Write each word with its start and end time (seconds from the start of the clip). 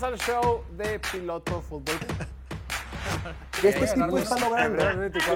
Bienvenidos 0.00 0.02
al 0.02 0.18
show 0.42 0.64
de 0.76 1.00
Piloto 1.00 1.60
Fútbol. 1.60 1.96
Que 3.60 3.70
este 3.70 3.86
tipo 3.88 4.18
está 4.18 4.38
logrando 4.38 4.84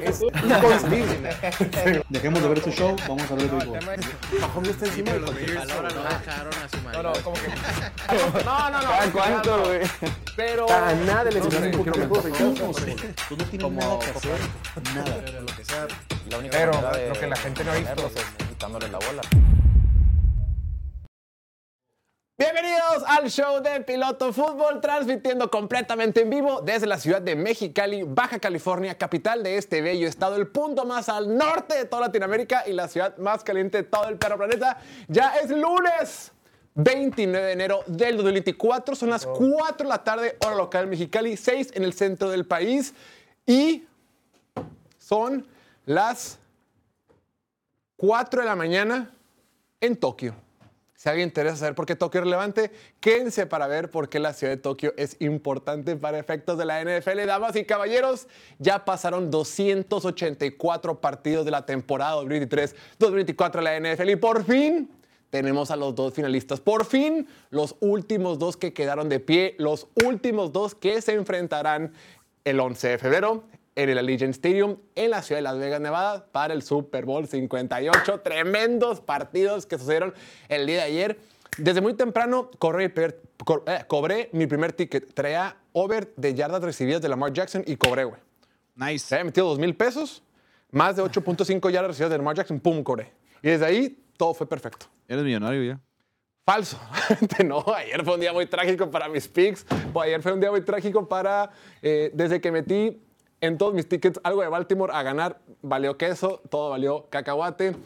es 0.00 0.23
inconcebible. 0.23 2.04
Dejemos 2.08 2.42
de 2.42 2.48
ver 2.48 2.58
este 2.58 2.71
show, 2.71 2.95
vamos 3.09 3.29
a 3.29 3.35
ver 3.35 3.46
el. 3.46 4.40
Mahomes 4.40 4.71
está 4.71 4.87
encima 4.87 5.12
de 5.12 5.19
Los 5.21 5.30
cualquier 5.30 5.51
Bears 5.56 5.67
persona. 5.67 5.88
no 5.88 6.03
dejaron 6.04 6.54
a 6.54 6.69
su 6.69 6.77
No, 6.77 6.83
marido. 6.85 7.03
no, 7.03 7.12
como 7.22 7.37
que. 7.37 8.45
No, 8.45 8.71
no, 8.71 8.83
no. 8.83 9.12
¿Cuánto, 9.12 9.64
güey? 9.64 9.80
Pero. 10.36 10.70
A 10.70 10.94
nada 10.94 11.24
un 11.24 11.50
Tú, 13.29 13.36
no 13.36 13.44
tienes 13.46 13.72
nada 13.72 13.98
que 13.98 14.10
hacer, 14.10 14.38
nada. 14.94 15.16
Pero 15.24 15.40
lo 15.40 15.56
que 15.56 15.64
sea. 15.64 15.86
La 16.30 16.38
única 16.38 16.56
Pero 16.56 16.72
manera 16.74 16.96
de 16.98 17.08
lo 17.08 17.14
que 17.14 17.26
la 17.26 17.36
gente 17.36 17.64
no 17.64 17.72
ha 17.72 17.74
visto. 17.74 18.06
es 18.14 18.46
quitándole 18.48 18.88
la 18.88 18.98
bola. 18.98 19.22
Bienvenidos 22.43 23.04
al 23.06 23.30
show 23.30 23.62
de 23.62 23.82
Piloto 23.82 24.32
Fútbol, 24.32 24.80
transmitiendo 24.80 25.48
completamente 25.48 26.22
en 26.22 26.30
vivo 26.30 26.61
desde 26.61 26.89
la 26.89 26.98
ciudad 26.98 27.22
de 27.22 27.36
Mexicali, 27.36 28.03
Baja 28.03 28.40
California, 28.40 28.98
capital 28.98 29.44
de 29.44 29.58
este 29.58 29.80
bello 29.80 30.08
estado, 30.08 30.34
el 30.34 30.48
punto 30.48 30.84
más 30.84 31.08
al 31.08 31.39
norte 31.39 31.76
de 31.76 31.84
toda 31.84 32.08
Latinoamérica 32.08 32.64
y 32.67 32.72
la 32.72 32.89
ciudad 32.89 33.17
más 33.19 33.44
caliente 33.44 33.78
de 33.78 33.84
todo 33.84 34.08
el 34.08 34.19
perro 34.19 34.39
planeta. 34.39 34.78
Ya 35.06 35.36
es 35.36 35.50
lunes. 35.50 36.33
29 36.75 37.47
de 37.47 37.53
enero 37.53 37.84
del 37.86 38.17
2024, 38.17 38.97
son 38.97 39.11
las 39.11 39.25
4 39.25 39.86
de 39.86 39.89
la 39.89 40.03
tarde, 40.03 40.36
hora 40.45 40.56
local 40.56 40.89
Mexicali, 40.89 41.36
6 41.36 41.70
en 41.75 41.84
el 41.84 41.92
centro 41.92 42.28
del 42.28 42.45
país 42.45 42.92
y 43.47 43.86
son 44.98 45.47
las 45.86 46.41
4 47.98 48.41
de 48.41 48.47
la 48.48 48.56
mañana 48.56 49.14
en 49.81 49.97
Tokio. 49.97 50.34
Si 51.02 51.08
alguien 51.08 51.30
interesa 51.30 51.56
saber 51.56 51.74
por 51.74 51.84
qué 51.84 51.97
Tokio 51.97 52.20
es 52.20 52.27
relevante, 52.27 52.70
quédense 53.00 53.44
para 53.47 53.66
ver 53.66 53.91
por 53.91 54.08
qué 54.08 54.20
la 54.20 54.33
ciudad 54.33 54.52
de 54.52 54.56
Tokio 54.56 54.94
es 54.97 55.16
importante 55.19 55.97
para 55.97 56.16
efectos 56.16 56.56
de 56.56 56.64
la 56.64 56.80
NFL. 56.80 57.27
Damas 57.27 57.56
y 57.56 57.64
caballeros, 57.64 58.28
ya 58.61 58.84
pasaron 58.84 59.28
284 59.28 61.00
partidos 61.00 61.44
de 61.44 61.50
la 61.50 61.67
temporada 61.67 62.22
2023-2024 62.22 63.53
de 63.53 63.62
la 63.62 63.94
NFL 63.94 64.11
y 64.11 64.14
por 64.14 64.44
fin 64.44 64.92
tenemos 65.31 65.72
a 65.72 65.77
los 65.77 65.92
dos 65.97 66.14
finalistas. 66.14 66.61
Por 66.61 66.84
fin, 66.84 67.27
los 67.50 67.75
últimos 67.81 68.39
dos 68.39 68.56
que 68.56 68.72
quedaron 68.72 69.09
de 69.09 69.19
pie, 69.19 69.56
los 69.59 69.89
últimos 70.06 70.53
dos 70.53 70.77
que 70.77 71.03
se 71.03 71.14
enfrentarán 71.14 71.94
el 72.44 72.61
11 72.61 72.89
de 72.91 72.98
febrero 72.98 73.42
en 73.75 73.89
el 73.89 73.98
Allegiant 73.98 74.34
Stadium 74.34 74.77
en 74.95 75.11
la 75.11 75.23
ciudad 75.23 75.39
de 75.39 75.42
Las 75.42 75.59
Vegas, 75.59 75.81
Nevada, 75.81 76.27
para 76.33 76.53
el 76.55 76.62
Super 76.62 77.05
Bowl 77.05 77.27
58. 77.27 78.20
Tremendos 78.20 79.01
partidos 79.01 79.67
que 79.67 79.78
sucedieron 79.78 80.15
el 80.48 80.67
día 80.67 80.77
de 80.78 80.83
ayer. 80.83 81.19
Desde 81.59 81.81
muy 81.81 81.95
temprano 81.95 82.50
corrí 82.59 82.84
el 82.84 82.93
primer- 82.93 83.20
co- 83.45 83.65
eh, 83.67 83.84
cobré 83.87 84.28
mi 84.33 84.47
primer 84.47 84.73
ticket. 84.73 85.12
Traía 85.15 85.56
over 85.73 86.12
de 86.17 86.34
yardas 86.34 86.62
recibidas 86.62 87.03
de 87.03 87.09
Lamar 87.09 87.33
Jackson 87.33 87.62
y 87.67 87.77
cobré, 87.77 88.05
güey. 88.05 88.20
Se 88.77 88.84
Nice. 88.93 89.15
había 89.15 89.25
metido 89.25 89.48
dos 89.48 89.59
mil 89.59 89.75
pesos, 89.77 90.23
más 90.70 90.97
de 90.97 91.03
8.5 91.03 91.70
yardas 91.70 91.91
recibidas 91.91 92.11
de 92.11 92.19
Lamar 92.19 92.37
Jackson, 92.37 92.59
pum, 92.61 92.83
cobré. 92.83 93.12
Y 93.43 93.48
desde 93.50 93.67
ahí 93.67 94.03
todo 94.17 94.33
fue 94.34 94.47
perfecto. 94.48 94.87
Eres 95.09 95.25
millonario 95.25 95.62
ya. 95.62 95.81
Falso. 96.45 96.78
no, 97.45 97.65
ayer 97.75 98.03
fue 98.05 98.15
un 98.15 98.20
día 98.20 98.33
muy 98.33 98.47
trágico 98.47 98.91
para 98.91 99.09
mis 99.09 99.28
picks. 99.28 99.65
Ayer 100.03 100.20
fue 100.23 100.33
un 100.33 100.41
día 100.41 100.50
muy 100.50 100.62
trágico 100.62 101.06
para, 101.06 101.50
eh, 101.83 102.11
desde 102.15 102.41
que 102.41 102.50
metí 102.50 103.00
en 103.43 103.59
todos 103.59 103.75
mis 103.75 103.89
tickets 103.89 104.21
algo 104.23 104.41
de 104.41 104.48
Baltimore 104.48 104.93
a 104.95 105.03
ganar, 105.03 105.41
valió 105.61 105.98
queso, 105.98 106.41
todo 106.48 106.71
valió 106.71 107.09
cacahuate. 107.11 107.77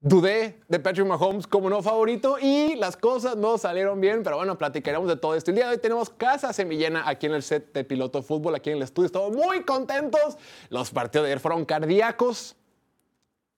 Dudé 0.00 0.60
de 0.68 0.80
Patrick 0.80 1.06
Mahomes 1.06 1.46
como 1.46 1.70
no 1.70 1.82
favorito 1.82 2.36
y 2.40 2.74
las 2.74 2.96
cosas 2.96 3.36
no 3.36 3.56
salieron 3.56 4.00
bien, 4.00 4.22
pero 4.22 4.36
bueno, 4.36 4.58
platicaremos 4.58 5.08
de 5.08 5.16
todo 5.16 5.34
esto. 5.34 5.50
El 5.50 5.56
día 5.56 5.66
de 5.66 5.72
hoy 5.72 5.78
tenemos 5.78 6.10
casa 6.10 6.52
semillena 6.52 7.08
aquí 7.08 7.26
en 7.26 7.32
el 7.32 7.42
set 7.42 7.72
de 7.72 7.84
Piloto 7.84 8.22
Fútbol, 8.22 8.54
aquí 8.54 8.70
en 8.70 8.78
el 8.78 8.82
estudio. 8.82 9.06
Estamos 9.06 9.32
muy 9.32 9.62
contentos. 9.62 10.36
Los 10.68 10.90
partidos 10.90 11.24
de 11.24 11.32
ayer 11.32 11.40
fueron 11.40 11.64
cardíacos. 11.64 12.56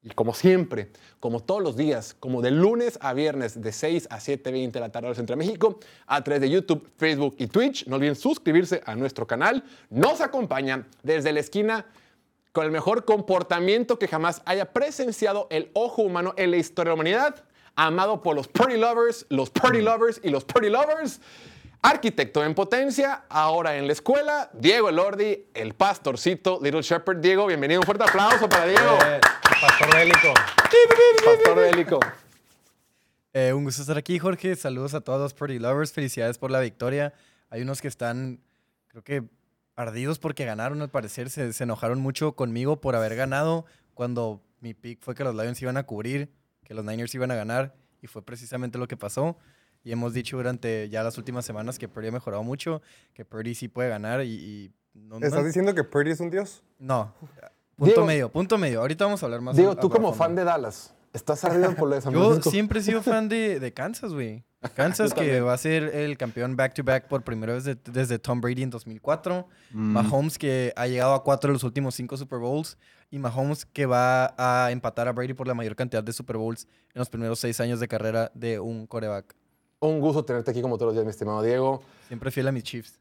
Y 0.06 0.10
como 0.10 0.34
siempre, 0.34 0.90
como 1.18 1.40
todos 1.40 1.60
los 1.60 1.76
días, 1.76 2.14
como 2.20 2.40
de 2.40 2.52
lunes 2.52 2.96
a 3.02 3.12
viernes 3.12 3.60
de 3.60 3.72
6 3.72 4.06
a 4.08 4.18
7.20 4.18 4.70
de 4.70 4.78
la 4.78 4.92
tarde 4.92 5.08
hora 5.08 5.16
Centro 5.16 5.34
de 5.34 5.44
México, 5.44 5.80
a 6.06 6.22
través 6.22 6.40
de 6.42 6.48
YouTube, 6.48 6.88
Facebook 6.96 7.34
y 7.38 7.48
Twitch. 7.48 7.88
No 7.88 7.96
olviden 7.96 8.14
suscribirse 8.14 8.80
a 8.86 8.94
nuestro 8.94 9.26
canal. 9.26 9.64
Nos 9.90 10.20
acompañan 10.20 10.86
desde 11.02 11.32
la 11.32 11.40
esquina 11.40 11.86
con 12.52 12.64
el 12.64 12.70
mejor 12.70 13.04
comportamiento 13.04 13.98
que 13.98 14.06
jamás 14.06 14.42
haya 14.44 14.72
presenciado 14.72 15.48
el 15.50 15.70
ojo 15.72 16.02
humano 16.02 16.34
en 16.36 16.52
la 16.52 16.58
historia 16.58 16.90
de 16.90 16.90
la 16.90 16.94
humanidad, 16.94 17.44
amado 17.74 18.22
por 18.22 18.36
los 18.36 18.46
Purdy 18.46 18.76
Lovers, 18.76 19.26
los 19.28 19.50
Purdy 19.50 19.82
Lovers 19.82 20.20
y 20.22 20.30
los 20.30 20.44
Purdy 20.44 20.70
Lovers. 20.70 21.20
Arquitecto 21.82 22.44
en 22.44 22.54
potencia, 22.54 23.24
ahora 23.28 23.76
en 23.76 23.86
la 23.86 23.92
escuela, 23.92 24.50
Diego 24.52 24.88
Elordi, 24.88 25.46
el 25.54 25.74
pastorcito 25.74 26.58
Little 26.62 26.82
Shepherd. 26.82 27.18
Diego, 27.18 27.46
bienvenido. 27.46 27.80
Un 27.80 27.86
fuerte 27.86 28.04
aplauso 28.04 28.48
para 28.48 28.66
Diego. 28.66 28.98
Pastor 29.60 29.94
bélico. 29.94 30.34
Pastor 31.24 31.56
bélico. 31.56 32.00
Eh, 33.32 33.52
un 33.52 33.64
gusto 33.64 33.82
estar 33.82 33.98
aquí, 33.98 34.18
Jorge. 34.18 34.56
Saludos 34.56 34.94
a 34.94 35.00
todos 35.00 35.20
los 35.20 35.34
Pretty 35.34 35.58
Lovers. 35.58 35.92
Felicidades 35.92 36.38
por 36.38 36.50
la 36.50 36.60
victoria. 36.60 37.12
Hay 37.50 37.62
unos 37.62 37.80
que 37.80 37.88
están, 37.88 38.40
creo 38.88 39.04
que, 39.04 39.22
ardidos 39.76 40.18
porque 40.18 40.44
ganaron, 40.44 40.82
al 40.82 40.90
parecer. 40.90 41.30
Se, 41.30 41.52
se 41.52 41.64
enojaron 41.64 42.00
mucho 42.00 42.32
conmigo 42.32 42.80
por 42.80 42.96
haber 42.96 43.14
ganado 43.14 43.66
cuando 43.94 44.42
mi 44.60 44.74
pick 44.74 45.02
fue 45.02 45.14
que 45.14 45.22
los 45.22 45.34
Lions 45.34 45.60
iban 45.62 45.76
a 45.76 45.84
cubrir, 45.84 46.32
que 46.64 46.74
los 46.74 46.84
Niners 46.84 47.14
iban 47.14 47.30
a 47.30 47.34
ganar. 47.34 47.74
Y 48.02 48.06
fue 48.06 48.22
precisamente 48.22 48.78
lo 48.78 48.88
que 48.88 48.96
pasó. 48.96 49.36
Y 49.86 49.92
hemos 49.92 50.12
dicho 50.12 50.36
durante 50.36 50.88
ya 50.88 51.04
las 51.04 51.16
últimas 51.16 51.44
semanas 51.44 51.78
que 51.78 51.86
Purdy 51.86 52.08
ha 52.08 52.10
mejorado 52.10 52.42
mucho, 52.42 52.82
que 53.14 53.24
Purdy 53.24 53.54
sí 53.54 53.68
puede 53.68 53.88
ganar 53.88 54.20
y... 54.24 54.32
y 54.34 54.72
no, 54.94 55.20
no- 55.20 55.26
¿Estás 55.26 55.44
diciendo 55.44 55.74
que 55.76 55.84
Purdy 55.84 56.10
es 56.10 56.18
un 56.20 56.28
dios? 56.30 56.64
no. 56.80 57.14
Punto 57.76 57.92
Diego- 57.92 58.06
medio, 58.06 58.28
punto 58.32 58.58
medio. 58.58 58.80
Ahorita 58.80 59.04
vamos 59.04 59.22
a 59.22 59.26
hablar 59.26 59.42
más. 59.42 59.54
Diego, 59.54 59.72
a- 59.72 59.76
tú 59.76 59.86
a 59.86 59.90
como 59.90 60.08
fondo. 60.08 60.16
fan 60.24 60.34
de 60.34 60.44
Dallas, 60.44 60.94
¿estás 61.12 61.44
ardido 61.44 61.74
por 61.76 61.88
lo 61.90 61.94
de 61.94 62.00
San 62.00 62.12
Yo 62.12 62.40
siempre 62.42 62.80
he 62.80 62.82
sido 62.82 63.02
fan 63.02 63.28
de, 63.28 63.60
de 63.60 63.72
Kansas, 63.74 64.12
güey. 64.14 64.44
Kansas 64.74 65.12
que 65.14 65.40
va 65.42 65.52
a 65.52 65.58
ser 65.58 65.94
el 65.94 66.16
campeón 66.16 66.56
back-to-back 66.56 67.06
por 67.06 67.22
primera 67.22 67.52
vez 67.52 67.64
de- 67.64 67.76
desde 67.76 68.18
Tom 68.18 68.40
Brady 68.40 68.62
en 68.64 68.70
2004. 68.70 69.46
Mahomes 69.72 70.38
que 70.38 70.72
ha 70.74 70.86
llegado 70.88 71.12
a 71.14 71.22
cuatro 71.22 71.48
de 71.48 71.52
los 71.52 71.62
últimos 71.64 71.94
cinco 71.94 72.16
Super 72.16 72.38
Bowls. 72.40 72.76
Y 73.10 73.18
Mahomes 73.20 73.64
que 73.66 73.86
va 73.86 74.34
a 74.38 74.70
empatar 74.72 75.06
a 75.06 75.12
Brady 75.12 75.34
por 75.34 75.46
la 75.46 75.54
mayor 75.54 75.76
cantidad 75.76 76.02
de 76.02 76.12
Super 76.12 76.38
Bowls 76.38 76.66
en 76.94 76.98
los 76.98 77.08
primeros 77.10 77.38
seis 77.38 77.60
años 77.60 77.78
de 77.78 77.86
carrera 77.86 78.32
de 78.34 78.58
un 78.58 78.86
coreback. 78.88 79.36
Un 79.86 80.00
gusto 80.00 80.24
tenerte 80.24 80.50
aquí 80.50 80.60
como 80.60 80.78
todos 80.78 80.88
los 80.88 80.94
días, 80.94 81.04
mi 81.04 81.10
estimado 81.10 81.42
Diego. 81.42 81.80
Siempre 82.08 82.32
fiel 82.32 82.48
a 82.48 82.52
mis 82.52 82.64
Chiefs. 82.64 82.98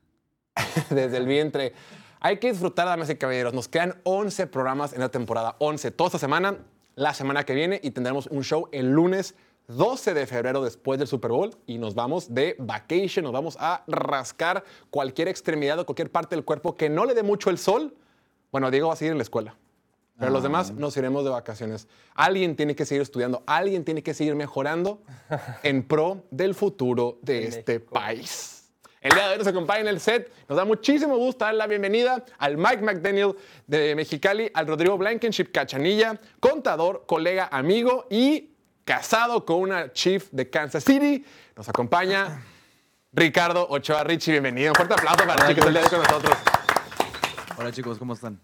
desde 0.91 1.17
el 1.17 1.25
vientre. 1.25 1.73
Hay 2.19 2.37
que 2.37 2.51
disfrutar, 2.51 2.85
damas 2.85 3.09
y 3.09 3.15
caballeros. 3.15 3.55
Nos 3.55 3.67
quedan 3.67 3.99
11 4.03 4.45
programas 4.47 4.93
en 4.93 4.99
la 4.99 5.09
temporada. 5.09 5.55
11 5.57 5.89
toda 5.89 6.09
esta 6.09 6.19
semana, 6.19 6.59
la 6.93 7.15
semana 7.15 7.43
que 7.43 7.55
viene 7.55 7.79
y 7.81 7.89
tendremos 7.89 8.27
un 8.27 8.43
show 8.43 8.69
el 8.71 8.91
lunes 8.91 9.33
12 9.67 10.13
de 10.13 10.27
febrero 10.27 10.63
después 10.63 10.99
del 10.99 11.07
Super 11.07 11.31
Bowl 11.31 11.55
y 11.65 11.79
nos 11.79 11.95
vamos 11.95 12.35
de 12.35 12.55
vacation, 12.59 13.23
nos 13.23 13.33
vamos 13.33 13.57
a 13.59 13.83
rascar 13.87 14.63
cualquier 14.91 15.27
extremidad 15.27 15.79
o 15.79 15.87
cualquier 15.87 16.11
parte 16.11 16.35
del 16.35 16.45
cuerpo 16.45 16.77
que 16.77 16.87
no 16.87 17.05
le 17.05 17.15
dé 17.15 17.23
mucho 17.23 17.49
el 17.49 17.57
sol. 17.57 17.95
Bueno, 18.51 18.69
Diego 18.69 18.89
va 18.89 18.93
a 18.93 18.97
seguir 18.97 19.11
en 19.11 19.17
la 19.17 19.23
escuela. 19.23 19.55
Pero 20.17 20.31
los 20.31 20.43
demás 20.43 20.71
nos 20.71 20.95
iremos 20.95 21.23
de 21.25 21.29
vacaciones. 21.29 21.87
Alguien 22.13 22.55
tiene 22.55 22.75
que 22.75 22.85
seguir 22.85 23.01
estudiando, 23.01 23.43
alguien 23.45 23.83
tiene 23.83 24.01
que 24.01 24.13
seguir 24.13 24.35
mejorando 24.35 25.01
en 25.63 25.83
pro 25.83 26.23
del 26.31 26.55
futuro 26.55 27.19
de 27.21 27.47
este 27.47 27.79
país. 27.79 28.55
El 29.01 29.11
día 29.11 29.27
de 29.27 29.31
hoy 29.33 29.37
nos 29.37 29.47
acompaña 29.47 29.81
en 29.81 29.87
el 29.87 29.99
set. 29.99 30.31
Nos 30.47 30.57
da 30.57 30.65
muchísimo 30.65 31.17
gusto 31.17 31.45
dar 31.45 31.53
la 31.53 31.67
bienvenida 31.67 32.25
al 32.39 32.57
Mike 32.57 32.81
McDaniel 32.81 33.35
de 33.67 33.93
Mexicali, 33.93 34.49
al 34.53 34.65
Rodrigo 34.65 34.97
Blankenship 34.97 35.51
Cachanilla, 35.51 36.19
contador, 36.39 37.03
colega, 37.05 37.49
amigo 37.51 38.07
y 38.09 38.55
casado 38.83 39.45
con 39.45 39.57
una 39.57 39.91
chief 39.91 40.29
de 40.31 40.49
Kansas 40.49 40.83
City. 40.83 41.23
Nos 41.55 41.69
acompaña 41.69 42.41
Ricardo 43.11 43.67
Ochoa 43.69 44.03
Richie. 44.05 44.31
Bienvenido. 44.31 44.71
Un 44.71 44.75
fuerte 44.75 44.95
aplauso 44.95 45.27
para 45.27 45.35
Richie 45.35 45.53
que 45.53 45.59
está 45.59 45.67
el 45.67 45.73
día 45.73 45.81
de 45.81 45.87
hoy 45.87 45.91
con 45.91 45.99
nosotros. 45.99 46.37
Hola 47.57 47.71
chicos, 47.71 47.99
¿cómo 47.99 48.13
están? 48.13 48.39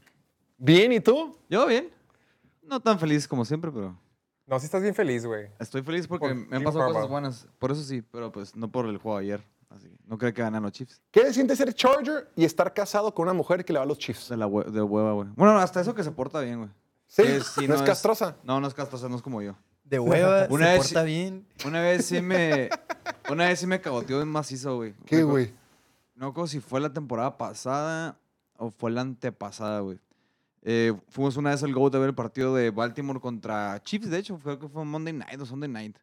Bien, 0.63 0.91
¿y 0.91 0.99
tú? 0.99 1.35
Yo 1.49 1.65
bien. 1.65 1.89
No 2.61 2.79
tan 2.79 2.99
feliz 2.99 3.27
como 3.27 3.43
siempre, 3.45 3.71
pero 3.71 3.97
No, 4.45 4.59
sí 4.59 4.65
estás 4.65 4.81
bien 4.83 4.93
feliz, 4.93 5.25
güey. 5.25 5.47
estoy 5.59 5.81
feliz 5.81 6.07
porque 6.07 6.27
Por 6.27 6.35
me 6.35 6.41
han 6.43 6.61
Jim 6.61 6.63
pasado 6.63 6.93
cosas 6.93 7.09
buenas. 7.09 7.47
Por 7.57 7.71
eso 7.71 7.81
sí, 7.83 8.01
pero 8.03 8.31
pues 8.31 8.55
no 8.55 8.71
por 8.71 8.85
el 8.85 8.97
juego 8.97 9.17
ayer. 9.17 9.43
Así 9.69 9.87
que 9.89 9.97
no 10.05 10.17
creo 10.17 10.33
que 10.33 10.41
ganan 10.41 10.61
los 10.63 10.71
Chiefs. 10.73 11.01
¿Qué 11.09 11.21
se 11.21 11.33
siente 11.33 11.55
ser 11.55 11.73
Charger 11.73 12.29
y 12.35 12.43
estar 12.45 12.73
casado 12.73 13.13
con 13.13 13.23
una 13.23 13.33
mujer 13.33 13.65
que 13.65 13.73
le 13.73 13.79
va 13.79 13.83
a 13.83 13.87
los 13.87 13.97
Chiefs? 13.97 14.29
De 14.29 14.37
la 14.37 14.45
hue- 14.47 14.65
de 14.65 14.81
hueva, 14.81 15.13
güey. 15.13 15.29
Bueno, 15.35 15.57
hasta 15.57 15.81
eso 15.81 15.95
que 15.95 16.03
se 16.03 16.11
porta 16.11 16.41
bien, 16.41 16.57
güey. 16.59 16.69
Sí, 17.07 17.23
Que 17.23 17.39
sí, 17.41 17.67
no, 17.67 17.75
es 17.75 17.81
castrosa. 17.81 18.35
No, 18.43 18.59
no 18.61 18.67
es 18.67 18.73
castrosa, 18.75 19.09
no 19.09 19.15
es 19.15 19.21
como 19.23 19.41
yo. 19.41 19.55
De 19.85 19.97
hueva, 19.99 20.45
Una 20.51 20.65
se 20.67 20.71
vez- 20.73 20.77
porta 20.83 21.03
bien. 21.03 21.47
Una 21.65 21.81
vez 21.81 22.05
sí 22.05 22.21
me. 22.21 22.69
Una 23.31 23.47
vez 23.47 23.59
sí 23.59 23.65
me 23.67 23.81
cagoteó 23.81 24.17
bien 24.17 24.27
macizo, 24.29 24.75
güey. 24.75 24.93
¿Qué, 25.05 25.17
Me 25.17 25.23
güey? 25.23 25.53
No 26.15 26.27
recuerdo 26.27 26.47
si 26.47 26.59
fue 26.59 26.79
la 26.81 26.91
temporada 26.93 27.37
pasada 27.37 28.19
o 28.57 28.69
fue 28.69 28.91
la 28.91 29.01
antepasada, 29.01 29.79
güey. 29.79 29.99
Eh, 30.63 30.93
fuimos 31.09 31.37
una 31.37 31.49
vez 31.51 31.63
al 31.63 31.73
GOAT 31.73 31.95
a 31.95 31.99
ver 31.99 32.09
el 32.09 32.15
partido 32.15 32.53
de 32.55 32.69
Baltimore 32.69 33.19
contra 33.19 33.81
Chiefs, 33.83 34.09
de 34.09 34.19
hecho, 34.19 34.37
creo 34.39 34.59
que 34.59 34.67
fue 34.67 34.85
Monday 34.85 35.13
Night 35.13 35.39
o 35.41 35.45
Sunday 35.45 35.69
Night. 35.69 35.97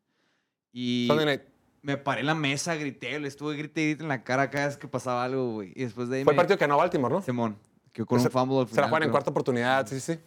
Y, 0.73 1.07
Sunday 1.09 1.27
night. 1.27 1.43
me 1.83 1.97
paré 1.97 2.21
en 2.21 2.27
la 2.27 2.35
mesa, 2.35 2.75
grité, 2.75 3.19
le 3.21 3.29
estuve 3.29 3.57
grité 3.57 3.83
y 3.83 3.87
grité 3.91 4.03
en 4.03 4.09
la 4.09 4.25
cara 4.25 4.51
cada 4.51 4.67
vez 4.67 4.77
que 4.77 4.89
pasaba 4.89 5.25
algo, 5.25 5.53
güey. 5.55 5.73
Y 5.77 5.85
después 5.85 6.09
de 6.09 6.19
ahí 6.19 6.25
Fue 6.25 6.33
el 6.33 6.37
me- 6.37 6.41
partido 6.41 6.59
que 6.59 6.65
ganó 6.65 6.77
Baltimore, 6.77 7.15
¿no? 7.15 7.23
Simón, 7.23 7.57
que 7.93 8.05
con 8.05 8.21
un 8.21 8.31
fumble 8.31 8.59
al 8.61 8.69
Se 8.69 8.81
la 8.81 8.89
juegan 8.89 9.05
en 9.05 9.11
cuarta 9.11 9.31
oportunidad, 9.31 9.87
sí, 9.87 10.01
sí. 10.01 10.19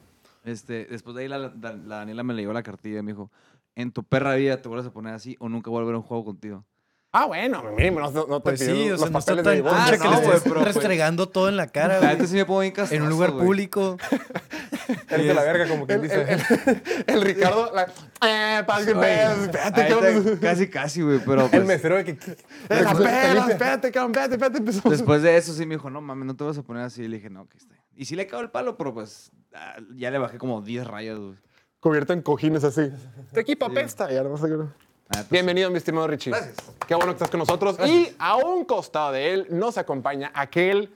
Este, 0.43 0.85
después 0.85 1.15
de 1.15 1.23
ahí 1.23 1.27
la, 1.27 1.37
la- 1.37 1.73
la 1.73 1.95
Daniela 1.97 2.23
me 2.23 2.33
leyó 2.33 2.53
la 2.53 2.63
cartilla 2.63 2.99
y 2.99 3.03
me 3.03 3.11
dijo, 3.11 3.29
en 3.75 3.91
tu 3.91 4.03
perra 4.03 4.33
vida 4.35 4.61
te 4.61 4.67
vuelves 4.69 4.87
a 4.87 4.93
poner 4.93 5.13
así 5.13 5.35
o 5.39 5.49
nunca 5.49 5.69
voy 5.69 5.81
a 5.83 5.85
ver 5.85 5.95
un 5.95 6.01
juego 6.03 6.23
contigo. 6.25 6.65
Ah, 7.13 7.25
bueno, 7.25 7.61
mínimo, 7.75 7.99
no, 7.99 8.09
no 8.09 8.37
te 8.37 8.41
Pues 8.41 8.59
sí, 8.61 8.89
o 8.89 8.97
sea, 8.97 9.09
no 9.09 9.19
está 9.19 9.43
tan. 9.43 9.57
Ah, 9.59 9.61
concha 9.61 9.97
que 9.97 10.03
no, 10.05 10.11
le 10.11 10.25
güey, 10.25 10.37
estés 10.37 10.53
pues, 10.53 10.63
restregando 10.63 11.27
todo 11.27 11.49
en 11.49 11.57
la 11.57 11.67
cara, 11.67 11.95
La 11.95 11.99
güey. 11.99 12.11
neta 12.13 12.27
sí 12.27 12.35
me 12.35 12.43
bien 12.45 12.71
castroso, 12.71 12.95
En 12.95 13.01
un 13.03 13.09
lugar 13.09 13.31
güey. 13.31 13.45
público. 13.45 13.97
Eres 15.09 15.27
de 15.27 15.33
la 15.33 15.43
verga, 15.43 15.67
como 15.67 15.85
quien 15.85 15.99
El, 15.99 16.03
dice. 16.03 16.21
el- 16.65 16.81
el 17.07 17.21
Ricardo, 17.25 17.71
la, 17.73 17.87
eh, 18.25 18.63
paz, 18.65 18.85
que 18.85 18.95
pedo, 18.95 19.43
espérate, 19.43 19.87
cabrón. 19.87 20.15
está, 20.15 20.39
casi, 20.39 20.69
casi, 20.69 21.01
güey, 21.01 21.19
pero 21.25 21.43
El 21.45 21.49
pues, 21.49 21.65
mesero 21.65 21.97
de 21.97 22.05
que... 22.05 22.11
Eh, 22.11 22.17
Espera, 22.69 23.47
espérate, 23.49 23.91
cabrón, 23.91 24.11
espérate, 24.11 24.33
espérate. 24.35 24.57
empezó. 24.59 24.89
después 24.89 25.21
de 25.21 25.35
eso 25.35 25.53
sí 25.53 25.65
me 25.65 25.75
dijo, 25.75 25.89
no 25.89 25.99
mames, 26.01 26.25
no 26.25 26.35
te 26.35 26.43
vas 26.45 26.57
a 26.57 26.63
poner 26.63 26.83
así. 26.83 27.03
Y 27.03 27.07
le 27.09 27.17
dije, 27.17 27.29
no, 27.29 27.47
que 27.47 27.57
está. 27.57 27.73
bien". 27.73 27.83
Y 27.95 28.05
sí 28.05 28.15
le 28.15 28.25
cago 28.27 28.41
el 28.41 28.51
palo, 28.51 28.77
pero 28.77 28.93
pues 28.93 29.31
ah, 29.53 29.75
ya 29.95 30.11
le 30.11 30.17
bajé 30.17 30.37
como 30.37 30.61
10 30.61 30.87
rayas, 30.87 31.17
güey. 31.17 31.35
Cubierto 31.81 32.13
en 32.13 32.21
cojines 32.21 32.63
así. 32.63 32.89
Tu 33.33 33.39
equipo 33.39 33.65
apesta. 33.65 34.09
Ya 34.11 34.23
no 34.23 34.37
La 35.11 35.19
neta, 35.19 35.27
Bienvenido, 35.29 35.69
mi 35.69 35.77
estimado 35.77 36.07
Richie. 36.07 36.31
Gracias. 36.31 36.57
Qué 36.87 36.95
bueno 36.95 37.11
que 37.11 37.15
estás 37.15 37.29
con 37.29 37.39
nosotros. 37.39 37.77
Y 37.85 38.15
a 38.19 38.37
un 38.37 38.65
costado 38.65 39.11
de 39.11 39.33
él 39.33 39.47
nos 39.49 39.77
acompaña 39.77 40.31
aquel 40.33 40.93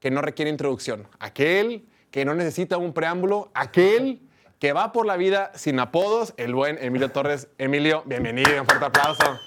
que 0.00 0.10
no 0.10 0.22
requiere 0.22 0.50
introducción, 0.50 1.08
aquel 1.18 1.88
que 2.10 2.24
no 2.24 2.34
necesita 2.34 2.78
un 2.78 2.92
preámbulo, 2.92 3.50
aquel 3.54 4.20
que 4.58 4.72
va 4.72 4.92
por 4.92 5.06
la 5.06 5.16
vida 5.16 5.52
sin 5.54 5.78
apodos, 5.80 6.34
el 6.36 6.54
buen 6.54 6.78
Emilio 6.82 7.10
Torres. 7.10 7.48
Emilio, 7.58 8.02
bienvenido, 8.06 8.60
un 8.60 8.66
fuerte 8.66 8.86
aplauso. 8.86 9.40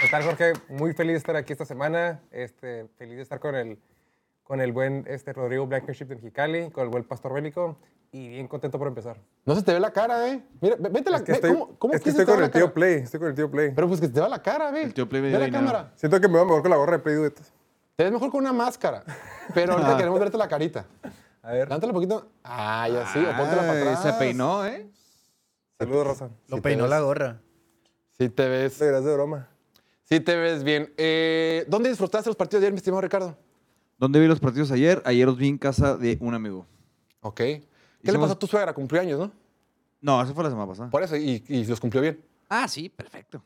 ¿Qué 0.00 0.08
tal, 0.10 0.22
Jorge? 0.22 0.52
Muy 0.68 0.94
feliz 0.94 1.12
de 1.12 1.18
estar 1.18 1.36
aquí 1.36 1.52
esta 1.52 1.64
semana. 1.64 2.20
Este, 2.30 2.86
feliz 2.98 3.16
de 3.16 3.22
estar 3.22 3.40
con 3.40 3.54
el, 3.54 3.78
con 4.42 4.60
el 4.60 4.72
buen 4.72 5.04
este, 5.08 5.32
Rodrigo 5.32 5.66
Blankenship 5.66 6.06
de 6.06 6.14
Mexicali, 6.16 6.70
con 6.70 6.84
el 6.84 6.90
buen 6.90 7.04
Pastor 7.04 7.34
Bélico. 7.34 7.78
Y 8.12 8.28
bien 8.28 8.48
contento 8.48 8.76
por 8.78 8.88
empezar. 8.88 9.18
No 9.44 9.54
se 9.54 9.62
te 9.62 9.72
ve 9.72 9.78
la 9.78 9.92
cara, 9.92 10.28
¿eh? 10.28 10.42
Mira, 10.60 10.74
ve- 10.78 10.88
vete 10.88 11.10
la 11.10 11.18
Es 11.18 11.22
que 11.22 11.32
ve, 11.32 11.36
estoy, 11.36 11.52
¿Cómo, 11.52 11.78
cómo 11.78 11.94
es 11.94 12.00
que 12.02 12.10
estoy 12.10 12.24
con 12.24 12.34
ve 12.34 12.40
la 12.40 12.46
el 12.46 12.52
tío 12.52 12.60
cara? 12.62 12.74
Play. 12.74 12.94
Estoy 12.94 13.20
con 13.20 13.28
el 13.28 13.34
tío 13.36 13.50
Play. 13.50 13.72
Pero 13.74 13.86
pues 13.88 14.00
que 14.00 14.06
se 14.08 14.12
te 14.12 14.20
va 14.20 14.28
la 14.28 14.42
cara, 14.42 14.70
ve. 14.72 14.82
El 14.82 14.94
tío 14.94 15.08
Play 15.08 15.22
me 15.22 15.30
Ve 15.30 15.38
la 15.38 15.50
cámara. 15.50 15.92
Siento 15.94 16.20
que 16.20 16.26
me 16.26 16.38
va 16.38 16.44
mejor 16.44 16.62
con 16.62 16.70
la 16.72 16.76
gorra 16.76 16.92
de 16.96 16.98
Play 16.98 17.14
Duet. 17.14 17.40
Te 17.94 18.04
ves 18.04 18.12
mejor 18.12 18.30
con 18.32 18.40
una 18.40 18.52
máscara. 18.52 19.04
Pero 19.54 19.74
ahorita 19.74 19.96
queremos 19.96 20.18
verte 20.18 20.36
la 20.36 20.48
carita. 20.48 20.86
A 21.42 21.52
ver. 21.52 21.68
Levántale 21.68 21.92
un 21.92 21.94
poquito. 21.94 22.28
Ay, 22.42 22.96
así, 22.96 23.18
o 23.20 23.36
póntela 23.36 23.62
para 23.62 23.80
atrás. 23.80 24.02
Se 24.02 24.12
peinó, 24.14 24.66
¿eh? 24.66 24.90
Saludos, 25.78 26.06
Rosa. 26.06 26.30
Lo 26.48 26.56
Sí 26.56 26.62
peinó 26.62 26.86
la 26.88 27.00
gorra. 27.00 27.40
Sí 28.18 28.28
te 28.28 28.48
ves. 28.48 28.76
Te 28.76 28.90
de 28.90 29.14
broma. 29.14 29.48
Sí 30.04 30.18
te 30.18 30.36
ves 30.36 30.64
bien. 30.64 30.92
Eh, 30.98 31.64
¿Dónde 31.68 31.88
disfrutaste 31.88 32.28
los 32.28 32.36
partidos 32.36 32.60
de 32.62 32.66
ayer, 32.66 32.72
mi 32.72 32.78
estimado 32.78 33.00
Ricardo? 33.00 33.38
¿Dónde 33.96 34.18
vi 34.18 34.26
los 34.26 34.40
partidos 34.40 34.72
ayer? 34.72 35.00
Ayer 35.04 35.26
los 35.26 35.36
vi 35.38 35.48
en 35.48 35.58
casa 35.58 35.96
de 35.96 36.18
un 36.20 36.34
amigo. 36.34 36.66
Ok. 37.20 37.40
¿Qué 38.02 38.12
le 38.12 38.18
pasó 38.18 38.32
a 38.32 38.38
tu 38.38 38.46
suegra? 38.46 38.72
Cumplió 38.72 39.00
años, 39.00 39.18
¿no? 39.18 39.30
No, 40.00 40.22
eso 40.22 40.34
fue 40.34 40.44
la 40.44 40.50
semana 40.50 40.66
pasada. 40.68 40.88
Por 40.90 41.02
eso, 41.02 41.16
y, 41.16 41.44
y 41.48 41.64
los 41.66 41.78
cumplió 41.80 42.00
bien. 42.02 42.24
Ah, 42.48 42.66
sí, 42.68 42.88
perfecto. 42.88 43.42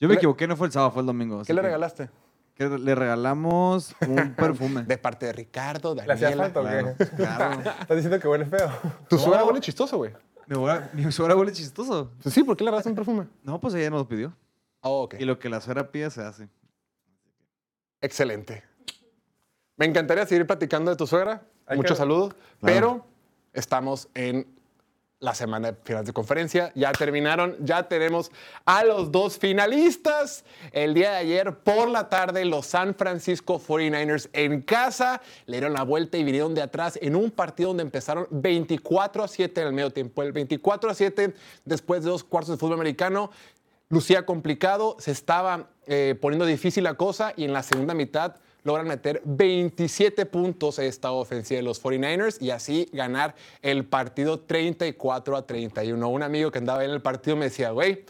Yo 0.00 0.08
me 0.08 0.14
le- 0.14 0.18
equivoqué, 0.18 0.46
no 0.48 0.56
fue 0.56 0.66
el 0.66 0.72
sábado, 0.72 0.90
fue 0.92 1.00
el 1.02 1.06
domingo. 1.06 1.42
¿Qué 1.44 1.52
le 1.54 1.60
que- 1.60 1.66
regalaste? 1.66 2.10
que 2.54 2.68
le 2.68 2.94
regalamos 2.94 3.94
un 4.06 4.34
perfume. 4.36 4.82
De 4.84 4.98
parte 4.98 5.26
de 5.26 5.32
Ricardo, 5.32 5.94
¿Le 5.94 6.02
hacía 6.02 6.28
Daniela. 6.30 6.42
falta 6.44 6.60
o 6.60 6.62
Claro, 6.64 6.94
qué? 6.98 7.06
claro. 7.16 7.60
Estás 7.80 7.96
diciendo 7.96 8.20
que 8.20 8.28
huele 8.28 8.44
feo. 8.44 8.70
Tu 9.08 9.16
suegra 9.18 9.44
huele 9.44 9.60
chistoso, 9.60 9.96
güey. 9.96 10.12
Mi 10.46 10.54
suegra, 10.56 10.90
mi 10.92 11.12
suegra 11.12 11.36
huele 11.36 11.52
chistoso. 11.52 12.10
Pues 12.22 12.34
sí, 12.34 12.42
¿por 12.44 12.56
qué 12.56 12.64
le 12.64 12.70
regalaste 12.70 12.90
un 12.90 12.96
perfume? 12.96 13.28
No, 13.42 13.58
pues 13.60 13.72
ella 13.74 13.88
nos 13.90 14.00
lo 14.00 14.08
pidió. 14.08 14.34
Oh, 14.80 15.04
ok. 15.04 15.14
Y 15.20 15.24
lo 15.24 15.38
que 15.38 15.48
la 15.48 15.60
suegra 15.62 15.90
pide 15.90 16.10
se 16.10 16.20
hace. 16.22 16.48
Excelente. 18.00 18.62
Me 19.76 19.86
encantaría 19.86 20.26
seguir 20.26 20.46
platicando 20.46 20.90
de 20.90 20.96
tu 20.96 21.06
suegra. 21.06 21.42
Hay 21.66 21.76
Muchos 21.76 21.92
que- 21.92 21.98
saludos. 21.98 22.34
Claro. 22.34 22.60
Pero 22.60 23.06
estamos 23.52 24.08
en 24.14 24.46
la 25.22 25.34
semana 25.36 25.70
de 25.70 25.78
finales 25.84 26.08
de 26.08 26.12
conferencia. 26.12 26.72
Ya 26.74 26.90
terminaron, 26.90 27.56
ya 27.60 27.84
tenemos 27.88 28.32
a 28.64 28.84
los 28.84 29.12
dos 29.12 29.38
finalistas. 29.38 30.44
El 30.72 30.94
día 30.94 31.12
de 31.12 31.16
ayer 31.18 31.58
por 31.58 31.88
la 31.88 32.08
tarde, 32.08 32.44
los 32.44 32.66
San 32.66 32.94
Francisco 32.96 33.60
49ers 33.60 34.28
en 34.32 34.62
casa 34.62 35.22
le 35.46 35.58
dieron 35.58 35.74
la 35.74 35.84
vuelta 35.84 36.18
y 36.18 36.24
vinieron 36.24 36.54
de 36.54 36.62
atrás 36.62 36.98
en 37.00 37.14
un 37.14 37.30
partido 37.30 37.68
donde 37.68 37.84
empezaron 37.84 38.26
24 38.30 39.22
a 39.22 39.28
7 39.28 39.60
en 39.60 39.66
el 39.68 39.72
medio 39.72 39.90
tiempo. 39.90 40.22
El 40.22 40.32
24 40.32 40.90
a 40.90 40.94
7 40.94 41.34
después 41.64 42.02
de 42.02 42.10
dos 42.10 42.24
cuartos 42.24 42.50
de 42.50 42.58
fútbol 42.58 42.74
americano. 42.74 43.30
Lucía 43.90 44.26
complicado, 44.26 44.96
se 44.98 45.12
estaba 45.12 45.68
eh, 45.86 46.16
poniendo 46.20 46.46
difícil 46.46 46.82
la 46.82 46.94
cosa 46.94 47.32
y 47.36 47.44
en 47.44 47.52
la 47.52 47.62
segunda 47.62 47.94
mitad 47.94 48.36
logran 48.64 48.86
meter 48.86 49.20
27 49.24 50.26
puntos 50.26 50.78
a 50.78 50.84
esta 50.84 51.12
ofensiva 51.12 51.56
de 51.58 51.62
los 51.64 51.82
49ers 51.82 52.40
y 52.40 52.50
así 52.50 52.88
ganar 52.92 53.34
el 53.60 53.84
partido 53.84 54.40
34 54.40 55.36
a 55.36 55.46
31. 55.46 56.08
Un 56.08 56.22
amigo 56.22 56.50
que 56.50 56.58
andaba 56.58 56.84
en 56.84 56.90
el 56.90 57.02
partido 57.02 57.36
me 57.36 57.46
decía, 57.46 57.70
güey, 57.70 58.04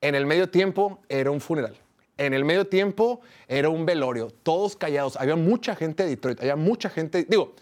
en 0.00 0.14
el 0.14 0.26
medio 0.26 0.50
tiempo 0.50 1.00
era 1.08 1.30
un 1.30 1.40
funeral. 1.40 1.76
En 2.18 2.32
el 2.34 2.44
medio 2.44 2.66
tiempo 2.66 3.20
era 3.48 3.68
un 3.68 3.84
velorio, 3.86 4.30
todos 4.42 4.76
callados. 4.76 5.16
Había 5.16 5.36
mucha 5.36 5.74
gente 5.76 6.02
de 6.04 6.10
Detroit, 6.10 6.40
había 6.40 6.56
mucha 6.56 6.88
gente, 6.88 7.24
digo, 7.28 7.54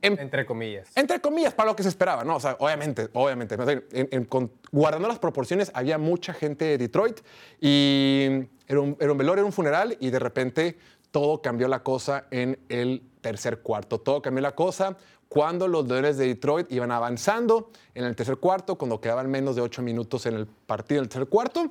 en 0.00 0.16
Entre 0.20 0.46
comillas. 0.46 0.88
entre 0.94 1.20
comillas, 1.20 1.52
para 1.54 1.70
lo 1.70 1.74
que 1.76 1.82
se 1.82 1.88
esperaba, 1.88 2.22
¿no? 2.22 2.36
O 2.36 2.40
sea, 2.40 2.56
obviamente, 2.60 3.08
obviamente. 3.14 3.56
en- 3.56 4.08
en- 4.12 4.24
con- 4.26 4.52
guardando 4.70 5.08
las 5.08 5.18
proporciones, 5.18 5.72
había 5.74 5.98
mucha 5.98 6.32
gente 6.32 6.64
de 6.66 6.78
Detroit 6.78 7.18
y 7.60 8.28
era 8.68 8.80
un, 8.80 8.96
era 9.00 9.10
un 9.10 9.18
velorio, 9.18 9.40
era 9.40 9.46
un 9.46 9.52
funeral 9.52 9.96
y 9.98 10.10
de 10.10 10.18
repente 10.20 10.78
todo 11.10 11.42
cambió 11.42 11.68
la 11.68 11.82
cosa 11.82 12.26
en 12.30 12.58
el 12.68 13.02
tercer 13.20 13.60
cuarto. 13.62 14.00
Todo 14.00 14.22
cambió 14.22 14.42
la 14.42 14.54
cosa 14.54 14.96
cuando 15.28 15.68
los 15.68 15.86
Leones 15.88 16.16
de 16.16 16.26
Detroit 16.26 16.70
iban 16.72 16.90
avanzando 16.90 17.70
en 17.94 18.04
el 18.04 18.16
tercer 18.16 18.38
cuarto, 18.38 18.76
cuando 18.76 19.00
quedaban 19.00 19.30
menos 19.30 19.56
de 19.56 19.62
ocho 19.62 19.82
minutos 19.82 20.24
en 20.26 20.34
el 20.34 20.46
partido 20.46 21.00
del 21.00 21.08
tercer 21.08 21.28
cuarto. 21.28 21.70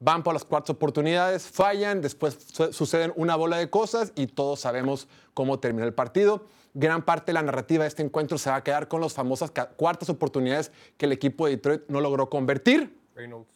Van 0.00 0.22
por 0.22 0.34
las 0.34 0.44
cuartas 0.44 0.70
oportunidades, 0.70 1.44
fallan, 1.46 2.02
después 2.02 2.36
su- 2.52 2.72
suceden 2.72 3.12
una 3.16 3.36
bola 3.36 3.56
de 3.56 3.70
cosas 3.70 4.12
y 4.16 4.26
todos 4.26 4.60
sabemos 4.60 5.08
cómo 5.32 5.60
terminó 5.60 5.86
el 5.86 5.94
partido. 5.94 6.44
Gran 6.74 7.04
parte 7.04 7.26
de 7.26 7.34
la 7.34 7.42
narrativa 7.42 7.84
de 7.84 7.88
este 7.88 8.02
encuentro 8.02 8.36
se 8.36 8.50
va 8.50 8.56
a 8.56 8.64
quedar 8.64 8.88
con 8.88 9.00
las 9.00 9.14
famosas 9.14 9.52
cuartas 9.76 10.10
oportunidades 10.10 10.72
que 10.98 11.06
el 11.06 11.12
equipo 11.12 11.46
de 11.46 11.52
Detroit 11.52 11.82
no 11.88 12.00
logró 12.00 12.28
convertir. 12.28 12.98
Reynolds. 13.14 13.48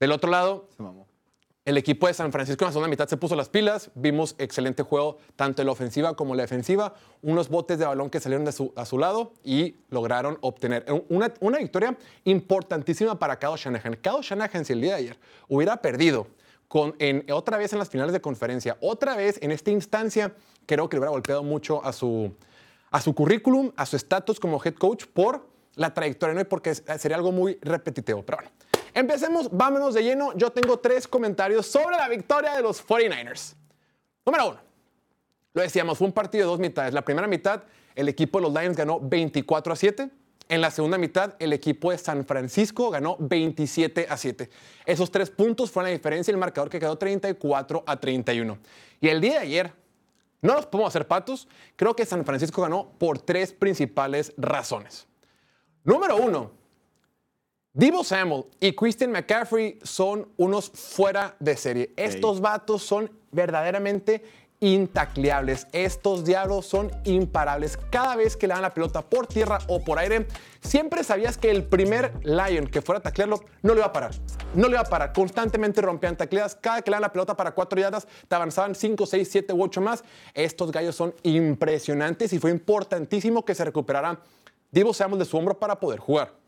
Del 0.00 0.12
otro 0.12 0.30
lado, 0.30 0.68
Se 0.76 0.82
mamó. 0.82 1.06
El 1.64 1.76
equipo 1.76 2.08
de 2.08 2.14
San 2.14 2.32
Francisco 2.32 2.64
en 2.64 2.68
la 2.68 2.72
segunda 2.72 2.88
mitad 2.88 3.08
se 3.08 3.16
puso 3.16 3.36
las 3.36 3.48
pilas. 3.48 3.90
Vimos 3.94 4.34
excelente 4.38 4.82
juego 4.82 5.18
tanto 5.36 5.62
en 5.62 5.66
la 5.66 5.72
ofensiva 5.72 6.16
como 6.16 6.32
en 6.32 6.38
la 6.38 6.42
defensiva. 6.42 6.94
Unos 7.22 7.48
botes 7.48 7.78
de 7.78 7.84
balón 7.86 8.10
que 8.10 8.18
salieron 8.18 8.44
de 8.44 8.50
su- 8.50 8.72
a 8.74 8.84
su 8.84 8.98
lado 8.98 9.32
y 9.44 9.76
lograron 9.88 10.38
obtener 10.40 10.84
una, 11.08 11.58
victoria 11.58 11.96
importantísima 12.24 13.16
para 13.18 13.38
Kyle 13.38 13.56
Shanahan. 13.56 13.96
Kyle 14.02 14.22
Shanahan, 14.22 14.64
si 14.64 14.72
el 14.72 14.80
día 14.80 14.94
de 14.94 14.98
ayer 14.98 15.18
hubiera 15.48 15.76
perdido 15.80 16.26
con, 16.66 16.96
en, 16.98 17.24
otra 17.30 17.58
vez 17.58 17.72
en 17.72 17.78
las 17.78 17.90
finales 17.90 18.12
de 18.12 18.20
conferencia, 18.20 18.76
otra 18.80 19.14
vez 19.14 19.38
en 19.40 19.52
esta 19.52 19.70
instancia, 19.70 20.34
creo 20.66 20.88
que 20.88 20.96
le 20.96 21.00
hubiera 21.00 21.10
golpeado 21.12 21.44
mucho 21.44 21.84
a 21.84 21.92
su, 21.92 22.32
a 22.90 23.00
su 23.00 23.14
currículum, 23.14 23.70
a 23.76 23.86
su 23.86 23.94
estatus 23.94 24.40
como 24.40 24.60
head 24.64 24.74
coach 24.74 25.04
por 25.06 25.46
la 25.76 25.94
trayectoria, 25.94 26.34
¿no? 26.34 26.44
Porque 26.48 26.74
sería 26.74 27.16
algo 27.16 27.30
muy 27.30 27.58
repetitivo. 27.62 28.22
Pero 28.24 28.38
bueno, 28.38 28.50
empecemos, 28.94 29.48
vámonos 29.50 29.94
de 29.94 30.02
lleno. 30.02 30.36
Yo 30.36 30.50
tengo 30.50 30.78
tres 30.78 31.06
comentarios 31.08 31.66
sobre 31.66 31.96
la 31.96 32.08
victoria 32.08 32.54
de 32.54 32.62
los 32.62 32.86
49ers. 32.86 33.54
Número 34.24 34.48
uno, 34.50 34.60
lo 35.54 35.62
decíamos, 35.62 35.98
fue 35.98 36.06
un 36.06 36.12
partido 36.12 36.44
de 36.44 36.50
dos 36.50 36.60
mitades. 36.60 36.94
La 36.94 37.02
primera 37.02 37.26
mitad, 37.26 37.62
el 37.94 38.08
equipo 38.08 38.38
de 38.38 38.48
los 38.48 38.52
Lions 38.54 38.76
ganó 38.76 39.00
24 39.00 39.72
a 39.72 39.76
7. 39.76 40.10
En 40.48 40.60
la 40.60 40.70
segunda 40.70 40.98
mitad, 40.98 41.34
el 41.38 41.52
equipo 41.52 41.90
de 41.90 41.98
San 41.98 42.26
Francisco 42.26 42.90
ganó 42.90 43.16
27 43.18 44.06
a 44.08 44.16
7. 44.16 44.50
Esos 44.84 45.10
tres 45.10 45.30
puntos 45.30 45.70
fueron 45.70 45.90
la 45.90 45.96
diferencia 45.96 46.30
y 46.30 46.34
el 46.34 46.38
marcador 46.38 46.68
que 46.68 46.78
quedó 46.78 46.96
34 46.96 47.84
a 47.86 47.96
31. 47.98 48.58
Y 49.00 49.08
el 49.08 49.20
día 49.20 49.34
de 49.34 49.38
ayer, 49.38 49.72
no 50.42 50.54
nos 50.54 50.66
podemos 50.66 50.90
hacer 50.90 51.06
patos, 51.06 51.48
creo 51.76 51.94
que 51.94 52.04
San 52.04 52.24
Francisco 52.24 52.62
ganó 52.62 52.92
por 52.98 53.18
tres 53.18 53.52
principales 53.52 54.32
razones. 54.36 55.06
Número 55.84 56.16
uno, 56.16 56.50
Divo 57.74 58.04
Samuel 58.04 58.44
y 58.60 58.74
Christian 58.74 59.12
McCaffrey 59.12 59.78
son 59.82 60.28
unos 60.36 60.70
fuera 60.74 61.36
de 61.40 61.56
serie. 61.56 61.94
Estos 61.96 62.42
vatos 62.42 62.82
son 62.82 63.10
verdaderamente 63.30 64.22
intacleables. 64.60 65.66
Estos 65.72 66.22
diablos 66.22 66.66
son 66.66 66.90
imparables. 67.04 67.78
Cada 67.90 68.14
vez 68.14 68.36
que 68.36 68.46
le 68.46 68.52
dan 68.52 68.60
la 68.60 68.74
pelota 68.74 69.00
por 69.00 69.26
tierra 69.26 69.58
o 69.68 69.82
por 69.82 69.98
aire, 69.98 70.28
siempre 70.60 71.02
sabías 71.02 71.38
que 71.38 71.50
el 71.50 71.64
primer 71.64 72.12
Lion 72.22 72.66
que 72.66 72.82
fuera 72.82 72.98
a 72.98 73.02
taclearlo 73.02 73.40
no 73.62 73.72
le 73.72 73.80
iba 73.80 73.86
a 73.86 73.92
parar. 73.94 74.10
No 74.54 74.68
le 74.68 74.74
iba 74.74 74.82
a 74.82 74.84
parar. 74.84 75.14
Constantemente 75.14 75.80
rompían 75.80 76.14
tacleadas. 76.14 76.54
Cada 76.54 76.82
que 76.82 76.90
le 76.90 76.96
dan 76.96 77.02
la 77.02 77.12
pelota 77.12 77.34
para 77.34 77.52
cuatro 77.52 77.80
yardas, 77.80 78.06
te 78.28 78.34
avanzaban 78.34 78.74
5, 78.74 79.06
6, 79.06 79.28
7 79.32 79.52
u 79.54 79.62
8 79.62 79.80
más. 79.80 80.04
Estos 80.34 80.70
gallos 80.70 80.94
son 80.94 81.14
impresionantes 81.22 82.34
y 82.34 82.38
fue 82.38 82.50
importantísimo 82.50 83.46
que 83.46 83.54
se 83.54 83.64
recuperara 83.64 84.20
Divo 84.70 84.92
Samuel 84.92 85.20
de 85.20 85.24
su 85.24 85.38
hombro 85.38 85.58
para 85.58 85.80
poder 85.80 85.98
jugar. 85.98 86.42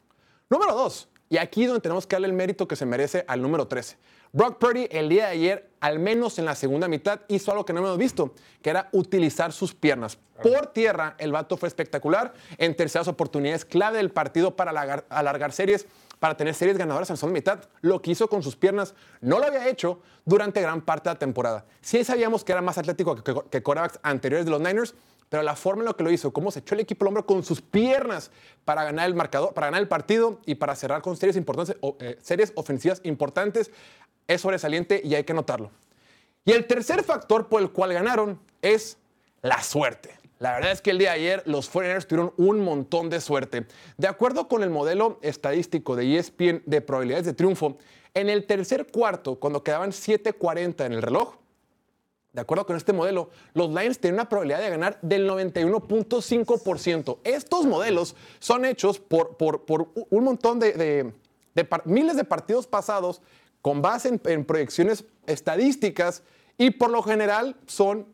Número 0.50 0.74
dos, 0.74 1.08
Y 1.34 1.38
aquí 1.38 1.62
es 1.62 1.68
donde 1.68 1.80
tenemos 1.80 2.06
que 2.06 2.14
darle 2.14 2.28
el 2.28 2.32
mérito 2.32 2.68
que 2.68 2.76
se 2.76 2.86
merece 2.86 3.24
al 3.26 3.42
número 3.42 3.66
13. 3.66 3.96
Brock 4.30 4.56
Purdy 4.58 4.86
el 4.92 5.08
día 5.08 5.24
de 5.24 5.30
ayer, 5.32 5.70
al 5.80 5.98
menos 5.98 6.38
en 6.38 6.44
la 6.44 6.54
segunda 6.54 6.86
mitad, 6.86 7.22
hizo 7.26 7.50
algo 7.50 7.64
que 7.64 7.72
no 7.72 7.80
hemos 7.80 7.98
visto, 7.98 8.34
que 8.62 8.70
era 8.70 8.88
utilizar 8.92 9.52
sus 9.52 9.74
piernas. 9.74 10.16
Por 10.40 10.68
tierra, 10.68 11.16
el 11.18 11.32
vato 11.32 11.56
fue 11.56 11.66
espectacular. 11.66 12.34
En 12.56 12.76
terceras 12.76 13.08
oportunidades 13.08 13.64
clave 13.64 13.96
del 13.96 14.12
partido 14.12 14.54
para 14.54 14.70
alargar, 15.08 15.50
series, 15.50 15.88
para 16.20 16.36
tener 16.36 16.54
series 16.54 16.78
ganadoras 16.78 17.10
en 17.10 17.16
segunda 17.16 17.36
mitad. 17.36 17.64
Lo 17.80 18.00
que 18.00 18.12
hizo 18.12 18.28
con 18.28 18.44
sus 18.44 18.54
piernas 18.54 18.94
no 19.20 19.40
lo 19.40 19.46
había 19.46 19.68
hecho 19.68 20.02
durante 20.24 20.62
gran 20.62 20.82
parte 20.82 21.08
de 21.08 21.16
la 21.16 21.18
temporada. 21.18 21.64
Sí 21.80 22.04
sabíamos 22.04 22.44
que 22.44 22.52
era 22.52 22.62
más 22.62 22.78
atlético 22.78 23.16
que, 23.16 23.34
que, 23.50 23.60
que 23.60 23.90
anteriores 24.04 24.44
de 24.44 24.52
los 24.52 24.60
Niners, 24.60 24.94
pero 25.34 25.42
la 25.42 25.56
forma 25.56 25.82
en 25.82 25.86
la 25.86 25.94
que 25.94 26.04
lo 26.04 26.12
hizo, 26.12 26.32
cómo 26.32 26.52
se 26.52 26.60
echó 26.60 26.76
el 26.76 26.82
equipo 26.82 27.04
al 27.04 27.08
hombro 27.08 27.26
con 27.26 27.42
sus 27.42 27.60
piernas 27.60 28.30
para 28.64 28.84
ganar 28.84 29.08
el 29.08 29.16
marcador, 29.16 29.52
para 29.52 29.66
ganar 29.66 29.82
el 29.82 29.88
partido 29.88 30.38
y 30.46 30.54
para 30.54 30.76
cerrar 30.76 31.02
con 31.02 31.16
series 31.16 31.34
importantes, 31.34 31.76
eh, 31.98 32.16
series 32.22 32.52
ofensivas 32.54 33.00
importantes, 33.02 33.72
es 34.28 34.40
sobresaliente 34.40 35.00
y 35.02 35.16
hay 35.16 35.24
que 35.24 35.34
notarlo. 35.34 35.72
Y 36.44 36.52
el 36.52 36.68
tercer 36.68 37.02
factor 37.02 37.48
por 37.48 37.62
el 37.62 37.72
cual 37.72 37.92
ganaron 37.92 38.38
es 38.62 38.96
la 39.42 39.60
suerte. 39.60 40.16
La 40.38 40.52
verdad 40.52 40.70
es 40.70 40.80
que 40.80 40.92
el 40.92 40.98
día 40.98 41.10
de 41.10 41.16
ayer 41.16 41.42
los 41.46 41.68
49ers 41.68 42.06
tuvieron 42.06 42.32
un 42.36 42.60
montón 42.60 43.10
de 43.10 43.20
suerte. 43.20 43.66
De 43.96 44.06
acuerdo 44.06 44.46
con 44.46 44.62
el 44.62 44.70
modelo 44.70 45.18
estadístico 45.20 45.96
de 45.96 46.16
ESPN 46.16 46.62
de 46.64 46.80
probabilidades 46.80 47.26
de 47.26 47.32
triunfo, 47.32 47.76
en 48.14 48.28
el 48.28 48.46
tercer 48.46 48.86
cuarto, 48.86 49.34
cuando 49.34 49.64
quedaban 49.64 49.90
7.40 49.90 50.86
en 50.86 50.92
el 50.92 51.02
reloj, 51.02 51.34
de 52.34 52.40
acuerdo 52.40 52.66
con 52.66 52.76
este 52.76 52.92
modelo, 52.92 53.30
los 53.54 53.70
Lions 53.70 54.00
tienen 54.00 54.16
una 54.16 54.28
probabilidad 54.28 54.58
de 54.58 54.68
ganar 54.68 54.98
del 55.02 55.30
91.5%. 55.30 57.18
Estos 57.22 57.64
modelos 57.64 58.16
son 58.40 58.64
hechos 58.64 58.98
por, 58.98 59.36
por, 59.36 59.64
por 59.64 59.88
un 60.10 60.24
montón 60.24 60.58
de, 60.58 60.72
de, 60.72 61.12
miles 61.84 62.16
de 62.16 62.24
partidos 62.24 62.66
pasados 62.66 63.22
con 63.62 63.80
base 63.82 64.20
en, 64.24 64.44
proyecciones 64.44 65.04
estadísticas 65.26 66.24
y 66.58 66.70
por 66.70 66.90
lo 66.90 67.02
general 67.02 67.56
son... 67.66 68.12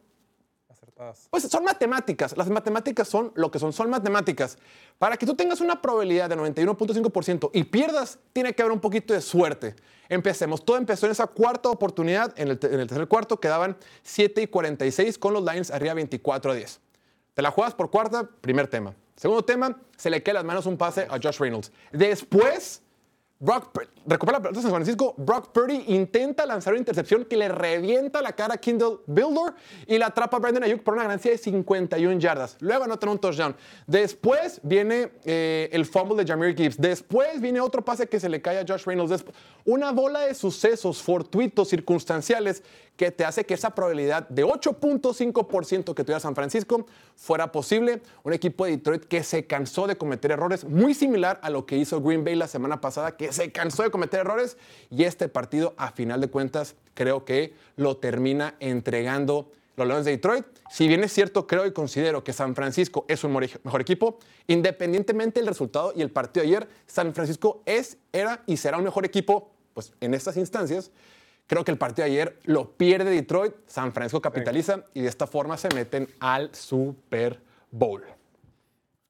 Pues 1.30 1.44
son 1.44 1.64
matemáticas. 1.64 2.36
Las 2.36 2.50
matemáticas 2.50 3.08
son 3.08 3.32
lo 3.34 3.50
que 3.50 3.58
son, 3.58 3.72
son 3.72 3.88
matemáticas. 3.88 4.58
Para 4.98 5.16
que 5.16 5.24
tú 5.24 5.34
tengas 5.34 5.60
una 5.60 5.80
probabilidad 5.80 6.28
de 6.28 6.36
91.5% 6.36 7.50
y 7.54 7.64
pierdas, 7.64 8.18
tiene 8.32 8.54
que 8.54 8.62
haber 8.62 8.72
un 8.72 8.80
poquito 8.80 9.14
de 9.14 9.20
suerte. 9.20 9.74
Empecemos. 10.08 10.64
Todo 10.64 10.76
empezó 10.76 11.06
en 11.06 11.12
esa 11.12 11.26
cuarta 11.26 11.70
oportunidad. 11.70 12.38
En 12.38 12.48
el, 12.48 12.58
tercer 12.58 13.08
cuarto 13.08 13.40
quedaban 13.40 13.76
7 14.02 14.42
y 14.42 14.46
46 14.46 15.18
con 15.18 15.32
los 15.32 15.42
Lions 15.42 15.70
arriba 15.70 15.94
24 15.94 16.52
a 16.52 16.54
10. 16.54 16.80
Te 17.32 17.42
la 17.42 17.50
juegas 17.50 17.74
por 17.74 17.90
cuarta, 17.90 18.28
primer 18.40 18.68
tema. 18.68 18.94
Segundo 19.16 19.44
tema, 19.44 19.80
se 19.96 20.10
le 20.10 20.22
cae 20.22 20.34
las 20.34 20.44
manos 20.44 20.66
un 20.66 20.76
pase 20.76 21.06
a 21.08 21.18
Josh 21.22 21.38
Reynolds. 21.38 21.72
Después, 21.92 22.82
Brock, 23.42 23.70
recupera 24.06 24.36
la 24.36 24.42
pelota 24.42 24.60
San 24.60 24.70
Francisco. 24.70 25.14
Brock 25.16 25.50
Purdy 25.52 25.84
intenta 25.86 26.44
lanzar 26.44 26.74
una 26.74 26.80
intercepción 26.80 27.24
que 27.24 27.38
le 27.38 27.48
revienta 27.48 28.20
la 28.20 28.34
cara 28.34 28.56
a 28.56 28.58
Kindle 28.58 28.98
Builder 29.06 29.54
y 29.86 29.96
la 29.96 30.08
atrapa 30.08 30.36
a 30.36 30.40
Brandon 30.40 30.62
Ayuk 30.62 30.82
por 30.82 30.92
una 30.92 31.04
ganancia 31.04 31.30
de 31.30 31.38
51 31.38 32.18
yardas. 32.18 32.58
Luego 32.60 32.84
anotan 32.84 33.08
un 33.08 33.18
touchdown. 33.18 33.56
Después 33.86 34.60
viene 34.62 35.12
eh, 35.24 35.70
el 35.72 35.86
fumble 35.86 36.22
de 36.22 36.30
Jameer 36.30 36.54
Gibbs. 36.54 36.76
Después 36.76 37.40
viene 37.40 37.60
otro 37.60 37.82
pase 37.82 38.06
que 38.06 38.20
se 38.20 38.28
le 38.28 38.42
cae 38.42 38.58
a 38.58 38.64
Josh 38.68 38.84
Reynolds. 38.84 39.24
Una 39.64 39.90
bola 39.90 40.20
de 40.20 40.34
sucesos 40.34 41.00
fortuitos, 41.00 41.68
circunstanciales, 41.68 42.62
que 43.00 43.10
te 43.10 43.24
hace 43.24 43.46
que 43.46 43.54
esa 43.54 43.74
probabilidad 43.74 44.28
de 44.28 44.44
8.5% 44.44 45.94
que 45.94 46.04
tuviera 46.04 46.20
San 46.20 46.34
Francisco 46.34 46.84
fuera 47.16 47.50
posible. 47.50 48.02
Un 48.24 48.34
equipo 48.34 48.66
de 48.66 48.72
Detroit 48.72 49.04
que 49.04 49.22
se 49.22 49.46
cansó 49.46 49.86
de 49.86 49.96
cometer 49.96 50.32
errores, 50.32 50.64
muy 50.64 50.92
similar 50.92 51.40
a 51.42 51.48
lo 51.48 51.64
que 51.64 51.78
hizo 51.78 52.02
Green 52.02 52.24
Bay 52.24 52.34
la 52.34 52.46
semana 52.46 52.82
pasada, 52.82 53.16
que 53.16 53.29
se 53.30 53.52
cansó 53.52 53.82
de 53.82 53.90
cometer 53.90 54.20
errores 54.20 54.56
y 54.90 55.04
este 55.04 55.28
partido, 55.28 55.74
a 55.76 55.92
final 55.92 56.20
de 56.20 56.28
cuentas, 56.28 56.74
creo 56.94 57.24
que 57.24 57.54
lo 57.76 57.96
termina 57.96 58.54
entregando 58.60 59.50
los 59.76 59.86
Leones 59.86 60.04
de 60.04 60.12
Detroit. 60.12 60.44
Si 60.70 60.88
bien 60.88 61.02
es 61.04 61.12
cierto, 61.12 61.46
creo 61.46 61.66
y 61.66 61.72
considero 61.72 62.22
que 62.22 62.32
San 62.32 62.54
Francisco 62.54 63.04
es 63.08 63.24
un 63.24 63.32
mejor 63.32 63.80
equipo, 63.80 64.18
independientemente 64.46 65.40
del 65.40 65.46
resultado 65.46 65.92
y 65.96 66.02
el 66.02 66.10
partido 66.10 66.44
de 66.44 66.50
ayer, 66.50 66.68
San 66.86 67.14
Francisco 67.14 67.62
es, 67.66 67.96
era 68.12 68.42
y 68.46 68.56
será 68.56 68.78
un 68.78 68.84
mejor 68.84 69.04
equipo 69.04 69.50
pues, 69.74 69.92
en 70.00 70.14
estas 70.14 70.36
instancias. 70.36 70.90
Creo 71.46 71.64
que 71.64 71.72
el 71.72 71.78
partido 71.78 72.06
de 72.06 72.12
ayer 72.12 72.38
lo 72.44 72.72
pierde 72.76 73.10
Detroit, 73.10 73.54
San 73.66 73.92
Francisco 73.92 74.20
capitaliza 74.20 74.84
y 74.94 75.00
de 75.00 75.08
esta 75.08 75.26
forma 75.26 75.56
se 75.56 75.68
meten 75.74 76.08
al 76.20 76.54
Super 76.54 77.40
Bowl. 77.72 78.04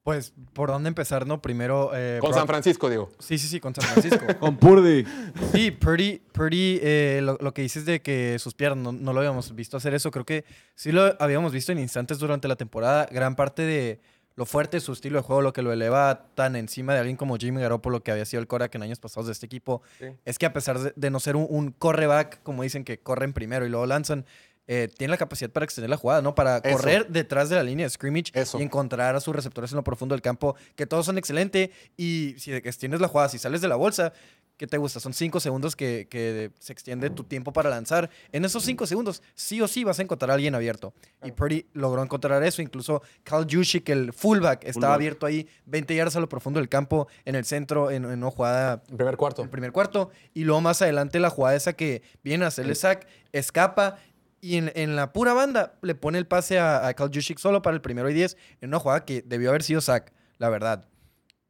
Pues, 0.02 0.32
¿por 0.54 0.70
dónde 0.70 0.88
empezar, 0.88 1.26
no? 1.26 1.42
Primero... 1.42 1.90
Eh, 1.94 2.18
con 2.20 2.30
Brock... 2.30 2.38
San 2.38 2.46
Francisco, 2.46 2.88
digo. 2.88 3.10
Sí, 3.18 3.36
sí, 3.36 3.48
sí, 3.48 3.60
con 3.60 3.74
San 3.74 3.84
Francisco. 3.84 4.24
con 4.40 4.56
Purdy. 4.56 5.04
Sí, 5.52 5.70
Purdy, 5.72 6.22
Purdy 6.32 6.80
eh, 6.82 7.20
lo, 7.22 7.36
lo, 7.40 7.52
que 7.52 7.60
dices 7.60 7.84
de 7.84 8.00
que 8.00 8.38
sus 8.38 8.54
piernas 8.54 8.82
no, 8.82 8.92
no, 8.92 9.12
lo 9.12 9.20
habíamos 9.20 9.54
visto 9.54 9.76
hacer 9.76 9.92
eso, 9.92 10.10
creo 10.10 10.24
que 10.24 10.44
sí 10.74 10.90
lo 10.90 11.14
habíamos 11.22 11.52
visto 11.52 11.72
en 11.72 11.78
instantes 11.78 12.18
durante 12.18 12.48
la 12.48 12.56
temporada. 12.56 13.06
Gran 13.10 13.36
parte 13.36 13.62
de 13.62 14.00
lo 14.36 14.46
fuerte 14.46 14.78
de 14.78 14.80
su 14.80 14.92
estilo 14.92 15.18
de 15.18 15.22
juego, 15.22 15.42
lo 15.42 15.52
que 15.52 15.60
lo 15.60 15.70
eleva 15.70 16.28
tan 16.34 16.56
encima 16.56 16.94
de 16.94 17.00
alguien 17.00 17.18
como 17.18 17.36
Jimmy 17.36 17.60
Garoppolo, 17.60 18.02
que 18.02 18.10
había 18.10 18.24
sido 18.24 18.40
el 18.40 18.46
coreback 18.46 18.74
en 18.76 18.82
años 18.82 18.98
pasados 18.98 19.26
de 19.26 19.32
este 19.32 19.44
equipo, 19.44 19.82
sí. 19.98 20.06
es 20.24 20.38
que 20.38 20.46
a 20.46 20.54
pesar 20.54 20.78
de, 20.78 20.94
de 20.96 21.10
no 21.10 21.20
ser 21.20 21.36
un, 21.36 21.46
un 21.50 21.72
correback, 21.72 22.42
como 22.42 22.62
dicen 22.62 22.84
que 22.84 22.98
corren 23.00 23.34
primero 23.34 23.66
y 23.66 23.68
luego 23.68 23.84
lanzan, 23.84 24.24
eh, 24.66 24.88
tiene 24.96 25.10
la 25.10 25.16
capacidad 25.16 25.50
para 25.50 25.64
extender 25.64 25.90
la 25.90 25.96
jugada, 25.96 26.22
¿no? 26.22 26.34
Para 26.34 26.58
Eso. 26.58 26.76
correr 26.76 27.08
detrás 27.08 27.48
de 27.48 27.56
la 27.56 27.62
línea 27.62 27.86
de 27.86 27.90
scrimmage 27.90 28.30
Eso. 28.34 28.58
y 28.58 28.62
encontrar 28.62 29.16
a 29.16 29.20
sus 29.20 29.34
receptores 29.34 29.72
en 29.72 29.76
lo 29.76 29.84
profundo 29.84 30.14
del 30.14 30.22
campo, 30.22 30.54
que 30.76 30.86
todos 30.86 31.06
son 31.06 31.18
excelentes. 31.18 31.70
Y 31.96 32.36
si 32.38 32.52
extiendes 32.52 33.00
la 33.00 33.08
jugada, 33.08 33.28
si 33.28 33.38
sales 33.38 33.60
de 33.60 33.68
la 33.68 33.76
bolsa, 33.76 34.12
¿qué 34.60 34.66
te 34.66 34.76
gusta? 34.76 35.00
Son 35.00 35.14
cinco 35.14 35.40
segundos 35.40 35.74
que, 35.74 36.06
que, 36.10 36.50
se 36.58 36.74
extiende 36.74 37.08
tu 37.08 37.24
tiempo 37.24 37.50
para 37.50 37.70
lanzar. 37.70 38.10
En 38.30 38.44
esos 38.44 38.62
cinco 38.62 38.86
segundos, 38.86 39.22
sí 39.34 39.62
o 39.62 39.66
sí 39.66 39.84
vas 39.84 39.98
a 39.98 40.02
encontrar 40.02 40.30
a 40.30 40.34
alguien 40.34 40.54
abierto. 40.54 40.92
Y 41.24 41.32
Purdy 41.32 41.64
logró 41.72 42.02
encontrar 42.02 42.42
eso. 42.42 42.60
Incluso 42.60 43.02
Cal 43.24 43.46
Juszczyk, 43.50 43.88
el 43.88 44.12
fullback, 44.12 44.64
estaba 44.64 44.72
fullback. 44.72 44.94
abierto 44.94 45.26
ahí 45.26 45.48
20 45.64 45.94
yardas 45.94 46.16
a 46.16 46.20
lo 46.20 46.28
profundo 46.28 46.60
del 46.60 46.68
campo, 46.68 47.08
en 47.24 47.36
el 47.36 47.46
centro, 47.46 47.90
en, 47.90 48.04
en 48.04 48.22
una 48.22 48.30
jugada... 48.30 48.82
En 48.90 48.98
primer 48.98 49.16
cuarto. 49.16 49.42
En 49.42 49.48
primer 49.48 49.72
cuarto. 49.72 50.10
Y 50.34 50.44
luego 50.44 50.60
más 50.60 50.82
adelante 50.82 51.18
la 51.20 51.30
jugada 51.30 51.56
esa 51.56 51.72
que 51.72 52.02
viene 52.22 52.44
a 52.44 52.48
hacerle 52.48 52.74
sack, 52.74 53.08
escapa 53.32 53.96
y 54.40 54.56
en, 54.56 54.72
en, 54.74 54.96
la 54.96 55.12
pura 55.12 55.32
banda 55.32 55.78
le 55.82 55.94
pone 55.94 56.18
el 56.18 56.26
pase 56.26 56.58
a, 56.58 56.86
a 56.86 56.94
Kyle 56.94 57.10
Juszczyk 57.12 57.38
solo 57.38 57.62
para 57.62 57.74
el 57.74 57.82
primero 57.82 58.08
y 58.08 58.14
10 58.14 58.36
en 58.60 58.68
una 58.70 58.78
jugada 58.78 59.04
que 59.04 59.22
debió 59.22 59.50
haber 59.50 59.62
sido 59.62 59.80
sack, 59.80 60.12
la 60.38 60.48
verdad. 60.48 60.88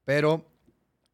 Pero 0.05 0.51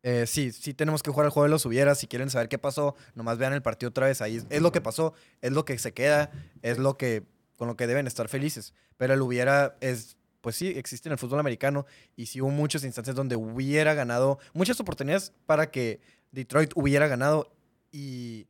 eh, 0.09 0.25
sí, 0.28 0.52
sí 0.52 0.73
tenemos 0.73 1.02
que 1.02 1.11
jugar 1.11 1.26
el 1.26 1.33
juego 1.33 1.47
de 1.47 1.50
los 1.50 1.66
hubieras. 1.66 1.99
Si 1.99 2.06
quieren 2.06 2.30
saber 2.30 2.49
qué 2.49 2.59
pasó, 2.59 2.95
nomás 3.16 3.38
vean 3.38 3.52
el 3.52 3.61
partido 3.61 3.90
otra 3.90 4.06
vez 4.06 4.21
ahí. 4.21 4.40
Es 4.50 4.62
lo 4.62 4.71
que 4.71 4.80
pasó, 4.80 5.14
es 5.40 5.50
lo 5.50 5.64
que 5.64 5.76
se 5.78 5.92
queda, 5.92 6.30
es 6.62 6.78
lo 6.78 6.97
que 6.97 7.25
con 7.56 7.66
lo 7.66 7.76
que 7.76 7.88
deben 7.88 8.06
estar 8.06 8.28
felices. 8.28 8.73
Pero 8.97 9.14
el 9.14 9.21
hubiera 9.21 9.76
es, 9.80 10.16
pues 10.42 10.54
sí, 10.54 10.68
existe 10.76 11.09
en 11.09 11.14
el 11.14 11.18
fútbol 11.18 11.40
americano 11.40 11.87
y 12.14 12.26
sí 12.26 12.40
hubo 12.40 12.50
muchas 12.50 12.85
instancias 12.85 13.16
donde 13.16 13.35
hubiera 13.35 13.95
ganado, 13.95 14.38
muchas 14.52 14.78
oportunidades 14.78 15.33
para 15.45 15.73
que 15.73 16.00
Detroit 16.30 16.71
hubiera 16.76 17.09
ganado 17.09 17.52
y 17.90 18.47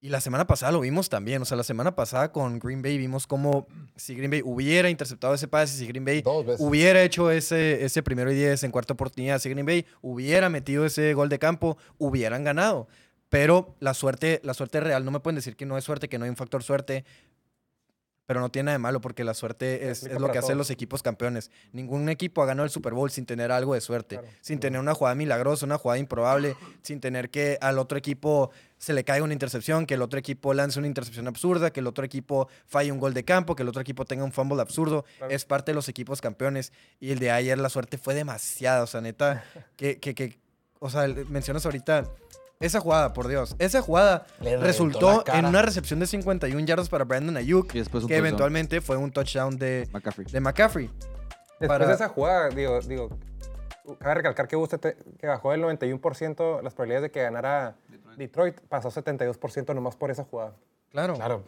y 0.00 0.10
la 0.10 0.20
semana 0.20 0.46
pasada 0.46 0.72
lo 0.72 0.80
vimos 0.80 1.08
también. 1.08 1.42
O 1.42 1.44
sea, 1.44 1.56
la 1.56 1.64
semana 1.64 1.94
pasada 1.96 2.30
con 2.30 2.58
Green 2.58 2.82
Bay 2.82 2.98
vimos 2.98 3.26
cómo 3.26 3.66
si 3.96 4.14
Green 4.14 4.30
Bay 4.30 4.42
hubiera 4.44 4.90
interceptado 4.90 5.34
ese 5.34 5.48
pase, 5.48 5.76
si 5.76 5.86
Green 5.86 6.04
Bay 6.04 6.22
hubiera 6.58 7.02
hecho 7.02 7.30
ese, 7.30 7.84
ese 7.84 8.02
primero 8.02 8.30
y 8.30 8.36
diez 8.36 8.62
en 8.62 8.70
cuarta 8.70 8.94
oportunidad, 8.94 9.40
si 9.40 9.50
Green 9.50 9.66
Bay 9.66 9.86
hubiera 10.00 10.48
metido 10.48 10.86
ese 10.86 11.14
gol 11.14 11.28
de 11.28 11.38
campo, 11.38 11.76
hubieran 11.98 12.44
ganado. 12.44 12.86
Pero 13.28 13.74
la 13.80 13.92
suerte, 13.92 14.40
la 14.44 14.54
suerte 14.54 14.80
real, 14.80 15.04
no 15.04 15.10
me 15.10 15.20
pueden 15.20 15.36
decir 15.36 15.56
que 15.56 15.66
no 15.66 15.76
es 15.76 15.84
suerte, 15.84 16.08
que 16.08 16.18
no 16.18 16.24
hay 16.24 16.30
un 16.30 16.36
factor 16.36 16.62
suerte. 16.62 17.04
Pero 18.24 18.40
no 18.40 18.50
tiene 18.50 18.66
nada 18.66 18.74
de 18.74 18.78
malo 18.80 19.00
porque 19.00 19.24
la 19.24 19.32
suerte 19.32 19.88
es, 19.88 20.02
es 20.02 20.20
lo 20.20 20.30
que 20.30 20.36
hacen 20.36 20.58
los 20.58 20.70
equipos 20.70 21.02
campeones. 21.02 21.50
Ningún 21.72 22.10
equipo 22.10 22.42
ha 22.42 22.46
ganado 22.46 22.66
el 22.66 22.70
Super 22.70 22.92
Bowl 22.92 23.10
sin 23.10 23.24
tener 23.24 23.50
algo 23.50 23.72
de 23.72 23.80
suerte, 23.80 24.16
claro. 24.16 24.28
sin 24.42 24.60
tener 24.60 24.78
una 24.78 24.92
jugada 24.92 25.14
milagrosa, 25.14 25.64
una 25.64 25.78
jugada 25.78 25.98
improbable, 25.98 26.54
sin 26.82 27.00
tener 27.00 27.30
que 27.30 27.56
al 27.62 27.78
otro 27.78 27.96
equipo 27.96 28.50
se 28.78 28.92
le 28.92 29.04
caiga 29.04 29.24
una 29.24 29.32
intercepción, 29.32 29.86
que 29.86 29.94
el 29.94 30.02
otro 30.02 30.18
equipo 30.18 30.54
lance 30.54 30.78
una 30.78 30.88
intercepción 30.88 31.26
absurda, 31.26 31.70
que 31.72 31.80
el 31.80 31.86
otro 31.86 32.04
equipo 32.04 32.48
falle 32.66 32.92
un 32.92 32.98
gol 32.98 33.12
de 33.12 33.24
campo, 33.24 33.54
que 33.54 33.62
el 33.62 33.68
otro 33.68 33.82
equipo 33.82 34.04
tenga 34.04 34.24
un 34.24 34.32
fumble 34.32 34.62
absurdo. 34.62 35.04
Claro. 35.18 35.34
Es 35.34 35.44
parte 35.44 35.72
de 35.72 35.74
los 35.74 35.88
equipos 35.88 36.20
campeones. 36.20 36.72
Y 37.00 37.10
el 37.10 37.18
de 37.18 37.30
ayer 37.30 37.58
la 37.58 37.68
suerte 37.68 37.98
fue 37.98 38.14
demasiada. 38.14 38.82
O 38.82 38.86
sea, 38.86 39.00
neta, 39.00 39.44
que, 39.76 39.98
que, 39.98 40.14
que 40.14 40.38
o 40.78 40.88
sea, 40.90 41.06
mencionas 41.28 41.64
ahorita 41.66 42.04
esa 42.60 42.80
jugada, 42.80 43.12
por 43.12 43.28
Dios. 43.28 43.54
Esa 43.58 43.82
jugada 43.82 44.26
resultó 44.40 45.24
en 45.32 45.46
una 45.46 45.62
recepción 45.62 46.00
de 46.00 46.06
51 46.06 46.66
yardas 46.66 46.88
para 46.88 47.04
Brandon 47.04 47.36
Ayuk, 47.36 47.68
que 47.68 47.84
touchdown. 47.84 48.12
eventualmente 48.12 48.80
fue 48.80 48.96
un 48.96 49.12
touchdown 49.12 49.56
de 49.56 49.88
McCaffrey. 49.92 50.26
De 50.26 50.40
McCaffrey. 50.40 50.90
Después 51.60 51.68
para... 51.68 51.86
de 51.86 51.94
esa 51.94 52.08
jugada, 52.08 52.48
digo, 52.48 52.80
digo, 52.80 53.10
cabe 53.98 54.16
recalcar 54.16 54.48
que 54.48 54.56
usted 54.56 54.80
te, 54.80 54.96
que 55.18 55.26
bajó 55.28 55.52
del 55.52 55.62
91% 55.62 56.62
las 56.62 56.74
probabilidades 56.74 57.02
de 57.02 57.10
que 57.10 57.22
ganara 57.22 57.76
Detroit, 58.18 58.60
pasó 58.68 58.90
72% 58.90 59.74
nomás 59.74 59.96
por 59.96 60.10
esa 60.10 60.24
jugada. 60.24 60.54
Claro. 60.90 61.14
Claro. 61.14 61.44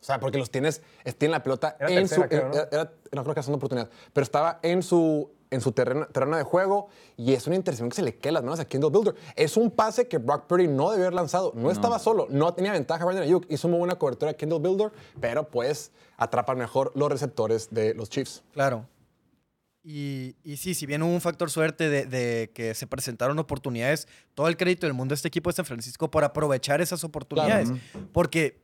O 0.00 0.04
sea, 0.04 0.18
porque 0.18 0.38
los 0.38 0.50
tienes, 0.50 0.82
tienen 1.18 1.32
la 1.32 1.42
pelota 1.42 1.76
era 1.78 1.90
en 1.90 1.96
tercera, 2.08 2.22
su. 2.22 2.28
Creo, 2.28 2.48
¿no? 2.48 2.54
Era, 2.54 2.68
era, 2.70 2.92
no 3.12 3.22
creo 3.22 3.34
que 3.34 3.40
una 3.40 3.56
oportunidad, 3.56 3.90
pero 4.12 4.22
estaba 4.22 4.58
en 4.62 4.82
su 4.82 5.30
en 5.50 5.60
su 5.60 5.72
terreno, 5.72 6.06
terreno 6.06 6.36
de 6.36 6.44
juego 6.44 6.88
y 7.16 7.34
es 7.34 7.46
una 7.46 7.56
intercepción 7.56 7.90
que 7.90 7.96
se 7.96 8.02
le 8.02 8.16
queda 8.16 8.32
las 8.32 8.44
manos 8.44 8.60
a 8.60 8.64
Kendall 8.64 8.90
Builder. 8.90 9.14
Es 9.34 9.56
un 9.56 9.70
pase 9.70 10.08
que 10.08 10.18
Brock 10.18 10.46
Purdy 10.46 10.68
no 10.68 10.90
debió 10.90 11.06
haber 11.06 11.14
lanzado. 11.14 11.52
No, 11.54 11.70
estaba 11.70 11.98
solo, 11.98 12.26
no 12.30 12.54
tenía 12.54 12.72
ventaja 12.72 13.04
Brandon 13.04 13.24
Ayuk. 13.24 13.46
Hizo 13.48 13.68
muy 13.68 13.78
buena 13.78 13.96
cobertura 13.96 14.30
a 14.30 14.34
Kendall 14.34 14.60
Builder, 14.60 14.92
pero 15.20 15.48
pues 15.48 15.90
atrapan 16.16 16.58
mejor 16.58 16.92
los 16.94 17.10
receptores 17.10 17.68
de 17.70 17.94
los 17.94 18.08
Chiefs. 18.08 18.42
Claro. 18.52 18.86
Y, 19.82 20.36
y 20.44 20.58
sí, 20.58 20.74
si 20.74 20.84
bien 20.84 21.02
hubo 21.02 21.12
un 21.14 21.20
factor 21.22 21.50
suerte 21.50 21.88
de, 21.88 22.04
de 22.04 22.50
que 22.54 22.74
se 22.74 22.86
presentaron 22.86 23.38
oportunidades, 23.38 24.08
todo 24.34 24.48
el 24.48 24.56
crédito 24.56 24.86
del 24.86 24.92
mundo 24.94 25.14
a 25.14 25.16
este 25.16 25.28
equipo 25.28 25.48
de 25.50 25.56
San 25.56 25.64
Francisco 25.64 26.10
por 26.10 26.22
aprovechar 26.22 26.80
esas 26.82 27.02
oportunidades. 27.02 27.70
Porque 28.12 28.60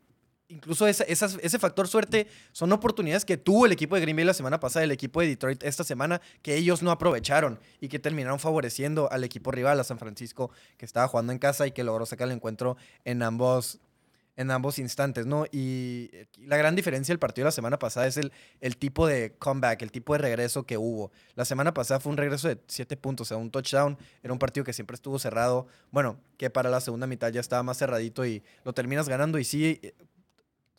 incluso 0.49 0.87
esa- 0.87 1.04
esas- 1.04 1.38
ese 1.42 1.58
factor 1.58 1.88
suerte 1.88 2.28
son 2.52 2.70
oportunidades 2.70 3.25
que 3.25 3.37
tuvo 3.37 3.66
el 3.66 3.73
equipo 3.73 3.94
de 3.96 4.02
Green 4.02 4.14
Bay 4.14 4.25
la 4.26 4.35
semana 4.35 4.61
pasada, 4.61 4.85
el 4.85 4.92
equipo 4.92 5.20
de 5.20 5.26
Detroit 5.28 5.62
esta 5.64 5.82
semana, 5.85 6.20
que 6.42 6.54
ellos 6.54 6.82
no 6.82 6.90
aprovecharon 6.90 7.58
y 7.80 7.88
que 7.88 7.99
terminaron 7.99 8.38
favoreciendo 8.38 9.11
al 9.11 9.25
equipo 9.25 9.50
rival, 9.50 9.80
a 9.80 9.85
San 9.85 9.99
Francisco, 9.99 10.50
que 10.76 10.85
estaba 10.85 11.08
jugando 11.08 11.32
en 11.32 11.38
casa 11.38 11.66
y 11.66 11.73
que 11.73 11.82
logró 11.82 12.04
sacar 12.06 12.28
el 12.28 12.35
encuentro 12.35 12.76
en 13.04 13.23
ambos, 13.23 13.80
en 14.37 14.50
ambos 14.50 14.78
instantes, 14.78 15.25
¿no? 15.26 15.47
Y 15.50 16.11
la 16.37 16.57
gran 16.59 16.76
diferencia 16.76 17.12
del 17.12 17.19
partido 17.19 17.45
de 17.45 17.49
la 17.49 17.52
semana 17.52 17.78
pasada 17.78 18.07
es 18.07 18.19
el, 18.19 18.33
el 18.61 18.76
tipo 18.76 19.07
de 19.07 19.33
comeback, 19.38 19.81
el 19.83 19.90
tipo 19.90 20.12
de 20.12 20.19
regreso 20.19 20.64
que 20.64 20.76
hubo. 20.76 21.11
La 21.35 21.45
semana 21.47 21.73
pasada 21.73 22.00
fue 22.00 22.12
un 22.12 22.19
regreso 22.19 22.49
de 22.49 22.59
7 22.66 22.97
puntos, 22.99 23.26
o 23.26 23.28
sea, 23.28 23.37
un 23.38 23.50
touchdown. 23.50 23.97
Era 24.23 24.33
un 24.33 24.38
partido 24.38 24.62
que 24.64 24.75
siempre 24.75 24.95
estuvo 24.95 25.19
cerrado. 25.19 25.66
Bueno, 25.90 26.21
que 26.37 26.50
para 26.50 26.69
la 26.69 26.81
segunda 26.81 27.07
mitad 27.07 27.31
ya 27.33 27.40
estaba 27.40 27.62
más 27.62 27.78
cerradito 27.78 28.26
y 28.26 28.43
lo 28.64 28.75
terminas 28.75 29.09
ganando. 29.09 29.38
Y 29.38 29.45
sí, 29.45 29.81
eh, 29.83 29.95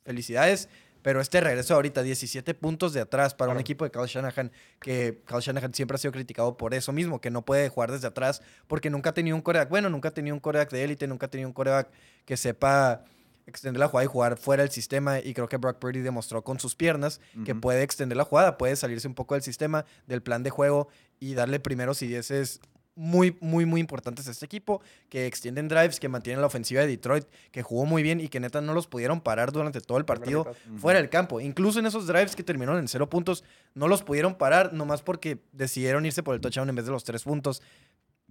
felicidades. 0.04 0.70
Pero 1.02 1.22
este 1.22 1.40
regreso 1.40 1.74
ahorita, 1.74 2.04
17 2.04 2.54
puntos 2.54 2.92
de 2.92 3.00
atrás 3.02 3.34
para 3.34 3.50
un 3.50 3.54
Claro. 3.56 3.62
equipo 3.62 3.86
de 3.86 3.92
Kyle 3.92 4.08
Shanahan, 4.08 4.52
que 4.80 5.22
Kyle 5.26 5.40
Shanahan 5.40 5.74
siempre 5.74 5.96
ha 5.96 5.98
sido 6.00 6.12
criticado 6.12 6.58
por 6.58 6.74
eso 6.74 6.92
mismo, 6.92 7.22
que 7.22 7.30
no 7.32 7.44
puede 7.46 7.70
jugar 7.70 7.92
desde 7.92 8.08
atrás 8.08 8.42
porque 8.68 8.90
nunca 8.90 9.12
ha 9.12 9.14
tenido 9.14 9.36
un 9.36 9.42
coreback. 9.42 9.70
Bueno, 9.70 9.90
nunca 9.90 10.10
ha 10.10 10.14
tenido 10.14 10.36
un 10.36 10.40
coreback 10.42 10.70
de 10.72 10.84
élite, 10.84 11.08
nunca 11.08 11.28
ha 11.28 11.30
tenido 11.30 11.48
un 11.48 11.54
coreback 11.54 11.90
que 12.26 12.36
sepa 12.36 13.06
extender 13.48 13.80
la 13.80 13.88
jugada 13.88 14.06
y 14.06 14.08
jugar 14.08 14.38
fuera 14.38 14.62
del 14.63 14.72
sistema. 14.72 15.20
Y 15.20 15.34
creo 15.34 15.50
que 15.50 15.58
Brock 15.58 15.80
Purdy 15.80 16.01
demostró 16.01 16.44
con 16.44 16.60
sus 16.60 16.75
piernas 16.75 17.20
que 17.46 17.56
puede 17.56 17.82
extender 17.82 18.18
la 18.18 18.25
jugada, 18.25 18.58
puede 18.58 18.75
salirse 18.75 19.08
un 19.08 19.16
poco 19.16 19.34
del 19.34 19.42
sistema, 19.42 19.86
del 20.06 20.22
plan 20.22 20.44
de 20.44 20.51
juego 20.51 20.89
y 21.20 21.34
darle 21.34 21.60
primeros 21.60 22.01
y 22.04 22.08
dieces 22.08 22.60
muy, 22.98 23.38
muy, 23.42 23.66
muy 23.66 23.80
importantes 23.80 24.27
a 24.27 24.32
este 24.32 24.46
equipo, 24.46 24.82
que 25.08 25.27
extienden 25.27 25.68
drives, 25.68 26.00
que 26.00 26.10
mantienen 26.10 26.42
la 26.42 26.48
ofensiva 26.48 26.82
de 26.82 26.88
Detroit, 26.88 27.25
que 27.51 27.62
jugó 27.62 27.86
muy 27.86 28.01
bien 28.01 28.20
y 28.20 28.27
que 28.27 28.39
neta 28.39 28.60
no 28.60 28.74
los 28.74 28.88
pudieron 28.88 29.22
parar 29.22 29.51
durante 29.51 29.82
todo 29.82 30.00
el 30.00 30.06
partido 30.06 30.51
fuera 30.77 31.00
del 31.00 31.10
campo. 31.10 31.39
Incluso 31.39 31.80
en 31.80 31.86
esos 31.86 32.08
drives 32.08 32.36
que 32.36 32.44
terminaron 32.44 32.80
en 32.80 32.88
cero 32.88 33.08
puntos, 33.08 33.44
no 33.75 33.88
los 33.88 34.01
pudieron 34.01 34.36
parar, 34.36 34.74
nomás 34.74 35.04
porque 35.04 35.39
decidieron 35.51 36.08
irse 36.08 36.24
por 36.24 36.34
el 36.34 36.42
touchdown 36.42 36.70
en 36.70 36.75
vez 36.75 36.86
de 36.86 36.92
los 36.92 37.04
tres 37.04 37.24
puntos. 37.24 37.62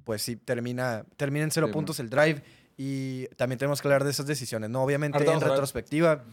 Pues 0.03 0.23
sí, 0.23 0.35
termina, 0.35 1.05
termina 1.17 1.45
en 1.45 1.53
cero 1.53 1.69
Sí, 1.69 1.73
puntos 1.73 2.01
el 2.01 2.11
drive. 2.11 2.43
Y 2.79 3.27
también 3.37 3.59
tenemos 3.59 3.81
que 3.81 3.89
hablar 3.89 4.05
de 4.05 4.11
esas 4.11 4.27
decisiones, 4.27 4.69
¿no? 4.69 4.83
Obviamente, 4.83 5.17
Ahorita 5.17 5.33
en 5.33 5.35
vamos 5.37 5.43
a 5.43 5.47
hablar. 5.47 5.57
retrospectiva, 5.59 6.25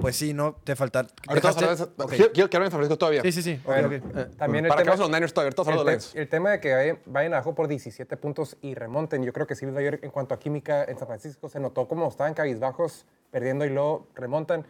pues 0.00 0.16
sí, 0.16 0.34
¿no? 0.34 0.54
Te 0.64 0.74
falta... 0.74 1.06
Ahorita 1.28 1.48
vamos 1.48 1.62
a 1.62 1.64
hablar 1.66 1.76
de 1.78 1.84
dejaste- 1.84 1.92
eso. 1.94 2.04
Ok. 2.04 2.10
Quiero, 2.12 2.32
quiero 2.32 2.50
que 2.50 2.56
hablen 2.56 2.66
de 2.66 2.70
San 2.72 2.78
Francisco 2.80 2.98
todavía. 2.98 3.22
Sí, 3.22 3.30
sí, 3.30 3.42
sí. 3.42 3.52
ok, 3.62 3.66
Bueno, 3.66 3.88
ok. 3.88 3.92
eh, 3.94 4.26
también 4.36 4.64
el 4.64 4.68
Para 4.70 4.80
que 4.82 4.84
tema, 4.90 4.94
a 4.94 4.96
los 4.98 5.10
Niners 5.10 5.32
todavía. 5.32 5.46
Ahorita 5.56 5.62
vamos 5.62 5.68
a 5.68 5.72
el, 5.74 5.78
hablar 5.78 5.92
de 5.92 5.96
los 5.98 6.10
te- 6.10 6.16
Lions. 6.16 6.24
el 6.24 6.28
tema 6.28 6.50
de 6.50 6.60
que 6.60 6.74
vayan- 6.74 6.98
vayan 7.06 7.34
abajo 7.34 7.54
por 7.54 7.68
17 7.68 8.16
puntos 8.16 8.56
y 8.62 8.74
remonten, 8.74 9.22
yo 9.22 9.32
creo 9.32 9.46
que 9.46 9.54
sí 9.54 9.64
en 9.64 10.10
cuanto 10.10 10.34
a 10.34 10.38
química 10.40 10.82
en 10.84 10.98
San 10.98 11.06
Francisco. 11.06 11.48
Se 11.48 11.60
notó 11.60 11.86
como 11.86 12.08
estaban 12.08 12.34
cabizbajos, 12.34 13.06
perdiendo 13.30 13.64
y 13.64 13.70
luego 13.70 14.08
remontan. 14.16 14.66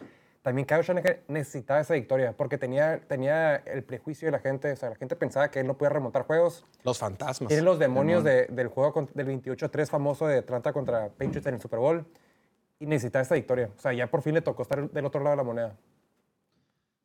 También 0.47 0.65
Kyle 0.65 0.81
Shanahan 0.81 1.17
necesitaba 1.27 1.81
esa 1.81 1.93
victoria 1.93 2.31
porque 2.31 2.57
tenía, 2.57 3.01
tenía 3.05 3.57
el 3.57 3.83
prejuicio 3.83 4.29
de 4.29 4.31
la 4.31 4.39
gente. 4.39 4.71
O 4.71 4.75
sea, 4.77 4.91
la 4.91 4.95
gente 4.95 5.17
pensaba 5.17 5.51
que 5.51 5.59
él 5.59 5.67
no 5.67 5.77
podía 5.77 5.89
remontar 5.89 6.23
juegos. 6.25 6.63
Los 6.85 6.97
fantasmas. 6.99 7.49
Tiene 7.49 7.63
los 7.63 7.79
demonios 7.79 8.23
de- 8.23 8.45
del 8.45 8.69
juego 8.69 8.93
con- 8.93 9.09
del 9.13 9.25
28-3 9.27 9.89
famoso 9.89 10.25
de 10.25 10.37
Atlanta 10.37 10.71
contra 10.71 11.09
Patriots 11.09 11.45
en 11.47 11.55
el 11.55 11.59
Super 11.59 11.79
Bowl. 11.79 12.05
Y 12.79 12.85
necesitaba 12.85 13.23
esta 13.23 13.35
victoria. 13.35 13.69
O 13.75 13.81
sea, 13.81 13.91
ya 13.91 14.07
por 14.09 14.21
fin 14.21 14.35
le 14.35 14.41
tocó 14.41 14.61
estar 14.61 14.89
del 14.89 15.05
otro 15.05 15.19
lado 15.21 15.31
de 15.31 15.35
la 15.37 15.43
moneda. 15.43 15.75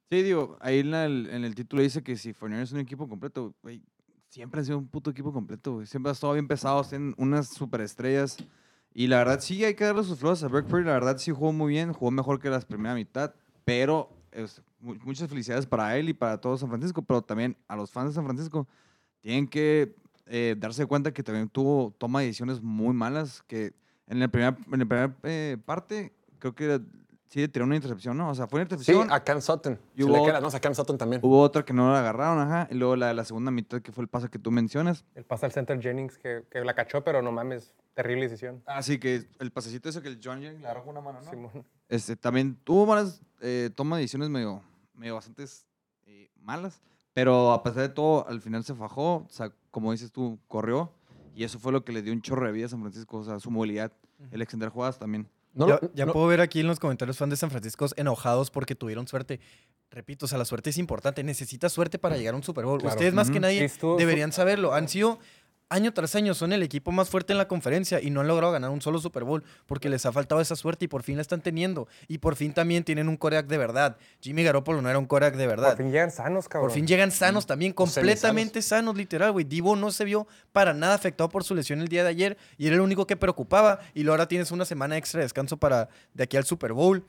Sí, 0.09 0.23
digo, 0.23 0.57
ahí 0.61 0.79
en, 0.79 0.93
la- 0.93 1.07
en 1.07 1.45
el 1.45 1.57
título 1.57 1.83
dice 1.83 2.01
que 2.05 2.15
si 2.17 2.33
Fournier 2.33 2.63
es 2.63 2.71
un 2.71 2.79
equipo 2.79 3.09
completo, 3.09 3.55
güey, 3.61 3.83
siempre 4.29 4.61
ha 4.61 4.65
sido 4.65 4.79
un 4.79 4.87
puto 4.87 5.11
equipo 5.11 5.33
completo, 5.33 5.73
güey. 5.75 5.87
Siempre 5.87 6.11
ha 6.11 6.13
estado 6.13 6.35
bien 6.35 6.47
pesado, 6.47 6.85
tienen 6.85 7.13
unas 7.19 7.49
superestrellas. 7.49 8.37
Y 8.95 9.07
la 9.07 9.19
verdad 9.19 9.41
sí 9.41 9.65
hay 9.65 9.75
que 9.75 9.85
darle 9.85 10.05
sus 10.05 10.19
flores 10.19 10.43
a 10.43 10.49
Brock. 10.49 10.71
La 10.71 10.93
verdad 10.93 11.19
sí 11.19 11.31
jugó 11.31 11.53
muy 11.53 11.73
bien, 11.73 11.93
jugó 11.93 12.11
mejor 12.11 12.39
que 12.39 12.51
la 12.51 12.61
primera 12.61 12.95
mitad. 12.95 13.35
Pero 13.65 14.11
muchas 14.81 15.29
felicidades 15.29 15.67
para 15.67 15.97
él 15.97 16.09
y 16.09 16.13
para 16.13 16.41
todo 16.41 16.57
San 16.59 16.69
Francisco. 16.69 17.03
Pero 17.03 17.23
también 17.23 17.57
a 17.69 17.77
los 17.77 17.91
fans 17.91 18.11
de 18.11 18.15
San 18.15 18.25
Francisco 18.25 18.69
tienen 19.21 19.49
que 19.49 19.95
eh, 20.27 20.57
darse 20.59 20.87
cuenta 20.87 21.13
que 21.13 21.23
también 21.23 21.49
tuvo 21.49 21.95
toma 21.99 22.21
de 22.21 22.27
decisiones 22.27 22.61
muy 22.61 22.95
malas. 22.95 23.43
Que 23.47 23.73
en 24.07 24.21
la 24.21 24.29
primera, 24.29 24.57
en 24.71 24.79
la 24.79 24.85
primera 24.87 25.17
eh, 25.23 25.57
parte 25.65 26.13
creo 26.39 26.55
que 26.55 26.81
sí 27.33 27.49
tiró 27.49 27.65
una 27.65 27.77
intercepción, 27.77 28.17
¿no? 28.17 28.29
O 28.31 28.35
sea, 28.35 28.47
fue 28.47 28.61
una 28.61 28.69
Sí, 28.69 28.75
intercepción. 28.75 29.11
a 29.13 29.25
Cam 29.25 29.41
Sutton. 29.41 29.79
Y 29.95 29.99
Se 29.99 30.05
hubo 30.05 30.13
le 30.13 30.19
otro- 30.19 30.25
queda 30.27 30.33
las 30.35 30.43
manos 30.43 30.55
a 30.55 30.61
Cam 30.61 30.75
Sutton 30.75 30.99
también. 30.99 31.21
Hubo 31.25 31.41
otra 31.41 31.65
que 31.65 31.73
no 31.73 31.91
la 31.93 32.01
agarraron, 32.01 32.39
ajá. 32.39 32.69
Y 32.71 32.75
luego 32.75 32.95
la 32.97 33.09
de 33.09 33.15
la 33.15 33.25
segunda 33.25 33.51
mitad, 33.51 33.81
que 33.81 33.91
fue 33.93 34.03
el 34.03 34.09
pase 34.09 34.29
que 34.29 34.39
tú 34.39 34.51
mencionas. 34.51 35.05
El 35.15 35.25
pase 35.25 35.47
al 35.47 35.53
center 35.53 35.81
Jennings 35.81 36.19
que, 36.19 36.45
que 36.51 36.61
la 36.61 36.75
cachó, 36.75 37.03
pero 37.03 37.23
no 37.23 37.33
mames, 37.33 37.75
terrible 37.95 38.25
decisión. 38.29 38.63
Así 38.67 38.99
que 38.99 39.25
el 39.39 39.51
pasecito 39.51 39.89
ese 39.89 40.03
que 40.03 40.09
el 40.09 40.21
John 40.23 40.41
Jennings 40.41 40.61
le 40.61 40.67
agarró 40.67 40.83
con 40.85 40.91
una 40.97 41.01
mano, 41.01 41.21
¿no? 41.25 41.31
Simón. 41.31 41.65
Este, 41.89 42.17
también 42.17 42.57
tuvo 42.65 42.87
malas 42.87 43.21
eh, 43.41 43.71
toma 43.75 43.97
de 43.97 44.03
decisiones 44.03 44.29
medio, 44.31 44.63
medio 44.95 45.15
bastantes 45.15 45.67
eh, 46.07 46.31
malas. 46.41 46.81
Pero 47.15 47.53
a 47.53 47.63
pesar 47.63 47.83
de 47.83 47.89
todo, 47.91 48.27
al 48.29 48.41
final 48.41 48.65
se 48.65 48.75
fajó. 48.75 49.17
O 49.17 49.27
sea, 49.29 49.53
como 49.71 49.93
dices 49.93 50.13
tú, 50.13 50.39
corrió. 50.49 50.91
Y 51.35 51.45
eso 51.45 51.59
fue 51.59 51.73
lo 51.73 51.85
que 51.85 51.93
le 51.93 52.01
dio 52.03 52.13
un 52.13 52.23
chorro 52.23 52.47
de 52.47 52.53
vida 52.53 52.67
a 52.67 52.69
San 52.69 52.81
Francisco. 52.81 53.19
O 53.19 53.25
sea, 53.25 53.39
su 53.41 53.51
movilidad. 53.51 53.93
El 54.31 54.41
extender 54.41 54.69
jugadas 54.71 54.99
también. 54.99 55.29
No, 55.55 55.69
ya 55.69 55.79
lo- 55.83 55.91
ya 55.95 56.07
no- 56.07 56.13
puedo 56.13 56.27
ver 56.27 56.41
aquí 56.41 56.61
en 56.61 56.67
los 56.67 56.79
comentarios 56.81 57.17
fans 57.19 57.31
de 57.31 57.37
San 57.37 57.51
Francisco 57.51 57.87
enojados 57.97 58.51
porque 58.51 58.75
tuvieron 58.75 59.07
suerte. 59.07 59.41
Repito, 59.91 60.25
o 60.25 60.29
sea, 60.29 60.39
la 60.39 60.45
suerte 60.47 60.71
es 60.71 60.79
importante. 60.79 61.23
Necesitas 61.23 61.73
suerte 61.73 61.99
para 61.99 62.17
llegar 62.17 62.33
a 62.35 62.37
un 62.39 62.43
Super 62.43 62.65
Bowl. 62.65 62.81
Claro. 62.81 62.95
Ustedes 62.95 63.13
más 63.13 63.31
que 63.31 63.41
nadie 63.41 63.71
deberían 63.99 64.33
saberlo. 64.33 64.73
Han 64.73 64.89
sido 64.89 65.19
año 65.73 65.93
tras 65.93 66.15
año, 66.15 66.35
son 66.35 66.53
el 66.53 66.63
equipo 66.63 66.93
más 66.93 67.09
fuerte 67.09 67.33
en 67.33 67.39
la 67.39 67.49
conferencia 67.49 68.01
y 68.01 68.11
no 68.11 68.21
han 68.21 68.29
logrado 68.29 68.53
ganar 68.53 68.71
un 68.71 68.81
solo 68.81 68.99
Super 68.99 69.25
Bowl 69.25 69.43
porque 69.67 69.89
les 69.89 70.05
ha 70.07 70.13
faltado 70.13 70.41
esa 70.41 70.55
suerte 70.55 70.85
y 70.85 70.89
por 70.89 71.03
fin 71.03 71.17
la 71.17 71.23
están 71.23 71.41
teniendo. 71.41 71.89
Y 72.09 72.19
por 72.19 72.37
fin 72.37 72.53
también 72.53 72.85
tienen 72.85 73.09
un 73.09 73.17
coreback 73.17 73.47
de 73.47 73.59
verdad. 73.59 73.97
Jimmy 74.21 74.45
Garoppolo 74.45 74.83
no 74.83 74.91
era 74.91 74.99
un 74.99 75.07
coreback 75.07 75.37
de 75.37 75.47
verdad. 75.47 75.69
Por 75.71 75.79
fin 75.79 75.91
llegan 75.91 76.11
sanos, 76.11 76.49
cabrón. 76.49 76.69
Por 76.69 76.75
fin 76.75 76.87
llegan 76.87 77.11
sanos 77.11 77.47
también, 77.47 77.73
O 77.77 77.87
semisanos. 77.87 77.95
completamente 77.95 78.63
sanos, 78.63 78.97
literal, 78.97 79.33
güey. 79.33 79.45
Divo 79.45 79.75
no 79.77 79.91
se 79.91 80.05
vio 80.05 80.27
para 80.53 80.75
nada 80.75 80.95
afectado 80.95 81.29
por 81.29 81.45
su 81.45 81.55
lesión 81.55 81.81
el 81.81 81.89
día 81.89 82.03
de 82.03 82.11
ayer 82.11 82.37
y 82.59 82.67
era 82.67 82.77
el 82.77 82.83
único 82.83 83.07
que 83.07 83.17
preocupaba. 83.17 83.81
Y 83.95 84.03
luego 84.03 84.15
ahora 84.15 84.29
tienes 84.29 84.51
una 84.51 84.65
semana 84.65 84.97
extra 84.97 85.19
de 85.19 85.25
descanso 85.25 85.57
para 85.57 85.89
de 86.15 86.25
aquí 86.25 86.37
al 86.37 86.45
Super 86.45 86.73
Bowl. 86.73 87.05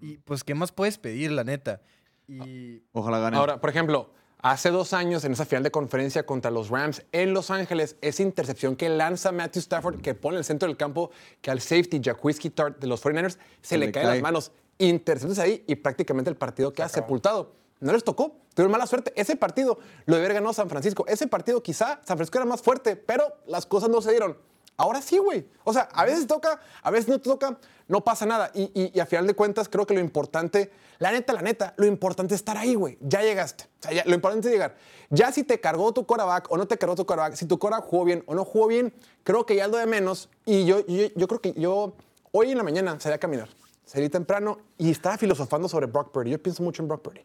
Y 0.00 0.18
pues, 0.18 0.44
¿qué 0.44 0.54
más 0.54 0.72
puedes 0.72 0.98
pedir, 0.98 1.30
la 1.32 1.44
neta? 1.44 1.80
Y 2.28 2.82
Ojalá 2.92 3.18
gane. 3.20 3.36
Ahora, 3.36 3.60
por 3.60 3.70
ejemplo, 3.70 4.12
hace 4.40 4.70
dos 4.70 4.92
años 4.92 5.24
en 5.24 5.32
esa 5.32 5.44
final 5.44 5.62
de 5.62 5.70
conferencia 5.70 6.24
contra 6.24 6.50
los 6.50 6.68
Rams 6.68 7.02
en 7.12 7.32
Los 7.32 7.50
Ángeles, 7.50 7.96
esa 8.00 8.22
intercepción 8.22 8.76
que 8.76 8.88
lanza 8.88 9.32
Matthew 9.32 9.60
Stafford, 9.60 10.00
que 10.00 10.14
pone 10.14 10.36
en 10.36 10.38
el 10.38 10.44
centro 10.44 10.68
del 10.68 10.76
campo, 10.76 11.10
que 11.40 11.50
al 11.50 11.60
safety 11.60 12.00
Jaquiski 12.02 12.50
Tart 12.50 12.78
de 12.78 12.86
los 12.86 13.04
49ers 13.04 13.38
se, 13.62 13.78
le, 13.78 13.92
cae 13.92 14.04
las 14.04 14.20
manos. 14.20 14.52
Intercepciones 14.78 15.38
ahí 15.38 15.64
y 15.66 15.74
prácticamente 15.76 16.30
el 16.30 16.36
partido 16.36 16.72
queda 16.72 16.88
sepultado. 16.88 17.52
No 17.80 17.92
les 17.92 18.04
tocó, 18.04 18.36
tuvieron 18.54 18.72
mala 18.72 18.86
suerte. 18.86 19.12
Ese 19.16 19.36
partido 19.36 19.78
lo 20.06 20.14
debe 20.14 20.26
haber 20.26 20.34
ganado 20.34 20.52
San 20.52 20.68
Francisco. 20.68 21.04
Ese 21.06 21.26
partido 21.26 21.62
quizá 21.62 22.00
San 22.04 22.16
Francisco 22.16 22.38
era 22.38 22.44
más 22.44 22.62
fuerte, 22.62 22.96
pero 22.96 23.24
las 23.46 23.66
cosas 23.66 23.88
no 23.88 24.00
se 24.00 24.10
dieron. 24.10 24.36
Ahora 24.78 25.02
sí, 25.02 25.18
güey. 25.18 25.46
O 25.64 25.72
sea, 25.72 25.82
a 25.92 26.04
veces 26.06 26.26
toca, 26.26 26.60
a 26.82 26.90
veces 26.90 27.08
no 27.08 27.18
te 27.18 27.24
toca, 27.24 27.58
no 27.88 28.02
pasa 28.04 28.24
nada. 28.24 28.50
Y, 28.54 28.70
y- 28.74 28.92
y 28.94 29.00
a 29.00 29.06
final 29.06 29.26
de 29.26 29.34
cuentas, 29.34 29.68
creo 29.68 29.86
que 29.86 29.92
lo 29.92 30.00
importante, 30.00 30.70
la 31.00 31.10
neta, 31.12 31.32
la 31.32 31.42
neta, 31.42 31.74
lo 31.76 31.84
importante 31.84 32.34
es 32.34 32.40
estar 32.40 32.56
ahí, 32.56 32.74
güey. 32.76 32.96
Ya 33.00 33.20
llegaste. 33.22 33.64
O 33.64 33.82
sea, 33.82 33.92
ya- 33.92 34.04
lo 34.06 34.14
importante 34.14 34.46
es 34.48 34.52
llegar. 34.52 34.76
Ya 35.10 35.32
si 35.32 35.42
te 35.42 35.60
cargó 35.60 35.92
tu 35.92 36.06
coreback 36.06 36.50
o 36.50 36.56
no 36.56 36.66
te 36.66 36.78
cargó 36.78 36.94
tu 36.94 37.04
coreback, 37.04 37.34
si 37.34 37.44
tu 37.46 37.58
coreback 37.58 37.84
jugó 37.84 38.04
bien 38.04 38.22
o 38.26 38.34
no 38.34 38.44
jugó 38.44 38.68
bien, 38.68 38.94
creo 39.24 39.44
que 39.44 39.56
ya 39.56 39.64
es 39.64 39.70
lo 39.70 39.76
de 39.78 39.86
menos. 39.86 40.28
Y 40.46 40.64
yo, 40.64 40.86
yo, 40.86 41.08
yo 41.14 41.26
creo 41.28 41.40
que 41.40 41.52
yo, 41.54 41.94
hoy 42.32 42.52
en 42.52 42.56
la 42.58 42.62
mañana 42.64 42.98
salí 43.00 43.14
a 43.14 43.18
caminar. 43.18 43.48
Salí 43.84 44.08
temprano 44.10 44.58
y 44.76 44.90
estaba 44.90 45.18
filosofando 45.18 45.68
sobre 45.68 45.86
Brock 45.86 46.12
Purdy. 46.12 46.30
Yo 46.30 46.42
pienso 46.42 46.62
mucho 46.62 46.82
en 46.82 46.88
Brock 46.88 47.02
Purdy. 47.02 47.22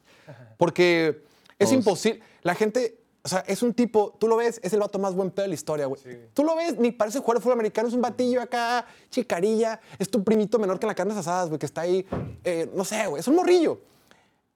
Porque 0.57 1.23
es 1.59 1.71
imposible. 1.71 2.21
La 2.41 2.55
gente, 2.55 2.97
o 3.25 3.29
sea, 3.29 3.39
es 3.47 3.63
un 3.63 3.73
tipo, 3.73 4.15
tú 4.19 4.27
lo 4.27 4.35
ves, 4.35 4.59
es 4.63 4.73
el 4.73 4.81
vato 4.81 4.99
más 4.99 5.15
buen 5.15 5.31
pedo 5.31 5.43
de 5.43 5.49
la 5.49 5.53
historia, 5.55 5.85
güey. 5.85 6.01
Tú 6.33 6.43
lo 6.43 6.55
ves, 6.57 6.77
ni 6.77 6.91
parece 6.91 7.19
jugar 7.19 7.39
fútbol 7.39 7.53
americano, 7.53 7.87
es 7.87 7.93
un 7.93 8.01
batillo 8.01 8.41
acá, 8.41 8.85
chicarilla, 9.09 9.79
es 9.97 10.09
tu 10.09 10.23
primito 10.23 10.59
menor 10.59 10.77
que 10.77 10.85
en 10.85 10.89
las 10.89 10.95
carnes 10.97 11.15
asadas, 11.15 11.47
güey, 11.47 11.57
que 11.57 11.65
está 11.65 11.81
ahí, 11.81 12.05
eh, 12.43 12.69
no 12.73 12.83
sé, 12.83 13.07
güey, 13.07 13.21
es 13.21 13.27
un 13.27 13.35
morrillo. 13.35 13.79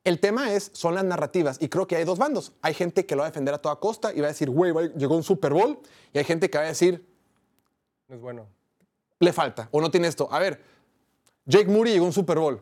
El 0.04 0.20
tema 0.20 0.52
es, 0.54 0.70
son 0.74 0.96
las 0.96 1.04
narrativas, 1.06 1.58
y 1.62 1.70
creo 1.70 1.88
que 1.88 1.96
hay 1.96 2.04
dos 2.04 2.18
bandos. 2.18 2.54
Hay 2.62 2.74
gente 2.74 3.06
que 3.06 3.16
lo 3.16 3.22
va 3.22 3.28
a 3.28 3.30
defender 3.30 3.54
a 3.54 3.58
toda 3.58 3.78
costa 3.78 4.14
y 4.14 4.20
va 4.20 4.28
a 4.28 4.30
decir, 4.30 4.50
güey, 4.50 4.74
llegó 4.98 5.16
un 5.16 5.24
Super 5.24 5.54
Bowl, 5.54 5.80
y 6.14 6.18
hay 6.18 6.26
gente 6.26 6.50
que 6.50 6.58
va 6.58 6.66
a 6.66 6.68
decir, 6.68 7.06
No 8.10 8.16
es 8.16 8.22
bueno. 8.22 8.48
le 9.20 9.32
falta, 9.32 9.70
o 9.72 9.80
no 9.80 9.90
tiene 9.90 10.08
esto. 10.08 10.28
A 10.30 10.40
ver, 10.40 10.62
Jake 11.46 11.68
Moody 11.70 11.92
llegó 11.92 12.04
a 12.04 12.08
un 12.08 12.14
Super 12.14 12.38
Bowl. 12.38 12.62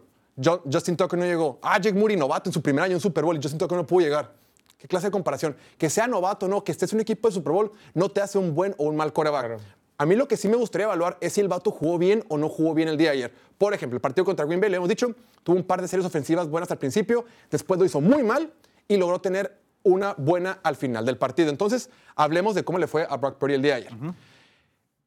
Justin 0.72 0.98
Tucker 0.98 1.18
no 1.18 1.26
llegó. 1.26 1.60
Ah, 1.62 1.80
Jake 1.80 1.98
Moody 1.98 2.16
novato 2.16 2.50
en 2.50 2.54
su 2.54 2.62
primer 2.62 2.84
año 2.84 2.94
en 2.94 3.00
Super 3.00 3.24
Bowl 3.24 3.36
y 3.36 3.40
Justin 3.42 3.58
Tucker 3.58 3.78
no 3.78 3.88
pudo 3.88 4.02
llegar. 4.02 4.45
¿Qué 4.78 4.88
clase 4.88 5.08
de 5.08 5.12
comparación? 5.12 5.56
Que 5.78 5.90
sea 5.90 6.08
novato 6.08 6.46
o 6.46 6.50
no, 6.50 6.64
que 6.64 6.72
estés 6.72 6.92
en 6.92 6.98
un 6.98 7.02
equipo 7.02 7.28
de 7.28 7.34
Super 7.34 7.54
Bowl, 7.54 7.72
no 7.94 8.10
te 8.10 8.22
hace 8.22 8.38
un 8.38 8.54
buen 8.54 8.76
o 8.78 8.86
un 8.86 8.96
mal 8.96 9.14
coreback. 9.14 9.46
Claro. 9.46 9.62
A 9.98 10.06
mí 10.06 10.16
lo 10.16 10.28
que 10.28 10.36
sí 10.36 10.50
me 10.50 10.58
gustaría 10.58 10.86
evaluar 10.86 11.18
es 11.22 11.32
si 11.34 11.42
el 11.42 11.48
vato 11.48 11.72
jugó 11.72 11.98
bien 11.98 12.24
o 12.28 12.38
no 12.38 12.50
jugó 12.50 12.74
bien 12.74 12.90
el 12.90 12.98
día 12.98 13.12
de 13.12 13.18
ayer. 13.18 13.34
Por 13.58 13.74
ejemplo, 13.74 13.96
el 13.96 14.02
partido 14.02 14.26
contra 14.26 14.46
Green 14.46 14.60
Bay, 14.60 14.70
le 14.70 14.76
hemos 14.78 14.90
dicho, 14.90 15.16
tuvo 15.44 15.56
un 15.56 15.64
par 15.64 15.82
de 15.82 15.88
series 15.88 16.06
ofensivas 16.06 16.50
buenas 16.50 16.70
al 16.72 16.78
principio, 16.78 17.24
después 17.50 17.80
lo 17.80 17.86
hizo 17.86 18.02
muy 18.02 18.22
mal 18.22 18.52
y 18.90 18.98
logró 18.98 19.20
tener 19.22 19.58
una 19.84 20.14
buena 20.18 20.60
al 20.64 20.76
final 20.76 21.06
del 21.06 21.18
partido. 21.18 21.50
Entonces, 21.50 21.90
hablemos 22.16 22.56
de 22.56 22.66
cómo 22.66 22.78
le 22.78 22.88
fue 22.88 23.08
a 23.10 23.16
Brock 23.16 23.38
Purdy 23.38 23.54
el 23.54 23.62
día 23.62 23.76
de 23.76 23.88
ayer. 23.88 23.94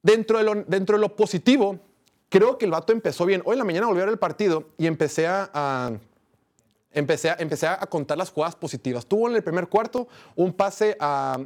Dentro 0.02 0.38
de, 0.38 0.44
lo, 0.44 0.54
dentro 0.66 0.96
de 0.96 1.00
lo 1.02 1.14
positivo, 1.16 1.78
creo 2.28 2.56
que 2.56 2.64
el 2.64 2.70
vato 2.70 2.92
empezó 2.92 3.26
bien. 3.26 3.42
Hoy 3.44 3.54
en 3.54 3.58
la 3.58 3.64
mañana 3.64 3.86
volví 3.88 4.00
a 4.00 4.04
ver 4.04 4.12
el 4.12 4.18
partido 4.18 4.68
y 4.78 4.86
empecé 4.86 5.26
a, 5.26 5.50
a- 5.52 5.92
empecé, 6.92 7.30
a, 7.30 7.36
empecé 7.38 7.66
a 7.66 7.78
contar 7.86 8.18
las 8.18 8.30
jugadas 8.30 8.56
positivas. 8.56 9.06
Tuvo 9.06 9.28
en 9.28 9.36
el 9.36 9.42
primer 9.42 9.68
cuarto 9.68 10.08
un 10.36 10.52
pase 10.52 10.96
a, 11.00 11.38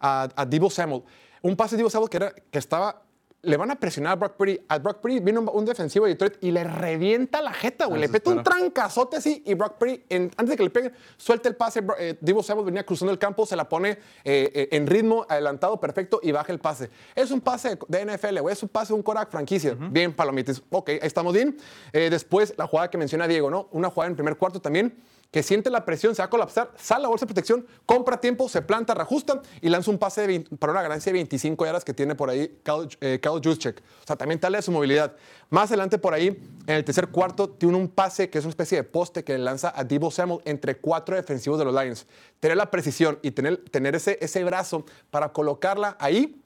a, 0.00 0.46
Debo 0.46 0.70
Samuel. 0.70 1.02
Un 1.42 1.56
pase 1.56 1.76
de 1.76 1.78
Debo 1.78 1.90
Samuel 1.90 2.10
que, 2.10 2.16
era, 2.16 2.34
que 2.50 2.58
estaba... 2.58 3.02
Le 3.42 3.56
van 3.56 3.70
a 3.70 3.76
presionar 3.76 4.12
a 4.14 4.16
Brock 4.16 4.32
Purdy. 4.36 4.60
A 4.68 4.78
Brock 4.78 4.98
Purdy 4.98 5.20
viene 5.20 5.38
un, 5.38 5.48
un 5.52 5.64
defensivo 5.64 6.06
de 6.06 6.10
Detroit 6.14 6.34
y 6.42 6.50
le 6.50 6.64
revienta 6.64 7.40
la 7.40 7.52
jeta, 7.52 7.86
güey. 7.86 7.98
Ah, 7.98 8.00
Le 8.00 8.08
peta 8.08 8.30
un 8.30 8.42
trancazote 8.42 9.16
así 9.18 9.44
y 9.46 9.54
Brock 9.54 9.74
Purdy, 9.78 10.02
en- 10.08 10.24
antes 10.36 10.48
de 10.50 10.56
que 10.56 10.62
le 10.64 10.70
peguen, 10.70 10.92
suelta 11.16 11.48
el 11.48 11.54
pase. 11.54 11.80
Eh, 12.00 12.16
Debo 12.20 12.42
Samuel 12.42 12.66
venía 12.66 12.84
cruzando 12.84 13.12
el 13.12 13.18
campo, 13.18 13.46
se 13.46 13.54
la 13.54 13.68
pone 13.68 13.90
eh, 13.90 13.98
eh, 14.24 14.68
en 14.72 14.88
ritmo, 14.88 15.24
adelantado, 15.28 15.78
perfecto 15.78 16.18
y 16.20 16.32
baja 16.32 16.50
el 16.52 16.58
pase. 16.58 16.90
Es 17.14 17.30
un 17.30 17.40
pase 17.40 17.78
de 17.86 18.04
NFL, 18.04 18.40
güey. 18.40 18.52
Es 18.52 18.62
un 18.64 18.70
pase 18.70 18.92
de 18.92 18.96
un 18.96 19.02
Korak 19.04 19.30
franquicia. 19.30 19.76
Bien, 19.78 20.12
palomitis. 20.12 20.60
Ok, 20.70 20.88
ahí 20.88 20.98
estamos 21.02 21.32
bien. 21.32 21.56
Eh, 21.92 22.08
después, 22.10 22.54
la 22.58 22.66
jugada 22.66 22.90
que 22.90 22.98
menciona 22.98 23.28
Diego, 23.28 23.50
¿no? 23.50 23.68
Una 23.70 23.88
jugada 23.88 24.10
en 24.10 24.16
primer 24.16 24.36
cuarto 24.36 24.60
también 24.60 24.96
que 25.30 25.42
siente 25.42 25.68
la 25.68 25.84
presión, 25.84 26.14
se 26.14 26.22
va 26.22 26.26
a 26.26 26.30
colapsar, 26.30 26.72
sale 26.76 27.02
la 27.02 27.08
bolsa 27.08 27.26
de 27.26 27.28
protección, 27.28 27.66
compra 27.84 28.18
tiempo, 28.18 28.48
se 28.48 28.62
planta, 28.62 28.94
reajusta 28.94 29.42
y 29.60 29.68
lanza 29.68 29.90
un 29.90 29.98
pase 29.98 30.22
de 30.22 30.26
20 30.26 30.56
para 30.56 30.72
una 30.72 30.82
ganancia 30.82 31.12
de 31.12 31.18
25 31.18 31.66
yardas 31.66 31.84
que 31.84 31.92
tiene 31.92 32.14
por 32.14 32.30
ahí 32.30 32.58
Kyle, 32.62 32.88
eh, 33.00 33.20
Kyle 33.20 33.40
Juszczyk. 33.42 33.80
O 33.80 34.06
sea, 34.06 34.16
también 34.16 34.40
tal 34.40 34.54
es 34.54 34.64
su 34.64 34.72
movilidad. 34.72 35.14
Más 35.50 35.70
adelante 35.70 35.98
por 35.98 36.14
ahí, 36.14 36.28
en 36.66 36.74
el 36.74 36.84
tercer 36.84 37.08
cuarto, 37.08 37.50
tiene 37.50 37.76
un 37.76 37.88
pase 37.88 38.30
que 38.30 38.38
es 38.38 38.44
una 38.44 38.50
especie 38.50 38.78
de 38.78 38.84
poste 38.84 39.22
que 39.22 39.34
le 39.34 39.40
lanza 39.40 39.72
a 39.76 39.84
Debo 39.84 40.10
Samuel 40.10 40.40
entre 40.46 40.76
cuatro 40.76 41.14
defensivos 41.14 41.58
de 41.58 41.66
los 41.66 41.74
Lions. 41.74 42.06
Tener 42.40 42.56
la 42.56 42.70
precisión 42.70 43.18
y 43.22 43.32
tener, 43.32 43.58
tener 43.70 43.94
ese, 43.96 44.18
ese 44.22 44.42
brazo 44.44 44.86
para 45.10 45.32
colocarla 45.32 45.96
ahí 46.00 46.42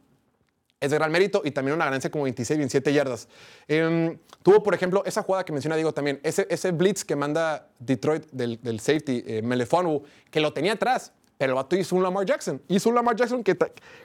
es 0.83 0.91
de 0.91 0.99
gran 0.99 1.13
mérito 1.13 1.41
y 1.45 1.53
también 1.53 1.77
una 1.77 1.85
ganancia 1.85 2.11
como 2.11 2.25
26, 2.25 2.59
27 2.59 2.93
yardas. 2.93 3.29
Em, 3.69 4.19
tuvo, 4.43 4.63
por 4.63 4.75
ejemplo, 4.75 5.03
esa 5.07 5.23
jugada 5.23 5.45
que 5.45 5.53
menciona 5.53 5.77
Diego 5.77 5.95
también, 5.95 6.21
ese, 6.23 6.47
ese 6.51 6.73
blitz 6.73 7.05
que 7.05 7.17
manda 7.17 7.69
Detroit 7.79 8.27
del, 8.33 8.61
del 8.61 8.81
safety, 8.81 9.23
eh, 9.27 9.43
Melefonwu, 9.43 10.03
que 10.31 10.41
lo 10.41 10.53
tenía 10.53 10.73
atrás, 10.73 11.13
pero 11.39 11.53
el 11.53 11.57
vato 11.57 11.77
hizo 11.77 11.97
un 11.97 12.03
Lamar 12.03 12.27
Jackson. 12.27 12.61
Hizo 12.69 12.89
un 12.89 12.95
Lamar 12.97 13.17
Jackson 13.17 13.43
que, 13.43 13.57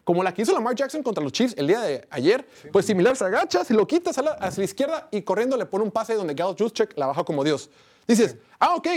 como 0.04 0.24
la 0.24 0.34
que 0.34 0.44
hizo 0.44 0.54
Lamar 0.54 0.76
Jackson 0.76 1.04
contra 1.04 1.24
los 1.24 1.32
Chiefs 1.32 1.56
el 1.58 1.68
día 1.68 1.82
de 1.82 2.08
ayer, 2.10 2.48
pues 2.72 2.86
similar, 2.86 3.16
se 3.16 3.26
agacha, 3.26 3.64
se 3.64 3.74
lo 3.74 3.86
quita, 3.86 4.14
sale 4.14 4.30
hacia 4.40 4.62
la 4.62 4.66
izquierda 4.66 5.08
y 5.12 5.24
corriendo 5.24 5.58
le 5.58 5.66
pone 5.66 5.84
un 5.84 5.92
pase 5.92 6.16
donde 6.16 6.34
Gal 6.34 6.56
Juszczyk 6.58 6.98
la 6.98 7.08
baja 7.08 7.24
como 7.24 7.44
Dios. 7.44 7.70
Dices, 8.08 8.38
ah, 8.60 8.76
ok, 8.76 8.88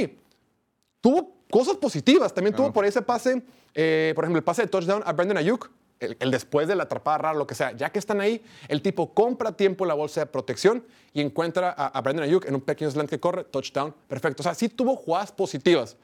tuvo 1.01 1.35
cosas 1.51 1.77
positivas. 1.77 2.33
También 2.33 2.55
tuvo 2.55 2.73
por 2.73 2.85
ese 2.85 3.03
pase, 3.03 3.43
eh, 3.75 4.13
por 4.15 4.25
ejemplo, 4.25 4.39
el 4.39 4.45
pase 4.45 4.63
de 4.63 4.69
touchdown 4.69 5.03
a 5.05 5.13
Brandon 5.13 5.37
Ayuk, 5.37 5.71
el, 6.01 6.17
el 6.19 6.31
después 6.31 6.67
de 6.67 6.75
la 6.75 6.85
atrapada 6.85 7.19
rara, 7.19 7.39
lo 7.39 7.47
que 7.47 7.55
sea. 7.55 7.73
Ya 7.73 7.91
que 7.91 7.99
están 7.99 8.21
ahí, 8.21 8.43
el 8.69 8.83
tipo 8.83 9.15
compra 9.15 9.53
tiempo 9.53 9.87
la 9.87 9.95
bolsa 9.95 10.21
de 10.21 10.27
protección 10.27 10.85
y 11.13 11.21
encuentra 11.21 11.71
a, 11.77 11.87
a 11.87 12.01
Brandon 12.01 12.25
Ayuk 12.25 12.47
en 12.47 12.55
un 12.55 12.61
pequeño 12.63 12.91
slant 12.91 13.09
que 13.09 13.21
corre, 13.21 13.45
touchdown, 13.45 13.95
perfecto. 14.09 14.43
O 14.43 14.45
sea, 14.45 14.55
sí 14.55 14.69
tuvo 14.69 14.97
jugadas 14.97 15.31
positivas. 15.31 15.97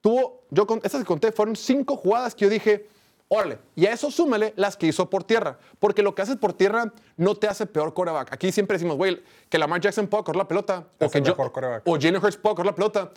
Tuvo, 0.00 0.42
yo 0.50 0.66
con, 0.66 0.80
estas 0.82 1.00
que 1.00 1.06
conté 1.06 1.32
fueron 1.32 1.56
cinco 1.56 1.96
jugadas 1.96 2.34
que 2.34 2.44
yo 2.44 2.50
dije, 2.50 2.88
órale, 3.28 3.58
y 3.74 3.86
a 3.86 3.92
eso 3.92 4.10
súmale 4.10 4.52
las 4.56 4.76
que 4.76 4.86
hizo 4.86 5.08
por 5.08 5.24
tierra, 5.24 5.58
porque 5.78 6.02
lo 6.02 6.14
que 6.14 6.22
haces 6.22 6.36
por 6.36 6.52
tierra 6.52 6.92
no 7.16 7.34
te 7.34 7.48
hace 7.48 7.66
peor 7.66 7.94
coreback. 7.94 8.32
Aquí 8.32 8.52
siempre 8.52 8.76
decimos, 8.76 8.96
güey, 8.96 9.22
que 9.48 9.58
Lamar 9.58 9.80
Jackson 9.80 10.06
pueda 10.06 10.22
correr 10.22 10.38
la 10.38 10.48
pelota, 10.48 10.86
o 11.00 11.10
que 11.10 11.22
yo, 11.22 11.34
o 11.36 11.98
Jalen 11.98 12.22
Hurts 12.22 12.36
pueda 12.36 12.54
correr 12.54 12.66
la 12.66 12.74
pelota, 12.74 13.10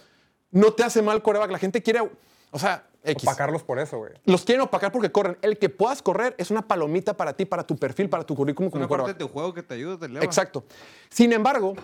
no 0.51 0.71
te 0.71 0.83
hace 0.83 1.01
mal 1.01 1.21
coreback. 1.21 1.51
La 1.51 1.59
gente 1.59 1.83
quiere, 1.83 2.09
o 2.51 2.59
sea, 2.59 2.87
X. 3.03 3.23
Opacarlos 3.23 3.63
por 3.63 3.79
eso, 3.79 3.97
güey. 3.97 4.11
Los 4.25 4.43
quieren 4.43 4.61
opacar 4.61 4.91
porque 4.91 5.11
corren. 5.11 5.37
El 5.41 5.57
que 5.57 5.69
puedas 5.69 6.01
correr 6.01 6.35
es 6.37 6.51
una 6.51 6.67
palomita 6.67 7.15
para 7.15 7.33
ti, 7.33 7.45
para 7.45 7.65
tu 7.65 7.77
perfil, 7.77 8.09
para 8.09 8.25
tu 8.25 8.35
currículum 8.35 8.67
Es 8.67 8.71
como 8.71 8.83
una 8.83 8.89
parte 8.89 9.03
quarterback. 9.03 9.19
de 9.19 9.25
tu 9.25 9.33
juego 9.33 9.53
que 9.53 9.63
te 9.63 9.73
ayuda, 9.75 9.97
te 9.97 10.05
eleva. 10.05 10.25
Exacto. 10.25 10.65
Sin 11.09 11.31
embargo, 11.31 11.75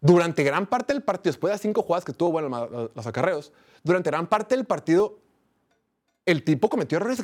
durante 0.00 0.42
gran 0.44 0.66
parte 0.66 0.92
del 0.92 1.02
partido, 1.02 1.32
después 1.32 1.50
de 1.50 1.54
las 1.54 1.60
cinco 1.62 1.82
jugadas 1.82 2.04
que 2.04 2.12
tuvo, 2.12 2.32
bueno, 2.32 2.90
los 2.94 3.06
acarreos, 3.06 3.52
durante 3.82 4.10
gran 4.10 4.26
parte 4.26 4.54
del 4.54 4.66
partido, 4.66 5.18
el 6.26 6.44
tipo 6.44 6.68
cometió 6.68 6.98
errores 6.98 7.20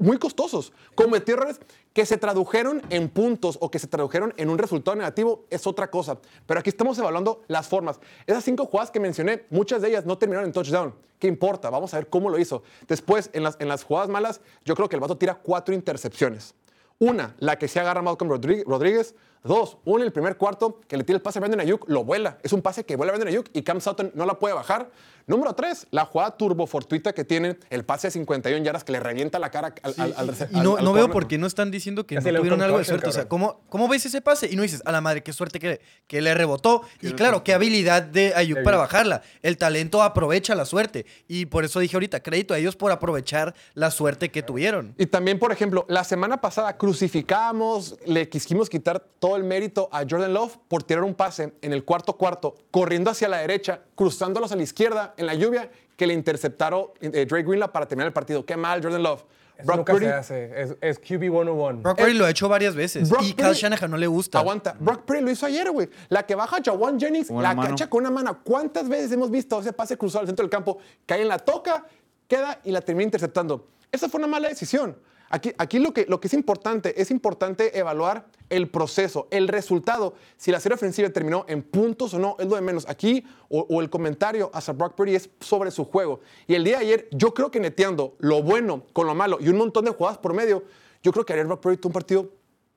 muy 0.00 0.18
costosos. 0.18 0.72
Cometió 0.94 1.34
errores 1.34 1.60
que 1.92 2.04
se 2.04 2.18
tradujeron 2.18 2.82
en 2.90 3.08
puntos 3.08 3.58
o 3.60 3.70
que 3.70 3.78
se 3.78 3.86
tradujeron 3.86 4.34
en 4.36 4.50
un 4.50 4.58
resultado 4.58 4.96
negativo, 4.96 5.46
es 5.50 5.66
otra 5.66 5.90
cosa. 5.90 6.18
Pero 6.46 6.60
aquí 6.60 6.70
estamos 6.70 6.98
evaluando 6.98 7.42
las 7.48 7.68
formas. 7.68 7.98
Esas 8.26 8.44
cinco 8.44 8.66
jugadas 8.66 8.90
que 8.90 9.00
mencioné, 9.00 9.46
muchas 9.50 9.80
de 9.82 9.88
ellas 9.88 10.04
no 10.04 10.18
terminaron 10.18 10.46
en 10.46 10.52
touchdown. 10.52 10.94
¿Qué 11.18 11.26
importa? 11.26 11.70
Vamos 11.70 11.94
a 11.94 11.98
ver 11.98 12.08
cómo 12.08 12.30
lo 12.30 12.38
hizo. 12.38 12.62
Después, 12.86 13.30
en 13.32 13.42
las, 13.42 13.56
en 13.58 13.68
las 13.68 13.82
jugadas 13.82 14.08
malas, 14.08 14.40
yo 14.64 14.76
creo 14.76 14.88
que 14.88 14.96
el 14.96 15.00
vato 15.00 15.16
tira 15.16 15.34
cuatro 15.34 15.74
intercepciones. 15.74 16.54
Una, 17.00 17.34
la 17.38 17.58
que 17.58 17.68
se 17.68 17.80
agarra 17.80 18.02
Malcolm 18.02 18.30
Rodríguez. 18.30 19.14
Dos, 19.48 19.78
en 19.86 20.02
el 20.02 20.12
primer 20.12 20.36
cuarto 20.36 20.80
que 20.86 20.96
le 20.96 21.04
tira 21.04 21.16
el 21.16 21.22
pase 21.22 21.38
a 21.38 21.40
Brandon 21.40 21.60
Ayuk, 21.60 21.88
lo 21.88 22.04
vuela. 22.04 22.38
Es 22.42 22.52
un 22.52 22.62
pase 22.62 22.84
que 22.84 22.94
vuela 22.96 23.12
a 23.12 23.16
Brandon 23.16 23.28
Ayuk 23.34 23.46
y 23.52 23.62
Cam 23.62 23.80
Sutton 23.80 24.12
no 24.14 24.26
la 24.26 24.38
puede 24.38 24.54
bajar. 24.54 24.90
Número 25.26 25.52
tres, 25.54 25.86
la 25.90 26.06
jugada 26.06 26.38
turbo 26.38 26.66
fortuita 26.66 27.12
que 27.12 27.22
tiene 27.22 27.58
el 27.68 27.84
pase 27.84 28.06
de 28.06 28.12
51 28.12 28.64
yardas 28.64 28.82
que 28.82 28.92
le 28.92 29.00
revienta 29.00 29.38
la 29.38 29.50
cara 29.50 29.74
al, 29.82 29.94
al, 29.98 30.14
al- 30.16 30.34
Y 30.52 30.60
no, 30.60 30.76
al 30.78 30.84
no 30.84 30.94
veo 30.94 31.10
por 31.10 31.26
qué 31.28 31.36
no 31.36 31.46
están 31.46 31.70
diciendo 31.70 32.06
que 32.06 32.14
Casi 32.14 32.32
no 32.32 32.38
tuvieron 32.38 32.62
algo 32.62 32.78
de 32.78 32.84
suerte. 32.84 33.08
O 33.10 33.12
sea. 33.12 33.28
¿cómo, 33.28 33.60
¿cómo 33.68 33.88
ves 33.88 34.06
ese 34.06 34.22
pase? 34.22 34.48
Y 34.50 34.56
no 34.56 34.62
dices, 34.62 34.80
a 34.86 34.92
la 34.92 35.02
madre, 35.02 35.22
qué 35.22 35.34
suerte 35.34 35.58
que, 35.60 35.82
que 36.06 36.22
le 36.22 36.32
rebotó. 36.32 36.80
Y 37.02 37.12
claro, 37.12 37.44
qué 37.44 37.52
habilidad 37.52 38.02
de 38.04 38.32
Ayuk 38.34 38.62
para 38.62 38.78
bajarla. 38.78 39.20
El 39.42 39.58
talento 39.58 40.02
aprovecha 40.02 40.54
la 40.54 40.64
suerte. 40.64 41.04
Y 41.26 41.44
por 41.44 41.62
eso 41.66 41.78
dije 41.80 41.94
ahorita, 41.96 42.20
crédito 42.22 42.54
a 42.54 42.58
ellos 42.58 42.76
por 42.76 42.90
aprovechar 42.90 43.54
la 43.74 43.90
suerte 43.90 44.30
que 44.30 44.42
tuvieron. 44.42 44.94
Y 44.96 45.06
también, 45.06 45.38
por 45.38 45.52
ejemplo, 45.52 45.84
la 45.90 46.04
semana 46.04 46.40
pasada 46.40 46.78
crucificábamos, 46.78 47.96
le 48.06 48.28
quisimos 48.30 48.70
quitar 48.70 49.00
todo 49.18 49.36
el 49.38 49.44
mérito 49.44 49.88
a 49.92 50.00
Jordan 50.08 50.34
Love 50.34 50.58
por 50.68 50.82
tirar 50.82 51.04
un 51.04 51.14
pase 51.14 51.54
en 51.62 51.72
el 51.72 51.84
cuarto 51.84 52.12
cuarto, 52.16 52.54
corriendo 52.70 53.10
hacia 53.10 53.28
la 53.28 53.38
derecha, 53.38 53.80
cruzándolos 53.94 54.52
a 54.52 54.56
la 54.56 54.62
izquierda 54.62 55.14
en 55.16 55.26
la 55.26 55.34
lluvia, 55.34 55.70
que 55.96 56.06
le 56.06 56.14
interceptaron 56.14 56.86
eh, 57.00 57.26
Drake 57.26 57.42
Greenlaw 57.44 57.72
para 57.72 57.86
terminar 57.86 58.06
el 58.08 58.12
partido. 58.12 58.44
Qué 58.44 58.56
mal, 58.56 58.82
Jordan 58.82 59.02
Love. 59.02 59.24
Eso 59.56 59.66
Brock 59.66 59.76
nunca 59.78 59.92
Purdy- 59.94 60.00
se 60.04 60.12
hace. 60.12 60.62
Es, 60.62 60.76
es 60.80 60.98
QB 61.00 61.20
101. 61.32 61.80
Brock 61.82 61.98
Purdy 61.98 62.14
lo 62.14 62.26
ha 62.26 62.30
hecho 62.30 62.48
varias 62.48 62.76
veces. 62.76 63.10
Brock 63.10 63.22
y 63.24 63.34
Purdy- 63.34 63.54
Shanahan 63.54 63.90
no 63.90 63.96
le 63.96 64.06
gusta. 64.06 64.38
Aguanta. 64.38 64.76
Brock 64.78 65.02
Purdy 65.02 65.20
lo 65.22 65.30
hizo 65.32 65.46
ayer, 65.46 65.68
güey. 65.72 65.88
La 66.10 66.24
que 66.24 66.36
baja 66.36 66.58
Jawan 66.64 67.00
Jennings, 67.00 67.28
la 67.30 67.54
mano. 67.56 67.62
cacha 67.70 67.90
con 67.90 68.02
una 68.02 68.10
mano. 68.10 68.38
¿Cuántas 68.44 68.88
veces 68.88 69.10
hemos 69.10 69.30
visto 69.32 69.58
ese 69.58 69.72
pase 69.72 69.96
cruzado 69.98 70.20
al 70.20 70.26
centro 70.28 70.44
del 70.44 70.50
campo? 70.50 70.78
Cae 71.06 71.22
en 71.22 71.28
la 71.28 71.38
toca, 71.40 71.84
queda 72.28 72.60
y 72.62 72.70
la 72.70 72.80
termina 72.82 73.02
interceptando. 73.04 73.66
Esa 73.90 74.08
fue 74.08 74.18
una 74.18 74.28
mala 74.28 74.48
decisión. 74.48 74.96
Aquí, 75.30 75.52
aquí 75.58 75.78
lo, 75.78 75.92
que, 75.92 76.06
lo 76.08 76.20
que 76.20 76.28
es 76.28 76.34
importante, 76.34 77.00
es 77.00 77.10
importante 77.10 77.78
evaluar 77.78 78.26
el 78.48 78.68
proceso, 78.68 79.28
el 79.30 79.48
resultado. 79.48 80.14
Si 80.36 80.50
la 80.50 80.60
serie 80.60 80.76
ofensiva 80.76 81.10
terminó 81.10 81.44
en 81.48 81.62
puntos 81.62 82.14
o 82.14 82.18
no, 82.18 82.36
es 82.38 82.46
lo 82.46 82.54
de 82.54 82.62
menos. 82.62 82.88
Aquí, 82.88 83.24
o, 83.48 83.66
o 83.68 83.80
el 83.82 83.90
comentario 83.90 84.50
hacia 84.54 84.72
Brock 84.72 84.94
Purdy 84.94 85.14
es 85.14 85.28
sobre 85.40 85.70
su 85.70 85.84
juego. 85.84 86.20
Y 86.46 86.54
el 86.54 86.64
día 86.64 86.78
de 86.78 86.84
ayer, 86.84 87.08
yo 87.12 87.34
creo 87.34 87.50
que 87.50 87.60
neteando 87.60 88.16
lo 88.18 88.42
bueno 88.42 88.84
con 88.92 89.06
lo 89.06 89.14
malo 89.14 89.38
y 89.40 89.48
un 89.48 89.58
montón 89.58 89.84
de 89.84 89.90
jugadas 89.90 90.18
por 90.18 90.32
medio, 90.32 90.64
yo 91.02 91.12
creo 91.12 91.24
que 91.24 91.32
ayer 91.34 91.46
Brock 91.46 91.60
Purdy 91.60 91.76
tuvo 91.76 91.90
un 91.90 91.94
partido 91.94 92.30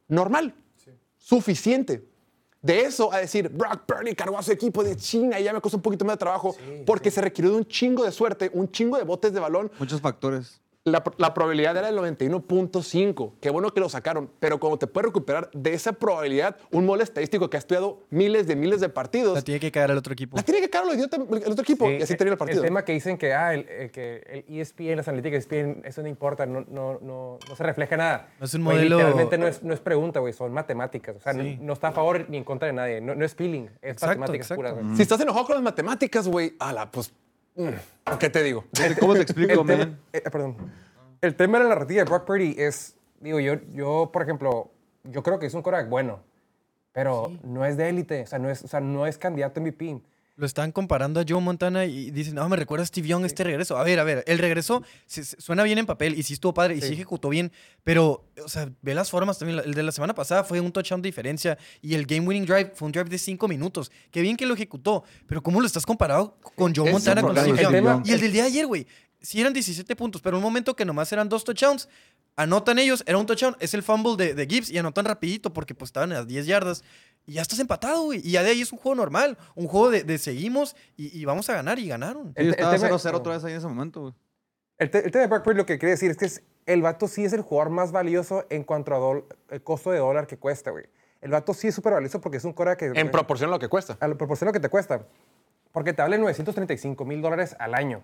normal, 0.07 0.53
suficiente. 1.17 2.07
De 2.61 2.81
eso 2.81 3.11
a 3.11 3.17
decir, 3.17 3.49
Brock 3.49 3.85
Purdy 3.87 4.13
cargó 4.13 4.37
a 4.37 4.43
su 4.43 4.51
equipo 4.51 4.83
de 4.83 4.95
China 4.95 5.39
y 5.39 5.43
ya 5.43 5.53
me 5.53 5.61
costó 5.61 5.77
un 5.77 5.81
poquito 5.81 6.05
más 6.05 6.15
de 6.15 6.19
trabajo, 6.19 6.55
porque 6.85 7.09
se 7.09 7.19
requirió 7.19 7.49
de 7.51 7.57
un 7.57 7.65
chingo 7.65 8.03
de 8.03 8.11
suerte, 8.11 8.51
un 8.53 8.69
chingo 8.71 8.97
de 8.97 9.03
botes 9.03 9.33
de 9.33 9.39
balón. 9.39 9.71
Muchos 9.79 9.99
factores. 9.99 10.60
La, 10.83 11.03
la 11.17 11.31
probabilidad 11.35 11.77
era 11.77 11.87
del 11.91 11.97
91.5. 11.99 13.33
Qué 13.39 13.51
bueno 13.51 13.69
que 13.71 13.79
lo 13.79 13.87
sacaron, 13.87 14.31
pero 14.39 14.59
como 14.59 14.79
te 14.79 14.87
puedes 14.87 15.05
recuperar 15.09 15.51
de 15.53 15.73
esa 15.75 15.93
probabilidad, 15.93 16.57
un 16.71 16.87
mole 16.87 17.03
estadístico 17.03 17.51
que 17.51 17.57
ha 17.57 17.59
estudiado 17.59 18.03
miles 18.09 18.47
de 18.47 18.55
miles 18.55 18.81
de 18.81 18.89
partidos, 18.89 19.35
La 19.35 19.41
tiene 19.43 19.59
que 19.59 19.71
caer 19.71 19.91
al 19.91 19.97
otro 19.99 20.13
equipo. 20.13 20.37
la 20.37 20.41
tiene 20.43 20.59
que 20.59 20.71
caer 20.71 20.85
el, 20.89 20.99
el 21.43 21.51
otro 21.51 21.61
equipo 21.61 21.85
Sí, 21.87 21.97
y 21.99 22.01
así 22.01 22.15
termina 22.15 22.33
el 22.33 22.37
partido. 22.39 22.63
tema 22.63 22.83
que 22.83 22.93
dicen 22.93 23.19
que, 23.19 23.31
ah, 23.31 23.53
el, 23.53 23.69
el 23.69 23.91
que 23.91 24.43
el 24.49 24.59
ESPN, 24.59 24.95
las 24.97 25.07
analíticas 25.07 25.45
ESPN, 25.45 25.83
eso 25.85 26.01
no 26.01 26.07
importa, 26.07 26.47
no, 26.47 26.61
no, 26.67 26.97
no, 26.99 27.37
no 27.47 27.55
se 27.55 27.63
refleja 27.63 27.95
nada. 27.97 28.29
No 28.39 28.45
es 28.47 28.53
un 28.55 28.63
modelo- 28.63 28.97
Literalmente 28.97 29.37
no 29.37 29.47
es, 29.47 29.61
no 29.61 29.75
es 29.75 29.79
pregunta, 29.79 30.19
güey, 30.19 30.33
son 30.33 30.51
matemáticas. 30.51 31.15
O 31.15 31.19
sea, 31.19 31.33
Sí. 31.33 31.57
no, 31.59 31.67
no 31.67 31.73
está 31.73 31.89
a 31.89 31.91
favor 31.91 32.25
ni 32.27 32.37
en 32.37 32.43
contra 32.43 32.65
de 32.67 32.73
nadie. 32.73 33.01
No, 33.01 33.13
no 33.13 33.23
es 33.23 33.35
feeling, 33.35 33.65
es 33.83 33.91
Exacto, 33.93 34.19
matemáticas 34.19 34.49
exacto. 34.51 34.75
puras. 34.79 34.95
Si 34.97 35.03
estás 35.03 35.21
enojado 35.21 35.45
con 35.45 35.55
las 35.55 35.63
matemáticas, 35.63 36.27
güey, 36.27 36.55
ala, 36.59 36.89
pues, 36.89 37.13
¿qué 38.19 38.29
te 38.29 38.43
digo? 38.43 38.65
¿Cómo 38.99 39.13
te 39.13 39.21
explico, 39.21 39.61
El 39.61 39.67
tema, 39.67 39.85
man? 39.85 39.99
eh, 40.13 40.21
perdón. 40.21 40.57
El 41.21 41.35
tema 41.35 41.57
de 41.57 41.65
la 41.65 41.69
narrativa 41.71 42.03
de 42.03 42.09
Brock 42.09 42.25
Purdy 42.25 42.55
es, 42.57 42.95
digo, 43.19 43.39
yo, 43.39 43.55
yo, 43.73 44.09
por 44.11 44.23
ejemplo, 44.23 44.71
yo 45.03 45.21
creo 45.23 45.39
que 45.39 45.45
es 45.45 45.53
un 45.53 45.61
quarterback 45.61 45.89
bueno, 45.89 46.19
pero 46.93 47.31
no 47.43 47.65
es 47.65 47.77
de 47.77 47.89
élite, 47.89 48.23
o 48.23 48.27
sea, 48.27 48.39
no 48.39 48.49
es, 48.49 48.63
o 48.63 48.67
sea, 48.67 48.79
no 48.79 49.05
es 49.05 49.17
candidato 49.17 49.59
a 49.59 49.63
MVP. 49.63 50.01
Lo 50.41 50.47
están 50.47 50.71
comparando 50.71 51.19
a 51.19 51.25
Joe 51.27 51.39
Montana 51.39 51.85
y 51.85 52.09
dicen, 52.09 52.33
no, 52.33 52.49
me 52.49 52.55
recuerda 52.57 52.81
a 52.81 52.87
Steve 52.87 53.07
Young 53.07 53.25
este 53.25 53.43
regreso. 53.43 53.77
A 53.77 53.83
ver, 53.83 53.99
a 53.99 54.03
ver, 54.03 54.23
el 54.25 54.39
regreso 54.39 54.81
se- 55.05 55.23
se- 55.23 55.39
suena 55.39 55.61
bien 55.61 55.77
en 55.77 55.85
papel 55.85 56.17
y 56.17 56.23
sí 56.23 56.33
estuvo 56.33 56.51
padre 56.51 56.73
y 56.75 56.81
sí 56.81 56.87
Sí. 56.87 56.93
ejecutó 56.93 57.29
bien, 57.29 57.51
pero, 57.83 58.25
o 58.43 58.49
sea, 58.49 58.67
ve 58.81 58.95
las 58.95 59.11
formas 59.11 59.37
también. 59.37 59.61
El 59.63 59.75
de 59.75 59.83
la 59.83 59.91
semana 59.91 60.15
pasada 60.15 60.43
fue 60.43 60.59
un 60.59 60.71
touchdown 60.71 60.99
de 61.03 61.09
diferencia 61.09 61.59
y 61.79 61.93
el 61.93 62.07
game 62.07 62.27
winning 62.27 62.45
drive 62.47 62.71
fue 62.73 62.87
un 62.87 62.91
drive 62.91 63.07
de 63.07 63.19
cinco 63.19 63.47
minutos. 63.47 63.91
Qué 64.09 64.21
bien 64.21 64.35
que 64.35 64.47
lo 64.47 64.55
ejecutó, 64.55 65.03
pero 65.27 65.43
¿cómo 65.43 65.61
lo 65.61 65.67
estás 65.67 65.85
comparado 65.85 66.39
con 66.55 66.73
Joe 66.75 66.91
Montana, 66.91 67.21
con. 67.21 67.37
Steve 67.37 67.61
Young? 67.61 67.71
tema- 67.71 68.01
Y 68.03 68.11
el 68.13 68.19
del 68.19 68.31
día 68.31 68.41
de 68.41 68.47
ayer, 68.47 68.65
güey, 68.65 68.87
sí 69.21 69.39
eran 69.39 69.53
17 69.53 69.95
puntos, 69.95 70.21
pero 70.23 70.37
un 70.37 70.43
momento 70.43 70.75
que 70.75 70.85
nomás 70.85 71.11
eran 71.13 71.29
dos 71.29 71.43
touchdowns, 71.43 71.87
anotan 72.35 72.79
ellos, 72.79 73.03
era 73.05 73.19
un 73.19 73.27
touchdown, 73.27 73.55
es 73.59 73.75
el 73.75 73.83
fumble 73.83 74.15
de, 74.17 74.33
de 74.33 74.47
Gibbs 74.47 74.71
y 74.71 74.77
anotan 74.79 75.05
rapidito 75.05 75.53
porque 75.53 75.75
pues 75.75 75.89
estaban 75.89 76.11
a 76.13 76.15
las 76.15 76.27
10 76.27 76.47
yardas. 76.47 76.83
Y 77.25 77.33
ya 77.33 77.41
estás 77.43 77.59
empatado, 77.59 78.03
güey. 78.03 78.19
Y 78.23 78.31
ya 78.31 78.43
de 78.43 78.49
ahí 78.51 78.61
es 78.61 78.71
un 78.73 78.79
juego 78.79 78.95
normal. 78.95 79.37
Un 79.55 79.67
juego 79.67 79.89
de, 79.91 80.03
de 80.03 80.17
seguimos 80.17 80.75
y, 80.97 81.17
y 81.19 81.25
vamos 81.25 81.49
a 81.49 81.53
ganar. 81.53 81.77
Y 81.79 81.87
ganaron. 81.87 82.27
Sí, 82.29 82.33
El- 82.35 82.47
el 82.47 82.53
estaba 82.53 82.73
tema- 82.75 82.87
0-0 82.89 83.13
otra 83.15 83.33
vez 83.33 83.43
ahí 83.43 83.51
en 83.53 83.57
ese 83.59 83.67
momento, 83.67 84.01
güey. 84.01 84.13
El, 84.77 84.89
el 84.93 85.11
tema 85.11 85.21
de 85.21 85.27
Brock 85.27 85.43
Purdy 85.43 85.57
lo 85.57 85.65
que 85.65 85.77
quiere 85.77 85.91
decir 85.91 86.09
es 86.11 86.17
que 86.17 86.25
es- 86.25 86.41
el 86.65 86.81
vato 86.81 87.07
sí 87.07 87.23
es 87.25 87.33
el 87.33 87.41
jugador 87.41 87.71
más 87.71 87.91
valioso 87.91 88.45
en 88.49 88.63
cuanto 88.63 88.93
a 88.93 88.99
dol- 88.99 89.25
el 89.49 89.61
costo 89.63 89.91
de 89.91 89.99
dólar 89.99 90.27
que 90.27 90.37
cuesta, 90.37 90.71
güey. 90.71 90.85
El 91.21 91.31
vato 91.31 91.53
sí 91.53 91.67
es 91.67 91.75
súper 91.75 91.93
valioso 91.93 92.19
porque 92.19 92.37
es 92.37 92.43
un 92.45 92.53
cora 92.53 92.75
que... 92.75 92.91
En 92.95 93.11
proporción 93.11 93.49
a 93.49 93.53
lo 93.53 93.59
que 93.59 93.67
cuesta. 93.69 93.95
a 93.99 94.07
la 94.07 94.15
proporción 94.15 94.47
a 94.47 94.49
lo 94.49 94.53
que 94.53 94.59
te 94.59 94.69
cuesta. 94.69 95.05
Porque 95.71 95.93
te 95.93 96.01
vale 96.01 96.17
935 96.17 97.05
mil 97.05 97.21
dólares 97.21 97.55
al 97.59 97.75
año. 97.75 98.03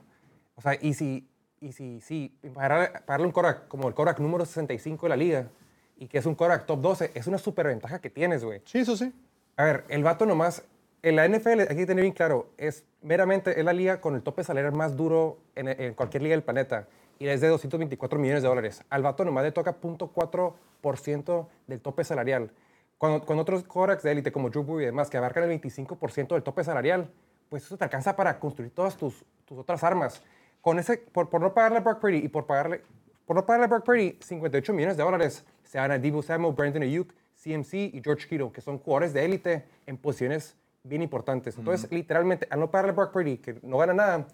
O 0.55 0.61
sea, 0.61 0.77
y 0.79 0.93
si, 0.93 1.27
y 1.59 1.71
si, 1.71 1.99
si 2.01 2.29
pagarle, 2.53 2.91
un 3.25 3.31
Korak 3.31 3.67
como 3.67 3.87
el 3.87 3.93
Korak 3.95 4.19
número 4.19 4.45
65 4.45 5.05
de 5.07 5.09
la 5.09 5.15
liga 5.17 5.49
y 5.97 6.07
que 6.07 6.17
es 6.17 6.25
un 6.25 6.35
Korak 6.35 6.65
top 6.65 6.81
12, 6.81 7.11
es 7.13 7.27
una 7.27 7.37
super 7.37 7.67
ventaja 7.67 7.99
que 7.99 8.09
tienes, 8.09 8.43
güey. 8.43 8.61
Sí, 8.65 8.79
eso 8.79 8.95
sí. 8.95 9.13
A 9.55 9.63
ver, 9.63 9.85
el 9.89 10.03
vato 10.03 10.25
nomás, 10.25 10.63
en 11.01 11.15
la 11.15 11.27
NFL, 11.27 11.61
hay 11.61 11.75
que 11.75 11.85
tener 11.85 12.03
bien 12.03 12.13
claro, 12.13 12.49
es 12.57 12.83
meramente, 13.01 13.59
es 13.59 13.65
la 13.65 13.73
liga 13.73 14.01
con 14.01 14.15
el 14.15 14.21
tope 14.21 14.43
salarial 14.43 14.73
más 14.73 14.95
duro 14.95 15.39
en, 15.55 15.67
en 15.67 15.93
cualquier 15.93 16.23
liga 16.23 16.33
del 16.33 16.43
planeta. 16.43 16.87
Y 17.19 17.27
es 17.27 17.41
de 17.41 17.47
224 17.47 18.19
millones 18.19 18.43
de 18.43 18.49
dólares. 18.49 18.83
Al 18.89 19.01
vato 19.01 19.25
nomás 19.25 19.43
le 19.43 19.51
toca 19.51 19.79
0.4% 19.81 21.47
del 21.65 21.81
tope 21.81 22.03
salarial. 22.03 22.51
Cuando, 22.97 23.25
cuando 23.25 23.41
otros 23.41 23.63
quarterbacks 23.63 24.03
de 24.03 24.11
élite 24.11 24.31
como 24.31 24.49
Drew 24.49 24.63
Brees 24.63 24.83
y 24.83 24.85
demás, 24.85 25.09
que 25.09 25.17
abarcan 25.17 25.49
el 25.49 25.61
25% 25.61 26.27
del 26.29 26.43
tope 26.43 26.63
salarial, 26.63 27.09
pues 27.49 27.63
eso 27.63 27.77
te 27.77 27.83
alcanza 27.83 28.15
para 28.15 28.39
construir 28.39 28.71
todas 28.71 28.97
tus, 28.97 29.23
tus 29.45 29.57
otras 29.57 29.83
armas. 29.83 30.21
Con 30.61 30.79
ese, 30.79 30.97
por, 30.97 31.29
por 31.29 31.41
no 31.41 31.53
pagarle 31.53 31.77
a 31.79 31.81
Brock 31.81 31.99
Purdy 31.99 32.17
y 32.17 32.27
por 32.27 32.45
pagarle, 32.45 32.81
por 33.27 33.35
no 33.35 33.45
pagarle 33.45 33.65
a 33.65 33.67
Brock 33.67 33.85
Purdy 33.85 34.17
58 34.21 34.73
millones 34.73 34.97
de 34.97 35.03
dólares, 35.03 35.45
se 35.63 35.77
van 35.77 35.91
a 35.91 35.99
Debo 35.99 36.23
Samuel, 36.23 36.55
Brandon 36.55 36.81
Ayuk, 36.81 37.13
CMC 37.43 37.73
y 37.93 38.01
George 38.03 38.27
Kittle, 38.27 38.51
que 38.51 38.61
son 38.61 38.79
jugadores 38.79 39.13
de 39.13 39.23
élite 39.23 39.65
en 39.85 39.97
posiciones 39.97 40.55
bien 40.83 41.01
importantes. 41.03 41.57
Entonces, 41.57 41.91
literalmente, 41.91 42.47
al 42.49 42.59
no 42.61 42.71
pagarle 42.71 42.91
a 42.91 42.95
Brock 42.95 43.11
Purdy, 43.11 43.37
que 43.37 43.59
no 43.61 43.77
gana 43.77 43.93
nada, 43.93 44.27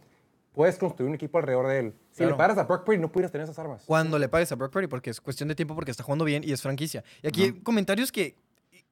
puedes 0.53 0.77
construir 0.77 1.09
un 1.09 1.15
equipo 1.15 1.39
alrededor 1.39 1.67
de 1.67 1.79
él. 1.79 1.93
Si 2.11 2.17
Claro. 2.17 2.31
le 2.33 2.37
pagas 2.37 2.57
a 2.59 2.63
Brock 2.65 2.83
Purdy, 2.85 2.99
no 2.99 3.11
pudieras 3.11 3.31
tener 3.31 3.43
esas 3.45 3.57
armas. 3.57 3.83
Cuando 3.87 4.19
le 4.19 4.29
pagues 4.29 4.51
a 4.51 4.55
Brock 4.55 4.71
Purdy, 4.71 4.87
porque 4.87 5.09
es 5.09 5.19
cuestión 5.19 5.49
de 5.49 5.55
tiempo, 5.55 5.73
porque 5.73 5.89
está 5.91 6.03
jugando 6.03 6.23
bien 6.25 6.43
y 6.45 6.51
es 6.53 6.61
franquicia. 6.61 7.03
Y 7.23 7.27
aquí 7.27 7.43
hay 7.43 7.51
comentarios 7.61 8.11
que. 8.11 8.35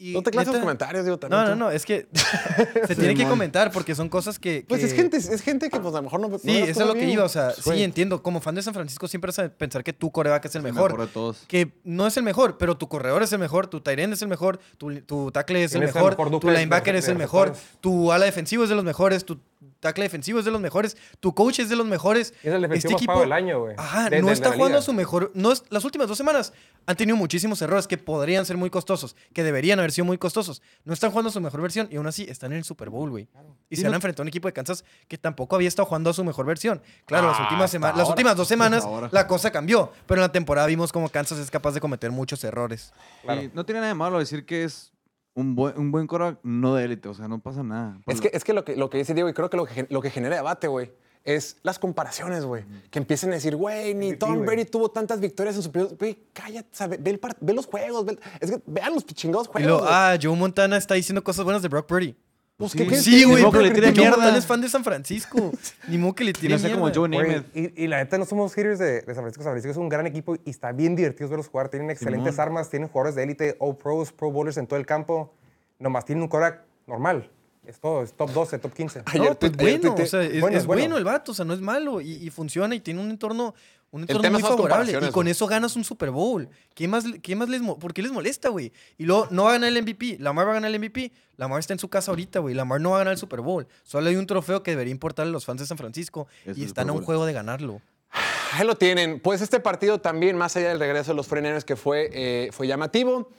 Y- 0.02 0.14
No 0.14 0.24
te 0.24 0.32
clases 0.32 0.54
los 0.54 0.62
comentarios, 0.62 1.06
digo, 1.06 1.18
también. 1.20 1.42
No, 1.44 1.48
no, 1.50 1.54
tú. 1.54 1.60
no, 1.60 1.72
es 1.72 1.86
que 1.86 2.08
se 2.88 2.96
tiene 2.96 3.14
que 3.14 3.28
comentar 3.28 3.72
porque 3.72 3.94
son 3.94 4.10
cosas 4.10 4.40
que. 4.40 4.66
Pues 4.68 4.84
es 4.84 4.94
gente, 4.94 5.18
es 5.18 5.42
gente 5.42 5.70
que 5.70 5.80
pues 5.80 5.94
a 5.94 5.98
lo 5.98 6.04
mejor 6.04 6.20
no. 6.20 6.28
no 6.30 6.40
Sí, 6.40 6.58
eso 6.58 6.82
es 6.82 6.88
lo 6.88 6.94
que 6.94 7.08
iba. 7.08 7.24
O 7.24 7.30
sea, 7.30 7.52
sí 7.52 7.84
entiendo. 7.84 8.24
Como 8.24 8.42
fan 8.42 8.56
de 8.56 8.64
San 8.64 8.74
Francisco, 8.74 9.08
siempre 9.08 9.30
vas 9.30 9.40
a 9.40 9.50
pensar 9.50 9.84
que 9.84 9.94
tu 9.94 10.12
coreback 10.12 10.46
es 10.46 10.56
el 10.56 10.64
mejor. 10.64 11.00
de 11.00 11.08
todos. 11.08 11.44
Que 11.48 11.72
no 11.84 12.08
es 12.08 12.18
el 12.18 12.24
mejor, 12.24 12.58
pero 12.58 12.78
tu 12.78 12.88
corredor 12.88 13.22
es 13.24 13.32
el 13.32 13.40
mejor, 13.40 13.68
tu 13.68 13.82
end 13.86 14.14
es 14.14 14.22
el 14.22 14.28
mejor, 14.28 14.60
tu, 14.78 15.02
tu 15.02 15.32
tackle 15.32 15.64
es 15.64 15.76
el 15.76 15.84
el 15.84 15.94
mejor, 15.94 16.16
tu 16.40 16.50
linebacker 16.50 16.96
es 16.96 17.08
el 17.08 17.18
mejor, 17.18 17.54
tu 17.80 18.12
ala 18.12 18.26
defensivo 18.26 18.64
es 18.64 18.70
de 18.70 18.76
los 18.76 18.84
mejores, 18.84 19.26
tu 19.26 19.40
tackle 19.80 20.04
defensivo 20.04 20.40
es 20.40 20.46
de 20.46 20.52
los 20.52 20.62
mejores, 20.62 20.98
tu 21.20 21.34
coach 21.34 21.60
es 21.60 21.70
de 21.70 21.76
los 21.76 21.86
mejores. 21.86 22.34
Es 22.44 22.54
el 22.54 22.62
defensivo 22.62 22.94
más 22.94 23.06
pago 23.06 23.22
del 23.22 23.32
año, 23.32 23.60
güey. 23.62 23.76
Ajá, 23.78 24.10
De- 24.10 24.22
no 24.22 24.28
de- 24.28 24.34
está 24.34 24.52
jugando 24.54 24.78
a 24.78 24.82
su 24.82 24.94
mejor. 24.94 25.32
No 25.34 25.52
es- 25.52 25.64
las 25.70 25.84
últimas 25.86 26.08
dos 26.08 26.18
semanas 26.18 26.54
han 26.86 26.96
tenido 26.98 27.16
muchísimos 27.18 27.62
errores 27.62 27.88
que 27.88 27.98
podrían 27.98 28.46
ser 28.46 28.58
muy 28.58 28.70
costosos, 28.70 29.16
que 29.34 29.44
deberían 29.44 29.80
haber 29.80 29.92
sido 29.92 30.06
muy 30.06 30.18
costosos. 30.18 30.62
No 30.84 30.94
están 30.94 31.12
jugando 31.12 31.30
a 31.30 31.32
su 31.34 31.42
mejor 31.42 31.62
versión 31.62 31.88
y 31.92 31.98
aún 31.98 32.08
así 32.08 32.24
están 32.30 32.52
en 32.52 32.60
el 32.60 32.64
Super 32.64 32.90
Bowl, 32.90 33.10
güey. 33.10 33.28
Y 33.70 33.76
se 33.76 33.84
no- 33.84 33.90
han 33.90 33.96
enfrentado 33.96 34.22
a 34.22 34.26
un 34.26 34.28
equipo 34.30 34.48
de 34.48 34.54
Kansas 34.54 34.84
que 35.08 35.18
tampoco 35.18 35.56
había 35.56 35.68
estado 35.68 35.86
jugando 35.86 36.10
a 36.10 36.14
su 36.14 36.24
mejor 36.24 36.46
versión. 36.46 36.82
Claro, 37.06 37.28
las 37.28 37.40
Ah, 37.40 37.44
últimas, 37.44 37.72
sema- 37.72 37.94
las 37.96 38.10
últimas 38.10 38.36
dos 38.36 38.48
semanas 38.48 38.84
la 39.12 39.28
cosa 39.28 39.52
cambió, 39.52 39.92
pero 40.06 40.20
en 40.20 40.24
la 40.24 40.32
temporada 40.32 40.68
vimos 40.68 40.92
como 40.92 41.10
Kansas 41.10 41.38
es 41.40 41.52
capaz 41.52 41.72
de 41.72 41.80
cometer 41.82 42.12
muchos 42.12 42.44
errores. 42.44 42.94
Claro. 43.24 43.42
Y 43.44 43.52
no 43.54 43.66
tiene 43.66 43.80
nada 43.82 43.90
de 43.90 43.96
malo 43.96 44.20
decir 44.20 44.46
que 44.46 44.64
es 44.64 44.91
un 45.34 45.56
buen, 45.56 45.78
un 45.78 45.92
buen 45.92 46.08
quarterback 46.08 46.40
no 46.44 46.76
de 46.76 46.86
élite, 46.86 47.08
o 47.10 47.14
sea, 47.14 47.28
no 47.28 47.40
pasa 47.40 47.64
nada. 47.64 47.98
Es 48.08 48.20
que, 48.22 48.30
es 48.34 48.44
que 48.44 48.54
lo 48.54 48.66
que 48.66 48.76
lo 48.76 48.90
que 48.90 48.98
dice 48.98 49.14
Diego, 49.14 49.30
y 49.30 49.34
creo 49.34 49.50
que 49.50 49.58
lo 49.58 49.66
que, 49.66 49.88
lo 49.90 50.02
que 50.02 50.10
genera 50.10 50.36
debate, 50.36 50.68
güey, 50.68 50.92
es 51.24 51.58
las 51.64 51.78
comparaciones, 51.80 52.44
güey. 52.46 52.64
Que 52.90 53.00
empiecen 53.00 53.30
a 53.30 53.36
decir, 53.36 53.56
güey, 53.56 53.94
ni 53.94 54.08
MVP, 54.08 54.18
Tom. 54.18 54.46
Brady 54.46 54.66
tuvo 54.66 54.90
tantas 54.90 55.20
victorias 55.20 55.56
en 55.56 55.62
su 55.62 55.72
periodo. 55.72 55.96
Güey, 55.98 56.18
cállate, 56.34 56.68
o 56.72 56.76
sea, 56.76 56.88
ve, 56.88 56.98
ve 56.98 57.12
el 57.12 57.20
par- 57.20 57.38
ve 57.40 57.54
los 57.54 57.66
juegos. 57.68 58.06
ve- 58.06 58.18
es 58.40 58.50
que 58.52 58.62
vean 58.66 58.94
los 58.94 59.06
chingados 59.06 59.48
Y 59.48 59.52
juegos. 59.52 59.82
lo, 59.84 59.88
ah, 59.88 60.18
Joe 60.22 60.36
Montana 60.36 60.78
está 60.78 60.96
diciendo 60.96 61.24
cosas 61.24 61.46
buenas 61.46 61.62
de 61.62 61.68
Brock 61.70 61.86
Purdy. 61.86 62.16
Pues, 62.58 62.74
sí. 62.74 62.78
¿qué- 62.78 62.88
qué- 62.88 62.98
Sí, 62.98 63.24
güey, 63.24 63.38
ni 63.38 63.42
modo 63.44 63.52
que 63.60 63.64
le 63.64 63.72
tire 63.72 63.92
mierda. 63.92 64.18
Montana 64.18 64.38
es 64.38 64.46
fan 64.46 64.62
de 64.62 64.70
San 64.70 64.84
Francisco. 64.84 65.52
Ni 65.88 65.98
modo 65.98 66.14
que 66.14 66.24
le 66.24 66.34
tire 66.34 66.60
sé 66.60 66.72
como 66.72 66.86
mierda. 66.86 67.00
Joe 67.00 67.10
Namath. 67.10 67.46
y, 67.56 67.84
y 67.84 67.88
la 67.88 67.98
neta 67.98 68.18
no 68.18 68.26
somos 68.26 68.54
haters 68.54 68.78
de, 68.80 69.02
de 69.02 69.06
San 69.06 69.16
Francisco. 69.16 69.44
San 69.44 69.54
Francisco 69.54 69.72
es 69.72 69.78
un 69.78 69.90
gran 69.90 70.06
equipo 70.06 70.36
y 70.36 70.50
está 70.50 70.72
bien 70.72 70.96
divertidos 70.96 71.30
verlos 71.32 71.48
jugar. 71.48 71.70
Tienen 71.70 71.90
excelentes 71.90 72.38
armas, 72.40 72.70
tienen 72.70 72.88
jugadores 72.90 73.16
de 73.16 73.24
élite, 73.24 73.56
All 73.60 73.76
Pros, 73.78 74.12
Pro 74.12 74.32
Bowlers 74.32 74.58
en 74.58 74.68
todo 74.68 74.78
el 74.80 74.86
campo. 74.86 75.34
Nomás 75.80 76.06
tienen 76.06 76.22
un 76.24 76.28
quarterback 76.30 76.62
normal. 76.88 77.30
Es 77.66 77.80
todo, 77.80 78.02
es 78.04 78.14
top 78.14 78.32
12, 78.32 78.58
top 78.58 78.74
15. 78.74 79.04
Ayer 79.06 79.30
No, 79.30 79.36
pues 79.40 79.52
ayer 79.58 79.88
o 79.88 80.06
sea, 80.08 80.24
es, 80.24 80.42
bueno, 80.66 80.96
es 80.96 80.98
el 80.98 81.04
vato, 81.04 81.32
o 81.32 81.36
sea, 81.36 81.46
no 81.46 81.54
es 81.54 81.62
malo 81.62 82.02
y, 82.02 82.14
y 82.14 82.30
funciona 82.32 82.74
y 82.74 82.80
tiene 82.80 83.00
un 83.00 83.12
entorno, 83.12 83.54
un 83.92 84.04
entorno 84.04 84.32
muy 84.32 84.42
favorable 84.42 84.98
y 85.02 85.12
con 85.12 85.28
eso 85.28 85.48
ganas 85.48 85.76
un 85.76 85.84
Super 85.84 86.12
Bowl. 86.12 86.50
¿Qué 86.74 86.88
más, 86.88 87.04
qué 87.22 87.36
más 87.36 87.50
les, 87.50 87.62
¿Por 87.62 87.94
qué 87.94 88.02
les 88.02 88.12
molesta, 88.12 88.50
güey? 88.50 88.72
Y 88.98 89.04
luego 89.04 89.28
no 89.32 89.44
va 89.44 89.50
a 89.50 89.54
ganar 89.54 89.70
el 89.70 89.82
MVP, 89.82 90.18
Lamar 90.20 90.48
va 90.48 90.52
a 90.52 90.54
ganar 90.56 90.72
el 90.72 90.80
MVP, 90.80 91.12
Lamar 91.36 91.60
está 91.60 91.74
en 91.74 91.80
su 91.80 91.90
casa 91.90 92.12
ahorita, 92.12 92.40
güey, 92.40 92.56
Lamar 92.56 92.80
no 92.80 92.92
va 92.92 92.98
a 92.98 93.00
ganar 93.00 93.12
el 93.12 93.18
Super 93.18 93.42
Bowl. 93.42 93.68
Solo 93.84 94.10
hay 94.10 94.16
un 94.16 94.28
trofeo 94.28 94.64
que 94.64 94.72
debería 94.72 94.92
importarle 94.92 95.32
a 95.32 95.34
los 95.34 95.46
fans 95.46 95.60
de 95.60 95.68
San 95.68 95.78
Francisco 95.78 96.28
Es 96.46 96.58
y 96.58 96.64
están 96.64 96.90
a 96.90 96.94
un 96.94 97.04
juego 97.04 97.26
de 97.26 97.34
ganarlo. 97.34 97.82
Ahí 98.54 98.66
lo 98.66 98.76
tienen. 98.76 99.20
Pues 99.20 99.42
este 99.42 99.60
partido 99.60 100.00
también, 100.00 100.38
más 100.38 100.56
allá 100.56 100.70
del 100.70 100.80
regreso 100.80 101.12
de 101.12 101.16
los 101.16 101.30
49ers, 101.30 101.64
que 101.64 101.76
fue, 101.76 102.10
eh, 102.14 102.50
fue 102.54 102.68
llamativo, 102.68 103.30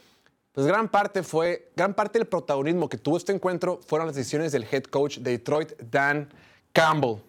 pues 0.52 0.66
gran 0.66 0.90
parte 0.90 1.22
fue, 1.22 1.70
gran 1.74 1.94
parte 1.94 2.18
del 2.18 2.28
protagonismo 2.28 2.90
que 2.90 2.98
tuvo 2.98 3.16
este 3.16 3.32
encuentro 3.32 3.80
fueron 3.86 4.06
las 4.06 4.16
decisiones 4.16 4.52
del 4.52 4.66
head 4.70 4.84
coach 4.84 5.18
de 5.18 5.30
Detroit, 5.30 5.72
Dan 5.90 6.28
Campbell. 6.74 7.22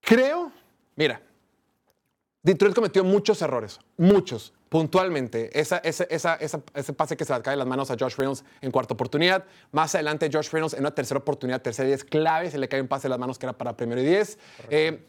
Creo, 0.00 0.50
mira, 0.98 1.22
Detroit 2.42 2.74
cometió 2.74 3.04
muchos 3.04 3.42
errores, 3.42 3.78
muchos, 3.96 4.52
puntualmente. 4.68 5.58
Esa, 5.58 5.78
esa- 5.78 6.04
esa- 6.04 6.38
ese 6.74 6.92
pase 6.92 7.16
que 7.16 7.24
se 7.24 7.34
le 7.34 7.42
cae 7.42 7.56
las 7.56 7.66
manos 7.66 7.90
a 7.90 7.96
Josh 7.98 8.16
Reynolds 8.16 8.44
en 8.60 8.70
cuarta 8.70 8.94
oportunidad. 8.94 9.44
Más 9.72 9.94
adelante, 9.94 10.30
Josh 10.32 10.50
Reynolds 10.50 10.74
en 10.74 10.80
una 10.80 10.94
tercera 10.94 11.18
oportunidad, 11.18 11.60
tercera 11.62 11.86
y 11.88 11.90
diez 11.90 12.04
clave, 12.04 12.50
se 12.50 12.58
le 12.58 12.68
cae 12.68 12.80
un 12.80 12.88
pase 12.88 13.04
de 13.04 13.10
las 13.10 13.18
manos 13.18 13.38
que 13.38 13.46
era 13.46 13.52
para 13.56 13.76
primero 13.76 14.00
y 14.00 14.04
diez. 14.04 14.38
Eh, 14.70 15.04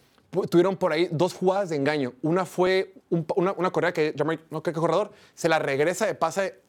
tuvieron 0.50 0.76
por 0.78 0.92
ahí 0.92 1.08
dos 1.12 1.34
jugadas 1.34 1.70
de 1.70 1.76
engaño. 1.76 2.14
Una 2.24 2.46
fue 2.46 2.94
un- 3.10 3.26
una, 3.36 3.54
una 3.54 3.72
correa 3.72 3.94
que, 3.94 4.14
Jamar- 4.16 4.40
no 4.50 4.62
creo 4.64 4.74
que 4.74 4.80
corredor, 4.80 5.12
se 5.34 5.50
la 5.50 5.60
regresa 5.60 6.06
de 6.08 6.16
pase 6.16 6.62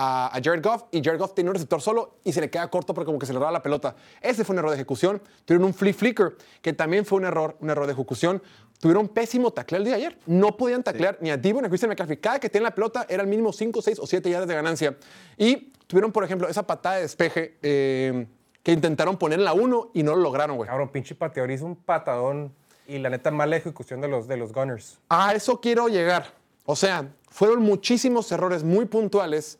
a, 0.00 0.28
a 0.28 0.40
Jared 0.42 0.62
Goff 0.62 0.84
y 0.92 1.02
Jared 1.02 1.18
Goff 1.18 1.34
tiene 1.34 1.50
un 1.50 1.54
receptor 1.54 1.80
solo 1.82 2.18
y 2.22 2.32
se 2.32 2.40
le 2.40 2.48
queda 2.50 2.68
corto 2.70 2.94
porque 2.94 3.06
como 3.06 3.18
que 3.18 3.26
se 3.26 3.32
le 3.32 3.40
roba 3.40 3.50
la 3.50 3.62
pelota. 3.62 3.96
Ese 4.20 4.44
fue 4.44 4.52
un 4.54 4.58
error 4.60 4.70
de 4.70 4.76
ejecución. 4.76 5.20
Tuvieron 5.44 5.66
un 5.66 5.74
flea 5.74 5.92
flicker 5.92 6.36
que 6.62 6.72
también 6.72 7.04
fue 7.04 7.18
un 7.18 7.24
error, 7.24 7.56
un 7.60 7.70
error 7.70 7.86
de 7.86 7.94
ejecución. 7.94 8.40
Tuvieron 8.78 9.08
pésimo 9.08 9.50
tackle 9.50 9.78
el 9.78 9.84
día 9.84 9.94
de 9.94 10.06
ayer. 10.06 10.18
No 10.26 10.56
podían 10.56 10.82
taclear 10.82 11.18
ni 11.20 11.30
a 11.30 11.36
Divo 11.36 11.60
ni 11.60 11.66
a 11.66 11.68
Christian 11.68 11.90
McCaffrey. 11.90 12.18
Cada 12.18 12.38
que 12.38 12.48
tienen 12.48 12.64
la 12.64 12.74
pelota 12.74 13.06
era 13.08 13.22
el 13.22 13.28
mínimo 13.28 13.52
5, 13.52 13.82
6 13.82 13.98
o 13.98 14.06
7 14.06 14.30
yardas 14.30 14.48
de 14.48 14.54
ganancia. 14.54 14.96
Y 15.36 15.72
tuvieron, 15.86 16.12
por 16.12 16.24
ejemplo, 16.24 16.48
esa 16.48 16.66
patada 16.66 16.96
de 16.96 17.02
despeje 17.02 17.58
eh, 17.62 18.26
que 18.62 18.72
intentaron 18.72 19.16
poner 19.16 19.40
en 19.40 19.44
la 19.44 19.52
1 19.52 19.90
y 19.94 20.02
no 20.04 20.14
lo 20.14 20.22
lograron, 20.22 20.56
güey. 20.56 20.68
Cabrón, 20.68 20.90
pinche 20.90 21.14
pateador 21.14 21.50
hizo 21.50 21.66
un 21.66 21.76
patadón 21.76 22.54
y 22.86 22.98
la 22.98 23.10
neta 23.10 23.30
mala 23.30 23.56
ejecución 23.56 24.00
de 24.00 24.08
los, 24.08 24.28
de 24.28 24.36
los 24.36 24.52
Gunners. 24.52 24.98
A 25.08 25.34
eso 25.34 25.60
quiero 25.60 25.88
llegar. 25.88 26.32
O 26.64 26.76
sea, 26.76 27.08
fueron 27.30 27.62
muchísimos 27.62 28.30
errores 28.30 28.62
muy 28.62 28.84
puntuales 28.86 29.58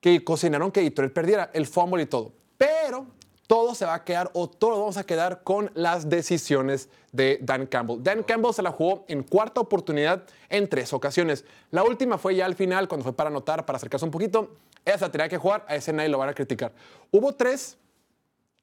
que 0.00 0.24
cocinaron 0.24 0.70
que 0.70 0.82
Detroit 0.82 1.12
perdiera 1.12 1.50
el 1.52 1.66
fumble 1.66 2.02
y 2.02 2.06
todo. 2.06 2.32
Pero 2.56 3.06
todo 3.54 3.76
se 3.76 3.84
va 3.84 3.94
a 3.94 4.02
quedar 4.02 4.32
o 4.32 4.50
todo 4.50 4.80
vamos 4.80 4.96
a 4.96 5.06
quedar 5.06 5.44
con 5.44 5.70
las 5.74 6.08
decisiones 6.08 6.88
de 7.12 7.38
Dan 7.40 7.66
Campbell. 7.66 8.02
Dan 8.02 8.24
Campbell 8.24 8.52
se 8.52 8.62
la 8.62 8.72
jugó 8.72 9.04
en 9.06 9.22
cuarta 9.22 9.60
oportunidad 9.60 10.24
en 10.48 10.68
tres 10.68 10.92
ocasiones. 10.92 11.44
La 11.70 11.84
última 11.84 12.18
fue 12.18 12.34
ya 12.34 12.46
al 12.46 12.56
final, 12.56 12.88
cuando 12.88 13.04
fue 13.04 13.12
para 13.12 13.30
anotar, 13.30 13.64
para 13.64 13.76
acercarse 13.76 14.04
un 14.04 14.10
poquito. 14.10 14.56
Esa 14.84 15.08
tenía 15.08 15.28
que 15.28 15.38
jugar, 15.38 15.64
a 15.68 15.76
ese 15.76 15.92
nadie 15.92 16.08
lo 16.08 16.18
van 16.18 16.30
a 16.30 16.34
criticar. 16.34 16.72
Hubo 17.12 17.32
tres 17.32 17.78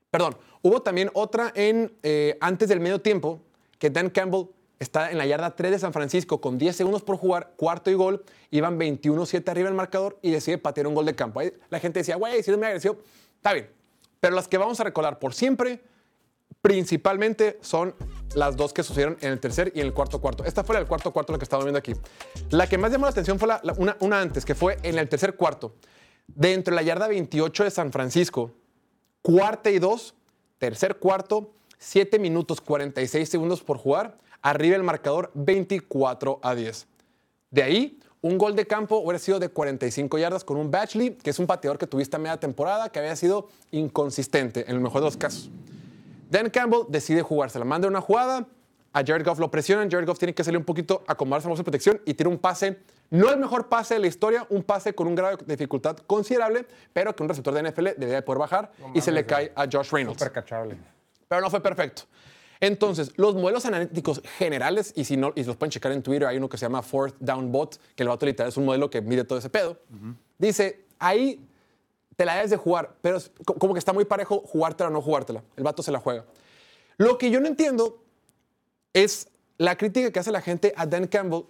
Perdón, 0.09 0.35
hubo 0.61 0.81
también 0.81 1.09
otra 1.13 1.53
en 1.55 1.93
eh, 2.03 2.37
antes 2.41 2.67
del 2.67 2.81
medio 2.81 2.99
tiempo 2.99 3.39
que 3.79 3.89
Dan 3.89 4.09
Campbell 4.09 4.47
está 4.77 5.09
en 5.09 5.17
la 5.17 5.25
yarda 5.25 5.55
3 5.55 5.71
de 5.71 5.79
San 5.79 5.93
Francisco 5.93 6.41
con 6.41 6.57
10 6.57 6.75
segundos 6.75 7.01
por 7.01 7.15
jugar, 7.15 7.53
cuarto 7.55 7.89
y 7.89 7.93
gol, 7.93 8.25
iban 8.49 8.77
21-7 8.77 9.47
arriba 9.47 9.69
el 9.69 9.75
marcador 9.75 10.19
y 10.21 10.31
decide 10.31 10.57
patear 10.57 10.87
un 10.87 10.95
gol 10.95 11.05
de 11.05 11.15
campo. 11.15 11.39
La 11.69 11.79
gente 11.79 11.99
decía, 11.99 12.17
güey, 12.17 12.43
si 12.43 12.51
no 12.51 12.57
me 12.57 12.67
agresión, 12.67 12.97
está 13.37 13.53
bien. 13.53 13.80
Pero 14.21 14.33
las 14.35 14.47
que 14.47 14.57
vamos 14.57 14.79
a 14.79 14.85
recordar 14.85 15.19
por 15.19 15.33
siempre, 15.33 15.81
principalmente 16.61 17.57
son 17.61 17.93
las 18.35 18.55
dos 18.55 18.71
que 18.71 18.83
sucedieron 18.83 19.17
en 19.21 19.31
el 19.33 19.39
tercer 19.39 19.71
y 19.75 19.81
en 19.81 19.87
el 19.87 19.93
cuarto 19.93 20.21
cuarto. 20.21 20.45
Esta 20.45 20.63
fue 20.63 20.73
la 20.75 20.79
del 20.79 20.87
cuarto 20.87 21.11
cuarto, 21.11 21.33
la 21.33 21.39
que 21.39 21.43
estamos 21.43 21.65
viendo 21.65 21.79
aquí. 21.79 21.93
La 22.51 22.67
que 22.67 22.77
más 22.77 22.91
llamó 22.91 23.05
la 23.05 23.11
atención 23.11 23.39
fue 23.39 23.47
la- 23.47 23.61
una, 23.77 23.97
una 23.99 24.21
antes, 24.21 24.45
que 24.45 24.55
fue 24.55 24.77
en 24.83 24.97
el 24.99 25.09
tercer 25.09 25.35
cuarto. 25.35 25.73
Dentro 26.27 26.71
de 26.71 26.75
la 26.75 26.83
yarda 26.83 27.07
28 27.07 27.63
de 27.65 27.71
San 27.71 27.91
Francisco, 27.91 28.51
cuarta 29.21 29.69
y 29.71 29.79
dos, 29.79 30.13
tercer 30.59 30.97
cuarto, 30.97 31.51
7 31.79 32.19
minutos 32.19 32.61
46 32.61 33.27
segundos 33.27 33.63
por 33.63 33.77
jugar, 33.79 34.19
arriba 34.43 34.75
el 34.75 34.83
marcador 34.83 35.31
24 35.33 36.39
a 36.43 36.53
10. 36.55 36.87
De 37.49 37.63
ahí, 37.63 37.99
un 38.21 38.37
gol 38.37 38.55
de 38.55 38.67
campo 38.67 38.97
hubiera 38.97 39.19
sido 39.19 39.39
de 39.39 39.49
45 39.49 40.17
yardas 40.17 40.43
con 40.43 40.57
un 40.57 40.69
Batchley, 40.69 41.15
que 41.15 41.31
es 41.31 41.39
un 41.39 41.47
pateador 41.47 41.77
que 41.77 41.87
tuviste 41.87 42.15
a 42.15 42.19
media 42.19 42.37
temporada, 42.37 42.89
que 42.89 42.99
había 42.99 43.15
sido 43.15 43.49
inconsistente 43.71 44.65
en 44.67 44.75
el 44.75 44.79
mejor 44.79 45.01
de 45.01 45.05
los 45.05 45.17
casos. 45.17 45.49
Dan 46.29 46.49
Campbell 46.49 46.85
decide 46.87 47.23
jugársela, 47.23 47.65
manda 47.65 47.87
una 47.87 47.99
jugada, 47.99 48.47
a 48.93 49.03
Jared 49.05 49.25
Goff 49.25 49.39
lo 49.39 49.49
presionan, 49.49 49.89
Jared 49.89 50.05
Goff 50.05 50.19
tiene 50.19 50.33
que 50.33 50.43
salir 50.43 50.57
un 50.57 50.65
poquito, 50.65 51.03
acomodarse 51.07 51.47
a 51.47 51.53
la 51.53 51.63
protección 51.63 52.01
y 52.05 52.13
tira 52.13 52.29
un 52.29 52.37
pase, 52.37 52.79
no 53.09 53.29
el 53.29 53.39
mejor 53.39 53.69
pase 53.69 53.95
de 53.95 54.01
la 54.01 54.07
historia, 54.07 54.45
un 54.49 54.63
pase 54.63 54.93
con 54.93 55.07
un 55.07 55.15
grado 55.15 55.37
de 55.37 55.55
dificultad 55.55 55.97
considerable, 56.07 56.65
pero 56.93 57.15
que 57.15 57.23
un 57.23 57.29
receptor 57.29 57.53
de 57.53 57.69
NFL 57.69 57.83
debería 57.97 58.15
de 58.15 58.21
poder 58.21 58.39
bajar 58.39 58.71
y 58.93 59.01
se 59.01 59.11
le 59.11 59.25
cae 59.25 59.51
a 59.55 59.65
Josh 59.69 59.91
Reynolds 59.91 60.23
cachable. 60.29 60.77
pero 61.27 61.41
no 61.41 61.49
fue 61.49 61.61
perfecto. 61.61 62.03
Entonces, 62.61 63.11
los 63.17 63.33
modelos 63.33 63.65
analíticos 63.65 64.21
generales, 64.37 64.93
y 64.95 65.03
si 65.03 65.17
no, 65.17 65.33
y 65.35 65.43
los 65.43 65.57
pueden 65.57 65.71
checar 65.71 65.91
en 65.91 66.03
Twitter, 66.03 66.27
hay 66.27 66.37
uno 66.37 66.47
que 66.47 66.57
se 66.57 66.65
llama 66.65 66.83
Fourth 66.83 67.15
Down 67.19 67.51
Bot, 67.51 67.79
que 67.95 68.03
el 68.03 68.09
vato 68.09 68.25
literal 68.25 68.49
es 68.49 68.57
un 68.57 68.65
modelo 68.65 68.89
que 68.89 69.01
mide 69.01 69.23
todo 69.23 69.39
ese 69.39 69.49
pedo. 69.49 69.79
Dice, 70.37 70.85
ahí 70.99 71.43
te 72.15 72.23
la 72.23 72.35
debes 72.35 72.51
de 72.51 72.57
jugar, 72.57 72.95
pero 73.01 73.17
es 73.17 73.31
como 73.57 73.73
que 73.73 73.79
está 73.79 73.93
muy 73.93 74.05
parejo 74.05 74.43
jugártela 74.45 74.89
o 74.89 74.93
no 74.93 75.01
jugártela. 75.01 75.43
El 75.57 75.63
vato 75.63 75.81
se 75.81 75.91
la 75.91 75.99
juega. 75.99 76.23
Lo 76.97 77.17
que 77.17 77.31
yo 77.31 77.39
no 77.39 77.47
entiendo 77.47 78.03
es 78.93 79.27
la 79.57 79.75
crítica 79.75 80.11
que 80.11 80.19
hace 80.19 80.31
la 80.31 80.41
gente 80.41 80.71
a 80.75 80.85
Dan 80.85 81.07
Campbell 81.07 81.45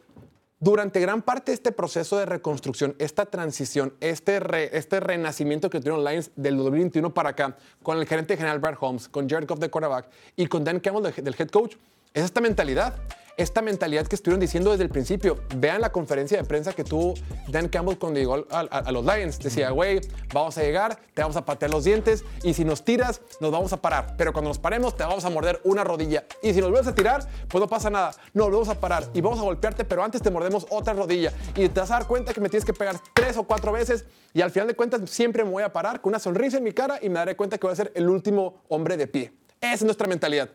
durante 0.61 0.99
gran 1.01 1.23
parte 1.23 1.51
de 1.51 1.55
este 1.55 1.71
proceso 1.71 2.17
de 2.17 2.25
reconstrucción, 2.27 2.95
esta 2.99 3.25
transición, 3.25 3.93
este, 3.99 4.39
re- 4.39 4.69
este 4.77 4.99
renacimiento 4.99 5.69
que 5.69 5.79
tuvieron 5.79 6.05
Lions 6.05 6.31
del 6.35 6.55
2021 6.55 7.13
para 7.13 7.31
acá, 7.31 7.57
con 7.83 7.97
el 7.97 8.05
gerente 8.07 8.37
general 8.37 8.59
Brad 8.59 8.75
Holmes, 8.79 9.09
con 9.09 9.27
Jared 9.27 9.47
de 9.47 9.69
quarterback 9.69 10.07
y 10.35 10.45
con 10.45 10.63
Dan 10.63 10.79
Campbell 10.79 11.11
de- 11.11 11.21
del 11.23 11.35
head 11.37 11.49
coach, 11.49 11.75
es 12.13 12.23
esta 12.23 12.39
mentalidad. 12.41 12.93
Esta 13.37 13.61
mentalidad 13.61 14.05
que 14.07 14.15
estuvieron 14.15 14.39
diciendo 14.39 14.71
desde 14.71 14.83
el 14.83 14.89
principio. 14.89 15.39
Vean 15.55 15.81
la 15.81 15.91
conferencia 15.91 16.37
de 16.37 16.43
prensa 16.43 16.73
que 16.73 16.83
tuvo 16.83 17.13
Dan 17.47 17.69
Campbell 17.69 17.97
cuando 17.97 18.19
llegó 18.19 18.35
a, 18.51 18.59
a- 18.59 18.65
a 18.79 18.91
los 18.91 19.03
Lions. 19.05 19.39
Decía, 19.39 19.71
güey, 19.71 20.01
vamos 20.33 20.57
a 20.57 20.61
llegar, 20.61 20.99
te 21.13 21.21
vamos 21.21 21.37
a 21.37 21.45
patear 21.45 21.71
los 21.71 21.83
dientes 21.83 22.23
y 22.43 22.53
si 22.53 22.65
nos 22.65 22.83
tiras, 22.83 23.21
nos 23.39 23.51
vamos 23.51 23.73
a 23.73 23.77
parar. 23.81 24.15
Pero 24.17 24.33
cuando 24.33 24.49
nos 24.49 24.59
paremos, 24.59 24.95
te 24.95 25.03
vamos 25.03 25.25
a 25.25 25.29
morder 25.29 25.59
una 25.63 25.83
rodilla. 25.83 26.25
Y 26.43 26.53
si 26.53 26.59
nos 26.61 26.69
vuelves 26.69 26.87
a 26.91 26.95
tirar, 26.95 27.27
pues 27.47 27.59
no 27.61 27.67
pasa 27.67 27.89
nada. 27.89 28.11
Nos 28.33 28.45
volvemos 28.47 28.69
a 28.69 28.79
parar 28.79 29.05
y 29.13 29.21
vamos 29.21 29.39
a 29.39 29.43
golpearte, 29.43 29.85
pero 29.85 30.03
antes 30.03 30.21
te 30.21 30.29
mordemos 30.29 30.67
otra 30.69 30.93
rodilla. 30.93 31.31
Y 31.55 31.69
te 31.69 31.79
vas 31.79 31.89
a 31.91 31.95
dar 31.95 32.07
cuenta 32.07 32.33
que 32.33 32.41
me 32.41 32.49
tienes 32.49 32.65
que 32.65 32.73
pegar 32.73 32.97
tres 33.13 33.37
o 33.37 33.43
cuatro 33.43 33.71
veces 33.71 34.05
y 34.33 34.41
al 34.41 34.51
final 34.51 34.67
de 34.67 34.75
cuentas 34.75 35.09
siempre 35.09 35.43
me 35.43 35.49
voy 35.51 35.63
a 35.63 35.71
parar 35.73 35.99
con 36.01 36.11
una 36.11 36.19
sonrisa 36.19 36.57
en 36.57 36.63
mi 36.63 36.73
cara 36.73 36.99
y 37.01 37.09
me 37.09 37.15
daré 37.15 37.35
cuenta 37.35 37.57
que 37.57 37.65
voy 37.65 37.73
a 37.73 37.75
ser 37.75 37.91
el 37.95 38.07
último 38.09 38.61
hombre 38.69 38.97
de 38.97 39.07
pie. 39.07 39.33
Esa 39.61 39.73
es 39.75 39.83
nuestra 39.83 40.07
mentalidad. 40.07 40.49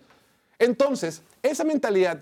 Entonces, 0.58 1.22
esa 1.42 1.64
mentalidad 1.64 2.20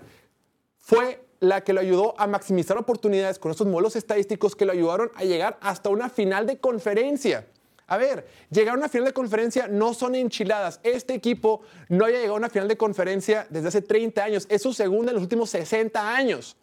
fue 0.85 1.25
la 1.39 1.63
que 1.63 1.73
lo 1.73 1.81
ayudó 1.81 2.13
a 2.19 2.27
maximizar 2.27 2.77
oportunidades 2.77 3.39
con 3.39 3.49
estos 3.51 3.65
modelos 3.65 3.95
estadísticos 3.95 4.55
que 4.55 4.65
lo 4.65 4.71
ayudaron 4.71 5.11
a 5.15 5.23
llegar 5.23 5.57
hasta 5.61 5.89
una 5.89 6.09
final 6.09 6.45
de 6.45 6.59
conferencia. 6.59 7.47
A 7.87 7.97
ver, 7.97 8.27
llegar 8.51 8.75
a 8.75 8.77
una 8.77 8.87
final 8.87 9.05
de 9.07 9.13
conferencia 9.13 9.67
no 9.67 9.95
son 9.95 10.13
enchiladas. 10.13 10.79
Este 10.83 11.15
equipo 11.15 11.61
no 11.89 12.05
había 12.05 12.17
llegado 12.17 12.35
a 12.35 12.37
una 12.37 12.49
final 12.49 12.67
de 12.67 12.77
conferencia 12.77 13.47
desde 13.49 13.67
hace 13.67 13.81
30 13.81 14.23
años. 14.23 14.45
Es 14.49 14.61
su 14.61 14.73
segunda 14.73 15.09
en 15.11 15.15
los 15.15 15.23
últimos 15.23 15.49
60 15.49 16.15
años. 16.15 16.55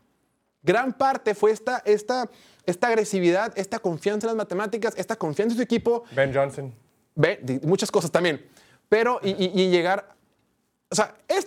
Gran 0.63 0.93
parte 0.97 1.35
fue 1.35 1.51
esta, 1.51 1.83
esta, 1.85 2.31
esta 2.65 2.87
agresividad, 2.87 3.53
esta 3.57 3.81
confianza 3.81 4.27
en 4.27 4.29
las 4.29 4.37
matemáticas, 4.37 4.95
esta 4.97 5.17
confianza 5.17 5.53
en 5.55 5.57
su 5.57 5.63
equipo 5.63 6.05
Ben 6.15 6.33
Johnson. 6.33 6.73
Di- 7.15 7.61
muchas 7.65 7.91
cosas 7.91 8.11
también. 8.13 8.49
Pero, 8.89 9.19
y, 9.23 9.31
y- 9.31 9.63
y 9.63 9.71
llegar. 9.71 10.15
O 10.91 10.95
sea, 10.95 11.17
es, 11.29 11.47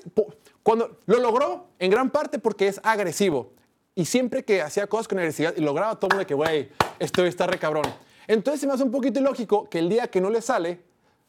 cuando 0.65 0.97
lo 1.05 1.19
logró 1.19 1.67
en 1.77 1.91
gran 1.91 2.09
parte 2.09 2.39
porque 2.39 2.67
es 2.67 2.81
agresivo. 2.81 3.53
Y 3.93 4.05
siempre 4.05 4.43
que 4.43 4.63
hacía 4.63 4.87
cosas 4.87 5.07
con 5.07 5.19
agresividad 5.19 5.53
y 5.55 5.61
lograba 5.61 5.99
todo 5.99 6.17
de 6.17 6.25
que, 6.25 6.33
güey, 6.33 6.71
esto 6.97 7.23
está 7.23 7.45
re 7.45 7.59
cabrón. 7.59 7.85
Entonces 8.25 8.61
se 8.61 8.65
me 8.65 8.73
hace 8.73 8.81
un 8.81 8.89
poquito 8.89 9.19
ilógico 9.19 9.69
que 9.69 9.77
el 9.77 9.89
día 9.89 10.07
que 10.07 10.19
no 10.19 10.31
le 10.31 10.41
sale, 10.41 10.81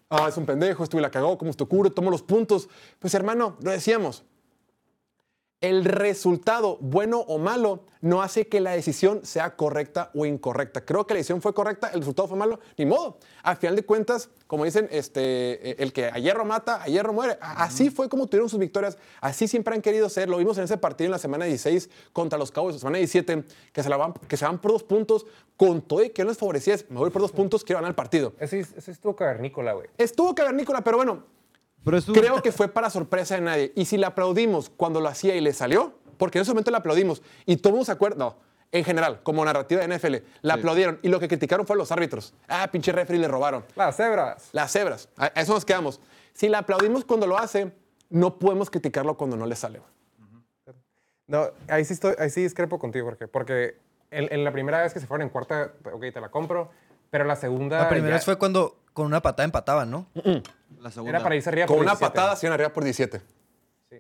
ah, 0.09 0.25
es 0.27 0.39
un 0.39 0.47
pendejo, 0.47 0.85
estuve 0.85 1.03
la 1.03 1.11
cagó, 1.11 1.37
como 1.37 1.51
esto 1.51 1.65
ocurre, 1.65 1.91
tomo 1.91 2.11
los 2.11 2.23
puntos. 2.23 2.71
Pues 2.99 3.13
hermano, 3.13 3.59
lo 3.61 3.73
decíamos, 3.73 4.25
el 5.61 5.85
resultado, 5.85 6.77
bueno 6.81 7.21
o 7.21 7.39
malo, 7.39 7.85
no 8.03 8.23
hace 8.23 8.47
que 8.47 8.61
la 8.61 8.73
decisión 8.73 9.25
sea 9.25 9.57
correcta 9.57 10.11
o 10.15 10.27
incorrecta. 10.27 10.85
Creo 10.85 11.07
que 11.07 11.15
la 11.15 11.19
decisión 11.19 11.41
fue 11.41 11.55
correcta, 11.55 11.89
el 11.89 12.01
resultado 12.01 12.29
fue 12.29 12.37
malo, 12.37 12.61
ni 12.77 12.85
modo. 12.85 13.19
A 13.43 13.57
final 13.57 13.75
de 13.75 13.85
cuentas, 13.85 14.29
como 14.47 14.65
dicen, 14.65 14.87
este, 14.93 15.71
eh, 15.71 15.77
el 15.79 15.93
que 15.93 16.07
a 16.07 16.19
hierro 16.19 16.45
mata, 16.45 16.83
a 16.83 16.87
hierro 16.87 17.13
muere. 17.13 17.39
Así 17.41 17.91
fue 17.91 18.09
como 18.09 18.27
tuvieron 18.27 18.51
sus 18.51 18.59
victorias, 18.59 18.99
así 19.21 19.49
siempre 19.49 19.75
han 19.75 19.81
querido 19.81 20.09
ser. 20.11 20.29
Lo 20.29 20.37
vimos 20.37 20.59
en 20.59 20.65
ese 20.65 20.77
partido 20.77 21.07
en 21.07 21.13
la 21.13 21.19
semana 21.19 21.47
16 21.47 21.89
contra 22.13 22.39
los 22.39 22.53
Cowboys, 22.53 22.77
la 22.77 22.81
semana 22.81 22.99
17, 22.99 23.45
que 23.73 23.83
se, 23.83 23.89
la 23.89 23.97
van, 23.97 24.13
que 24.13 24.37
se 24.37 24.45
van 24.45 24.59
por 24.59 24.73
dos 24.73 24.83
puntos, 24.83 25.27
con 25.57 25.81
todo 25.81 26.05
y 26.05 26.11
que 26.11 26.23
no 26.23 26.29
les 26.29 26.39
favorecía, 26.39 26.77
me 26.91 26.99
voy 26.99 27.11
por 27.11 27.23
dos 27.23 27.33
puntos, 27.33 27.65
quiero 27.65 27.79
ganar 27.79 27.91
el 27.91 27.95
partido. 27.95 28.35
Ese, 28.39 28.61
ese 28.61 28.91
estuvo 28.91 29.17
cavernícola, 29.17 29.73
güey. 29.73 29.89
Estuvo 29.97 30.35
cavernícola, 30.35 30.83
pero 30.83 30.99
bueno, 30.99 31.36
Pero 31.87 32.03
Creo 32.03 32.43
que 32.43 32.51
fue 32.51 32.67
para 32.67 32.91
sorpresa 32.91 33.37
de 33.37 33.43
nadie. 33.43 33.73
Y 33.77 33.85
si 33.85 33.97
le 33.97 34.07
aplaudimos 34.07 34.71
cuando 34.71 35.01
lo 35.01 35.09
hacía 35.09 35.37
y 35.37 35.41
le 35.41 35.53
salió, 35.53 35.95
porque 36.19 36.39
en 36.39 36.43
ese 36.43 36.51
momento 36.51 36.73
le 36.73 36.79
aplaudimos 36.79 37.23
y 37.45 37.59
todo 37.59 37.69
el 37.69 37.75
mundo 37.75 37.85
se 37.85 37.93
acuerda, 37.93 38.17
no, 38.17 38.37
en 38.73 38.83
general, 38.83 39.21
como 39.23 39.45
narrativa 39.45 39.87
de 39.87 39.97
NFL, 39.97 40.17
le 40.43 40.53
aplaudieron 40.53 40.99
y 41.03 41.09
lo 41.09 41.21
que 41.21 41.29
criticaron 41.29 41.65
fueron 41.65 41.79
los 41.79 41.93
árbitros. 41.93 42.35
Ah, 42.49 42.69
pinche 42.73 42.91
referee 42.91 43.21
le 43.21 43.29
robaron. 43.29 43.65
Las 43.77 43.97
cebras. 43.97 44.49
Las 44.51 44.73
cebras, 44.73 45.09
a 45.17 45.27
a 45.27 45.41
eso 45.41 45.55
nos 45.55 45.65
quedamos. 45.65 46.01
Si 46.33 46.49
le 46.49 46.57
aplaudimos 46.57 47.05
cuando 47.05 47.29
lo 47.29 47.39
hace, 47.39 47.73
no 48.11 48.37
podemos 48.37 48.69
criticarlo 48.69 49.17
cuando 49.17 49.37
no 49.37 49.47
le 49.47 49.55
sale. 49.55 49.81
No, 51.29 51.51
ahí 51.69 51.85
sí, 51.85 51.95
estoy, 51.95 52.15
ahí 52.19 52.31
sí 52.31 52.43
discrepo 52.43 52.81
contigo, 52.81 53.07
Jorge. 53.07 53.29
Porque 53.29 53.79
en, 54.11 54.33
en 54.33 54.43
la 54.43 54.51
primera 54.51 54.83
vez 54.83 54.93
que 54.93 54.99
se 54.99 55.07
fueron 55.07 55.25
en 55.25 55.31
cuarta, 55.31 55.73
ok, 55.93 56.05
te 56.13 56.21
la 56.21 56.31
compro. 56.31 56.69
Pero 57.11 57.23
la 57.23 57.37
segunda. 57.37 57.79
La 57.79 57.89
primera 57.89 58.09
ya 58.09 58.17
vez 58.17 58.25
fue 58.25 58.37
cuando 58.37 58.77
con 58.93 59.07
una 59.07 59.23
patada 59.23 59.45
empataban, 59.45 59.89
¿no? 59.89 60.07
La 60.81 60.91
segunda. 60.91 61.11
Era 61.17 61.23
para 61.23 61.37
irse 61.37 61.49
arriba 61.49 61.67
Con 61.67 61.77
por 61.77 61.83
una 61.85 61.93
17. 61.93 62.13
patada 62.15 62.37
se 62.37 62.47
iban 62.47 62.55
arriba 62.55 62.73
por 62.73 62.85
17. 62.85 63.19
Sí. 63.91 63.97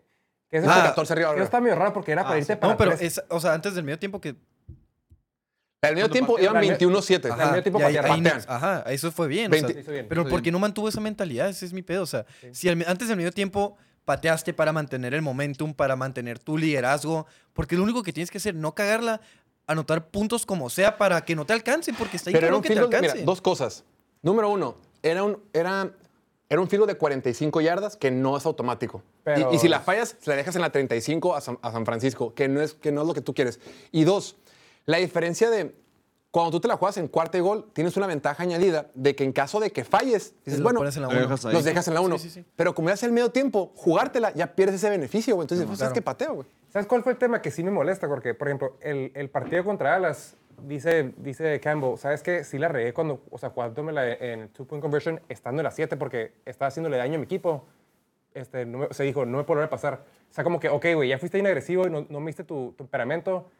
Que 0.50 0.56
ese 0.58 0.66
Ah, 0.68 0.72
fue- 0.74 0.82
14 0.82 1.12
arriba, 1.12 1.28
que 1.28 1.32
arriba. 1.32 1.44
está 1.44 1.60
medio 1.60 1.74
raro 1.76 1.92
porque 1.92 2.12
era 2.12 2.22
para 2.22 2.34
Ah, 2.36 2.38
irte 2.38 2.52
sí. 2.54 2.58
para 2.60 2.72
No, 2.72 2.76
pero 2.78 2.92
es, 2.92 3.22
o 3.28 3.40
sea, 3.40 3.52
antes 3.54 3.74
del 3.74 3.84
medio 3.84 3.98
tiempo 3.98 4.20
que. 4.20 4.36
El 5.82 5.94
medio 5.94 6.10
tiempo 6.10 6.38
iban 6.38 6.54
la- 6.54 6.60
21-7. 6.60 7.30
Ajá. 7.30 7.50
medio 7.50 7.62
tiempo 7.62 7.78
y 7.80 7.82
ahí- 7.84 7.96
ahí- 7.96 8.22
Patean. 8.22 8.42
ajá, 8.48 8.82
eso 8.88 9.12
fue 9.12 9.28
bien. 9.28 9.46
o 9.48 9.50
20. 9.52 9.72
sea, 9.72 9.80
Hizo 9.82 9.92
bien. 9.92 10.06
pero 10.08 10.22
Hizo 10.22 10.30
¿por 10.30 10.40
qué 10.40 10.44
bien. 10.44 10.52
no 10.54 10.58
mantuvo 10.58 10.88
esa 10.88 11.00
mentalidad? 11.00 11.48
Ese 11.48 11.64
es 11.66 11.72
mi 11.72 11.82
pedo. 11.82 12.02
O 12.02 12.06
sea, 12.06 12.26
si 12.52 12.68
al- 12.68 12.84
antes 12.88 13.06
del 13.08 13.16
medio 13.16 13.30
tiempo 13.30 13.76
pateaste 14.04 14.52
para 14.52 14.72
mantener 14.72 15.14
el 15.14 15.22
momentum, 15.22 15.74
para 15.74 15.94
mantener 15.94 16.38
tu 16.38 16.58
liderazgo, 16.58 17.26
porque 17.52 17.76
lo 17.76 17.82
único 17.84 18.02
que 18.02 18.12
tienes 18.12 18.30
que 18.30 18.38
hacer, 18.38 18.54
no 18.54 18.74
cagarla, 18.74 19.20
anotar 19.66 20.08
puntos 20.08 20.46
como 20.46 20.70
sea 20.70 20.96
para 20.96 21.24
que 21.24 21.34
no 21.36 21.44
te 21.44 21.52
alcancen, 21.52 21.94
porque 21.96 22.16
está 22.16 22.30
ahí 22.30 22.34
Pero 22.34 22.46
era 22.46 22.50
claro 22.50 22.56
un 22.58 22.62
que 22.62 22.68
te 22.68 22.74
field 22.74 22.86
goal, 22.86 22.94
alcance. 22.94 23.14
mira, 23.16 23.26
dos 23.26 23.40
cosas. 23.40 23.84
Número 24.22 24.48
uno, 24.48 24.76
era 25.02 25.22
un, 25.24 25.40
era, 25.52 25.90
era 26.48 26.60
un 26.60 26.68
goal 26.68 26.86
de 26.86 26.94
45 26.96 27.60
yardas 27.60 27.96
que 27.96 28.10
no 28.10 28.36
es 28.36 28.46
automático. 28.46 29.02
Pero- 29.24 29.50
Y, 29.52 29.56
y 29.56 29.58
si 29.58 29.68
la 29.68 29.80
fallas, 29.80 30.16
se 30.20 30.30
la 30.30 30.36
dejas 30.36 30.54
en 30.56 30.62
la 30.62 30.70
35 30.70 31.34
a 31.34 31.40
San, 31.40 31.58
a 31.62 31.72
San 31.72 31.84
Francisco, 31.84 32.34
que 32.34 32.48
no, 32.48 32.60
es, 32.60 32.74
que 32.74 32.92
no 32.92 33.02
es 33.02 33.06
lo 33.08 33.14
que 33.14 33.20
tú 33.20 33.34
quieres. 33.34 33.58
Y 33.92 34.04
dos, 34.04 34.36
la 34.84 34.98
diferencia 34.98 35.50
de 35.50 35.74
cuando 36.30 36.50
tú 36.50 36.60
te 36.60 36.68
la 36.68 36.76
juegas 36.76 36.98
en 36.98 37.08
cuarta 37.08 37.38
y 37.38 37.40
gol, 37.40 37.70
tienes 37.72 37.96
una 37.96 38.06
ventaja 38.06 38.42
añadida 38.42 38.90
de 38.94 39.16
que 39.16 39.24
en 39.24 39.32
caso 39.32 39.58
de 39.58 39.70
que 39.72 39.84
falles, 39.84 40.34
dices, 40.44 40.62
bueno, 40.62 40.80
los 41.54 41.64
dejas 41.64 41.88
en 41.88 41.94
la 41.94 42.00
1. 42.02 42.18
Sí, 42.18 42.28
sí, 42.28 42.42
sí. 42.42 42.46
Pero 42.56 42.74
como 42.74 42.88
ya 42.88 42.94
es 42.94 43.02
el 43.04 43.12
medio 43.12 43.30
tiempo, 43.30 43.72
jugártela, 43.74 44.34
ya 44.34 44.54
pierdes 44.54 44.76
ese 44.76 44.90
beneficio, 44.90 45.34
güey. 45.34 45.44
Entonces, 45.44 45.66
pues, 45.66 45.78
¿sabes 45.78 45.94
qué 45.94 46.02
pateo, 46.02 46.34
güey? 46.34 46.46
¿Sabes 46.70 46.86
cuál 46.86 47.02
fue 47.02 47.12
el 47.12 47.18
tema 47.18 47.40
que 47.40 47.50
sí 47.50 47.64
me 47.64 47.70
molesta? 47.70 48.06
Porque, 48.06 48.34
por 48.34 48.48
ejemplo, 48.48 48.76
el, 48.82 49.12
el 49.14 49.30
partido 49.30 49.64
contra 49.64 49.92
Dallas, 49.92 50.34
dice, 50.62 51.12
dice 51.18 51.60
Campbell, 51.60 51.96
¿sabes 51.98 52.22
qué? 52.22 52.44
Sí 52.44 52.58
la 52.58 52.68
regué 52.68 52.92
cuando, 52.92 53.22
o 53.30 53.38
sea, 53.38 53.50
jugándomela 53.50 54.08
en 54.12 54.40
el 54.40 54.48
two-point 54.50 54.82
conversion, 54.82 55.20
estando 55.28 55.60
en 55.60 55.64
la 55.64 55.70
7 55.70 55.96
porque 55.96 56.32
estaba 56.44 56.68
haciéndole 56.68 56.96
daño 56.96 57.14
a 57.14 57.18
mi 57.18 57.24
equipo. 57.24 57.64
Este, 58.34 58.66
no 58.66 58.78
me- 58.78 58.88
se 58.92 59.04
dijo, 59.04 59.24
no 59.24 59.38
me 59.38 59.44
puede 59.44 59.56
volver 59.58 59.66
a 59.68 59.70
pasar. 59.70 60.04
O 60.30 60.32
sea, 60.34 60.44
como 60.44 60.60
que, 60.60 60.68
ok, 60.68 60.84
güey, 60.94 61.08
ya 61.08 61.18
fuiste 61.18 61.38
inagresivo 61.38 61.86
y 61.86 61.90
no, 61.90 62.06
no 62.08 62.20
me 62.20 62.26
diste 62.26 62.44
tu, 62.44 62.72
tu 62.76 62.84
temperamento, 62.84 63.50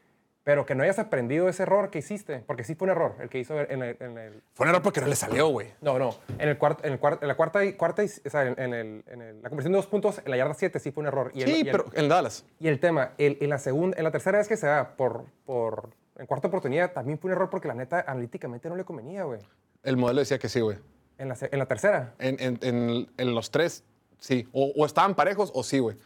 pero 0.44 0.64
que 0.66 0.74
no 0.74 0.82
hayas 0.84 0.99
aprendido 0.99 1.49
ese 1.49 1.62
error 1.64 1.90
que 1.90 1.99
hiciste, 1.99 2.40
porque 2.47 2.62
sí 2.62 2.74
fue 2.76 2.86
un 2.86 2.90
error 2.90 3.14
el 3.20 3.28
que 3.30 3.38
hizo 3.38 3.59
en 3.61 3.82
el... 3.82 3.97
en 3.99 4.18
el- 4.18 4.42
Fue 4.55 4.64
un 4.64 4.68
error 4.70 4.82
porque 4.82 5.01
no 5.01 5.07
le 5.09 5.16
salió, 5.16 5.49
güey. 5.49 5.68
no, 5.80 5.99
no, 5.99 6.14
en, 6.38 6.49
el 6.49 6.57
cuarto, 6.59 6.84
en, 6.84 6.92
el 6.92 6.99
cuarto, 7.01 7.24
en 7.24 7.28
la 7.28 7.34
cuarta 7.36 7.64
y, 7.64 7.72
cuarta 7.72 8.05
y, 8.05 8.07
o 8.07 8.30
sea, 8.30 8.47
en, 8.47 8.61
en 8.61 8.74
el, 8.74 9.05
en 9.09 9.22
el- 9.22 9.42
la 9.42 9.49
conversión 9.49 9.72
de 9.72 9.78
dos 9.78 9.86
puntos, 9.86 10.20
en 10.24 10.30
la 10.30 10.36
yarda 10.36 10.55
7 10.55 10.78
sí 10.78 10.92
fue 10.92 11.01
un 11.01 11.09
error. 11.09 11.32
Y 11.34 11.40
Sí, 11.42 11.61
y 11.61 11.64
pero 11.64 11.86
en 11.94 12.09
Dallas. 12.09 12.44
y 12.61 12.68
el 12.68 12.78
tema, 12.78 13.12
el- 13.18 13.38
en, 13.40 13.49
la 13.51 13.59
segunda, 13.59 13.97
en 13.99 14.05
la 14.05 14.11
tercera 14.12 14.38
vez 14.38 14.47
que 14.47 14.57
se 14.57 14.66
da 14.68 14.97
por, 14.97 15.24
por 15.47 15.88
en 16.18 16.26
cuarta 16.26 16.48
oportunidad, 16.48 16.92
también 16.92 17.18
fue 17.18 17.28
un 17.28 17.32
error 17.36 17.50
porque 17.50 17.68
la 17.68 17.74
neta 17.74 18.04
analíticamente 18.06 18.68
no 18.68 18.76
le 18.76 18.84
convenía, 18.84 19.24
güey. 19.24 19.40
El 19.82 19.96
modelo 19.96 20.20
decía 20.20 20.38
que 20.38 20.48
sí, 20.48 20.60
güey. 20.60 20.78
En 21.18 21.28
la, 21.28 21.34
se- 21.36 21.48
en 21.52 21.58
la 21.58 21.66
tercera. 21.66 22.14
En, 22.18 22.36
en- 22.40 22.58
en- 22.62 23.10
en 23.16 23.34
los 23.34 23.50
tres, 23.50 23.84
sí. 24.18 24.48
O, 24.52 24.72
o 24.76 24.86
estaban 24.86 25.14
parejos 25.14 25.50
o 25.54 25.62
sí, 25.62 25.78
güey. 25.78 25.96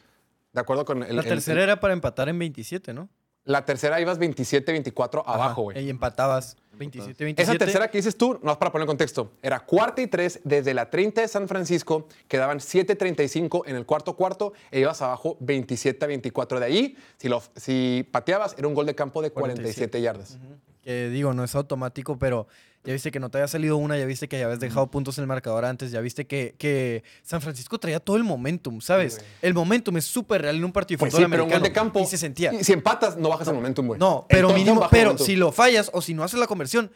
De 0.52 0.61
acuerdo 0.61 0.84
con 0.84 1.02
el. 1.02 1.14
La 1.16 1.22
el- 1.22 1.28
tercera 1.28 1.62
era 1.62 1.80
para 1.80 1.92
empatar 1.94 2.28
en 2.28 2.38
27, 2.38 2.92
¿no? 2.92 3.08
La 3.51 3.64
tercera 3.64 4.01
ibas 4.01 4.20
27-24 4.20 5.24
abajo, 5.26 5.62
güey. 5.62 5.84
Y 5.84 5.90
empatabas 5.90 6.57
27, 6.78 7.24
27. 7.24 7.42
Esa 7.42 7.59
tercera 7.59 7.90
que 7.90 7.98
dices 7.98 8.16
tú, 8.16 8.38
no 8.44 8.53
es 8.53 8.59
para 8.59 8.70
poner 8.70 8.84
en 8.84 8.86
contexto, 8.86 9.32
era 9.42 9.59
cuarta 9.59 10.01
y 10.01 10.07
tres 10.07 10.38
desde 10.44 10.72
la 10.72 10.88
30 10.88 11.22
de 11.22 11.28
San 11.28 11.48
Francisco, 11.48 12.07
quedaban 12.28 12.59
7.35 12.59 13.64
en 13.66 13.74
el 13.74 13.86
cuarto 13.86 14.14
cuarto 14.14 14.53
e 14.70 14.78
ibas 14.80 15.03
abajo 15.03 15.36
27 15.40 16.05
a 16.05 16.09
24. 16.09 16.61
De 16.61 16.66
ahí, 16.66 16.96
si, 17.16 17.28
lo, 17.28 17.42
si 17.57 18.09
pateabas, 18.12 18.55
era 18.57 18.68
un 18.68 18.74
gol 18.74 18.86
de 18.86 18.94
campo 18.94 19.20
de 19.20 19.32
47, 19.32 20.01
yardas. 20.01 20.38
Que 20.82 21.09
digo, 21.09 21.34
no 21.34 21.42
es 21.42 21.55
automático, 21.57 22.18
pero 22.18 22.46
ya 22.85 22.93
viste 22.93 23.11
que 23.11 23.20
no 23.20 23.28
te 23.31 23.39
había 23.39 23.49
salido 23.49 23.76
una, 23.76 23.99
ya 23.99 24.07
viste 24.07 24.28
que 24.28 24.39
ya 24.39 24.47
habías 24.47 24.61
dejado 24.61 24.91
puntos 24.91 25.18
en 25.18 25.22
el 25.22 25.28
marcador 25.28 25.64
antes, 25.64 25.91
ya 25.91 26.01
viste 26.01 26.26
que, 26.26 26.55
que 26.59 27.03
San 27.22 27.41
Francisco 27.43 27.78
traía 27.78 28.01
todo 28.01 28.16
el 28.16 28.24
momentum, 28.24 28.81
¿sabes? 28.81 29.14
Sí, 29.14 29.20
el 29.43 29.53
momentum 29.55 29.97
es 29.99 30.05
súper 30.07 30.43
real 30.43 30.57
en 30.57 30.64
un 30.64 30.72
partido 30.72 30.97
de 30.97 31.01
Pues 31.01 31.12
fútbol 31.12 31.24
sí, 31.26 31.31
pero 31.31 31.43
americano. 31.43 31.64
de 31.64 31.72
campo. 31.72 32.01
Y 32.01 32.07
se 32.07 32.16
sentía. 32.16 32.53
Y 32.55 32.64
si 32.64 32.72
empatas, 32.72 33.16
no 33.16 33.28
bajas 33.28 33.49
el 33.49 33.55
momentum, 33.55 33.87
güey. 33.87 34.01
No, 34.01 34.26
pero 34.28 34.53
mínimo, 34.55 34.89
pero 34.91 35.18
si 35.18 35.37
lo 35.37 35.53
fallas 35.53 35.91
o 35.93 36.01
si 36.01 36.14
no 36.14 36.24
haces 36.24 36.41
la 36.41 36.47
conversión, 36.47 36.91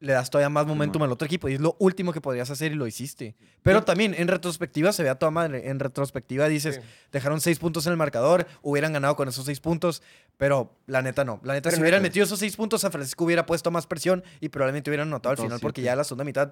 le 0.00 0.12
das 0.14 0.30
todavía 0.30 0.48
más 0.48 0.66
momentum 0.66 1.02
al 1.02 1.12
otro 1.12 1.26
equipo 1.26 1.48
y 1.48 1.54
es 1.54 1.60
lo 1.60 1.76
último 1.78 2.12
que 2.12 2.20
podrías 2.22 2.48
hacer 2.50 2.72
y 2.72 2.74
lo 2.74 2.86
hiciste. 2.86 3.34
Pero 3.62 3.84
también 3.84 4.14
en 4.16 4.28
retrospectiva 4.28 4.92
se 4.92 5.02
ve 5.02 5.10
a 5.10 5.14
toda 5.16 5.30
madre. 5.30 5.68
En 5.68 5.78
retrospectiva 5.78 6.48
dices, 6.48 6.76
Sí. 6.76 6.80
dejaron 7.12 7.40
seis 7.42 7.58
puntos 7.58 7.84
en 7.86 7.92
el 7.92 7.98
marcador, 7.98 8.46
hubieran 8.62 8.94
ganado 8.94 9.14
con 9.14 9.28
esos 9.28 9.44
seis 9.44 9.60
puntos, 9.60 10.02
pero 10.38 10.74
la 10.86 11.02
neta 11.02 11.24
no. 11.24 11.38
La 11.44 11.52
neta, 11.52 11.68
Pero 11.68 11.76
si 11.76 11.80
no- 11.80 11.84
hubieran 11.84 12.02
metido 12.02 12.24
esos 12.24 12.38
seis 12.38 12.56
puntos, 12.56 12.80
San 12.80 12.92
Francisco 12.92 13.24
hubiera 13.24 13.44
puesto 13.44 13.70
más 13.70 13.86
presión 13.86 14.24
y 14.40 14.48
probablemente 14.48 14.88
hubieran 14.90 15.08
anotado 15.08 15.32
al 15.32 15.38
final 15.38 15.60
porque 15.60 15.82
ya 15.82 15.94
la 15.94 16.04
segunda 16.04 16.24
mitad 16.24 16.50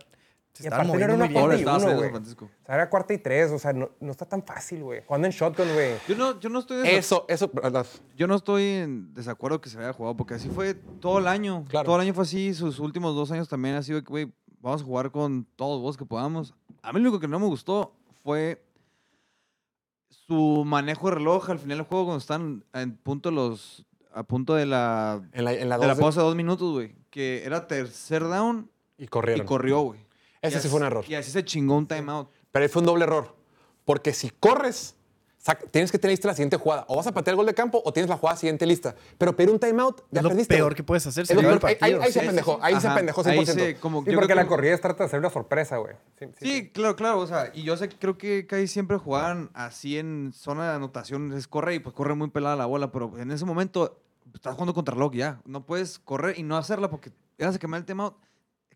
se 0.63 0.69
Y 0.69 0.73
aparte 0.73 0.93
no 0.93 0.99
era 0.99 1.15
muy 1.17 1.29
una. 1.29 1.41
Ahora 1.41 1.57
y 1.59 1.63
uno, 1.63 1.97
güey. 1.97 2.11
O 2.13 2.25
sea, 2.67 2.75
era 2.75 2.89
cuarta 2.91 3.13
y 3.15 3.19
tres. 3.19 3.51
O 3.51 3.59
sea, 3.59 3.73
no, 3.73 3.91
no 4.01 4.11
está 4.11 4.25
tan 4.27 4.43
fácil, 4.43 4.83
güey. 4.83 5.05
Cuando 5.05 5.27
en 5.27 5.33
shotgun, 5.33 5.73
güey. 5.75 5.95
Yo 6.09 6.17
no, 6.17 6.39
yo 6.41 6.49
no 6.49 6.59
estoy 6.61 6.87
Eso, 6.89 7.25
eso, 7.29 7.51
¿verdad? 7.53 7.87
Yo 8.17 8.27
no 8.27 8.35
estoy 8.37 8.63
en 8.65 9.15
desacuerdo 9.15 9.61
que 9.61 9.69
se 9.71 9.79
haya 9.79 9.93
jugado, 9.93 10.17
porque 10.17 10.35
así 10.35 10.49
fue 10.49 10.75
todo 10.75 11.19
el 11.19 11.27
año. 11.27 11.65
Claro. 11.69 11.87
Todo 11.87 11.97
el 11.97 12.03
año 12.03 12.15
fue 12.15 12.25
así, 12.25 12.55
sus 12.55 12.79
últimos 12.79 13.15
dos 13.15 13.31
años 13.31 13.49
también 13.49 13.75
ha 13.77 13.83
sido 13.83 14.03
que, 14.03 14.09
güey, 14.09 14.33
vamos 14.61 14.83
a 14.83 14.85
jugar 14.85 15.11
con 15.11 15.47
todos 15.57 15.81
vos 15.81 15.97
que 15.97 16.05
podamos. 16.05 16.55
A 16.83 16.93
mí 16.93 17.01
lo 17.01 17.09
único 17.11 17.21
que 17.21 17.29
no 17.29 17.39
me 17.39 17.47
gustó 17.47 17.93
fue 18.23 18.63
su 20.09 20.65
manejo 20.67 21.09
de 21.09 21.17
reloj 21.17 21.51
al 21.51 21.59
final 21.59 21.79
del 21.79 21.87
juego 21.87 22.05
cuando 22.07 22.19
están 22.19 22.65
en 22.75 22.97
punto 22.97 23.31
los, 23.31 23.87
a 24.13 24.23
punto 24.23 24.55
de 24.55 24.67
la, 24.67 25.23
En 25.33 25.45
la, 25.45 25.53
en 25.55 25.69
la 25.69 25.79
de 25.79 25.87
la 25.87 25.89
dos 25.93 25.97
de- 25.99 26.03
pausa 26.03 26.21
de 26.21 26.27
dos 26.27 26.37
minutos, 26.37 26.73
güey. 26.73 26.95
Que 27.11 27.45
era 27.45 27.67
tercer 27.67 28.25
down 28.25 28.71
y 28.99 29.05
y 29.05 29.09
corrieron. 29.09 29.47
corrió, 29.47 29.81
güey. 29.81 30.01
Ese 30.49 30.59
Y 30.59 30.63
sí 30.63 30.69
fue 30.69 30.79
un 30.79 30.85
así- 30.85 30.91
error. 30.93 31.05
Y 31.09 31.15
así 31.15 31.31
se 31.31 31.45
chingó 31.45 31.77
un 31.77 31.87
timeout. 31.87 32.29
Pero 32.53 32.63
ahí 32.65 32.69
fue 32.69 32.81
un 32.81 32.87
doble 32.87 33.05
error. 33.05 33.35
Porque 33.85 34.13
si 34.13 34.31
corres, 34.31 34.95
tienes 35.71 35.91
que 35.91 35.99
tener 35.99 36.13
lista 36.13 36.29
la 36.29 36.35
siguiente 36.35 36.57
jugada. 36.59 36.85
O 36.89 36.97
vas 36.97 37.07
a 37.07 37.13
patear 37.13 37.33
el 37.33 37.37
gol 37.37 37.47
de 37.47 37.55
campo 37.55 37.81
o 37.85 37.93
tienes 37.93 38.11
la 38.11 38.17
jugada 38.19 38.37
siguiente 38.37 38.67
lista. 38.67 38.95
Pero 39.17 39.35
pedir 39.35 39.51
un 39.51 39.59
timeout, 39.59 40.03
ya 40.11 40.21
Es 40.21 40.23
lo 40.25 40.29
perdiste. 40.31 40.55
peor 40.55 40.71
güey. 40.73 40.77
que 40.77 40.83
puedes 40.85 41.07
hacer. 41.07 41.23
Es 41.23 41.29
Se 41.29 41.35
lo 41.35 41.41
acabó 41.41 41.55
el 41.55 41.61
peor. 41.61 41.71
Ahí- 41.71 41.75
ahí- 41.75 41.79
partido. 41.81 42.01
ahí 42.03 42.07
se 42.07 42.13
Sí, 42.13 42.19
sí, 42.21 42.27
apendejó. 42.27 42.53
sí. 42.55 42.59
Ahí 42.63 42.73
se 42.75 42.87
Ajá. 42.87 42.93
apendejó 42.93 43.21
Ahí 43.21 43.25
100%. 43.39 43.65
se, 43.65 43.77
como, 43.81 44.01
Sí, 44.01 44.07
yo 44.11 44.13
porque 44.15 44.27
creo 44.27 44.37
la 44.37 44.43
que- 44.43 44.49
corrida 44.49 44.75
es 44.75 44.81
trata 44.81 44.99
de 44.99 45.05
hacer 45.07 45.21
una 45.21 45.31
sorpresa, 45.31 45.77
güey. 45.79 45.95
Sí, 46.19 46.27
sí, 46.39 46.47
Sí, 46.47 46.69
claro, 46.71 46.97
claro. 46.97 47.19
O 47.21 47.27
sea, 47.27 47.51
y 47.55 47.63
yo 47.63 47.77
sé, 47.79 47.89
creo 47.89 48.19
que 48.19 48.47
casi 48.47 48.67
siempre 48.67 48.99
jugaban 48.99 49.51
así 49.55 49.99
en 49.99 50.33
zona 50.35 50.69
de 50.71 50.77
anotación. 50.77 51.33
Es 51.33 51.49
corre 51.49 51.75
y 51.77 51.79
pues 51.79 51.95
corre 51.95 52.15
muy 52.15 52.29
pelada 52.29 52.57
la 52.57 52.67
bola, 52.67 52.93
pero 52.93 53.17
en 53.19 53.31
ese 53.31 53.45
momento 53.47 54.03
estás 54.35 54.53
jugando 54.55 54.75
contra 54.75 54.95
reloj 54.95 55.15
ya. 55.15 55.41
No 55.47 55.65
puedes 55.65 55.99
correr 55.99 56.39
y 56.39 56.43
no 56.43 56.57
hacerla 56.59 56.91
porque 56.91 57.11
ibas 57.39 57.57
a 57.57 57.59
quemar 57.59 57.79
el 57.79 57.87
tema. 57.87 58.15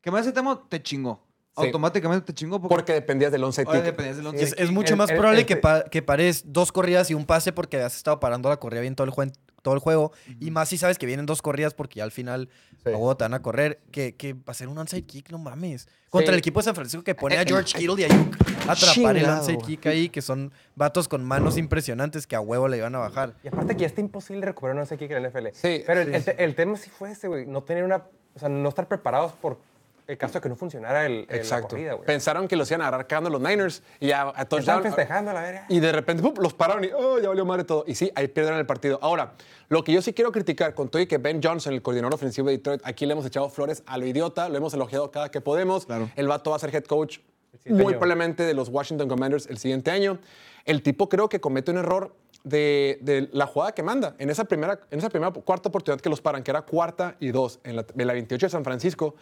Quemar 0.01 0.23
ese 0.23 0.33
tema 0.33 0.63
te 0.69 0.83
chingó. 0.83 1.21
Sí. 1.57 1.67
Automáticamente 1.67 2.25
te 2.27 2.33
chingó 2.35 2.61
porque, 2.61 2.75
Porque 2.75 2.93
dependías 2.95 3.31
del 3.31 3.45
once 3.45 3.63
Es, 3.63 3.69
kick. 3.69 4.59
es 4.61 4.71
mucho 4.71 4.95
el- 4.95 4.99
más 4.99 5.11
el- 5.11 5.17
probable 5.19 5.41
el- 5.41 5.47
que, 5.47 5.57
pa- 5.57 5.85
que 5.85 6.01
pares 6.01 6.45
dos 6.47 6.73
corridas 6.73 7.11
y 7.11 7.15
un 7.15 7.27
pase 7.27 7.53
porque 7.53 7.77
has 7.81 7.95
estado 7.95 8.21
parando 8.21 8.49
la 8.49 8.57
corrida 8.57 8.81
bien 8.81 8.95
todo 8.95 9.07
el, 9.07 9.13
jue- 9.13 9.33
todo 9.61 9.75
el 9.75 9.81
juego. 9.81 10.13
Y 10.41 10.51
más 10.51 10.71
si 10.71 10.79
sabes 10.79 10.97
que 10.99 11.05
vienen 11.05 11.27
dos 11.27 11.43
corridas 11.43 11.75
porque 11.75 11.99
ya 11.99 12.05
al 12.05 12.11
final 12.11 12.49
Sí. 12.83 12.89
huevo 12.89 13.15
te 13.19 13.25
van 13.25 13.35
a 13.35 13.43
correr. 13.43 13.81
Que, 13.93 14.17
que 14.17 14.35
hacer 14.47 14.67
un 14.69 14.79
onside 14.79 15.03
kick, 15.03 15.31
no 15.31 15.37
mames. 15.39 15.89
Contra 16.09 16.29
Sí. 16.29 16.33
el 16.33 16.39
equipo 16.39 16.61
de 16.61 16.65
San 16.65 16.75
Francisco 16.75 17.05
que 17.05 17.15
pone 17.15 17.37
a 17.37 17.45
George 17.45 17.79
Kittle 17.79 18.01
y 18.01 18.05
Ayuk 18.05 18.35
a 18.67 18.73
atrapar 18.73 19.17
el 19.19 19.27
onside 19.29 19.59
kick 19.59 19.87
ahí, 19.87 20.09
que 20.09 20.23
son 20.23 20.53
vatos 20.75 21.07
con 21.07 21.23
manos 21.23 21.59
impresionantes 21.59 22.27
que 22.27 22.35
a 22.35 22.41
huevo 22.41 22.67
le 22.67 22.79
iban 22.79 22.95
a 22.95 22.99
bajar. 22.99 23.35
Y 23.45 23.49
aparte 23.49 23.75
que 23.77 23.83
ya 23.83 23.87
está 23.89 24.01
imposible 24.01 24.47
recuperar 24.47 24.75
un 24.75 24.81
onside 24.81 24.97
kick 24.99 25.11
en 25.11 25.23
la 25.23 25.29
NFL. 25.29 25.49
Sí, 25.53 25.85
Pero 25.87 26.01
el, 26.01 26.15
el 26.15 26.25
el 26.39 26.55
tema 26.55 26.77
sí 26.79 26.89
fue 26.91 27.11
ese, 27.13 27.29
güey. 27.29 27.47
No 27.47 27.63
tener 27.63 27.85
una... 27.85 28.05
O 28.35 28.39
sea, 28.39 28.49
no 28.49 28.67
estar 28.71 28.89
preparados 28.89 29.33
por 29.33 29.59
el 30.07 30.19
caso 30.19 30.35
de 30.35 30.41
que 30.41 30.49
no 30.49 30.57
funcionara 30.57 31.07
el, 31.07 31.13
el- 31.13 31.27
la 31.29 31.37
Exacto. 31.37 31.69
corrida, 31.69 31.95
güey. 31.95 32.07
Pensaron 32.07 32.49
que 32.49 32.57
los 32.57 32.71
iban 32.71 32.83
a 32.83 32.89
agarrar 32.89 33.07
cagando 33.07 33.31
los 33.31 33.41
Niners 33.41 33.83
y 34.01 34.09
ya 34.09 34.23
a 34.23 34.29
Estaban 34.31 34.47
touchdown. 34.49 34.83
festejando 34.83 35.31
a 35.31 35.35
la 35.35 35.43
verga. 35.43 35.67
Y 35.69 35.81
de 35.81 35.93
repente 35.93 36.23
¡pum! 36.23 36.35
los 36.41 36.55
pararon 36.55 36.85
y 36.85 36.89
oh, 36.95 37.19
ya 37.19 37.29
valió 37.29 37.45
madre 37.45 37.65
todo. 37.65 37.85
Y 37.87 37.95
sí, 37.95 38.11
ahí 38.15 38.29
pierden 38.29 38.55
el 38.55 38.67
partido. 38.67 38.99
Ahora, 39.03 39.33
lo 39.69 39.85
que 39.85 39.93
yo 39.93 40.03
sí 40.03 40.13
quiero 40.13 40.33
criticar 40.33 40.75
con 40.75 40.89
todo 40.89 41.01
y 41.01 41.07
que 41.07 41.19
Ben 41.19 41.41
Johnson, 41.43 41.73
el 41.73 41.83
coordinador 41.83 42.15
ofensivo 42.15 42.49
de 42.49 42.57
Detroit, 42.59 42.81
aquí 42.85 43.07
le 43.07 43.13
hemos 43.13 43.25
echado 43.27 43.49
flores 43.49 43.83
a 43.87 43.97
lo 43.99 44.07
idiota, 44.07 44.49
lo 44.49 44.57
hemos 44.57 44.75
elogiado 44.75 45.11
cada 45.11 45.31
que 45.31 45.41
podemos. 45.41 45.87
Claro. 45.87 46.11
El 46.17 46.29
vato 46.29 46.51
va 46.51 46.57
a 46.57 46.59
ser 46.59 46.75
head 46.75 46.85
coach 46.85 47.19
muy 47.67 47.81
año. 47.81 47.91
probablemente 47.91 48.43
de 48.45 48.55
los 48.55 48.69
Washington 48.69 49.09
Commanders 49.09 49.47
el 49.47 49.59
siguiente 49.59 49.91
año. 49.91 50.19
El 50.65 50.83
tipo 50.83 51.09
creo 51.09 51.29
que 51.29 51.41
comete 51.41 51.71
un 51.71 51.79
error 51.79 52.15
de, 52.45 52.99
de 53.03 53.29
la 53.33 53.47
jugada 53.47 53.73
que 53.73 53.83
manda. 53.85 54.15
En 54.19 54.29
esa, 54.31 54.45
primera, 54.45 54.81
en 54.91 54.99
esa 54.99 55.09
primera 55.11 55.31
cuarta 55.33 55.69
oportunidad 55.69 56.01
que 56.01 56.09
los 56.09 56.21
paran, 56.21 56.43
que 56.43 56.51
era 56.51 56.63
cuarta 56.63 57.17
y 57.21 57.31
dos, 57.31 57.61
en 57.63 57.77
la, 57.77 57.85
en 57.97 58.07
la 58.07 58.13
28 58.15 58.47
de 58.47 58.51
San 58.51 58.65
Francisco, 58.65 59.15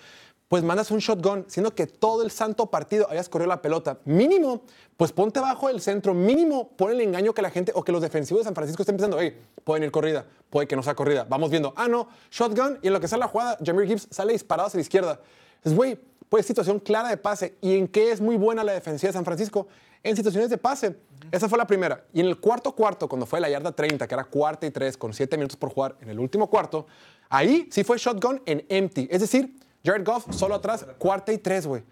pues 0.50 0.64
mandas 0.64 0.90
un 0.90 0.98
shotgun, 0.98 1.44
siendo 1.46 1.76
que 1.76 1.86
todo 1.86 2.24
el 2.24 2.32
santo 2.32 2.66
partido 2.66 3.06
habías 3.08 3.28
corrido 3.28 3.46
la 3.46 3.62
pelota. 3.62 4.00
Mínimo, 4.04 4.62
pues 4.96 5.12
ponte 5.12 5.38
abajo 5.38 5.68
del 5.68 5.80
centro, 5.80 6.12
mínimo 6.12 6.70
pon 6.70 6.90
el 6.90 7.00
engaño 7.02 7.32
que 7.32 7.40
la 7.40 7.50
gente 7.50 7.70
o 7.72 7.84
que 7.84 7.92
los 7.92 8.02
defensivos 8.02 8.40
de 8.40 8.46
San 8.46 8.54
Francisco 8.56 8.82
estén 8.82 8.96
pensando, 8.96 9.20
hey, 9.20 9.40
pueden 9.62 9.84
ir 9.84 9.92
corrida, 9.92 10.26
puede 10.50 10.66
que 10.66 10.74
no 10.74 10.82
sea 10.82 10.96
corrida. 10.96 11.24
Vamos 11.28 11.52
viendo, 11.52 11.72
ah, 11.76 11.86
no, 11.86 12.08
shotgun, 12.32 12.80
y 12.82 12.88
en 12.88 12.92
lo 12.92 12.98
que 12.98 13.06
sale 13.06 13.20
la 13.20 13.28
jugada, 13.28 13.58
Jameer 13.64 13.86
Gibbs 13.86 14.08
sale 14.10 14.32
disparado 14.32 14.66
hacia 14.66 14.78
la 14.78 14.82
izquierda. 14.82 15.20
Es, 15.62 15.72
güey, 15.72 15.96
pues 16.28 16.46
situación 16.46 16.80
clara 16.80 17.10
de 17.10 17.16
pase. 17.16 17.54
¿Y 17.60 17.76
en 17.76 17.86
qué 17.86 18.10
es 18.10 18.20
muy 18.20 18.36
buena 18.36 18.64
la 18.64 18.72
defensiva 18.72 19.10
de 19.10 19.12
San 19.12 19.24
Francisco? 19.24 19.68
En 20.02 20.16
situaciones 20.16 20.50
de 20.50 20.58
pase. 20.58 20.96
Esa 21.30 21.48
fue 21.48 21.58
la 21.58 21.66
primera. 21.68 22.04
Y 22.12 22.18
en 22.18 22.26
el 22.26 22.40
cuarto 22.40 22.72
cuarto, 22.72 23.08
cuando 23.08 23.24
fue 23.24 23.38
la 23.38 23.48
yarda 23.48 23.70
30, 23.70 24.08
que 24.08 24.14
era 24.14 24.24
cuarta 24.24 24.66
y 24.66 24.72
tres, 24.72 24.96
con 24.96 25.14
siete 25.14 25.36
minutos 25.36 25.56
por 25.56 25.72
jugar 25.72 25.96
en 26.00 26.10
el 26.10 26.18
último 26.18 26.50
cuarto, 26.50 26.88
ahí 27.28 27.68
sí 27.70 27.84
fue 27.84 27.98
shotgun 27.98 28.42
en 28.46 28.66
empty. 28.68 29.06
Es 29.12 29.20
decir, 29.20 29.54
Jared 29.84 30.04
Goff 30.04 30.26
solo 30.34 30.54
atrás, 30.56 30.86
cuarta 30.98 31.32
y 31.32 31.38
tres, 31.38 31.66
güey. 31.66 31.82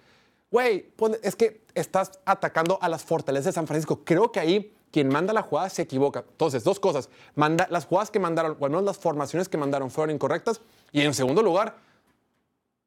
Güey, 0.50 0.90
es 1.22 1.36
que 1.36 1.62
estás 1.74 2.12
atacando 2.24 2.78
a 2.80 2.88
las 2.88 3.02
fortalezas 3.04 3.46
de 3.46 3.52
San 3.52 3.66
Francisco. 3.66 4.00
Creo 4.04 4.32
que 4.32 4.40
ahí 4.40 4.74
quien 4.90 5.08
manda 5.08 5.32
la 5.34 5.42
jugada 5.42 5.68
se 5.68 5.82
equivoca. 5.82 6.24
Entonces, 6.26 6.64
dos 6.64 6.80
cosas. 6.80 7.10
Manda, 7.34 7.66
las 7.70 7.84
jugadas 7.84 8.10
que 8.10 8.18
mandaron, 8.18 8.56
o 8.58 8.64
al 8.64 8.70
menos 8.70 8.84
las 8.84 8.96
formaciones 8.96 9.48
que 9.48 9.58
mandaron 9.58 9.90
fueron 9.90 10.14
incorrectas. 10.14 10.62
Y 10.92 11.02
en 11.02 11.12
segundo 11.12 11.42
lugar, 11.42 11.76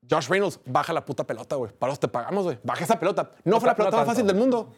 Josh 0.10 0.28
Reynolds, 0.28 0.60
baja 0.66 0.92
la 0.94 1.06
puta 1.06 1.26
pelota, 1.26 1.56
güey. 1.56 1.72
Para 1.72 1.94
eso 1.94 2.00
te 2.00 2.08
pagamos, 2.08 2.44
güey. 2.46 2.58
Baja 2.64 2.84
esa 2.84 3.00
pelota. 3.00 3.32
No, 3.44 3.60
fue 3.60 3.68
la 3.68 3.74
ta- 3.74 3.78
pelota 3.78 3.98
más 3.98 4.06
fácil 4.08 4.26
del 4.26 4.36
mundo. 4.36 4.74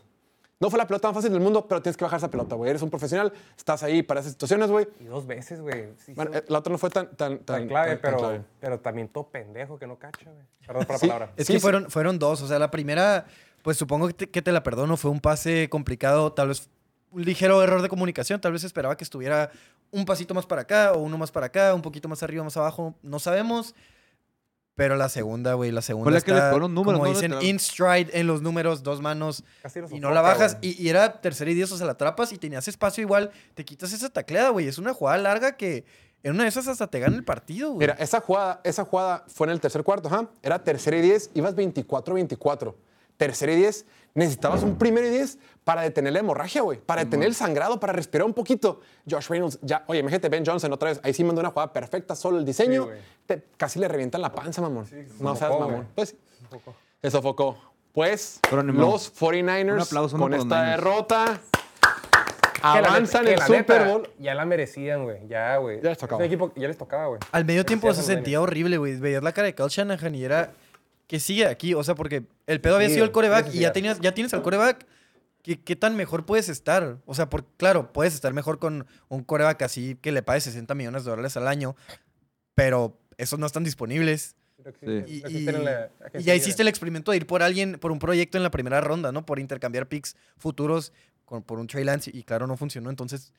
No 0.59 0.69
fue 0.69 0.77
la 0.79 0.87
pelota 0.87 1.09
más 1.09 1.15
fácil 1.15 1.31
del 1.31 1.41
mundo, 1.41 1.67
pero 1.67 1.81
tienes 1.81 1.97
que 1.97 2.05
bajar 2.05 2.17
esa 2.19 2.29
pelota, 2.31 2.55
güey. 2.55 2.69
Eres 2.69 2.81
un 2.81 2.89
profesional, 2.89 3.33
estás 3.57 3.83
ahí 3.83 4.01
para 4.01 4.21
esas 4.21 4.31
situaciones, 4.33 4.69
güey. 4.71 4.87
Y 4.99 5.05
dos 5.05 5.25
veces, 5.27 5.59
güey. 5.59 5.89
Sí, 5.97 6.13
Bueno, 6.13 6.31
sí, 6.31 6.37
eh, 6.39 6.45
la 6.47 6.59
otra 6.59 6.71
no 6.71 6.77
fue 6.77 6.89
tan, 6.89 7.07
tan, 7.15 7.39
tan, 7.39 7.45
tan 7.45 7.67
clave, 7.67 7.89
tan- 7.97 8.01
tan 8.01 8.11
pero, 8.11 8.17
clave. 8.17 8.41
pero 8.61 8.79
también 8.79 9.07
todo 9.09 9.27
pendejo 9.29 9.77
que 9.77 9.87
no 9.87 9.97
cacha, 9.97 10.29
güey. 10.31 10.45
Perdón 10.65 10.85
por 10.85 10.93
la 10.95 10.99
Sí. 10.99 11.07
palabra. 11.07 11.33
Es 11.35 11.47
Sí, 11.47 11.53
que 11.53 11.59
sí. 11.59 11.61
fueron, 11.61 11.89
fueron 11.89 12.17
dos. 12.19 12.41
O 12.41 12.47
sea, 12.47 12.59
la 12.59 12.71
primera, 12.71 13.25
pues 13.61 13.75
supongo 13.77 14.07
que 14.07 14.13
te, 14.13 14.29
que 14.29 14.41
te 14.41 14.51
la 14.53 14.63
perdono. 14.63 14.95
Fue 14.95 15.11
un 15.11 15.19
pase 15.19 15.67
complicado, 15.69 16.31
tal 16.31 16.47
vez 16.49 16.69
un 17.11 17.23
ligero 17.25 17.61
error 17.61 17.81
de 17.81 17.89
comunicación. 17.89 18.39
Tal 18.39 18.53
vez 18.53 18.63
esperaba 18.63 18.95
que 18.95 19.03
estuviera 19.03 19.51
un 19.91 20.05
pasito 20.05 20.33
más 20.33 20.45
para 20.45 20.61
acá 20.61 20.93
o 20.93 20.99
uno 20.99 21.17
más 21.17 21.31
para 21.31 21.47
acá, 21.47 21.73
un 21.73 21.81
poquito 21.81 22.07
más 22.07 22.23
arriba, 22.23 22.43
más 22.43 22.55
abajo. 22.57 22.95
No 23.01 23.19
sabemos. 23.19 23.75
Pero 24.75 24.95
la 24.95 25.07
segunda, 25.07 25.53
güey, 25.53 25.71
la 25.71 25.83
segunda 25.83 26.09
la 26.09 26.21
que 26.21 26.31
le 26.31 26.37
está, 26.37 26.57
los 26.57 26.69
números, 26.69 26.99
como 26.99 27.11
¿no? 27.11 27.13
dicen, 27.13 27.33
in 27.41 27.59
stride 27.59 28.09
en 28.13 28.25
los 28.25 28.41
números, 28.41 28.81
dos 28.81 29.01
manos. 29.01 29.43
Casi 29.61 29.79
Y 29.91 29.99
no 29.99 30.09
la 30.09 30.21
bajas. 30.21 30.57
Y, 30.61 30.81
y 30.81 30.89
era 30.89 31.21
tercera 31.21 31.51
y 31.51 31.53
diez, 31.53 31.71
o 31.71 31.77
sea, 31.77 31.85
la 31.85 31.91
atrapas 31.91 32.33
y 32.33 32.37
tenías 32.39 32.67
espacio 32.67 33.03
igual. 33.03 33.31
Te 33.53 33.65
quitas 33.65 33.93
esa 33.93 34.09
tacleada, 34.09 34.49
güey. 34.49 34.67
Es 34.67 34.79
una 34.79 34.93
jugada 34.93 35.19
larga 35.19 35.57
que 35.57 35.85
en 36.23 36.31
una 36.31 36.43
de 36.43 36.49
esas 36.49 36.67
hasta 36.67 36.87
te 36.87 36.99
gana 36.99 37.15
el 37.15 37.23
partido, 37.23 37.69
güey. 37.69 37.79
Mira, 37.79 37.93
esa 37.99 38.19
jugada, 38.19 38.61
esa 38.63 38.83
jugada 38.85 39.25
fue 39.27 39.45
en 39.47 39.51
el 39.51 39.59
tercer 39.59 39.83
cuarto, 39.83 40.07
ajá. 40.07 40.29
Era 40.41 40.63
tercera 40.63 40.97
y 40.97 41.01
10, 41.01 41.31
ibas 41.35 41.55
24-24. 41.55 42.73
Tercera 43.17 43.51
y 43.51 43.57
10, 43.57 43.85
necesitabas 44.15 44.63
un 44.63 44.77
primero 44.77 45.07
y 45.07 45.09
10 45.09 45.37
para 45.63 45.81
detener 45.81 46.13
la 46.13 46.19
hemorragia, 46.19 46.61
güey. 46.61 46.79
Para 46.79 47.03
detener 47.03 47.27
el 47.27 47.35
sangrado, 47.35 47.79
para 47.79 47.93
respirar 47.93 48.25
un 48.25 48.33
poquito. 48.33 48.81
Josh 49.09 49.27
Reynolds, 49.29 49.59
ya, 49.61 49.83
oye, 49.87 49.99
imagínate 50.01 50.29
Ben 50.29 50.45
Johnson 50.45 50.71
otra 50.73 50.89
vez. 50.89 50.99
Ahí 51.03 51.13
sí 51.13 51.23
mandó 51.23 51.39
una 51.41 51.49
jugada 51.51 51.71
perfecta, 51.73 52.15
solo 52.15 52.37
el 52.37 52.45
diseño. 52.45 52.85
Sí, 52.85 52.91
te- 53.25 53.43
casi 53.57 53.79
le 53.79 53.87
revientan 53.87 54.21
la 54.21 54.31
panza, 54.31 54.61
mamón. 54.61 54.85
se 54.85 55.05
no 55.19 55.35
seas 55.35 55.49
sofocó, 55.49 55.59
mamón. 55.59 55.75
güey. 55.75 55.87
Pues, 55.95 56.15
poco. 56.49 56.75
se 57.01 57.11
sofocó. 57.11 57.57
Pues, 57.93 58.39
los 58.51 59.13
49ers 59.15 59.73
Un 59.73 59.81
aplauso, 59.81 60.17
¿no? 60.17 60.23
con 60.23 60.33
esta 60.33 60.63
derrota 60.63 61.39
avanzan 62.61 63.27
el 63.27 63.39
Super 63.41 63.87
Bowl. 63.87 64.09
Ya 64.19 64.33
la 64.33 64.45
merecían, 64.45 65.03
güey. 65.03 65.27
Ya, 65.27 65.57
güey. 65.57 65.81
Ya 65.81 65.89
les 65.89 65.97
tocaba. 65.97 66.23
Equipo 66.23 66.51
ya 66.55 66.67
les 66.67 66.77
tocaba, 66.77 67.07
güey. 67.07 67.19
Al 67.31 67.45
medio 67.45 67.65
tiempo 67.65 67.93
se 67.93 68.03
sentía 68.03 68.41
horrible, 68.41 68.77
güey. 68.77 68.95
Veías 68.97 69.23
la 69.23 69.31
cara 69.31 69.47
de 69.47 69.55
Kyle 69.55 69.67
Shanahan 69.69 70.15
y 70.15 70.23
era 70.23 70.51
que 71.07 71.19
sigue 71.19 71.45
aquí. 71.45 71.73
O 71.73 71.83
sea, 71.83 71.95
porque 71.95 72.23
el 72.47 72.61
pedo 72.61 72.75
había 72.75 72.87
Sí, 72.89 72.95
sido 72.95 73.05
el 73.05 73.11
coreback 73.11 73.53
y 73.53 73.59
ya, 73.59 73.73
tenías, 73.73 73.99
ya 73.99 74.13
tienes 74.13 74.33
al 74.33 74.41
coreback. 74.41 74.85
¿Qué, 75.41 75.59
¿Qué 75.59 75.75
tan 75.75 75.95
mejor 75.97 76.25
puedes 76.25 76.47
estar? 76.47 76.99
O 77.05 77.13
sea, 77.15 77.29
por, 77.29 77.45
claro, 77.57 77.91
puedes 77.91 78.13
estar 78.13 78.33
mejor 78.33 78.59
con 78.59 78.87
un 79.09 79.23
coreback 79.23 79.61
así 79.63 79.97
que 80.01 80.11
le 80.13 80.23
pague 80.23 80.39
60 80.39 80.73
millones 80.73 81.03
de 81.03 81.09
dólares 81.11 81.35
al 81.35 81.47
año, 81.49 81.75
pero 82.55 82.97
esos 83.17 83.39
no 83.39 83.45
están 83.45 83.63
disponibles. 83.63 84.35
Y, 84.81 85.27
y- 85.27 85.43
la 85.45 85.89
y 86.13 86.23
ya 86.23 86.35
hiciste 86.35 86.61
el 86.61 86.69
experimento 86.69 87.11
de 87.11 87.17
ir 87.17 87.27
por 87.27 87.43
alguien, 87.43 87.77
por 87.79 87.91
un 87.91 87.99
proyecto 87.99 88.37
en 88.37 88.43
la 88.43 88.51
primera 88.51 88.79
ronda, 88.79 89.11
¿no? 89.11 89.25
Por 89.25 89.39
intercambiar 89.39 89.87
picks 89.89 90.15
futuros 90.37 90.93
con, 91.25 91.43
por 91.43 91.59
un 91.59 91.67
Trey 91.67 91.83
Lance 91.83 92.09
y 92.13 92.23
claro, 92.23 92.47
no 92.47 92.55
funcionó. 92.55 92.89
Entonces 92.89 93.33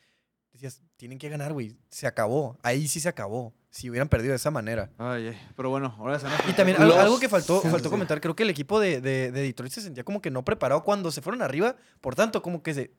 decías, 0.52 0.82
tienen 0.98 1.18
que 1.18 1.30
ganar, 1.30 1.54
güey. 1.54 1.78
Se 1.88 2.06
acabó. 2.06 2.58
Ahí 2.62 2.86
sí 2.88 3.00
se 3.00 3.08
acabó. 3.08 3.54
Si 3.74 3.90
hubieran 3.90 4.08
perdido 4.08 4.30
de 4.30 4.36
esa 4.36 4.52
manera. 4.52 4.88
Ay, 4.98 5.26
ay. 5.30 5.48
Pero 5.56 5.68
bueno, 5.68 5.96
ahora 5.98 6.20
se 6.20 6.28
Y 6.48 6.52
también 6.52 6.80
algo 6.80 7.18
que 7.18 7.28
faltó, 7.28 7.60
Sí, 7.60 7.68
faltó 7.68 7.88
sí. 7.88 7.90
comentar, 7.90 8.20
creo 8.20 8.36
que 8.36 8.44
el 8.44 8.50
equipo 8.50 8.78
de, 8.78 9.00
de- 9.00 9.32
de 9.32 9.42
Detroit 9.42 9.72
se 9.72 9.80
sentía 9.80 10.04
como 10.04 10.22
que 10.22 10.30
no 10.30 10.44
preparado 10.44 10.84
cuando 10.84 11.10
se 11.10 11.20
fueron 11.20 11.42
arriba. 11.42 11.74
Por 12.00 12.14
tanto, 12.14 12.40
como 12.40 12.62
que 12.62 12.72
se, 12.72 12.92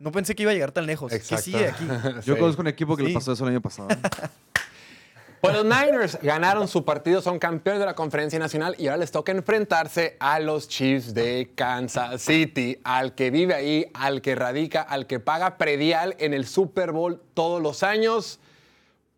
no 0.00 0.12
pensé 0.12 0.34
que 0.34 0.42
iba 0.42 0.50
a 0.50 0.54
llegar 0.54 0.70
tan 0.70 0.84
lejos. 0.84 1.10
Que 1.10 1.18
sigue 1.38 1.66
aquí. 1.66 1.86
Yo 2.26 2.34
Sí. 2.34 2.40
conozco 2.40 2.60
un 2.60 2.68
equipo 2.68 2.94
que 2.94 3.04
Sí. 3.04 3.08
le 3.08 3.14
pasó 3.14 3.32
eso 3.32 3.44
el 3.44 3.50
año 3.52 3.62
pasado. 3.62 3.88
Pues 5.40 5.54
los 5.56 5.64
Niners 5.64 6.18
ganaron 6.22 6.68
su 6.68 6.84
partido, 6.84 7.20
son 7.20 7.40
campeones 7.40 7.80
de 7.80 7.86
la 7.86 7.94
conferencia 7.96 8.38
nacional 8.38 8.76
y 8.78 8.86
ahora 8.86 8.98
les 8.98 9.10
toca 9.10 9.32
enfrentarse 9.32 10.16
a 10.20 10.38
los 10.38 10.68
Chiefs 10.68 11.14
de 11.14 11.50
Kansas 11.56 12.22
City, 12.22 12.78
al 12.84 13.16
que 13.16 13.32
vive 13.32 13.52
ahí, 13.52 13.86
al 13.92 14.22
que 14.22 14.36
radica, 14.36 14.82
al 14.82 15.08
que 15.08 15.18
paga 15.18 15.58
predial 15.58 16.14
en 16.20 16.32
el 16.32 16.46
Super 16.46 16.92
Bowl 16.92 17.20
todos 17.34 17.60
los 17.60 17.82
años. 17.82 18.38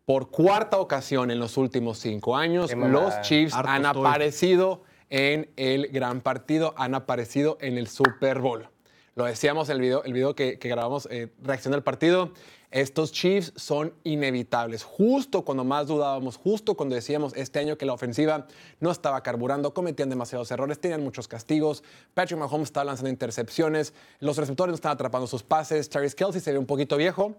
Por 0.05 0.29
cuarta 0.29 0.77
ocasión 0.77 1.31
en 1.31 1.39
los 1.39 1.57
últimos 1.57 1.97
cinco 1.97 2.37
años, 2.37 2.71
los 2.75 3.21
Chiefs 3.21 3.55
Harto 3.55 3.69
han 3.69 3.85
estoy. 3.85 4.01
aparecido 4.01 4.83
en 5.09 5.49
el 5.55 5.87
gran 5.87 6.21
partido, 6.21 6.75
han 6.77 6.93
aparecido 6.93 7.57
en 7.59 7.79
el 7.79 7.87
Super 7.87 8.39
Bowl. 8.39 8.69
Lo 9.15 9.25
decíamos 9.25 9.69
en 9.69 9.77
el 9.77 9.81
video, 9.81 10.03
el 10.03 10.13
video 10.13 10.35
que, 10.35 10.59
que 10.59 10.69
grabamos, 10.69 11.07
eh, 11.09 11.29
reacción 11.41 11.73
al 11.73 11.81
partido. 11.81 12.33
Estos 12.69 13.13
Chiefs 13.13 13.53
son 13.55 13.95
inevitables. 14.03 14.83
Justo 14.83 15.43
cuando 15.43 15.63
más 15.63 15.87
dudábamos, 15.87 16.37
justo 16.37 16.75
cuando 16.75 16.93
decíamos 16.93 17.33
este 17.35 17.57
año 17.57 17.75
que 17.77 17.87
la 17.87 17.93
ofensiva 17.93 18.45
no 18.79 18.91
estaba 18.91 19.23
carburando, 19.23 19.73
cometían 19.73 20.09
demasiados 20.09 20.51
errores, 20.51 20.79
tenían 20.79 21.01
muchos 21.01 21.27
castigos. 21.27 21.83
Patrick 22.13 22.37
Mahomes 22.37 22.67
estaba 22.67 22.83
lanzando 22.83 23.09
intercepciones, 23.09 23.93
los 24.19 24.37
receptores 24.37 24.69
no 24.69 24.75
estaban 24.75 24.95
atrapando 24.95 25.25
sus 25.25 25.41
pases. 25.41 25.89
Travis 25.89 26.13
Kelsey 26.13 26.41
se 26.41 26.51
ve 26.51 26.59
un 26.59 26.67
poquito 26.67 26.95
viejo. 26.95 27.35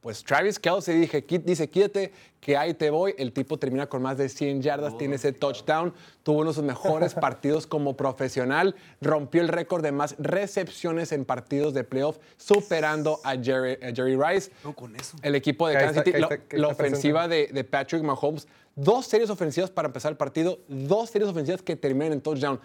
Pues 0.00 0.24
Travis 0.24 0.58
Kelsey 0.58 0.98
dije, 0.98 1.26
"Qui- 1.26 1.42
dice, 1.44 1.68
quítate, 1.68 2.12
que 2.40 2.56
ahí 2.56 2.72
te 2.74 2.88
voy. 2.90 3.14
El 3.18 3.32
tipo 3.32 3.58
termina 3.58 3.86
con 3.86 4.00
más 4.00 4.16
de 4.16 4.28
100 4.28 4.62
yardas, 4.62 4.96
tiene 4.96 5.16
ese 5.16 5.32
touchdown. 5.32 5.92
Tuvo 6.22 6.38
uno 6.40 6.50
de 6.50 6.54
sus 6.54 6.64
mejores 6.64 7.14
partidos 7.14 7.66
como 7.66 7.96
profesional. 7.96 8.74
Rompió 9.02 9.42
el 9.42 9.48
récord 9.48 9.82
de 9.82 9.92
más 9.92 10.14
recepciones 10.18 11.12
en 11.12 11.24
partidos 11.26 11.74
de 11.74 11.84
playoff, 11.84 12.18
superando 12.38 13.20
a 13.24 13.36
Jerry, 13.36 13.74
a 13.82 13.94
Jerry 13.94 14.16
Rice. 14.16 14.50
No, 14.64 14.74
con 14.74 14.96
eso. 14.96 15.16
El 15.22 15.34
equipo 15.34 15.68
de 15.68 15.74
Kansas 15.74 16.04
City, 16.04 16.18
la, 16.52 16.68
ofensiva 16.68 17.28
de, 17.28 17.48
de 17.52 17.64
Patrick 17.64 18.02
Mahomes, 18.02 18.48
dos 18.74 19.06
series 19.06 19.28
ofensivas 19.28 19.70
para 19.70 19.86
empezar 19.86 20.10
el 20.10 20.16
partido, 20.16 20.60
dos 20.68 21.10
series 21.10 21.28
ofensivas 21.28 21.60
que 21.60 21.76
terminan 21.76 22.14
en 22.14 22.20
touchdown. 22.22 22.58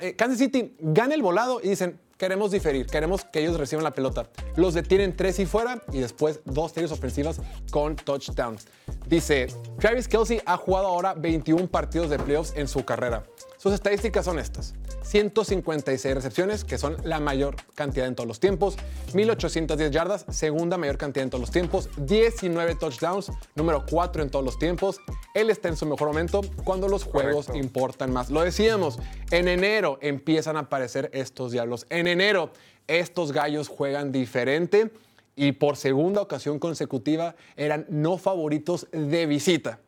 Eh, 0.00 0.14
Kansas 0.14 0.38
City 0.38 0.74
gana 0.78 1.14
el 1.14 1.22
volado 1.22 1.60
y 1.62 1.68
dicen, 1.68 1.98
queremos 2.22 2.52
diferir, 2.52 2.86
queremos 2.86 3.24
que 3.24 3.40
ellos 3.40 3.58
reciban 3.58 3.82
la 3.82 3.90
pelota. 3.90 4.28
Los 4.54 4.74
detienen 4.74 5.16
tres 5.16 5.40
y 5.40 5.44
fuera 5.44 5.82
y 5.92 5.98
después 5.98 6.38
dos 6.44 6.70
series 6.70 6.92
ofensivas 6.92 7.40
con 7.72 7.96
touchdowns. 7.96 8.68
Dice, 9.08 9.48
Travis 9.80 10.06
Kelsey 10.06 10.40
ha 10.46 10.56
jugado 10.56 10.86
ahora 10.86 11.14
21 11.14 11.66
partidos 11.66 12.10
de 12.10 12.20
playoffs 12.20 12.52
en 12.54 12.68
su 12.68 12.84
carrera. 12.84 13.24
Sus 13.62 13.74
estadísticas 13.74 14.24
son 14.24 14.40
estas. 14.40 14.74
156 15.04 16.16
recepciones, 16.16 16.64
que 16.64 16.78
son 16.78 16.96
la 17.04 17.20
mayor 17.20 17.54
cantidad 17.76 18.08
en 18.08 18.16
todos 18.16 18.26
los 18.26 18.40
tiempos. 18.40 18.76
1810 19.14 19.92
yardas, 19.92 20.26
segunda 20.30 20.78
mayor 20.78 20.98
cantidad 20.98 21.22
en 21.22 21.30
todos 21.30 21.42
los 21.42 21.52
tiempos. 21.52 21.88
19 21.96 22.74
touchdowns, 22.74 23.30
número 23.54 23.86
4 23.88 24.24
en 24.24 24.30
todos 24.30 24.44
los 24.44 24.58
tiempos. 24.58 24.98
Él 25.32 25.48
está 25.48 25.68
en 25.68 25.76
su 25.76 25.86
mejor 25.86 26.08
momento 26.08 26.40
cuando 26.64 26.88
los 26.88 27.04
juegos 27.04 27.46
Correcto. 27.46 27.64
importan 27.64 28.12
más. 28.12 28.30
Lo 28.30 28.42
decíamos, 28.42 28.98
en 29.30 29.46
enero 29.46 29.96
empiezan 30.02 30.56
a 30.56 30.60
aparecer 30.62 31.08
estos 31.12 31.52
diablos. 31.52 31.86
En 31.88 32.08
enero 32.08 32.50
estos 32.88 33.30
gallos 33.30 33.68
juegan 33.68 34.10
diferente 34.10 34.90
y 35.36 35.52
por 35.52 35.76
segunda 35.76 36.20
ocasión 36.20 36.58
consecutiva 36.58 37.36
eran 37.56 37.86
no 37.88 38.18
favoritos 38.18 38.88
de 38.90 39.24
visita 39.26 39.78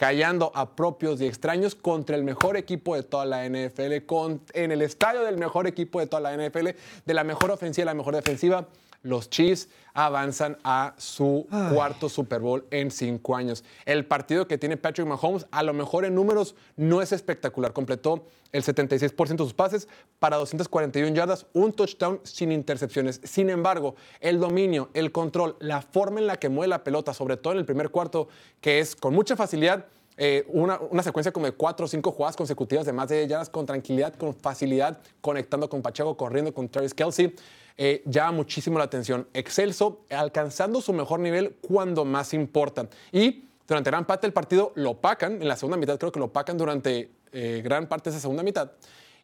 callando 0.00 0.50
a 0.54 0.74
propios 0.76 1.20
y 1.20 1.26
extraños 1.26 1.74
contra 1.74 2.16
el 2.16 2.24
mejor 2.24 2.56
equipo 2.56 2.96
de 2.96 3.02
toda 3.02 3.26
la 3.26 3.44
NFL, 3.44 4.06
con- 4.06 4.40
en 4.54 4.72
el 4.72 4.80
estadio 4.80 5.20
del 5.24 5.36
mejor 5.36 5.66
equipo 5.66 6.00
de 6.00 6.06
toda 6.06 6.22
la 6.22 6.32
NFL, 6.32 6.68
de 7.04 7.14
la 7.14 7.22
mejor 7.22 7.50
ofensiva 7.50 7.82
y 7.82 7.84
la 7.84 7.92
mejor 7.92 8.14
defensiva. 8.14 8.66
Los 9.02 9.30
Chiefs 9.30 9.68
avanzan 9.94 10.58
a 10.62 10.94
su 10.98 11.46
cuarto 11.72 12.08
Super 12.08 12.40
Bowl 12.40 12.64
en 12.70 12.90
cinco 12.90 13.34
años. 13.34 13.64
El 13.84 14.06
partido 14.06 14.46
que 14.46 14.58
tiene 14.58 14.76
Patrick 14.76 15.06
Mahomes, 15.06 15.46
a 15.50 15.62
lo 15.62 15.72
mejor 15.72 16.04
en 16.04 16.14
números, 16.14 16.54
no 16.76 17.02
es 17.02 17.12
espectacular. 17.12 17.72
Completó 17.72 18.26
el 18.52 18.62
76% 18.62 19.28
de 19.28 19.38
sus 19.38 19.54
pases 19.54 19.88
para 20.18 20.36
241 20.36 21.14
yardas, 21.14 21.46
un 21.52 21.72
touchdown 21.72 22.20
sin 22.24 22.52
intercepciones. 22.52 23.20
Sin 23.24 23.50
embargo, 23.50 23.94
el 24.20 24.38
dominio, 24.38 24.90
el 24.94 25.12
control, 25.12 25.56
la 25.60 25.82
forma 25.82 26.20
en 26.20 26.26
la 26.26 26.36
que 26.36 26.48
mueve 26.48 26.68
la 26.68 26.84
pelota, 26.84 27.14
sobre 27.14 27.36
todo 27.36 27.52
en 27.54 27.60
el 27.60 27.64
primer 27.64 27.90
cuarto, 27.90 28.28
que 28.60 28.80
es 28.80 28.96
con 28.96 29.14
mucha 29.14 29.36
facilidad, 29.36 29.86
eh, 30.16 30.44
una, 30.48 30.78
una 30.90 31.02
secuencia 31.02 31.32
como 31.32 31.46
de 31.46 31.52
cuatro 31.52 31.86
o 31.86 31.88
cinco 31.88 32.12
jugadas 32.12 32.36
consecutivas 32.36 32.84
de 32.84 32.92
más 32.92 33.08
de 33.08 33.18
10 33.18 33.28
yardas 33.28 33.48
con 33.48 33.64
tranquilidad, 33.64 34.14
con 34.14 34.34
facilidad, 34.34 35.00
conectando 35.20 35.68
con 35.70 35.80
Pacheco, 35.80 36.14
corriendo 36.16 36.52
con 36.52 36.68
Travis 36.68 36.92
Kelsey, 36.92 37.34
eh, 37.82 38.02
llama 38.04 38.32
muchísimo 38.32 38.76
la 38.76 38.84
atención. 38.84 39.26
Excelso, 39.32 40.04
alcanzando 40.10 40.82
su 40.82 40.92
mejor 40.92 41.18
nivel 41.18 41.56
cuando 41.62 42.04
más 42.04 42.34
importa. 42.34 42.86
Y 43.10 43.46
durante 43.66 43.88
gran 43.88 44.04
parte 44.04 44.26
del 44.26 44.34
partido 44.34 44.72
lo 44.74 45.00
pacan, 45.00 45.40
en 45.40 45.48
la 45.48 45.56
segunda 45.56 45.78
mitad 45.78 45.98
creo 45.98 46.12
que 46.12 46.20
lo 46.20 46.30
pacan 46.30 46.58
durante 46.58 47.10
eh, 47.32 47.62
gran 47.64 47.88
parte 47.88 48.10
de 48.10 48.16
esa 48.16 48.20
segunda 48.20 48.42
mitad. 48.42 48.72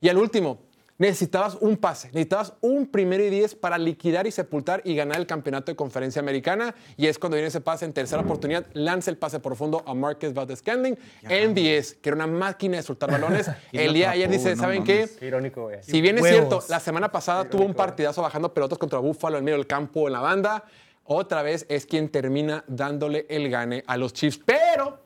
Y 0.00 0.08
al 0.08 0.16
último, 0.16 0.60
necesitabas 0.98 1.56
un 1.60 1.76
pase, 1.76 2.08
necesitabas 2.08 2.54
un 2.60 2.86
primero 2.86 3.22
y 3.24 3.30
diez 3.30 3.54
para 3.54 3.78
liquidar 3.78 4.26
y 4.26 4.30
sepultar 4.30 4.80
y 4.84 4.94
ganar 4.94 5.18
el 5.18 5.26
campeonato 5.26 5.72
de 5.72 5.76
conferencia 5.76 6.20
americana. 6.20 6.74
Y 6.96 7.06
es 7.06 7.18
cuando 7.18 7.36
viene 7.36 7.48
ese 7.48 7.60
pase 7.60 7.84
en 7.84 7.92
tercera 7.92 8.22
oportunidad, 8.22 8.66
lanza 8.72 9.10
el 9.10 9.18
pase 9.18 9.40
profundo 9.40 9.82
a 9.86 9.94
Marcus 9.94 10.32
Valdez 10.32 10.60
Scantling. 10.60 10.98
MVS, 11.24 11.94
que 11.94 12.08
era 12.08 12.14
una 12.14 12.26
máquina 12.26 12.76
de 12.76 12.82
soltar 12.82 13.10
balones, 13.12 13.50
el 13.72 13.92
día 13.92 14.08
de 14.08 14.12
ayer 14.14 14.30
dice, 14.30 14.56
no 14.56 14.62
¿saben 14.62 14.84
qué? 14.84 15.08
Qué 15.18 15.26
irónico, 15.26 15.64
güey. 15.64 15.82
Si 15.82 16.00
bien 16.00 16.16
es 16.16 16.22
Huevos. 16.22 16.38
cierto, 16.38 16.64
la 16.68 16.80
semana 16.80 17.10
pasada 17.12 17.48
tuvo 17.48 17.64
un 17.64 17.74
partidazo 17.74 18.22
bajando 18.22 18.52
pelotas 18.52 18.78
contra 18.78 18.98
Buffalo 18.98 19.38
en 19.38 19.44
medio 19.44 19.58
del 19.58 19.66
campo 19.66 20.06
en 20.06 20.12
la 20.12 20.20
banda. 20.20 20.64
Otra 21.04 21.42
vez 21.42 21.66
es 21.68 21.86
quien 21.86 22.08
termina 22.08 22.64
dándole 22.66 23.26
el 23.28 23.48
gane 23.48 23.84
a 23.86 23.96
los 23.96 24.12
Chiefs. 24.12 24.40
Pero, 24.44 25.05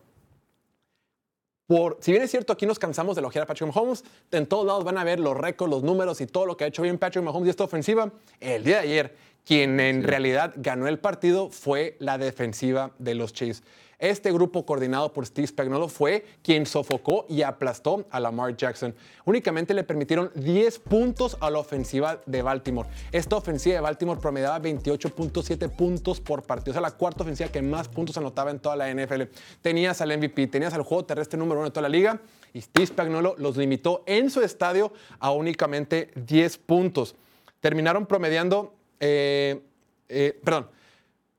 por, 1.71 1.99
si 2.01 2.11
bien 2.11 2.25
es 2.25 2.33
cierto, 2.33 2.53
aquí 2.53 2.66
nos 2.66 2.81
cansamos 2.81 3.14
de 3.14 3.21
elogiar 3.21 3.45
a 3.45 3.47
Patrick 3.47 3.73
Mahomes, 3.73 4.03
en 4.33 4.47
todos 4.47 4.66
lados 4.66 4.83
van 4.83 4.99
a 4.99 5.05
ver 5.05 5.21
los 5.21 5.37
récords, 5.37 5.71
los 5.71 5.85
números 5.85 6.21
y 6.21 6.27
todo 6.27 6.45
lo 6.45 6.57
que 6.57 6.64
ha 6.64 6.66
hecho 6.66 6.83
bien 6.83 6.99
Patrick 6.99 7.25
Mahomes 7.25 7.47
y 7.47 7.51
esta 7.51 7.62
ofensiva. 7.62 8.11
El 8.41 8.64
día 8.64 8.79
de 8.79 8.89
ayer, 8.89 9.16
quien 9.45 9.79
en 9.79 10.03
realidad 10.03 10.53
ganó 10.57 10.89
el 10.89 10.99
partido 10.99 11.49
fue 11.49 11.95
la 12.01 12.18
defensiva 12.18 12.91
de 12.99 13.14
los 13.14 13.33
Chiefs. 13.33 13.62
Este 14.01 14.32
grupo 14.32 14.64
coordinado 14.64 15.12
por 15.12 15.26
Steve 15.26 15.46
Spagnuolo 15.46 15.86
fue 15.86 16.24
quien 16.42 16.64
sofocó 16.64 17.26
y 17.28 17.42
aplastó 17.42 18.07
a 18.11 18.18
Lamar 18.18 18.57
Jackson. 18.57 18.94
Únicamente 19.26 19.74
le 19.74 19.84
permitieron 19.84 20.30
10 20.34 20.78
puntos 20.78 21.36
a 21.38 21.51
la 21.51 21.59
ofensiva 21.59 22.18
de 22.24 22.40
Baltimore. 22.40 22.88
Esta 23.12 23.36
ofensiva 23.36 23.74
de 23.74 23.82
Baltimore 23.82 24.18
promediaba 24.18 24.59
28.7 24.59 25.68
puntos 25.68 26.18
por 26.18 26.44
partido. 26.44 26.72
O 26.72 26.74
sea, 26.74 26.80
la 26.80 26.92
cuarta 26.92 27.24
ofensiva 27.24 27.51
que 27.51 27.61
más 27.61 27.88
puntos 27.88 28.16
anotaba 28.16 28.51
en 28.51 28.59
toda 28.59 28.74
la 28.74 28.90
NFL. 28.90 29.24
Tenías 29.61 30.01
al 30.01 30.16
MVP, 30.16 30.46
tenías 30.46 30.72
al 30.72 30.82
juego 30.82 31.05
terrestre 31.05 31.38
número 31.38 31.61
uno 31.61 31.68
de 31.68 31.72
toda 31.72 31.82
la 31.82 31.90
liga 31.90 32.22
y 32.55 32.62
Steve 32.62 32.86
Spagnuolo 32.86 33.34
los 33.36 33.59
limitó 33.59 34.03
en 34.07 34.30
su 34.30 34.40
estadio 34.40 34.94
a 35.18 35.30
únicamente 35.30 36.11
10 36.14 36.57
puntos. 36.57 37.16
Terminaron 37.61 38.07
promediando, 38.07 38.72
eh, 38.98 39.61
eh, 40.09 40.40
perdón, 40.42 40.68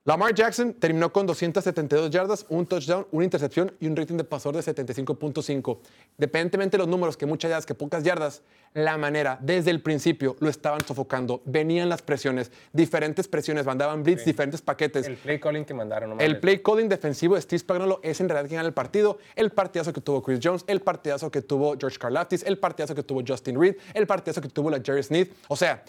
Lamar 0.04 0.34
Jackson 0.34 0.74
terminó 0.74 1.14
con 1.14 1.28
272 1.28 2.10
yardas, 2.10 2.48
un 2.50 2.66
touchdown, 2.66 3.06
una 3.12 3.24
intercepción 3.24 3.72
y 3.80 3.86
un 3.86 3.96
rating 3.96 4.18
de 4.18 4.24
pasador 4.24 4.56
de 4.56 4.74
75.5. 4.74 5.78
Dependientemente 6.18 6.76
de 6.76 6.80
los 6.80 6.88
números, 6.88 7.16
que 7.16 7.28
muchas 7.28 7.50
yardas, 7.50 7.68
que 7.68 7.76
pocas 7.76 8.04
yardas, 8.04 8.42
la 8.74 8.98
manera, 8.98 9.38
desde 9.44 9.70
el 9.70 9.80
principio, 9.80 10.36
lo 10.40 10.50
estaban 10.50 10.80
sofocando. 10.88 11.44
Venían 11.46 11.88
las 11.88 12.02
presiones, 12.02 12.52
diferentes 12.74 13.28
presiones, 13.28 13.64
mandaban 13.64 14.02
blitz, 14.02 14.26
diferentes 14.26 14.60
paquetes. 14.64 15.06
El 15.06 15.18
play 15.18 15.40
calling 15.40 15.66
que 15.66 15.76
mandaron, 15.76 16.10
no 16.10 16.20
El 16.20 16.40
play 16.40 16.64
calling 16.64 16.90
defensivo 16.90 17.36
de 17.36 17.42
Steve 17.42 17.60
Spagnuolo 17.60 18.00
es 18.02 18.20
en 18.22 18.28
realidad 18.28 18.48
quien 18.50 18.58
gana 18.58 18.68
el 18.68 18.74
partido. 18.74 19.20
El 19.36 19.52
partidazo 19.52 19.94
que 19.94 20.02
tuvo 20.02 20.24
Chris 20.24 20.40
Jones, 20.42 20.64
el 20.66 20.82
partidazo 20.82 21.30
que 21.30 21.44
tuvo 21.44 21.78
George 21.80 22.00
Karlaftis, 22.00 22.42
el 22.42 22.58
partidazo 22.58 22.96
que 22.96 23.04
tuvo 23.04 23.22
Justin 23.24 23.62
Reed, 23.62 23.76
el 23.94 24.08
partidazo 24.08 24.42
que 24.42 24.50
tuvo 24.50 24.72
la 24.72 24.82
Jerry 24.84 25.04
Smith. 25.04 25.32
O 25.48 25.56
sea, 25.56 25.84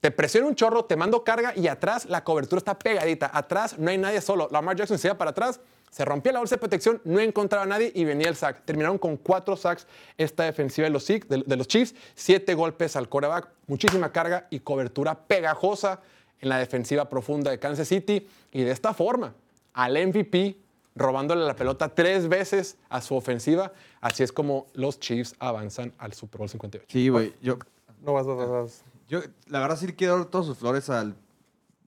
te 0.00 0.10
presiona 0.10 0.46
un 0.46 0.54
chorro, 0.54 0.84
te 0.86 0.96
mando 0.96 1.22
carga 1.24 1.52
y 1.56 1.68
atrás 1.68 2.06
la 2.06 2.24
cobertura 2.24 2.58
está 2.58 2.78
pegadita. 2.78 3.30
Atrás 3.32 3.78
no 3.78 3.90
hay 3.90 3.98
nadie 3.98 4.20
solo. 4.20 4.48
Lamar 4.50 4.76
Jackson 4.76 4.98
se 4.98 5.08
va 5.08 5.18
para 5.18 5.30
atrás, 5.32 5.60
Se 5.90 6.04
rompía 6.04 6.30
la 6.32 6.38
bolsa 6.38 6.54
de 6.54 6.60
protección, 6.60 7.00
no 7.04 7.18
encontraba 7.18 7.64
a 7.64 7.66
nadie 7.66 7.90
y 7.92 8.04
venía 8.04 8.28
el 8.28 8.36
sack. 8.36 8.64
Terminaron 8.64 8.96
con 8.96 9.16
cuatro 9.16 9.56
sacks 9.56 9.88
esta 10.16 10.44
defensiva 10.44 10.84
de 10.84 10.90
los, 10.90 11.04
Chiefs- 11.04 11.26
de- 11.28 11.42
de 11.44 11.56
los 11.56 11.66
Chiefs, 11.66 11.96
siete 12.14 12.54
golpes 12.54 12.94
al 12.94 13.08
quarterback, 13.08 13.48
muchísima 13.66 14.12
carga 14.12 14.46
y 14.50 14.60
cobertura 14.60 15.16
pegajosa 15.26 16.00
en 16.40 16.48
la 16.48 16.58
defensiva 16.58 17.08
profunda 17.08 17.50
de 17.50 17.58
Kansas 17.58 17.88
City. 17.88 18.28
Y 18.52 18.62
de 18.62 18.70
esta 18.70 18.94
forma, 18.94 19.34
al 19.74 19.94
MVP 19.96 20.56
robándole 20.94 21.44
la 21.44 21.56
pelota 21.56 21.88
tres 21.92 22.28
veces 22.28 22.76
a 22.88 23.00
su 23.00 23.16
ofensiva. 23.16 23.72
Así 24.00 24.22
es 24.22 24.30
como 24.30 24.66
los 24.74 25.00
Chiefs 25.00 25.34
avanzan 25.40 25.92
al 25.98 26.12
Super 26.12 26.38
Bowl 26.38 26.48
58. 26.48 26.86
Sí, 26.88 27.08
güey. 27.08 27.34
Yo, 27.42 27.58
No 28.04 28.12
vas, 28.12 28.26
vas, 28.28 28.36
vas, 28.36 28.48
vas. 28.48 28.84
Yo, 29.10 29.20
la 29.46 29.60
verdad, 29.60 29.76
sí 29.76 29.86
le 29.88 29.94
quiero 29.96 30.16
dar 30.16 30.26
todas 30.26 30.46
sus 30.46 30.56
flores 30.56 30.88
al 30.88 31.16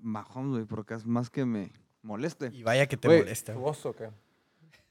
Mahomes, 0.01 0.51
güey, 0.51 0.65
porque 0.65 0.93
es 0.95 1.05
más 1.05 1.29
que 1.29 1.45
me 1.45 1.71
moleste. 2.01 2.51
Y 2.53 2.61
vaya 2.63 2.85
que 2.87 2.97
te 2.97 3.07
Güey, 3.07 3.19
molesta. 3.21 3.53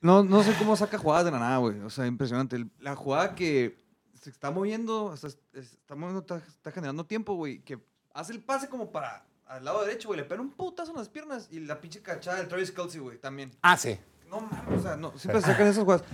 No, 0.00 0.24
no 0.24 0.42
sé 0.42 0.52
cómo 0.58 0.74
saca 0.76 0.98
jugadas 0.98 1.26
de 1.26 1.30
la 1.30 1.38
nada, 1.38 1.58
güey. 1.58 1.78
O 1.80 1.90
sea, 1.90 2.06
impresionante. 2.06 2.64
La 2.80 2.96
jugada 2.96 3.34
que 3.34 3.76
se 4.20 4.30
está 4.30 4.50
moviendo, 4.50 5.04
o 5.04 5.16
sea, 5.16 5.28
es- 5.28 5.38
es- 5.52 5.72
está 5.74 5.94
moviendo, 5.94 6.20
está, 6.20 6.38
está 6.38 6.72
generando 6.72 7.04
tiempo, 7.06 7.34
güey. 7.34 7.60
Que 7.60 7.78
hace 8.14 8.32
el 8.32 8.40
pase 8.40 8.68
como 8.68 8.90
para 8.90 9.24
al 9.46 9.64
lado 9.64 9.84
derecho, 9.84 10.08
güey. 10.08 10.18
Le 10.20 10.24
pega 10.26 10.40
un 10.40 10.50
putazo 10.50 10.90
en 10.92 10.96
las 10.98 11.08
piernas 11.08 11.46
y 11.52 11.60
la 11.60 11.80
pinche 11.80 12.00
cachada 12.02 12.38
del 12.38 12.48
Travis 12.48 12.72
Kelsey, 12.72 13.00
güey, 13.00 13.18
también. 13.18 13.52
Ah, 13.62 13.76
sí. 13.76 13.98
No 14.28 14.40
mames, 14.40 14.80
o 14.80 14.82
sea, 14.82 14.96
no, 14.96 15.12
siempre 15.18 15.40
se 15.42 15.46
sacan 15.48 15.66
esas 15.68 15.84
jugadas. 15.84 16.04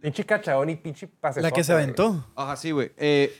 Pinche 0.00 0.24
cachaón 0.26 0.68
y 0.68 0.76
pinche 0.76 1.08
pase. 1.08 1.40
La 1.40 1.50
que 1.50 1.64
se 1.64 1.72
aventó. 1.72 2.24
Ajá, 2.36 2.56
sí, 2.56 2.70
güey. 2.72 2.92
Eh, 2.98 3.34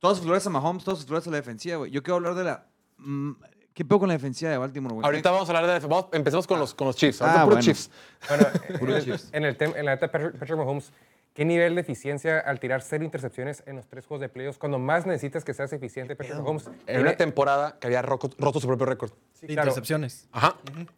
todas 0.00 0.16
sus 0.18 0.26
flores 0.26 0.46
a 0.46 0.50
Mahomes, 0.50 0.84
todas 0.84 0.98
sus 0.98 1.06
flores 1.08 1.26
a 1.26 1.30
la 1.30 1.36
defensiva, 1.36 1.76
güey. 1.78 1.90
Yo 1.90 2.02
quiero 2.02 2.16
hablar 2.16 2.34
de 2.34 2.44
la. 2.44 2.66
mm, 2.98 3.32
¿Qué 3.74 3.84
pedo 3.84 4.00
con 4.00 4.08
la 4.08 4.14
defensiva 4.14 4.50
de 4.50 4.58
Baltimore, 4.58 4.94
güey? 4.94 5.04
Ahorita 5.04 5.30
vamos 5.30 5.48
a 5.50 5.56
hablar 5.56 5.80
de. 5.80 5.86
Vamos, 5.86 6.06
empecemos 6.12 6.46
con 6.46 6.58
los, 6.58 6.74
con 6.74 6.86
los 6.88 6.96
Chiefs. 6.96 7.22
Ah, 7.22 7.26
Ahorita 7.26 7.44
puro 7.44 7.56
bueno. 7.56 7.62
Chiefs. 7.62 7.90
Bueno, 8.28 8.46
Puro 8.80 8.90
en, 8.92 8.98
el, 8.98 9.04
Chiefs. 9.04 9.28
en, 9.32 9.44
el 9.44 9.56
tem- 9.58 9.76
en 9.76 9.84
la 9.84 9.92
neta, 9.94 10.10
Patrick 10.10 10.32
Patrick 10.36 10.58
Mahomes, 10.58 10.90
¿qué 11.32 11.44
nivel 11.44 11.76
de 11.76 11.82
eficiencia 11.82 12.40
al 12.40 12.58
tirar 12.58 12.82
cero 12.82 13.04
intercepciones 13.04 13.62
en 13.66 13.76
los 13.76 13.86
tres 13.86 14.04
juegos 14.04 14.20
de 14.22 14.28
playoffs? 14.28 14.58
Cuando 14.58 14.80
más 14.80 15.06
necesitas 15.06 15.44
que 15.44 15.54
seas 15.54 15.72
eficiente, 15.72 16.16
Patrick 16.16 16.38
Mahomes. 16.38 16.66
En 16.66 16.74
tiene- 16.86 17.00
una 17.02 17.16
temporada 17.16 17.78
que 17.78 17.86
había 17.86 18.02
roco- 18.02 18.34
roto 18.36 18.58
su 18.58 18.66
propio 18.66 18.86
récord. 18.86 19.12
Sí, 19.34 19.46
De 19.46 19.54
claro, 19.54 19.68
intercepciones. 19.68 20.28
Ajá. 20.32 20.56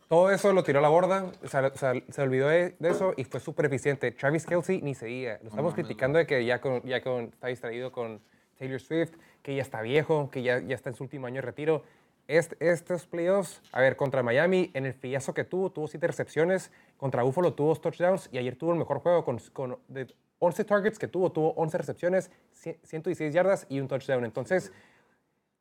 todo 0.08 0.30
eso 0.30 0.50
lo 0.54 0.64
tiró 0.64 0.78
a 0.78 0.82
la 0.82 0.88
borda, 0.88 1.30
o 1.44 1.48
sea, 1.48 1.70
o 1.74 1.76
sea, 1.76 1.92
se 2.08 2.22
olvidó 2.22 2.48
de, 2.48 2.76
de 2.78 2.88
eso 2.88 3.12
y 3.18 3.24
fue 3.24 3.40
súper 3.40 3.66
eficiente. 3.66 4.10
Travis 4.12 4.46
Kelsey 4.46 4.80
ni 4.80 4.94
se 4.94 5.04
diga. 5.04 5.38
Lo 5.42 5.50
estamos 5.50 5.74
criticando 5.74 6.18
de 6.18 6.26
que 6.26 6.42
ya, 6.46 6.62
con, 6.62 6.82
ya 6.84 7.02
con, 7.02 7.24
está 7.24 7.48
distraído 7.48 7.92
con 7.92 8.22
Taylor 8.60 8.78
Swift, 8.80 9.14
que 9.42 9.56
ya 9.56 9.62
está 9.62 9.80
viejo, 9.80 10.30
que 10.30 10.42
ya, 10.42 10.60
ya 10.60 10.74
está 10.74 10.90
en 10.90 10.94
su 10.96 11.02
último 11.02 11.26
año 11.26 11.36
de 11.36 11.42
retiro. 11.42 11.82
Est- 12.28 12.52
estos 12.60 13.06
playoffs, 13.06 13.60
a 13.72 13.80
ver, 13.80 13.96
contra 13.96 14.22
Miami, 14.22 14.70
en 14.74 14.84
el 14.86 14.92
fillazo 14.92 15.32
que 15.34 15.44
tuvo, 15.44 15.70
tuvo 15.72 15.88
siete 15.88 16.06
recepciones, 16.06 16.70
contra 16.98 17.22
Buffalo 17.22 17.54
tuvo 17.54 17.68
dos 17.68 17.80
touchdowns 17.80 18.28
y 18.30 18.38
ayer 18.38 18.54
tuvo 18.56 18.72
el 18.72 18.78
mejor 18.78 18.98
juego 19.00 19.24
con, 19.24 19.38
con 19.52 19.78
de 19.88 20.06
11 20.38 20.64
targets 20.64 20.98
que 20.98 21.08
tuvo, 21.08 21.32
tuvo 21.32 21.52
11 21.54 21.78
recepciones, 21.78 22.30
100 22.52 22.78
116 22.84 23.34
yardas 23.34 23.66
y 23.70 23.80
un 23.80 23.88
touchdown. 23.88 24.24
Entonces, 24.24 24.72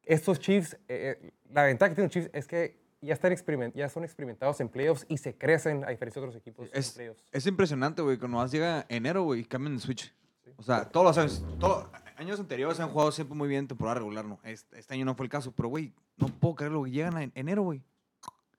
estos 0.03 0.39
Chiefs, 0.39 0.73
eh, 0.89 1.17
eh, 1.21 1.31
la 1.53 1.63
ventaja 1.63 1.89
que 1.89 1.95
tienen 1.95 2.07
los 2.07 2.13
Chiefs 2.13 2.29
es 2.33 2.47
que 2.47 2.77
ya, 3.01 3.13
están 3.13 3.31
experiment- 3.31 3.73
ya 3.73 3.87
son 3.89 4.03
experimentados 4.03 4.59
en 4.59 4.67
playoffs 4.69 5.05
y 5.07 5.17
se 5.17 5.33
crecen 5.37 5.85
a 5.85 5.89
diferencia 5.89 6.21
de 6.21 6.27
otros 6.27 6.39
equipos 6.41 6.69
en 6.71 6.77
Es, 6.79 6.91
playoffs. 6.91 7.23
es 7.31 7.47
impresionante, 7.47 8.01
güey. 8.01 8.17
Cuando 8.17 8.37
más 8.37 8.51
llega 8.51 8.85
enero, 8.89 9.23
güey, 9.23 9.43
cambian 9.45 9.73
el 9.75 9.79
switch. 9.79 10.13
O 10.57 10.61
sea, 10.63 10.83
todos 10.89 11.05
los 11.05 11.17
años, 11.17 11.43
todo- 11.59 11.89
años 12.19 12.39
anteriores 12.39 12.79
han 12.79 12.89
jugado 12.89 13.11
siempre 13.11 13.35
muy 13.35 13.47
bien 13.47 13.59
en 13.61 13.67
temporada 13.67 13.95
regular, 13.95 14.25
¿no? 14.25 14.39
Este, 14.43 14.77
este 14.79 14.93
año 14.93 15.05
no 15.05 15.15
fue 15.15 15.25
el 15.25 15.29
caso, 15.29 15.51
pero, 15.55 15.69
güey, 15.69 15.93
no 16.17 16.27
puedo 16.27 16.55
creerlo, 16.55 16.79
güey. 16.79 16.91
Llegan 16.91 17.17
en 17.17 17.31
enero, 17.35 17.63
güey. 17.63 17.81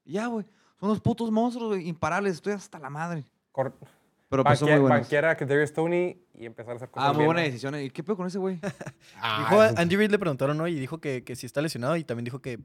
Ya, 0.05 0.27
güey. 0.27 0.45
Son 0.79 0.89
unos 0.89 1.01
putos 1.01 1.31
monstruos, 1.31 1.69
güey, 1.71 1.89
imparables. 1.89 2.35
Estoy 2.35 2.55
hasta 2.55 2.79
la 2.79 2.91
madre. 2.91 3.25
Cor- 3.53 3.75
Pero 4.29 4.45
pues 4.45 4.59
son 4.59 4.67
banquear, 4.67 4.81
muy 4.81 4.89
buenos. 4.89 5.05
banquear 5.05 5.25
a 5.27 5.37
Kadarius 5.37 5.73
Tony 5.73 6.17
y 6.35 6.47
empezar 6.47 6.73
a 6.73 6.77
hacer 6.77 6.89
cosas 6.91 7.09
Ah, 7.09 7.13
muy 7.13 7.19
bien. 7.19 7.27
buena 7.27 7.41
decisión. 7.43 7.75
¿Y 7.79 7.91
qué 7.91 8.03
pedo 8.03 8.17
con 8.17 8.27
ese, 8.27 8.39
güey? 8.39 8.59
Dijo, 9.39 9.61
Andy 9.77 9.97
Reid 9.97 10.11
le 10.11 10.19
preguntaron 10.19 10.61
hoy 10.61 10.77
y 10.77 10.81
dijo 10.81 10.99
que, 10.99 11.23
que 11.25 11.37
sí 11.37 11.47
está 11.47 11.61
lesionado 11.61 11.97
y 11.97 12.05
también 12.05 12.25
dijo 12.25 12.41
que, 12.41 12.59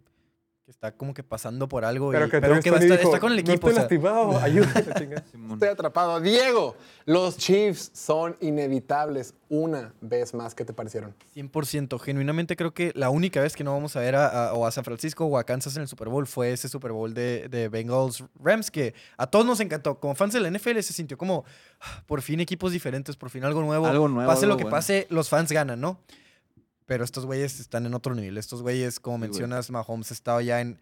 que 0.66 0.72
está 0.72 0.92
como 0.94 1.14
que 1.14 1.22
pasando 1.22 1.68
por 1.70 1.86
algo. 1.86 2.12
y- 2.12 2.16
Pero 2.16 2.28
Pero, 2.28 2.56
que, 2.56 2.62
que, 2.62 2.72
va 2.72 2.78
a 2.78 2.80
estar, 2.80 3.00
está 3.00 3.20
con 3.20 3.32
el 3.32 3.38
equipo. 3.38 3.68
No 3.68 3.72
o 3.72 3.76
sea, 3.76 3.84
estoy 3.84 4.00
lastimado, 4.00 4.40
ayúdame. 4.42 4.94
chinga". 4.98 5.24
Simón. 5.32 5.52
Estoy 5.54 5.70
atrapado. 5.70 6.20
Diego, 6.20 6.76
los 7.06 7.38
Chiefs 7.38 7.92
son 7.94 8.36
inevitables 8.42 9.36
una 9.48 9.94
vez 10.02 10.34
más. 10.34 10.56
¿Qué 10.56 10.66
te 10.66 10.74
parecieron? 10.74 11.14
100%. 11.36 12.00
Genuinamente 12.00 12.56
creo 12.56 12.74
que 12.74 12.92
la 12.96 13.12
única 13.12 13.42
vez 13.42 13.56
que 13.56 13.64
no 13.64 13.74
vamos 13.74 13.96
a 13.96 14.00
ver 14.00 14.16
a, 14.16 14.48
a- 14.48 14.54
o 14.56 14.66
a 14.66 14.72
San 14.72 14.84
Francisco 14.84 15.26
o 15.26 15.38
a 15.38 15.44
Kansas 15.44 15.76
en 15.76 15.84
el 15.84 15.88
Super 15.88 16.10
Bowl 16.10 16.26
fue 16.26 16.52
ese 16.52 16.68
Super 16.68 16.92
Bowl 16.94 17.14
de, 17.14 17.48
de 17.48 17.70
Bengals 17.70 18.24
Rams 18.44 18.72
que 18.72 18.96
a 19.18 19.28
todos 19.28 19.46
nos 19.46 19.60
encantó. 19.60 20.00
Como 20.00 20.16
fans 20.16 20.34
de 20.34 20.40
la 20.40 20.50
NFL 20.50 20.80
se 20.80 20.94
sintió 20.94 21.16
como 21.16 21.46
ah, 21.82 22.02
por 22.08 22.24
fin 22.24 22.40
equipos 22.40 22.72
diferentes, 22.72 23.16
por 23.16 23.30
fin 23.30 23.44
algo 23.44 23.62
nuevo. 23.62 23.86
Algo 23.86 24.08
nuevo, 24.08 24.28
Pase 24.28 24.46
algo 24.46 24.54
lo 24.54 24.58
que 24.58 24.64
bueno. 24.64 24.76
pase, 24.78 25.06
los 25.12 25.30
fans 25.30 25.52
ganan, 25.52 25.80
¿no? 25.80 26.00
Pero 26.86 27.04
estos 27.04 27.26
güeyes 27.26 27.60
están 27.60 27.86
en 27.86 27.94
otro 27.94 28.14
nivel. 28.14 28.38
Estos 28.38 28.62
güeyes, 28.62 29.00
como 29.00 29.18
mencionas, 29.18 29.72
Mahomes 29.72 30.12
ha 30.12 30.14
estado 30.14 30.42
ya 30.42 30.62
en. 30.62 30.80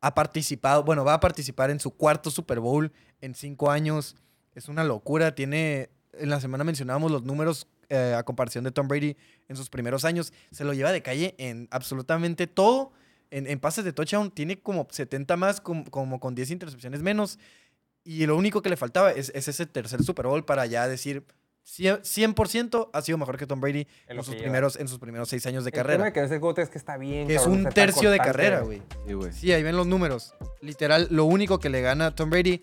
Ha 0.00 0.14
participado, 0.14 0.84
bueno, 0.84 1.04
va 1.04 1.14
a 1.14 1.20
participar 1.20 1.70
en 1.70 1.80
su 1.80 1.90
cuarto 1.90 2.30
Super 2.30 2.60
Bowl 2.60 2.92
en 3.20 3.34
cinco 3.34 3.70
años. 3.70 4.14
Es 4.54 4.68
una 4.68 4.84
locura. 4.84 5.34
Tiene. 5.34 5.90
En 6.12 6.30
la 6.30 6.40
semana 6.40 6.64
mencionábamos 6.64 7.10
los 7.10 7.22
números 7.22 7.66
eh, 7.88 8.14
a 8.16 8.22
comparación 8.24 8.64
de 8.64 8.70
Tom 8.72 8.88
Brady 8.88 9.16
en 9.48 9.56
sus 9.56 9.70
primeros 9.70 10.04
años. 10.04 10.32
Se 10.50 10.64
lo 10.64 10.72
lleva 10.74 10.92
de 10.92 11.02
calle 11.02 11.34
en 11.38 11.68
absolutamente 11.70 12.46
todo. 12.46 12.92
En, 13.30 13.46
en 13.46 13.58
pases 13.60 13.84
de 13.84 13.92
touchdown 13.92 14.30
tiene 14.30 14.58
como 14.60 14.86
70 14.90 15.36
más, 15.36 15.60
com- 15.60 15.84
como, 15.84 16.18
con 16.20 16.34
10 16.34 16.50
intercepciones 16.50 17.02
menos. 17.02 17.38
Y 18.04 18.24
lo 18.26 18.36
único 18.36 18.62
que 18.62 18.70
le 18.70 18.76
faltaba 18.76 19.12
es, 19.12 19.30
es 19.34 19.48
ese 19.48 19.66
tercer 19.66 20.02
Super 20.02 20.26
Bowl 20.26 20.44
para 20.44 20.64
ya 20.66 20.88
decir 20.88 21.24
100%, 21.68 22.00
100% 22.02 22.90
ha 22.92 23.02
sido 23.02 23.18
mejor 23.18 23.36
que 23.36 23.46
Tom 23.46 23.60
Brady 23.60 23.86
En 24.06 24.16
sus, 24.18 24.28
lleva. 24.28 24.42
primeros, 24.42 24.76
en 24.76 24.88
sus 24.88 24.98
primeros 24.98 25.28
seis 25.28 25.44
años 25.46 25.64
de 25.64 25.68
El 25.70 25.74
carrera. 25.74 26.04
de 26.04 26.12
que 26.12 26.22
ese 26.24 26.38
gote 26.38 26.62
es 26.62 26.70
que 26.70 26.78
está 26.78 26.96
bien. 26.96 27.26
Que 27.28 27.34
es 27.34 27.46
un 27.46 27.64
tercio 27.68 28.10
de 28.10 28.18
carrera, 28.18 28.60
güey. 28.60 28.82
Sí, 29.06 29.12
güey. 29.12 29.32
Sí, 29.32 29.52
ahí 29.52 29.62
ven 29.62 29.76
los 29.76 29.86
números. 29.86 30.34
Literal, 30.60 31.08
lo 31.10 31.24
único 31.26 31.58
que 31.58 31.68
le 31.68 31.80
gana 31.82 32.06
a 32.06 32.14
Tom 32.14 32.30
Brady 32.30 32.62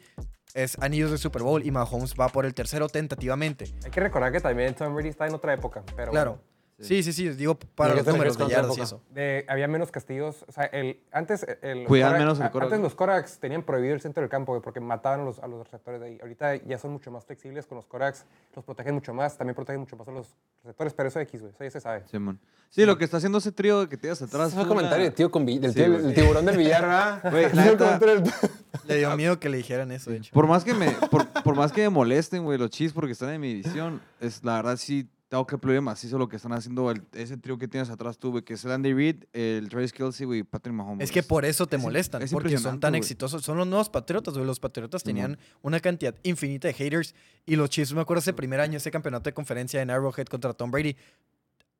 es 0.53 0.77
anillos 0.79 1.11
de 1.11 1.17
Super 1.17 1.43
Bowl 1.43 1.65
y 1.65 1.71
Mahomes 1.71 2.15
va 2.19 2.29
por 2.29 2.45
el 2.45 2.53
tercero 2.53 2.87
tentativamente. 2.89 3.65
Hay 3.83 3.91
que 3.91 3.99
recordar 3.99 4.31
que 4.31 4.39
también 4.39 4.73
Tom 4.73 4.93
Brady 4.95 5.09
está 5.09 5.27
en 5.27 5.33
otra 5.35 5.53
época. 5.53 5.83
Pero 5.95 6.11
Claro. 6.11 6.31
bueno. 6.31 6.54
Sí, 6.79 7.03
sí, 7.03 7.13
sí, 7.13 7.29
digo 7.29 7.57
para 7.57 7.93
¿Y 7.93 7.97
qué 7.97 8.03
los 8.03 8.13
números 8.13 8.37
de 8.37 8.47
yardas 8.49 8.77
y 8.77 8.81
eso. 8.81 9.01
De- 9.11 9.45
había 9.47 9.67
menos 9.67 9.91
castigos. 9.91 10.43
O 10.47 10.51
sea, 10.51 10.65
el, 10.65 10.99
antes, 11.11 11.45
el, 11.61 11.85
Cuidaban 11.85 12.19
menos 12.19 12.37
el 12.39 12.45
Antes 12.45 12.79
los 12.79 12.95
Koraks 12.95 13.39
tenían 13.39 13.63
prohibido 13.63 13.93
el 13.93 14.01
centro 14.01 14.21
del 14.21 14.29
campo 14.29 14.51
güey, 14.51 14.61
porque 14.61 14.81
mataban 14.81 15.21
a 15.21 15.23
los, 15.23 15.39
a 15.39 15.47
los 15.47 15.63
receptores 15.63 16.01
de 16.01 16.07
ahí. 16.07 16.17
Ahorita 16.21 16.55
ya 16.55 16.77
son 16.77 16.91
mucho 16.91 17.11
más 17.11 17.23
flexibles 17.25 17.65
con 17.65 17.77
los 17.77 17.85
Koraks. 17.85 18.25
Los 18.55 18.65
protegen 18.65 18.93
mucho 18.93 19.13
más. 19.13 19.37
También 19.37 19.55
protegen 19.55 19.79
mucho 19.79 19.95
más 19.95 20.07
a 20.09 20.11
los 20.11 20.35
receptores. 20.63 20.93
Pero 20.93 21.09
eso 21.09 21.19
X, 21.21 21.41
güey. 21.41 21.53
Eso 21.53 21.63
ya 21.63 21.71
se 21.71 21.79
sabe. 21.79 22.03
Simón. 22.11 22.39
Sí, 22.69 22.85
lo 22.85 22.97
que 22.97 23.05
está 23.05 23.17
haciendo 23.17 23.37
ese 23.37 23.53
trío 23.53 23.81
de 23.81 23.87
que 23.89 23.95
te 23.95 24.07
ibas 24.07 24.21
atrás. 24.21 24.53
Fue 24.53 24.63
el 24.63 24.67
comentario 24.67 25.13
tío 25.13 25.31
con 25.31 25.45
del 25.45 25.71
Sí, 25.71 25.75
tío- 25.75 25.95
el 25.95 26.13
tiburón 26.13 26.45
del 26.45 26.57
billar, 26.57 27.21
Le 28.85 28.97
dio 28.97 29.15
miedo 29.15 29.39
que 29.39 29.47
le 29.47 29.57
dijeran 29.57 29.93
eso, 29.93 30.11
de 30.11 30.17
hecho. 30.17 30.33
Por 30.33 30.45
más 30.47 30.65
que 30.65 30.73
me, 30.73 30.91
por, 30.91 31.25
por 31.27 31.55
más 31.55 31.71
que 31.71 31.81
me 31.83 31.89
molesten, 31.89 32.43
güey, 32.43 32.57
los 32.57 32.69
Chiefs 32.69 32.93
porque 32.93 33.13
están 33.13 33.29
en 33.29 33.39
mi 33.39 33.47
división, 33.53 34.01
es 34.19 34.43
la 34.43 34.55
verdad 34.57 34.75
sí 34.75 35.07
tengo 35.27 35.45
que 35.47 35.55
aplaudir 35.55 35.81
macizo 35.81 36.17
lo 36.19 36.29
que 36.29 36.35
están 36.35 36.53
haciendo 36.53 36.91
el- 36.91 37.01
ese 37.13 37.35
trío 37.37 37.57
que 37.57 37.67
tienes 37.67 37.89
atrás 37.89 38.17
tú, 38.17 38.31
güey, 38.31 38.43
que 38.43 38.53
es 38.53 38.63
el 38.63 38.71
Andy 38.71 38.93
Reid, 38.93 39.23
el 39.33 39.67
Travis 39.69 39.91
Kelsey, 39.91 40.25
güey, 40.25 40.39
y 40.39 40.43
Patrick 40.43 40.73
Mahomes. 40.75 41.03
Es 41.03 41.11
que 41.11 41.23
por 41.23 41.45
eso 41.45 41.65
te 41.65 41.77
es 41.77 41.81
molestan, 41.81 42.21
es 42.21 42.31
porque 42.31 42.57
son 42.59 42.79
tan 42.79 42.91
güey. 42.91 42.99
exitosos. 42.99 43.41
Son 43.43 43.57
los 43.57 43.65
nuevos 43.67 43.89
Patriotas, 43.89 44.35
güey. 44.35 44.45
Los 44.45 44.59
Patriotas 44.59 45.03
tenían 45.03 45.37
una 45.63 45.79
cantidad 45.79 46.13
infinita 46.23 46.67
de 46.67 46.73
haters 46.75 47.15
y 47.45 47.55
los 47.55 47.69
Chiefs, 47.71 47.93
me 47.93 48.01
acuerdo 48.01 48.19
ese 48.19 48.33
primer 48.33 48.59
año, 48.59 48.77
ese 48.77 48.91
campeonato 48.91 49.23
de 49.29 49.33
conferencia 49.33 49.81
en 49.81 49.89
Arrowhead 49.89 50.27
contra 50.27 50.53
Tom 50.53 50.69
Brady. 50.69 50.95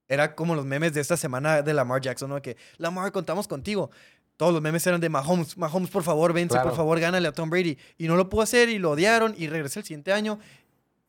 Era 0.08 0.36
como 0.36 0.54
los 0.56 0.66
memes 0.66 0.94
de 0.94 1.02
esta 1.02 1.18
semana 1.18 1.62
de 1.62 1.74
Lamar 1.74 2.02
Jackson, 2.02 2.30
¿no? 2.30 2.42
Que 2.42 2.58
Lamar, 2.78 3.12
contamos 3.12 3.48
contigo. 3.48 3.90
Todos 4.38 4.54
los 4.54 4.62
memes 4.62 4.86
eran 4.86 5.00
de 5.00 5.08
Mahomes, 5.10 5.58
Mahomes, 5.58 5.90
por 5.90 6.04
favor, 6.04 6.34
vence, 6.34 6.54
Claro. 6.54 6.70
por 6.70 6.78
favor, 6.78 7.00
gánale 7.00 7.28
a 7.28 7.32
Tom 7.32 7.50
Brady. 7.50 7.78
Y 7.98 8.08
no 8.08 8.16
lo 8.16 8.30
pudo 8.30 8.42
hacer 8.42 8.70
y 8.70 8.80
lo 8.80 8.92
odiaron 8.92 9.34
y 9.38 9.48
regresó 9.48 9.80
el 9.80 9.86
siguiente 9.86 10.12
año 10.14 10.40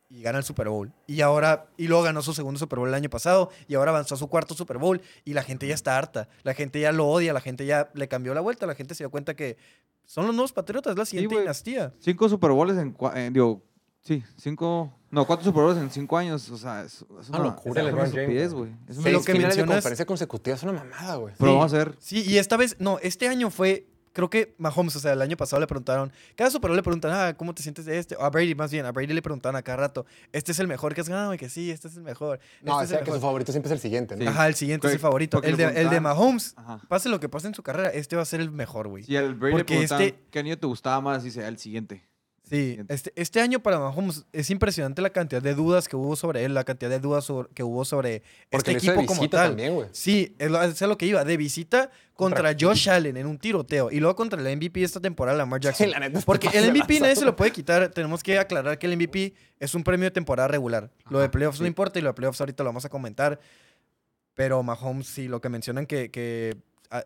y 0.08 0.22
gana 0.22 0.38
el 0.38 0.44
Super 0.44 0.68
Bowl. 0.68 0.92
Y 1.06 1.20
ahora, 1.20 1.66
y 1.76 1.88
luego 1.88 2.02
ganó 2.04 2.22
su 2.22 2.32
segundo 2.32 2.58
Super 2.58 2.78
Bowl 2.78 2.88
el 2.88 2.94
año 2.94 3.10
pasado 3.10 3.50
y 3.68 3.74
ahora 3.74 3.90
avanzó 3.90 4.14
a 4.14 4.18
su 4.18 4.28
cuarto 4.28 4.54
Super 4.54 4.78
Bowl 4.78 5.00
y 5.24 5.32
la 5.34 5.42
gente 5.42 5.66
ya 5.66 5.74
está 5.74 5.96
harta. 5.98 6.28
La 6.44 6.54
gente 6.54 6.78
ya 6.80 6.92
lo 6.92 7.08
odia, 7.08 7.32
la 7.32 7.40
gente 7.40 7.66
ya 7.66 7.90
le 7.94 8.06
cambió 8.08 8.32
la 8.34 8.40
vuelta, 8.40 8.66
la 8.66 8.74
gente 8.74 8.94
se 8.94 9.02
dio 9.04 9.10
cuenta 9.10 9.34
que 9.34 9.56
son 10.04 10.26
los 10.26 10.34
nuevos 10.34 10.52
patriotas, 10.52 10.92
es 10.92 10.98
la 10.98 11.04
siguiente 11.06 11.38
dinastía. 11.38 11.92
Cinco 11.98 12.28
Super 12.28 12.52
Bowls 12.52 12.78
en, 12.78 12.96
en- 13.16 13.32
digo, 13.32 13.64
sí, 14.02 14.22
cinco, 14.36 14.92
no, 15.10 15.26
cuatro 15.26 15.44
Super 15.44 15.64
Bowls 15.64 15.78
en 15.78 15.90
cinco 15.90 16.16
años, 16.16 16.48
o 16.50 16.56
sea, 16.56 16.82
es, 16.84 17.04
es 17.20 17.28
una, 17.30 17.38
locura, 17.40 17.82
es 17.82 17.92
una 17.92 18.04
estupidez, 18.04 18.54
güey. 18.54 18.70
Es 18.88 18.98
una 18.98 19.06
Sí, 19.08 19.12
lo 19.12 19.22
que 19.24 19.32
de 19.32 19.66
conferencia 19.66 20.06
consecutiva 20.06 20.54
es 20.54 20.62
una 20.62 20.72
mamada, 20.72 21.16
güey. 21.16 21.34
Pero 21.36 21.50
Sí. 21.50 21.56
vamos 21.56 21.74
a 21.74 21.76
ver, 21.78 21.96
Sí, 21.98 22.22
y 22.24 22.38
esta 22.38 22.56
vez, 22.56 22.76
no, 22.78 23.00
este 23.02 23.26
año 23.26 23.50
fue, 23.50 23.88
creo 24.16 24.30
que 24.30 24.54
Mahomes, 24.56 24.96
o 24.96 24.98
sea, 25.00 25.12
el 25.12 25.20
año 25.20 25.36
pasado 25.36 25.60
le 25.60 25.66
preguntaron, 25.66 26.10
cada 26.36 26.50
Super 26.50 26.70
Bowl 26.70 26.76
le 26.76 26.82
preguntan, 26.82 27.12
ah, 27.12 27.34
¿cómo 27.36 27.54
te 27.54 27.62
sientes 27.62 27.84
de 27.84 27.98
este? 27.98 28.16
O 28.16 28.22
a 28.22 28.30
Brady, 28.30 28.54
más 28.54 28.70
bien, 28.72 28.86
a 28.86 28.90
Brady 28.92 29.12
le 29.12 29.20
preguntaban 29.20 29.56
a 29.56 29.62
cada 29.62 29.76
rato, 29.76 30.06
¿este 30.32 30.52
es 30.52 30.58
el 30.58 30.66
mejor 30.68 30.94
que 30.94 31.02
has 31.02 31.08
ganado? 31.10 31.34
Y 31.34 31.36
que 31.38 31.50
sí, 31.50 31.70
este 31.70 31.88
es 31.88 31.96
el 31.98 32.02
mejor. 32.02 32.40
No, 32.62 32.72
este 32.72 32.84
es 32.84 32.88
decía 32.88 32.98
el 33.00 33.04
que 33.04 33.10
su 33.10 33.16
mejor". 33.16 33.28
favorito 33.28 33.52
siempre 33.52 33.68
es 33.68 33.72
el 33.74 33.78
siguiente, 33.80 34.16
¿no? 34.16 34.22
Sí. 34.22 34.26
Ajá, 34.28 34.46
el 34.48 34.54
siguiente 34.54 34.86
es 34.86 34.94
el 34.94 34.98
favorito. 34.98 35.42
El 35.42 35.56
le 35.58 35.66
de, 35.70 35.80
el 35.82 35.90
de 35.90 36.00
Mahomes, 36.00 36.54
Ajá. 36.56 36.80
pase 36.88 37.10
lo 37.10 37.20
que 37.20 37.28
pase 37.28 37.46
en 37.48 37.54
su 37.54 37.62
carrera, 37.62 37.90
este 37.90 38.16
va 38.16 38.22
a 38.22 38.24
ser 38.24 38.40
el 38.40 38.50
mejor, 38.50 38.88
güey. 38.88 39.04
si 39.04 39.14
al 39.16 39.34
Brady 39.34 39.52
le 39.52 39.58
Porque 39.58 39.74
preguntaban 39.74 40.02
este- 40.04 40.20
qué 40.30 40.38
anillo 40.38 40.58
te 40.58 40.66
gustaba 40.66 41.00
más, 41.02 41.22
dice, 41.22 41.46
el 41.46 41.58
siguiente. 41.58 42.02
Sí, 42.48 42.78
este, 42.88 43.12
este 43.16 43.40
año 43.40 43.58
para 43.60 43.80
Mahomes 43.80 44.24
es 44.32 44.50
impresionante 44.50 45.02
la 45.02 45.10
cantidad 45.10 45.42
de 45.42 45.52
dudas 45.56 45.88
que 45.88 45.96
hubo 45.96 46.14
sobre 46.14 46.44
él, 46.44 46.54
la 46.54 46.62
cantidad 46.62 46.88
de 46.88 47.00
dudas 47.00 47.24
sobre- 47.24 47.48
que 47.52 47.64
hubo 47.64 47.84
sobre 47.84 48.22
Porque 48.50 48.70
este 48.70 48.84
hizo 48.84 48.92
de 48.92 48.98
equipo 48.98 49.14
como 49.16 49.28
tal. 49.28 49.48
también. 49.48 49.88
Sí, 49.90 50.32
es 50.38 50.48
lo, 50.48 50.62
es 50.62 50.80
a 50.80 50.86
lo 50.86 50.96
que 50.96 51.06
iba, 51.06 51.24
de 51.24 51.36
visita 51.36 51.90
contra 52.14 52.54
Josh 52.58 52.88
Allen 52.88 53.16
en 53.16 53.26
un 53.26 53.36
tiroteo 53.38 53.90
y 53.90 53.98
luego 53.98 54.14
contra 54.14 54.40
el 54.40 54.56
MVP 54.56 54.80
esta 54.84 55.00
temporada, 55.00 55.36
Lamar 55.38 55.60
Jackson. 55.60 55.86
Sí, 55.86 55.92
la 55.92 55.98
neta, 55.98 56.18
este 56.18 56.24
Porque 56.26 56.46
el 56.54 56.70
MVP 56.72 57.00
nadie 57.00 57.16
se 57.16 57.24
lo 57.24 57.34
puede 57.34 57.50
quitar. 57.50 57.88
Tenemos 57.88 58.22
que 58.22 58.38
aclarar 58.38 58.78
que 58.78 58.86
el 58.86 58.96
MVP 58.96 59.34
es 59.58 59.74
un 59.74 59.82
premio 59.82 60.04
de 60.04 60.12
temporada 60.12 60.46
regular. 60.46 60.88
Lo 61.10 61.18
de 61.18 61.28
playoffs 61.28 61.60
no 61.60 61.66
importa 61.66 61.98
y 61.98 62.02
lo 62.02 62.10
de 62.10 62.14
playoffs 62.14 62.40
ahorita 62.40 62.62
lo 62.62 62.68
vamos 62.68 62.84
a 62.84 62.88
comentar. 62.88 63.40
Pero 64.34 64.62
Mahomes, 64.62 65.08
sí, 65.08 65.26
lo 65.26 65.40
que 65.40 65.48
mencionan 65.48 65.84
que, 65.86 66.10
que 66.12 66.56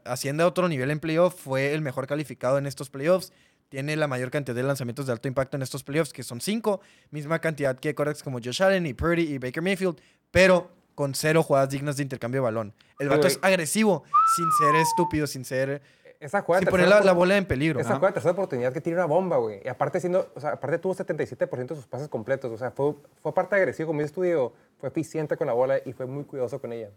asciende 0.05 0.43
a 0.43 0.47
otro 0.47 0.69
nivel 0.69 0.91
en 0.91 1.01
playoff, 1.01 1.35
fue 1.35 1.73
el 1.73 1.81
mejor 1.81 2.07
calificado 2.07 2.59
en 2.59 2.67
estos 2.67 2.91
playoffs. 2.91 3.33
Tiene 3.71 3.95
la 3.95 4.09
mayor 4.09 4.33
cantidad 4.33 4.57
de 4.57 4.65
lanzamientos 4.65 5.07
de 5.07 5.13
alto 5.13 5.29
impacto 5.29 5.57
en 5.57 5.63
estos 5.63 5.85
playoffs, 5.85 6.13
que 6.13 6.25
son 6.25 6.41
cinco. 6.41 6.81
Misma 7.11 7.39
cantidad 7.39 7.79
que 7.79 7.95
quarterbacks 7.95 8.25
como 8.25 8.41
Josh 8.43 8.63
Allen 8.65 8.85
y 8.85 8.95
Purdy 8.95 9.23
y 9.23 9.39
Baker 9.39 9.63
Mayfield, 9.63 10.01
pero 10.33 10.73
con 10.97 11.15
cero 11.15 11.45
jugadas 11.45 11.71
dignas 11.71 11.97
de 11.97 12.03
intercambio 12.03 12.41
de 12.41 12.45
balón. 12.47 12.75
El 12.99 13.09
vato 13.09 13.29
es 13.29 13.39
agresivo, 13.43 14.03
sin 14.37 14.51
ser 14.59 14.75
estúpido, 14.75 15.27
sin 15.29 15.45
ser... 15.45 15.81
Esa 16.19 16.43
jugada 16.43 16.61
Sin 16.61 16.69
poner 16.69 16.89
la, 16.89 17.01
la 17.01 17.13
bola 17.13 17.37
en 17.37 17.47
peligro. 17.47 17.81
Esa 17.81 17.95
jugada 17.95 18.09
de 18.09 18.15
tercera 18.15 18.33
oportunidad 18.33 18.73
que 18.73 18.81
tiene 18.81 18.99
una 18.99 19.07
bomba, 19.07 19.39
güey. 19.39 19.63
Y 19.65 19.69
aparte 19.69 20.01
siendo, 20.01 20.31
o 20.35 20.41
sea, 20.41 20.51
aparte 20.51 20.79
tuvo 20.79 20.95
77% 20.95 21.69
de 21.69 21.75
sus 21.77 21.87
pases 21.87 22.09
completos. 22.09 22.51
O 22.53 22.59
sea, 22.59 22.73
fue, 22.73 22.95
fue 23.23 23.31
aparte 23.31 23.55
agresivo, 23.55 23.87
como 23.87 24.01
dices 24.01 24.13
tú, 24.13 24.23
Diego, 24.23 24.53
fue 24.79 24.89
eficiente 24.91 25.37
con 25.37 25.47
la 25.47 25.55
bola 25.55 25.79
y 25.83 25.93
fue 25.93 26.07
muy 26.07 26.25
cuidadoso 26.25 26.61
con 26.61 26.73
ella. 26.73 26.91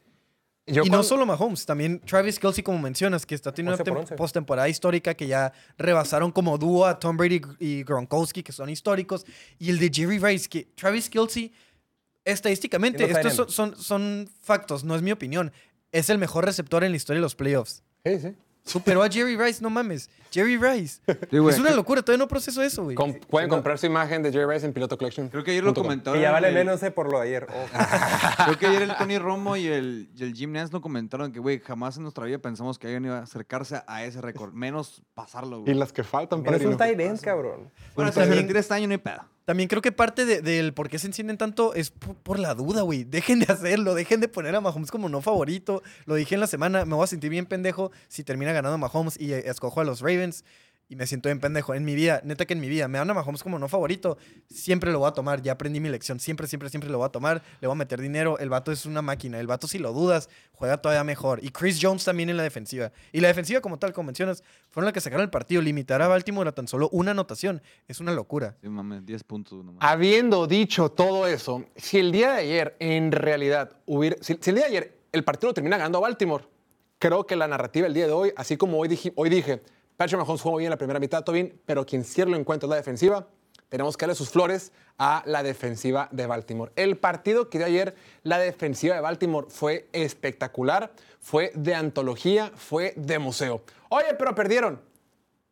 Yo 0.66 0.76
y 0.84 0.88
cuando- 0.88 0.98
no 0.98 1.04
solo 1.04 1.26
Mahomes, 1.26 1.66
también 1.66 2.00
Travis 2.00 2.40
Kelsey, 2.40 2.64
como 2.64 2.80
mencionas, 2.80 3.26
que 3.26 3.36
está 3.36 3.52
teniendo 3.54 3.74
11 3.74 3.84
por 3.84 3.92
una 3.92 4.00
11. 4.02 4.14
tem- 4.16 4.18
postemporada 4.18 4.70
histórica 4.70 5.14
que 5.14 5.28
ya 5.28 5.52
rebasaron 5.78 6.32
como 6.32 6.58
dúo 6.58 6.86
a 6.86 6.98
Tom 7.00 7.18
Brady 7.18 7.42
y 7.60 7.84
Gronkowski, 7.84 8.44
que 8.44 8.54
son 8.54 8.70
históricos. 8.70 9.26
Y 9.60 9.70
el 9.72 9.78
de 9.80 9.90
Jerry 9.94 10.20
Rice, 10.20 10.48
que 10.48 10.64
Travis 10.76 11.10
Kelsey, 11.10 11.52
estadísticamente, 12.26 13.04
estos 13.04 13.54
son, 13.54 13.76
son 13.76 14.30
factos, 14.42 14.84
no 14.84 14.96
es 14.96 15.02
mi 15.02 15.12
opinión. 15.12 15.52
Es 15.92 16.10
el 16.10 16.18
mejor 16.18 16.46
receptor 16.46 16.84
en 16.84 16.92
la 16.92 16.98
historia 16.98 17.20
de 17.20 17.24
los 17.24 17.36
playoffs. 17.36 17.84
Sí, 18.06 18.20
sí. 18.20 18.36
Superó 18.66 19.04
a 19.04 19.10
Jerry 19.10 19.36
Rice, 19.36 19.62
no 19.62 19.70
mames. 19.70 20.10
Jerry 20.34 20.58
Rice. 20.58 21.02
Sí, 21.30 21.38
es 21.38 21.60
una 21.60 21.72
locura, 21.72 22.02
todavía 22.02 22.24
no 22.24 22.28
proceso 22.28 22.62
eso, 22.62 22.84
güey. 22.84 22.96
Com- 22.96 23.14
pueden 23.30 23.50
comprar 23.50 23.78
su 23.78 23.86
imagen 23.86 24.24
de 24.24 24.32
Jerry 24.32 24.52
Rice 24.52 24.66
en 24.66 24.74
Piloto 24.74 24.98
Collection. 24.98 25.30
Creo 25.30 25.44
que 25.44 25.52
ayer 25.52 25.64
lo 25.64 25.74
comentaron. 25.74 26.20
Y 26.20 26.24
ya 26.24 26.32
vale 26.32 26.52
menos 26.52 26.82
eh, 26.84 26.92
por 26.92 27.12
lo 27.12 27.20
de 27.20 27.28
ayer. 27.28 27.48
Oh. 27.50 27.66
Creo 28.46 28.58
que 28.58 28.68
ayer 28.68 28.82
el 28.84 28.96
Tony 28.96 29.18
Romo 29.20 29.56
y 29.58 29.68
el, 29.68 30.10
y 30.16 30.24
el 30.24 30.34
Jim 30.34 30.52
Nance 30.52 30.74
lo 30.74 30.82
comentaron 30.82 31.32
que, 31.32 31.40
güey, 31.40 31.60
jamás 31.60 31.98
en 31.98 32.04
nuestra 32.04 32.26
vida 32.26 32.40
pensamos 32.40 32.78
que 32.80 32.88
alguien 32.88 33.06
iba 33.06 33.20
a 33.20 33.24
acercarse 33.24 33.82
a 33.88 34.04
ese 34.04 34.22
récord, 34.22 34.54
menos 34.54 35.04
pasarlo, 35.14 35.60
Y 35.60 35.62
güey. 35.64 35.76
las 35.76 35.94
que 35.94 36.04
faltan, 36.04 36.44
Pero 36.44 36.58
es 36.58 36.66
un 36.66 36.78
tight 36.78 37.00
end, 37.00 37.20
cabrón. 37.22 37.70
Bueno, 37.96 38.12
si 38.12 38.20
también- 38.20 38.36
se 38.38 38.42
retira 38.42 38.60
este 38.60 38.74
año 38.74 38.88
no 38.88 38.94
hay 38.94 38.98
pedo. 39.00 39.22
También 39.46 39.68
creo 39.68 39.82
que 39.82 39.92
parte 39.92 40.26
de- 40.26 40.42
del 40.42 40.74
por 40.74 40.88
qué 40.88 40.98
se 40.98 41.06
encienden 41.08 41.38
tanto 41.38 41.74
es 41.74 41.92
por, 41.92 42.16
por 42.16 42.40
la 42.40 42.54
duda, 42.56 42.82
güey. 42.84 43.04
Dejen 43.04 43.40
de 43.42 43.52
hacerlo, 43.52 43.94
dejen 43.94 44.22
de 44.22 44.30
poner 44.30 44.56
a 44.56 44.62
Mahomes 44.62 44.90
como 44.90 45.10
no 45.10 45.20
favorito. 45.22 45.84
Lo 46.06 46.16
dije 46.16 46.36
en 46.36 46.40
la 46.40 46.48
semana, 46.48 46.86
me 46.86 46.96
voy 46.96 47.04
a 47.04 47.08
sentir 47.08 47.30
bien 47.30 47.46
pendejo 47.46 47.92
si 48.08 48.24
termina 48.24 48.54
ganando 48.54 48.78
Mahomes 48.78 49.20
y 49.20 49.34
eh, 49.34 49.44
escojo 49.50 49.82
a 49.82 49.84
los 49.84 50.00
Ravens. 50.00 50.23
Y 50.90 50.96
me 50.96 51.08
siento 51.08 51.30
bien 51.30 51.40
pendejo. 51.40 51.74
En 51.74 51.86
mi 51.86 51.96
vida, 51.96 52.22
neta 52.24 52.46
que 52.46 52.54
en 52.54 52.60
mi 52.60 52.68
vida, 52.70 52.88
me 52.88 52.98
dan 52.98 53.10
a 53.10 53.14
Mahomes 53.14 53.42
como 53.42 53.58
no 53.58 53.68
favorito. 53.68 54.18
Siempre 54.50 54.92
lo 54.92 55.00
voy 55.00 55.08
a 55.08 55.12
tomar. 55.12 55.42
Ya 55.42 55.54
aprendí 55.54 55.80
mi 55.80 55.90
lección. 55.90 56.20
Siempre, 56.20 56.46
siempre, 56.46 56.70
siempre 56.70 56.90
lo 56.90 56.98
voy 56.98 57.08
a 57.08 57.10
tomar. 57.10 57.42
Le 57.62 57.68
voy 57.68 57.74
a 57.74 57.78
meter 57.78 58.02
dinero. 58.02 58.38
El 58.38 58.50
vato 58.50 58.72
es 58.72 58.86
una 58.86 59.02
máquina. 59.02 59.40
El 59.40 59.48
vato, 59.48 59.68
si 59.68 59.80
lo 59.80 59.94
dudas, 59.94 60.30
juega 60.52 60.78
todavía 60.78 61.04
mejor. 61.04 61.44
Y 61.44 61.50
Chris 61.50 61.80
Jones 61.82 62.04
también 62.04 62.30
en 62.30 62.38
la 62.38 62.44
defensiva. 62.44 62.92
Y 63.12 63.22
la 63.22 63.30
defensiva, 63.30 63.62
como 63.62 63.80
tal, 63.80 63.94
como 63.94 64.08
mencionas, 64.08 64.44
fueron 64.70 64.86
las 64.86 64.94
que 64.94 65.02
sacaron 65.02 65.24
el 65.24 65.30
partido. 65.30 65.62
Limitar 65.62 66.02
a 66.02 66.08
Baltimore 66.08 66.50
a 66.50 66.52
tan 66.52 66.68
solo 66.68 66.90
una 66.92 67.12
anotación 67.12 67.62
es 67.88 68.00
una 68.00 68.12
locura. 68.12 68.58
Sí, 68.62 68.70
mames, 68.70 69.06
10 69.06 69.24
puntos 69.24 69.64
nomás. 69.64 69.80
Habiendo 69.82 70.46
dicho 70.48 70.90
todo 70.90 71.26
eso, 71.28 71.66
si 71.76 71.98
el 71.98 72.12
día 72.12 72.34
de 72.34 72.42
ayer 72.42 72.76
en 72.80 73.12
realidad 73.12 73.78
hubiera. 73.86 74.18
Si, 74.22 74.38
si 74.40 74.50
el 74.50 74.58
día 74.58 74.66
de 74.66 74.70
ayer 74.70 74.98
el 75.14 75.24
partido 75.24 75.50
lo 75.50 75.54
termina 75.54 75.78
ganando 75.78 76.00
a 76.00 76.02
Baltimore, 76.02 76.44
creo 77.00 77.26
que 77.26 77.36
la 77.36 77.48
narrativa 77.48 77.88
el 77.88 77.94
día 77.94 78.06
de 78.06 78.14
hoy, 78.14 78.34
así 78.36 78.58
como 78.58 78.78
hoy 78.78 78.90
dije, 78.90 79.12
hoy 79.16 79.30
dije 79.30 79.62
Patrick 79.98 80.20
Mahomes 80.20 80.42
jugó 80.42 80.58
bien 80.58 80.68
en 80.68 80.72
la 80.72 80.78
primera 80.78 81.00
mitad, 81.00 81.24
todo 81.24 81.34
bien, 81.34 81.60
pero 81.66 81.86
quien 81.86 82.04
cierra 82.04 82.32
el 82.32 82.40
encuentro 82.40 82.68
es 82.68 82.72
la 82.72 82.76
defensiva. 82.76 83.28
Tenemos 83.70 83.98
que 83.98 84.06
darle 84.06 84.16
sus 84.16 84.30
flores 84.30 84.72
a 85.00 85.24
la 85.26 85.42
defensiva 85.42 86.08
de 86.12 86.28
Baltimore. 86.28 86.72
El 86.76 86.98
partido 86.98 87.50
que 87.50 87.58
dio 87.58 87.68
ayer 87.68 87.96
la 88.22 88.38
defensiva 88.38 88.96
de 88.96 89.02
Baltimore 89.02 89.48
fue 89.50 89.90
espectacular, 89.94 90.92
fue 91.20 91.52
de 91.56 91.74
antología, 91.74 92.52
fue 92.56 92.94
de 92.96 93.18
museo. 93.18 93.64
Oye, 93.90 94.14
pero 94.18 94.36
perdieron. 94.36 94.82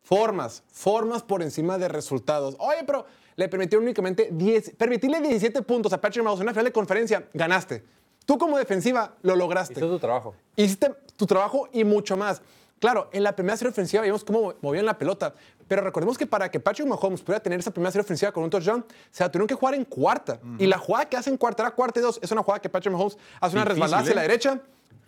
Formas, 0.02 0.62
formas 0.70 1.22
por 1.22 1.42
encima 1.42 1.78
de 1.78 1.88
resultados. 1.88 2.56
Oye, 2.58 2.84
pero 2.86 3.06
le 3.36 3.48
permitieron 3.48 3.84
únicamente 3.84 4.28
10, 4.30 4.76
permitirle 4.76 5.20
17 5.20 5.62
puntos 5.62 5.92
a 5.92 6.00
Patrick 6.00 6.22
Mahomes 6.24 6.40
en 6.40 6.44
una 6.44 6.52
final 6.52 6.66
de 6.66 6.72
conferencia, 6.72 7.28
ganaste. 7.32 7.84
Tú 8.24 8.38
como 8.38 8.58
defensiva 8.58 9.16
lo 9.22 9.34
lograste. 9.34 9.74
Hizo 9.74 9.88
tu 9.88 9.98
trabajo. 9.98 10.34
Hiciste 10.54 10.94
tu 11.16 11.26
trabajo 11.26 11.68
y 11.72 11.84
mucho 11.84 12.16
más. 12.16 12.42
Claro, 12.82 13.08
en 13.12 13.22
la 13.22 13.30
primera 13.36 13.56
serie 13.56 13.70
ofensiva 13.70 14.02
vimos 14.02 14.24
cómo 14.24 14.54
movían 14.60 14.84
la 14.84 14.98
pelota, 14.98 15.32
pero 15.68 15.82
recordemos 15.82 16.18
que 16.18 16.26
para 16.26 16.50
que 16.50 16.58
Patrick 16.58 16.88
Mahomes 16.88 17.20
pudiera 17.20 17.40
tener 17.40 17.60
esa 17.60 17.70
primera 17.70 17.92
serie 17.92 18.02
ofensiva 18.02 18.32
con 18.32 18.42
un 18.42 18.50
touchdown, 18.50 18.84
se 19.12 19.22
la 19.22 19.30
tuvieron 19.30 19.46
que 19.46 19.54
jugar 19.54 19.74
en 19.76 19.84
cuarta. 19.84 20.40
Y 20.58 20.66
la 20.66 20.78
jugada 20.78 21.04
que 21.08 21.16
hace 21.16 21.30
en 21.30 21.36
cuarta 21.36 21.62
era 21.62 21.70
cuarta 21.70 22.00
y 22.00 22.02
dos. 22.02 22.18
Es 22.20 22.32
una 22.32 22.42
jugada 22.42 22.60
que 22.60 22.68
Patrick 22.68 22.92
Mahomes 22.92 23.16
hace 23.40 23.54
una 23.54 23.66
resbalada 23.66 24.02
hacia 24.02 24.10
¿eh? 24.10 24.16
la 24.16 24.22
derecha. 24.22 24.60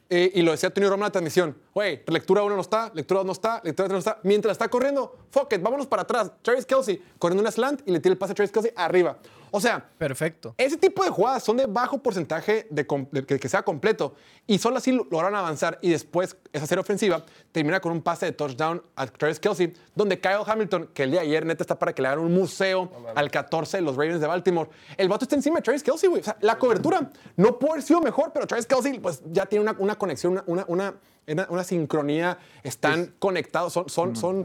eh, 0.08 0.30
y 0.34 0.42
lo 0.42 0.52
decía 0.52 0.72
Tony 0.72 0.86
Romo 0.86 1.02
en 1.02 1.08
la 1.08 1.10
transmisión. 1.10 1.56
Oye, 1.72 2.04
lectura 2.06 2.44
1 2.44 2.54
no 2.54 2.60
está, 2.60 2.92
lectura 2.94 3.18
2 3.18 3.26
no 3.26 3.32
está, 3.32 3.60
lectura 3.64 3.88
3 3.88 3.92
no 3.92 3.98
está. 3.98 4.20
Mientras 4.22 4.52
está 4.52 4.68
corriendo, 4.68 5.16
fuck 5.32 5.52
it, 5.52 5.60
vámonos 5.60 5.88
para 5.88 6.02
atrás. 6.02 6.30
Travis 6.42 6.66
Kelsey 6.66 7.02
corriendo 7.18 7.40
una 7.40 7.50
slant 7.50 7.80
y 7.86 7.90
le 7.90 7.98
tira 7.98 8.12
el 8.12 8.18
pase 8.18 8.30
a 8.30 8.34
Travis 8.36 8.52
Kelsey 8.52 8.70
arriba. 8.76 9.16
O 9.56 9.60
sea, 9.60 9.88
Perfecto. 9.98 10.54
ese 10.58 10.76
tipo 10.76 11.04
de 11.04 11.10
jugadas 11.10 11.44
son 11.44 11.56
de 11.56 11.66
bajo 11.66 11.98
porcentaje 12.02 12.66
de, 12.70 12.84
que, 13.24 13.38
que 13.38 13.48
sea 13.48 13.62
completo 13.62 14.14
y 14.48 14.58
solo 14.58 14.78
así 14.78 14.90
lo- 14.90 15.06
lograron 15.08 15.36
avanzar 15.36 15.78
y 15.80 15.90
después 15.90 16.36
esa 16.52 16.66
serie 16.66 16.80
ofensiva 16.80 17.24
termina 17.52 17.78
con 17.78 17.92
un 17.92 18.02
pase 18.02 18.26
de 18.26 18.32
touchdown 18.32 18.82
a 18.96 19.06
Travis 19.06 19.38
Kelsey 19.38 19.72
donde 19.94 20.20
Kyle 20.20 20.42
Hamilton, 20.44 20.90
que 20.92 21.04
el 21.04 21.12
día 21.12 21.20
de 21.20 21.26
ayer 21.28 21.46
neta 21.46 21.62
está 21.62 21.78
para 21.78 21.92
que 21.94 22.02
le 22.02 22.08
hagan 22.08 22.18
un 22.24 22.34
museo 22.34 22.90
al 23.14 23.30
14 23.30 23.76
de 23.76 23.82
los 23.84 23.94
Ravens 23.94 24.20
de 24.20 24.26
Baltimore, 24.26 24.68
el 24.96 25.08
vato 25.08 25.24
está 25.24 25.36
encima 25.36 25.56
de 25.56 25.62
Travis 25.62 25.84
Kelsey, 25.84 26.08
güey. 26.08 26.20
O 26.20 26.24
sea, 26.24 26.36
la 26.40 26.58
cobertura 26.58 27.08
no 27.36 27.56
puede 27.58 27.74
haber 27.74 27.82
sido 27.84 28.00
mejor, 28.00 28.32
pero 28.34 28.48
Travis 28.48 28.66
Kelsey 28.66 28.98
pues 28.98 29.22
ya 29.30 29.46
tiene 29.46 29.62
una, 29.62 29.76
una 29.78 29.94
conexión, 29.96 30.32
una, 30.32 30.42
una, 30.48 30.64
una, 30.66 30.94
una- 31.26 31.46
una 31.50 31.64
sincronía, 31.64 32.38
están 32.62 33.14
conectados, 33.18 33.72
son, 33.72 33.88
son, 33.88 34.14
son, 34.16 34.44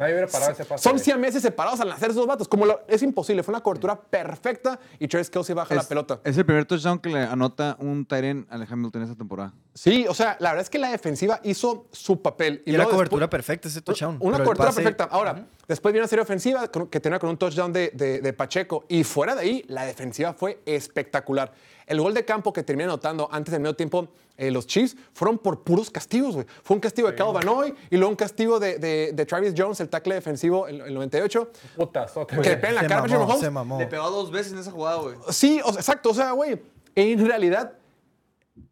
son 0.78 0.94
güey. 0.94 1.00
siameses 1.04 1.42
separados 1.42 1.80
al 1.82 1.90
nacer 1.90 2.12
esos 2.12 2.26
vatos. 2.26 2.48
Como 2.48 2.66
lo- 2.66 2.82
es 2.88 3.02
imposible, 3.04 3.44
fue 3.44 3.54
una 3.54 3.62
cobertura 3.62 4.00
perfecta 4.00 4.80
y 5.00 5.08
Travis 5.08 5.30
Kelsey 5.30 5.56
baja 5.56 5.76
la 5.76 5.84
pelota. 5.84 6.20
Es 6.24 6.38
el 6.38 6.46
primer 6.46 6.66
touchdown 6.66 7.00
que 7.00 7.10
le 7.10 7.24
anota 7.24 7.76
un 7.80 8.06
Tyren 8.06 8.48
a 8.50 8.56
Hamilton 8.56 9.04
esta 9.04 9.16
temporada. 9.16 9.54
Sí, 9.82 10.06
o 10.10 10.14
sea, 10.14 10.36
la 10.42 10.50
verdad 10.50 10.64
es 10.64 10.70
que 10.70 10.78
la 10.78 10.90
defensiva 10.92 11.40
hizo 11.44 11.86
su 11.94 12.22
papel. 12.22 12.62
Y, 12.66 12.72
la 12.74 12.80
luego 12.80 12.92
cobertura 12.92 13.28
después- 13.28 13.30
perfecta 13.46 13.68
ese 13.70 13.82
touchdown. 13.82 14.18
Una 14.20 14.38
cobertura 14.44 14.68
pase- 14.72 14.82
perfecta. 14.82 15.06
Ahora, 15.06 15.46
después 15.70 15.94
viene 15.94 16.04
una 16.04 16.10
serie 16.10 16.24
ofensiva 16.24 16.68
que 16.70 17.00
tenía 17.00 17.18
con 17.18 17.30
un 17.30 17.38
touchdown 17.38 17.72
de, 17.72 17.90
de- 17.94 18.20
de 18.20 18.34
Pacheco. 18.34 18.84
Y 18.90 19.06
fuera 19.06 19.36
de 19.36 19.42
ahí, 19.42 19.64
la 19.70 19.86
defensiva 19.86 20.34
fue 20.34 20.60
espectacular. 20.66 21.54
El 21.88 22.02
gol 22.02 22.14
de 22.14 22.26
campo 22.26 22.52
que 22.52 22.62
terminé 22.62 22.84
anotando 22.84 23.30
antes 23.32 23.54
del 23.54 23.62
medio 23.62 23.74
tiempo 23.78 24.10
eh, 24.36 24.52
los 24.52 24.68
Chiefs 24.68 24.98
fueron 25.14 25.38
por 25.38 25.64
puros 25.64 25.90
castigos, 25.90 26.34
güey. 26.36 26.46
Fue 26.62 26.76
un 26.76 26.82
castigo 26.82 27.08
de 27.10 27.16
Cal 27.16 27.32
Vanoy 27.34 27.74
y 27.90 27.96
luego 27.96 28.10
un 28.10 28.16
castigo 28.18 28.60
de, 28.60 28.80
de- 28.80 29.12
de 29.14 29.26
Travis 29.26 29.54
Jones, 29.58 29.80
el 29.80 29.88
tackle 29.88 30.16
defensivo, 30.16 30.68
el, 30.68 30.82
el 30.82 30.94
98. 30.94 31.52
Putazote. 31.78 32.36
Que 32.36 32.42
le 32.42 32.50
güey. 32.50 32.60
pegan 32.62 32.76
la 32.76 32.82
Se 32.82 32.88
cara 32.88 33.02
mamó, 33.04 33.18
Mahomes. 33.28 33.40
se 33.40 33.50
mamó. 33.50 33.90
pegó 33.90 34.10
dos 34.12 34.30
veces 34.30 34.52
en 34.52 34.60
esa 34.60 34.72
jugada, 34.72 34.98
güey. 34.98 35.16
Sí, 35.30 35.62
o 35.64 35.72
sea, 35.72 35.80
exacto. 35.80 36.10
O 36.10 36.14
sea, 36.14 36.32
güey, 36.34 36.62
en 36.96 37.26
realidad, 37.26 37.74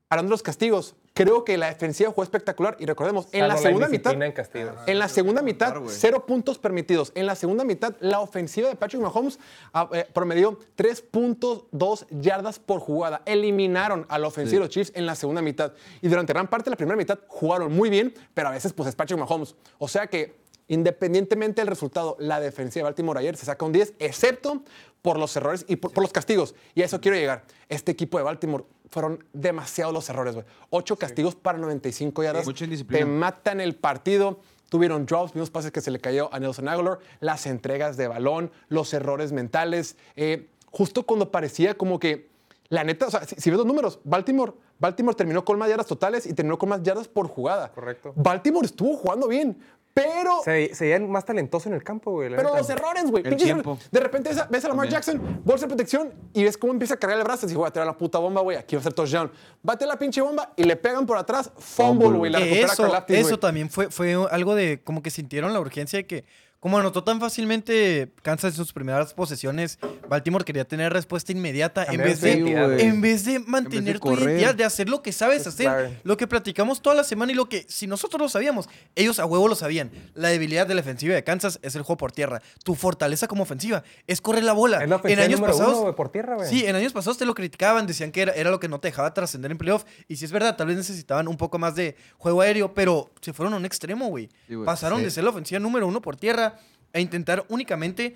hablando 0.09 0.29
de 0.29 0.33
los 0.33 0.43
castigos, 0.43 0.95
creo 1.17 1.43
que 1.43 1.57
la 1.57 1.67
defensiva 1.67 2.11
jugó 2.11 2.21
espectacular. 2.21 2.77
Y 2.79 2.85
recordemos, 2.85 3.27
en 3.31 3.47
la 3.47 3.57
segunda 3.57 3.87
mitad. 3.87 4.13
indisciplina 4.13 4.27
en. 4.27 4.77
En 4.85 4.99
la 4.99 5.07
segunda 5.07 5.41
mitad, 5.41 5.75
cero 5.87 6.25
puntos 6.27 6.59
permitidos. 6.59 7.11
En 7.15 7.25
la 7.25 7.35
segunda 7.35 7.63
mitad, 7.63 7.95
la 7.99 8.19
ofensiva 8.19 8.69
de 8.69 8.75
Patrick 8.75 9.01
Mahomes 9.01 9.39
ah, 9.73 9.89
eh, 9.93 10.05
promedió 10.13 10.59
3.2 10.77 12.05
yardas 12.11 12.59
por 12.59 12.79
jugada. 12.79 13.23
Eliminaron 13.25 14.05
a 14.09 14.19
la 14.19 14.27
ofensiva 14.27 14.59
de 14.59 14.65
los 14.65 14.69
Chiefs 14.69 14.91
en 14.93 15.07
la 15.07 15.15
segunda 15.15 15.41
mitad. 15.41 15.73
Y 16.01 16.07
durante 16.07 16.33
gran 16.33 16.47
parte 16.47 16.65
de 16.65 16.71
la 16.71 16.77
primera 16.77 16.95
mitad 16.95 17.17
jugaron 17.27 17.73
muy 17.73 17.89
bien, 17.89 18.13
pero 18.35 18.49
a 18.49 18.51
veces 18.51 18.73
pues 18.73 18.87
es 18.87 18.95
Patrick 18.95 19.19
Mahomes. 19.19 19.55
O 19.79 19.87
sea 19.87 20.05
que 20.05 20.35
independientemente 20.67 21.61
del 21.61 21.67
resultado, 21.67 22.15
la 22.19 22.39
defensiva 22.39 22.81
de 22.81 22.91
Baltimore 22.91 23.19
ayer 23.19 23.35
se 23.37 23.45
saca 23.45 23.65
un 23.65 23.71
10, 23.71 23.93
excepto 23.99 24.63
por 25.01 25.17
los 25.17 25.35
errores 25.35 25.65
y 25.67 25.77
por, 25.77 25.93
por 25.93 26.03
los 26.03 26.11
castigos. 26.11 26.53
Y 26.75 26.81
a 26.81 26.85
eso 26.85 27.01
quiero 27.01 27.17
llegar. 27.17 27.43
Este 27.69 27.91
equipo 27.91 28.17
de 28.17 28.23
Baltimore 28.25 28.65
fueron 28.89 29.23
demasiados 29.33 29.93
los 29.93 30.09
errores, 30.09 30.35
güey. 30.35 30.45
Ocho 30.69 30.95
castigos 30.95 31.35
para 31.35 31.57
95 31.57 32.23
yardas. 32.23 32.45
Mucha 32.45 32.65
indisciplina. 32.65 33.05
Te 33.05 33.09
matan 33.09 33.61
el 33.61 33.75
partido. 33.75 34.39
Tuvieron 34.69 35.05
drops, 35.05 35.33
vimos 35.33 35.49
pases 35.49 35.71
que 35.71 35.79
se 35.79 35.91
le 35.91 35.99
cayó 35.99 36.33
a 36.33 36.39
Nelson 36.39 36.67
Aguilar, 36.67 36.99
las 37.21 37.45
entregas 37.45 37.95
de 37.95 38.09
balón, 38.09 38.51
los 38.67 38.93
errores 38.93 39.31
mentales. 39.31 39.95
eh, 40.17 40.49
justo 40.71 41.03
cuando 41.03 41.31
parecía 41.31 41.75
como 41.75 41.99
que, 41.99 42.29
la 42.69 42.83
neta, 42.83 43.07
o 43.07 43.11
sea, 43.11 43.23
si, 43.23 43.35
si 43.35 43.49
ves 43.49 43.57
los 43.57 43.65
números, 43.65 43.99
Baltimore, 44.03 44.51
Baltimore 44.79 45.15
terminó 45.15 45.43
con 45.43 45.57
más 45.57 45.69
yardas 45.69 45.87
totales 45.87 46.25
y 46.27 46.33
terminó 46.33 46.57
con 46.57 46.69
más 46.69 46.83
yardas 46.83 47.07
por 47.07 47.27
jugada. 47.27 47.71
Correcto. 47.71 48.13
Baltimore 48.15 48.65
estuvo 48.65 48.95
jugando 48.95 49.27
bien, 49.27 49.57
Pero, 50.03 50.41
Se, 50.43 50.75
se 50.75 50.85
veían 50.85 51.09
más 51.09 51.25
talentosos 51.25 51.67
en 51.67 51.73
el 51.73 51.83
campo, 51.83 52.11
güey. 52.11 52.29
pero 52.29 52.43
neta. 52.43 52.57
los 52.57 52.69
errores, 52.69 53.05
güey. 53.09 53.23
De 53.23 53.99
repente 53.99 54.29
ves 54.29 54.37
a, 54.37 54.45
ves 54.45 54.63
a 54.63 54.67
Lamar 54.67 54.87
También. 54.87 55.01
Jackson, 55.01 55.41
bolsa 55.43 55.65
de 55.65 55.69
protección, 55.69 56.13
y 56.33 56.43
ves 56.43 56.57
cómo 56.57 56.73
empieza 56.73 56.93
a 56.93 56.97
cargar 56.97 57.17
el 57.17 57.23
brazo. 57.23 57.45
Y 57.45 57.49
dice, 57.49 57.57
voy 57.57 57.67
a 57.67 57.71
tirar 57.71 57.87
la 57.87 57.97
puta 57.97 58.19
bomba, 58.19 58.41
güey. 58.41 58.57
Aquí 58.57 58.75
va 58.75 58.81
a 58.81 58.83
ser 58.83 58.93
touchdown. 58.93 59.31
Bate 59.63 59.85
la 59.85 59.97
pinche 59.97 60.21
bomba 60.21 60.53
y 60.55 60.63
le 60.63 60.75
pegan 60.75 61.05
por 61.05 61.17
atrás. 61.17 61.51
Fumble, 61.57 62.09
güey. 62.09 62.31
La 62.31 62.39
recupera 62.39 62.73
eso, 62.73 62.83
Karlaftis, 62.83 63.17
eso 63.17 63.39
también 63.39 63.69
fue, 63.69 63.89
fue 63.89 64.15
algo 64.29 64.55
de 64.55 64.81
como 64.83 65.01
que 65.01 65.09
sintieron 65.09 65.51
la 65.53 65.59
urgencia 65.59 65.97
de 65.97 66.05
que, 66.05 66.25
como 66.67 66.79
anotó 66.79 67.01
tan 67.01 67.21
fácilmente 67.21 68.11
Kansas 68.23 68.51
en 68.51 68.57
sus 68.57 68.73
primeras 68.73 69.13
posesiones, 69.13 69.79
Baltimore 70.09 70.43
quería 70.43 70.65
tener 70.67 70.91
respuesta 70.91 71.31
inmediata 71.31 71.85
en 71.85 71.97
vez, 71.97 72.19
de, 72.19 72.31
en 72.33 72.99
vez 72.99 73.23
de 73.23 73.39
mantener 73.39 74.01
tu 74.01 74.11
identidad, 74.11 74.53
de 74.53 74.65
hacer 74.65 74.89
lo 74.89 75.01
que 75.01 75.13
sabes 75.13 75.47
hacer, 75.47 75.67
claro. 75.67 75.91
lo 76.03 76.17
que 76.17 76.27
platicamos 76.27 76.81
toda 76.81 76.93
la 76.93 77.05
semana 77.05 77.31
y 77.31 77.35
lo 77.35 77.47
que, 77.47 77.65
si 77.69 77.87
nosotros 77.87 78.21
lo 78.21 78.27
sabíamos, 78.27 78.67
ellos 78.95 79.17
a 79.19 79.25
huevo 79.25 79.47
lo 79.47 79.55
sabían. 79.55 79.91
La 80.13 80.27
debilidad 80.27 80.67
de 80.67 80.75
la 80.75 80.81
ofensiva 80.81 81.15
de 81.15 81.23
Kansas 81.23 81.57
es 81.61 81.73
el 81.77 81.83
juego 81.83 81.95
por 81.95 82.11
tierra. 82.11 82.41
Tu 82.65 82.75
fortaleza 82.75 83.29
como 83.29 83.43
ofensiva 83.43 83.81
es 84.05 84.19
correr 84.19 84.43
la 84.43 84.51
bola. 84.51 84.83
Es 84.83 84.89
la 84.89 84.95
en 84.95 84.99
ofensiva 84.99 85.23
años 85.23 85.39
número 85.39 85.57
pasados, 85.57 85.79
uno, 85.79 85.95
por 85.95 86.09
tierra, 86.09 86.35
güey. 86.35 86.49
Sí, 86.49 86.65
en 86.65 86.75
años 86.75 86.91
pasados 86.91 87.17
te 87.17 87.25
lo 87.25 87.33
criticaban, 87.33 87.87
decían 87.87 88.11
que 88.11 88.23
era, 88.23 88.33
era 88.33 88.51
lo 88.51 88.59
que 88.59 88.67
no 88.67 88.81
te 88.81 88.89
dejaba 88.89 89.13
trascender 89.13 89.51
en 89.51 89.57
playoff. 89.57 89.85
Y 90.09 90.17
si 90.17 90.25
es 90.25 90.33
verdad, 90.33 90.57
tal 90.57 90.67
vez 90.67 90.75
necesitaban 90.75 91.29
un 91.29 91.37
poco 91.37 91.59
más 91.59 91.75
de 91.75 91.95
juego 92.17 92.41
aéreo, 92.41 92.73
pero 92.73 93.09
se 93.21 93.31
fueron 93.31 93.53
a 93.53 93.55
un 93.55 93.65
extremo, 93.65 94.07
güey. 94.09 94.27
Sí. 94.49 94.55
Pasaron 94.65 94.99
Sí. 94.99 95.05
de 95.05 95.11
ser 95.11 95.23
la 95.23 95.29
ofensiva 95.29 95.61
número 95.61 95.87
uno 95.87 96.01
por 96.01 96.17
tierra 96.17 96.56
a 96.97 96.99
intentar 97.01 97.45
únicamente 97.49 98.15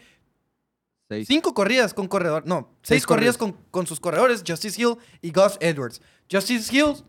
Seis. 1.10 1.28
cinco 1.28 1.54
corridas 1.54 1.94
con 1.94 2.08
corredor. 2.08 2.44
No, 2.46 2.70
seis, 2.84 3.02
Seis 3.02 3.06
corridas 3.06 3.38
corridas. 3.38 3.58
con, 3.60 3.72
con 3.72 3.88
sus 3.88 4.00
corredores, 4.00 4.44
Justice 4.48 4.82
Hill 4.82 4.96
y 5.22 5.32
Gus 5.32 5.58
Edwards. 5.60 6.02
Justice 6.32 6.74
Hill, 6.76 7.04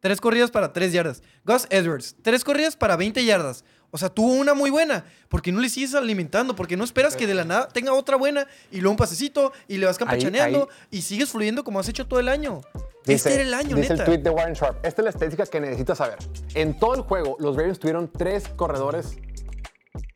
tres 0.00 0.20
corridas 0.20 0.50
para 0.50 0.72
tres 0.72 0.92
yardas. 0.92 1.22
Gus 1.44 1.66
Edwards, 1.70 2.14
tres 2.22 2.44
corridas 2.44 2.76
para 2.76 2.96
20 2.96 3.24
yardas. 3.24 3.64
O 3.94 3.98
sea, 3.98 4.08
tuvo 4.08 4.32
una 4.32 4.54
muy 4.54 4.70
buena. 4.70 5.04
¿Por 5.28 5.42
qué 5.42 5.52
no 5.52 5.60
le 5.60 5.68
sigues 5.68 5.94
alimentando? 5.94 6.56
Porque 6.56 6.76
no 6.78 6.84
esperas 6.84 7.14
que 7.14 7.26
de 7.26 7.34
la 7.34 7.44
nada 7.44 7.68
tenga 7.68 7.92
otra 7.92 8.16
buena 8.16 8.46
y 8.70 8.76
luego 8.76 8.92
un 8.92 8.96
pasecito 8.96 9.52
y 9.68 9.76
le 9.76 9.84
vas 9.86 9.98
campechaneando 9.98 10.68
y 10.90 11.02
sigues 11.02 11.28
fluyendo 11.30 11.62
como 11.62 11.78
has 11.78 11.88
hecho 11.88 12.06
todo 12.06 12.18
el 12.20 12.28
año. 12.28 12.62
este 13.06 13.34
era 13.34 13.42
el 13.42 13.52
año, 13.52 13.76
dice 13.76 13.90
neta. 13.90 14.04
el 14.04 14.06
tweet 14.06 14.18
de 14.22 14.30
Warren 14.30 14.54
Sharp. 14.54 14.76
Esta 14.86 15.02
es 15.02 15.04
la 15.04 15.10
estadística 15.10 15.44
que 15.44 15.60
necesitas 15.60 15.98
saber. 15.98 16.16
En 16.54 16.78
todo 16.78 16.94
el 16.94 17.02
juego, 17.02 17.36
los 17.38 17.54
Ravens 17.56 17.80
tuvieron 17.80 18.10
tres 18.10 18.48
corredores. 18.56 19.18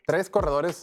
Tres 0.07 0.31
corredores. 0.31 0.83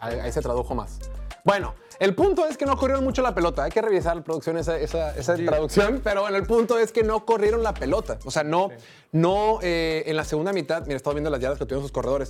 Ahí, 0.00 0.18
ahí 0.20 0.32
se 0.32 0.40
tradujo 0.40 0.74
más. 0.74 0.98
Bueno, 1.44 1.74
el 1.98 2.14
punto 2.14 2.46
es 2.46 2.56
que 2.56 2.64
no 2.64 2.76
corrieron 2.76 3.02
mucho 3.02 3.22
la 3.22 3.34
pelota. 3.34 3.64
Hay 3.64 3.70
que 3.70 3.82
revisar 3.82 4.16
la 4.16 4.22
producción, 4.22 4.56
esa, 4.56 4.78
esa, 4.78 5.16
esa 5.16 5.34
traducción. 5.34 6.00
Pero 6.04 6.22
bueno, 6.22 6.36
el 6.36 6.44
punto 6.44 6.78
es 6.78 6.92
que 6.92 7.02
no 7.02 7.24
corrieron 7.24 7.62
la 7.62 7.74
pelota. 7.74 8.18
O 8.24 8.30
sea, 8.30 8.44
no, 8.44 8.70
no 9.10 9.58
eh, 9.62 10.04
en 10.06 10.16
la 10.16 10.24
segunda 10.24 10.52
mitad. 10.52 10.82
Mira, 10.82 10.96
estaba 10.96 11.14
viendo 11.14 11.30
las 11.30 11.40
yardas 11.40 11.58
que 11.58 11.64
tuvieron 11.64 11.82
sus 11.82 11.92
corredores. 11.92 12.28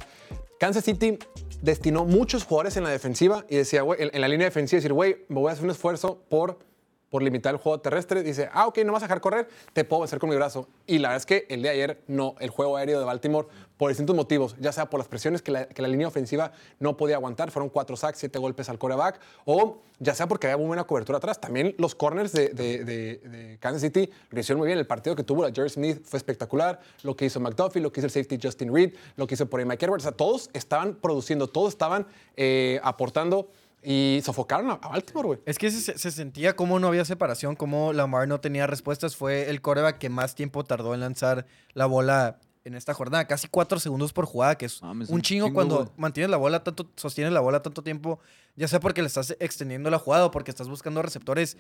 Kansas 0.59 0.85
City 0.85 1.19
destinó 1.61 2.05
muchos 2.05 2.45
jugadores 2.45 2.77
en 2.77 2.85
la 2.85 2.91
defensiva 2.91 3.45
y 3.49 3.57
decía, 3.57 3.83
güey, 3.83 4.03
en, 4.03 4.11
en 4.15 4.21
la 4.21 4.29
línea 4.29 4.47
defensiva, 4.47 4.79
decir, 4.79 4.93
güey, 4.93 5.27
me 5.29 5.41
voy 5.41 5.51
a 5.51 5.53
hacer 5.53 5.65
un 5.65 5.71
esfuerzo 5.71 6.23
por 6.31 6.59
por 7.11 7.23
limitar 7.23 7.55
el 7.55 7.61
juego 7.61 7.81
terrestre, 7.81 8.23
dice, 8.23 8.49
ah, 8.53 8.67
ok, 8.67 8.79
no 8.85 8.93
vas 8.93 9.03
a 9.03 9.07
dejar 9.07 9.21
correr, 9.21 9.49
te 9.73 9.85
puedo 9.85 10.01
vencer 10.03 10.19
con 10.19 10.29
mi 10.29 10.37
brazo. 10.37 10.69
Y 10.87 10.99
la 10.99 11.09
verdad 11.09 11.17
es 11.23 11.27
que 11.27 11.47
el 11.49 11.63
de 11.63 11.69
ayer, 11.71 12.03
no, 12.07 12.35
el 12.41 12.51
juego 12.51 12.77
aéreo 12.77 12.99
de 12.99 13.05
Baltimore, 13.07 13.49
por 13.79 13.89
distintos 13.91 14.15
motivos, 14.17 14.57
ya 14.59 14.73
sea 14.73 14.91
por 14.91 14.99
las 14.99 15.07
presiones 15.09 15.41
que 15.41 15.53
la, 15.53 15.67
que 15.69 15.81
la 15.83 15.89
línea 15.89 16.09
ofensiva 16.09 16.53
no 16.81 16.97
podía 16.97 17.15
aguantar, 17.17 17.51
fueron 17.53 17.69
cuatro 17.71 17.97
sacks, 17.97 18.19
siete 18.19 18.39
golpes 18.39 18.69
al 18.69 18.79
coreback, 18.79 19.21
o 19.45 19.79
ya 20.01 20.15
sea 20.15 20.27
porque 20.27 20.49
había 20.49 20.57
muy 20.57 20.67
buena 20.67 20.85
cobertura 20.85 21.19
atrás. 21.19 21.41
También 21.41 21.75
los 21.79 21.95
corners 21.95 22.33
de, 22.33 22.49
de- 22.51 22.85
de- 22.85 23.59
Kansas 23.61 23.83
City 23.83 24.11
lo 24.31 24.57
muy 24.59 24.67
bien. 24.67 24.79
El 24.79 24.87
partido 24.87 25.15
que 25.17 25.23
tuvo 25.25 25.43
la 25.45 25.53
Jerry 25.53 25.71
Smith 25.71 26.03
fue 26.05 26.17
espectacular. 26.19 26.81
Lo 27.03 27.17
que 27.17 27.25
hizo 27.25 27.41
McDuffie, 27.41 27.81
lo 27.81 27.91
que 27.93 28.01
hizo 28.01 28.07
el 28.07 28.13
safety 28.13 28.39
Justin 28.43 28.75
Reed, 28.75 28.95
lo 29.17 29.27
que 29.27 29.35
hizo 29.35 29.47
por 29.47 29.61
ahí 29.61 29.67
Mike 29.67 29.85
Edwards. 29.85 30.05
O 30.05 30.09
sea, 30.09 30.17
todos 30.17 30.51
estaban 30.53 30.95
produciendo, 30.95 31.47
todos 31.49 31.71
estaban 31.71 32.07
eh, 32.37 32.81
aportando 32.83 33.49
y 33.83 34.21
sofocaron 34.25 34.71
a, 34.71 34.77
Baltimore, 34.77 35.27
güey. 35.27 35.39
Es 35.47 35.59
que 35.59 35.71
se, 35.71 35.97
se 35.97 36.11
sentía 36.11 36.57
como 36.57 36.79
no 36.79 36.89
había 36.89 37.05
separación, 37.05 37.57
como 37.57 37.93
Lamar 37.93 38.27
no 38.29 38.41
tenía 38.41 38.67
respuestas. 38.67 39.17
Fue 39.17 39.49
el 39.51 39.61
coreback 39.61 39.99
que 39.99 40.09
más 40.09 40.35
tiempo 40.35 40.65
tardó 40.65 40.95
en 40.95 41.01
lanzar 41.01 41.47
la 41.75 41.87
bola 41.87 42.39
en 42.69 42.75
esta 42.75 42.95
jornada. 42.95 43.27
Casi 43.27 43.49
cuatro 43.49 43.81
segundos 43.81 44.13
por 44.13 44.27
jugada, 44.27 44.57
que 44.57 44.67
es 44.67 44.83
Mames, 44.83 45.09
un 45.09 45.23
chingo 45.23 45.47
chingo, 45.47 45.55
cuando 45.55 45.77
güey. 45.77 45.89
mantienes 45.97 46.31
la 46.31 46.37
bola 46.37 46.63
tanto, 46.63 46.91
sostienes 46.97 47.33
la 47.33 47.41
bola 47.41 47.63
tanto 47.63 47.83
tiempo, 47.83 48.21
ya 48.57 48.69
sea 48.69 48.81
porque 48.81 49.01
le 49.03 49.09
estás 49.09 49.37
extendiendo 49.41 49.91
la 49.91 49.99
jugada 49.99 50.27
o 50.27 50.31
porque 50.31 50.51
estás 50.51 50.69
buscando 50.69 51.03
receptores. 51.03 51.57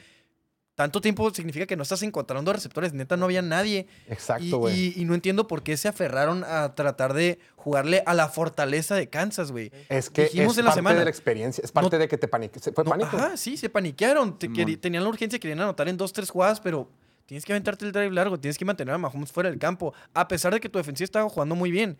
Tanto 0.78 1.00
tiempo 1.00 1.28
significa 1.34 1.66
que 1.66 1.74
no 1.74 1.82
estás 1.82 2.04
encontrando 2.04 2.52
receptores. 2.52 2.92
Neta, 2.92 3.16
no 3.16 3.24
había 3.24 3.42
nadie. 3.42 3.88
Exacto, 4.06 4.44
Y- 4.44 4.50
güey. 4.52 4.76
Y, 4.96 5.02
y 5.02 5.04
no 5.06 5.14
entiendo 5.14 5.48
por 5.48 5.64
qué 5.64 5.76
se 5.76 5.88
aferraron 5.88 6.44
a 6.44 6.76
tratar 6.76 7.14
de 7.14 7.40
jugarle 7.56 8.04
a 8.06 8.14
la 8.14 8.28
fortaleza 8.28 8.94
de 8.94 9.08
Kansas, 9.08 9.50
güey. 9.50 9.72
Es 9.88 10.08
que 10.08 10.26
Dijimos 10.26 10.52
es 10.52 10.58
en 10.58 10.64
la 10.66 10.70
parte 10.70 10.78
semana. 10.78 10.98
de 11.00 11.04
la 11.06 11.10
experiencia, 11.10 11.62
es 11.64 11.72
parte 11.72 11.96
No- 11.96 11.98
de 11.98 12.06
que 12.06 12.16
te 12.16 12.28
paniques. 12.28 12.62
Fue 12.72 12.84
No, 12.84 12.90
pánico. 12.90 13.16
Ajá, 13.16 13.36
sí, 13.36 13.56
se 13.56 13.68
paniquearon. 13.68 14.38
Te 14.38 14.46
tenían 14.76 15.02
la 15.02 15.08
urgencia, 15.08 15.36
querían 15.40 15.58
anotar 15.58 15.88
en 15.88 15.96
dos, 15.96 16.12
tres 16.12 16.30
jugadas, 16.30 16.60
pero 16.60 16.88
tienes 17.26 17.44
que 17.44 17.52
aventarte 17.52 17.84
el 17.84 17.90
drive 17.90 18.12
largo, 18.12 18.38
tienes 18.38 18.56
que 18.56 18.64
mantener 18.64 18.94
a 18.94 18.98
Mahomes 18.98 19.32
fuera 19.32 19.50
del 19.50 19.58
campo, 19.58 19.92
a 20.14 20.28
pesar 20.28 20.54
de 20.54 20.60
que 20.60 20.68
tu 20.68 20.78
defensiva 20.78 21.06
estaba 21.06 21.28
jugando 21.28 21.56
muy 21.56 21.72
bien. 21.72 21.98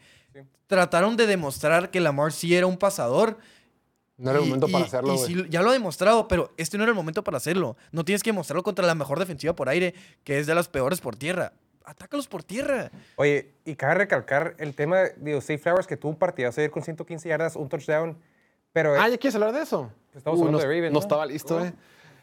Trataron 0.69 1.17
de 1.17 1.27
demostrar 1.27 1.91
que 1.91 1.99
Lamar 1.99 2.31
sí 2.33 2.55
era 2.55 2.69
un 2.69 2.77
pasador. 2.77 3.39
No 4.19 4.31
era 4.31 4.41
el 4.41 4.45
momento 4.47 4.69
y- 4.69 4.73
para 4.73 4.85
hacerlo, 4.85 5.15
y 5.15 5.17
güey. 5.17 5.35
sí, 5.35 5.47
ya 5.49 5.63
lo 5.63 5.71
ha 5.71 5.73
demostrado, 5.73 6.29
pero 6.29 6.53
este 6.57 6.77
no 6.77 6.83
era 6.85 6.91
el 6.91 6.97
momento 6.97 7.23
para 7.25 7.37
hacerlo. 7.37 7.77
No 7.93 8.05
tienes 8.05 8.23
que 8.23 8.31
demostrarlo 8.31 8.63
contra 8.63 8.85
la 8.87 8.95
mejor 8.95 9.19
defensiva 9.19 9.55
por 9.55 9.69
aire, 9.69 9.95
que 10.25 10.39
es 10.39 10.47
de 10.47 10.55
las 10.55 10.69
peores 10.69 11.01
por 11.01 11.17
tierra. 11.17 11.53
Atácalos 11.85 12.27
por 12.29 12.43
tierra. 12.43 12.91
Oye, 13.17 13.53
y 13.65 13.75
cabe 13.77 13.95
recalcar 13.95 14.55
el 14.59 14.75
tema 14.75 14.99
de 15.17 15.41
Safe 15.41 15.59
Flowers, 15.59 15.87
que 15.87 15.97
tuvo 15.97 16.11
un 16.13 16.19
partidazo 16.19 16.61
ayer 16.61 16.71
con 16.71 16.83
115 16.83 17.29
yardas, 17.29 17.57
un 17.57 17.69
touchdown, 17.69 18.19
pero 18.73 19.01
Ah, 19.01 19.09
¿ya 19.09 19.17
quieres 19.17 19.35
hablar 19.37 19.53
de 19.53 19.63
eso? 19.63 19.91
Estamos 20.15 20.39
hablando 20.41 20.59
no, 20.59 20.63
de 20.63 20.65
Ravens, 20.75 20.93
No 20.93 20.99
¿no? 20.99 21.01
estaba 21.01 21.25
listo, 21.25 21.65
eh. 21.65 21.73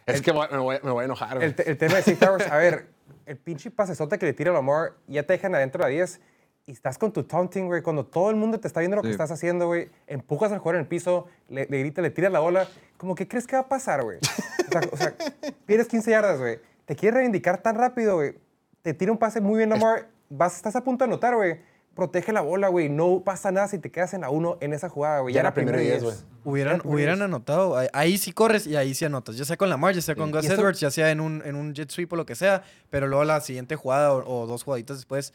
Es 0.06 0.22
que 0.22 0.32
voy- 0.32 0.48
me, 0.52 0.58
voy, 0.60 0.78
me 0.84 0.92
voy 0.92 1.02
a 1.02 1.06
enojar, 1.06 1.42
el, 1.42 1.56
el 1.66 1.78
tema 1.78 1.96
de 1.96 2.04
Safe 2.04 2.16
Flowers, 2.18 2.46
a 2.52 2.58
ver, 2.58 2.90
el 3.26 3.38
pinche 3.38 3.72
pasesote 3.72 4.20
que 4.20 4.26
le 4.28 4.34
tira 4.34 4.52
a 4.52 4.54
Lamar, 4.54 4.94
ya 5.08 5.24
te 5.24 5.34
dejan 5.34 5.56
adentro 5.56 5.84
a 5.84 5.88
10 5.88 6.20
y 6.68 6.72
estás 6.72 6.98
con 6.98 7.12
tu 7.14 7.24
taunting, 7.24 7.68
güey, 7.68 7.82
cuando 7.82 8.06
todo 8.06 8.30
el 8.32 8.36
mundo 8.36 8.60
te 8.60 8.68
está 8.68 8.80
viendo 8.80 8.96
lo 8.96 9.02
que 9.04 9.10
Sí. 9.10 9.12
estás 9.14 9.32
haciendo, 9.32 9.68
güey, 9.68 9.90
empujas 10.08 10.52
al 10.52 10.60
jugador 10.60 10.76
en 10.78 10.82
el 10.82 10.88
piso, 10.88 11.28
le, 11.48 11.68
le 11.70 11.80
gritas, 11.80 12.02
le 12.02 12.10
tiras 12.10 12.32
la 12.32 12.40
bola, 12.40 12.68
como 12.98 13.14
que 13.16 13.28
crees 13.28 13.46
que 13.46 13.56
va 13.56 13.64
a 13.64 13.68
pasar, 13.70 14.04
güey. 14.04 14.18
O 14.18 14.72
sea, 14.72 14.82
o 14.92 14.98
sea, 14.98 15.16
pierdes 15.66 15.88
15 15.88 16.10
yardas, 16.12 16.40
güey. 16.40 16.60
Te 16.86 16.96
quieres 16.96 17.16
reivindicar 17.16 17.62
tan 17.62 17.76
rápido, 17.76 18.16
güey. 18.16 18.36
Te 18.82 18.94
tira 18.94 19.12
un 19.12 19.18
pase 19.18 19.42
muy 19.42 19.58
bien 19.58 19.70
Lamar, 19.70 20.08
vas, 20.30 20.56
estás 20.56 20.76
a 20.76 20.84
punto 20.84 21.04
de 21.06 21.12
anotar, 21.12 21.36
güey. 21.36 21.60
Protege 21.96 22.34
la 22.34 22.42
bola, 22.42 22.68
güey. 22.68 22.90
No 22.90 23.22
pasa 23.24 23.52
nada 23.52 23.68
si 23.70 23.80
te 23.80 23.90
quedas 23.90 24.14
en 24.14 24.24
a 24.24 24.30
uno 24.30 24.58
en 24.60 24.74
esa 24.74 24.90
jugada, 24.90 25.20
güey. 25.22 25.34
Ya 25.34 25.40
era 25.42 25.54
primero 25.54 25.80
y 25.80 25.86
diez, 25.86 26.04
güey. 26.04 26.16
Hubieran, 26.44 26.82
hubieran 26.84 27.18
pues. 27.20 27.26
anotado. 27.26 27.78
Ahí, 27.94 28.18
sí 28.18 28.34
corres 28.34 28.68
y 28.68 28.76
ahí 28.76 28.94
sí 28.94 29.06
anotas. 29.06 29.38
Ya 29.38 29.46
sea 29.46 29.56
con 29.56 29.70
Lamar, 29.70 29.96
ya 29.96 30.02
sea 30.02 30.14
con 30.16 30.30
Gus 30.30 30.44
Y 30.44 30.48
esto- 30.48 30.60
Edwards, 30.62 30.80
ya 30.82 30.92
sea 30.92 31.10
en 31.12 31.22
un, 31.22 31.42
en 31.46 31.56
un 31.56 31.74
jet 31.74 31.90
sweep 31.90 32.12
o 32.12 32.16
lo 32.18 32.26
que 32.26 32.36
sea. 32.36 32.64
Pero 32.90 33.08
luego 33.08 33.24
la 33.24 33.40
siguiente 33.40 33.76
jugada 33.78 34.14
o, 34.14 34.42
o 34.42 34.46
dos 34.46 34.64
jugaditas 34.64 34.98
después, 34.98 35.34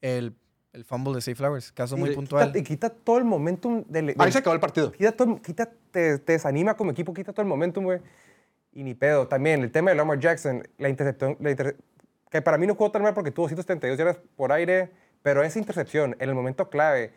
el, 0.00 0.34
el 0.72 0.84
fumble 0.84 1.14
de 1.14 1.20
Safe 1.20 1.34
Flowers. 1.34 1.72
Caso 1.72 1.96
muy 1.96 2.10
Y 2.10 2.14
puntual. 2.14 2.46
Quita, 2.48 2.58
y 2.58 2.62
quita 2.62 2.90
todo 2.90 3.18
el 3.18 3.24
momentum 3.24 3.84
del. 3.88 4.10
Ahí 4.10 4.14
del- 4.16 4.32
se 4.32 4.38
acabó 4.38 4.54
el 4.54 4.60
partido. 4.60 4.92
quita 4.92 5.12
todo- 5.12 5.40
quita- 5.42 5.70
te, 5.90 6.18
te 6.18 6.32
desanima 6.32 6.74
como 6.76 6.90
equipo, 6.92 7.12
quita 7.12 7.32
todo 7.32 7.42
el 7.42 7.48
momentum, 7.48 7.84
güey. 7.84 8.00
Y 8.72 8.84
ni 8.84 8.94
pedo. 8.94 9.26
También 9.26 9.62
el 9.62 9.72
tema 9.72 9.90
de 9.90 9.96
Lamar 9.96 10.20
Jackson, 10.20 10.62
la 10.78 10.88
intercepción, 10.88 11.36
la 11.40 11.50
inter- 11.50 11.76
que 12.30 12.40
para 12.42 12.56
mí 12.58 12.66
no 12.66 12.74
jugó 12.76 12.90
tan 12.92 13.02
mal 13.02 13.14
porque 13.14 13.32
tuvo 13.32 13.48
172 13.48 13.98
yardas 13.98 14.18
por 14.36 14.52
aire, 14.52 14.90
pero 15.22 15.42
esa 15.42 15.58
intercepción 15.58 16.14
en 16.20 16.28
el 16.28 16.34
momento 16.36 16.70
clave, 16.70 17.12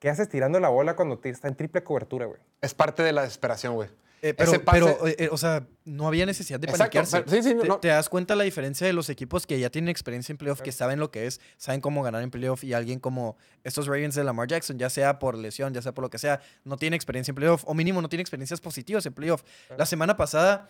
¿qué 0.00 0.10
haces 0.10 0.28
tirando 0.28 0.58
la 0.58 0.68
bola 0.68 0.96
cuando 0.96 1.18
te- 1.18 1.28
está 1.30 1.46
en 1.46 1.54
triple 1.54 1.84
cobertura, 1.84 2.26
güey? 2.26 2.40
Es 2.60 2.74
parte 2.74 3.04
de 3.04 3.12
la 3.12 3.22
desesperación, 3.22 3.74
güey. 3.74 3.88
Eh, 4.22 4.32
pero, 4.34 4.50
Ese 4.50 4.60
pase- 4.60 4.80
pero, 4.80 5.06
eh, 5.06 5.16
eh, 5.18 5.28
o 5.30 5.36
sea, 5.36 5.66
no 5.84 6.08
había 6.08 6.24
necesidad 6.26 6.58
de 6.58 6.66
Exacto, 6.68 6.98
paniquearse. 6.98 7.22
pero- 7.22 7.42
sí, 7.42 7.48
sí, 7.50 7.54
te, 7.60 7.68
no. 7.68 7.78
te 7.78 7.88
das 7.88 8.08
cuenta 8.08 8.34
la 8.34 8.44
diferencia 8.44 8.86
de 8.86 8.92
los 8.94 9.08
equipos 9.10 9.46
que 9.46 9.58
ya 9.60 9.68
tienen 9.70 9.88
experiencia 9.90 10.32
en 10.32 10.38
playoff, 10.38 10.62
que 10.62 10.72
saben 10.72 10.98
lo 10.98 11.10
que 11.10 11.26
es, 11.26 11.40
saben 11.58 11.80
cómo 11.80 12.02
ganar 12.02 12.22
en 12.22 12.30
playoff, 12.30 12.64
y 12.64 12.72
alguien 12.72 12.98
como 12.98 13.36
estos 13.62 13.86
Ravens 13.86 14.14
de 14.14 14.24
Lamar 14.24 14.48
Jackson, 14.48 14.78
ya 14.78 14.88
sea 14.90 15.18
por 15.18 15.36
lesión, 15.36 15.74
ya 15.74 15.82
sea 15.82 15.92
por 15.92 16.02
lo 16.02 16.10
que 16.10 16.18
sea, 16.18 16.40
no 16.64 16.76
tiene 16.78 16.96
experiencia 16.96 17.30
en 17.32 17.36
playoff, 17.36 17.62
o 17.66 17.74
mínimo 17.74 18.00
no 18.00 18.08
tiene 18.08 18.22
experiencias 18.22 18.60
positivas 18.60 19.04
en 19.06 19.12
playoff. 19.12 19.42
La 19.76 19.84
semana 19.86 20.16
pasada 20.16 20.68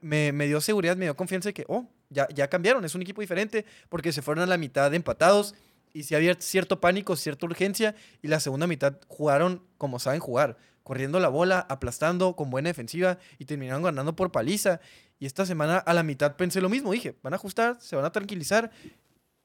me, 0.00 0.32
me 0.32 0.46
dio 0.46 0.60
seguridad, 0.60 0.96
me 0.96 1.06
dio 1.06 1.16
confianza 1.16 1.48
de 1.48 1.54
que, 1.54 1.64
oh, 1.68 1.86
ya, 2.10 2.28
ya 2.34 2.48
cambiaron, 2.48 2.84
es 2.84 2.94
un 2.94 3.02
equipo 3.02 3.22
diferente, 3.22 3.64
porque 3.88 4.12
se 4.12 4.22
fueron 4.22 4.44
a 4.44 4.46
la 4.46 4.58
mitad 4.58 4.92
empatados, 4.94 5.54
y 5.92 6.02
si 6.02 6.14
había 6.14 6.34
cierto 6.38 6.80
pánico, 6.80 7.16
cierta 7.16 7.46
urgencia, 7.46 7.94
y 8.20 8.28
la 8.28 8.40
segunda 8.40 8.66
mitad 8.66 8.96
jugaron 9.08 9.62
como 9.78 9.98
saben 9.98 10.20
jugar, 10.20 10.56
corriendo 10.84 11.18
la 11.18 11.28
bola, 11.28 11.66
aplastando, 11.68 12.36
con 12.36 12.50
buena 12.50 12.68
defensiva, 12.68 13.18
y 13.38 13.46
terminaron 13.46 13.82
ganando 13.82 14.14
por 14.14 14.30
paliza. 14.30 14.80
Y 15.18 15.26
esta 15.26 15.44
semana 15.44 15.78
a 15.78 15.94
la 15.94 16.04
mitad 16.04 16.36
pensé 16.36 16.60
lo 16.60 16.68
mismo, 16.68 16.92
dije, 16.92 17.16
van 17.22 17.32
a 17.32 17.36
ajustar, 17.36 17.78
se 17.80 17.96
van 17.96 18.04
a 18.04 18.12
tranquilizar, 18.12 18.70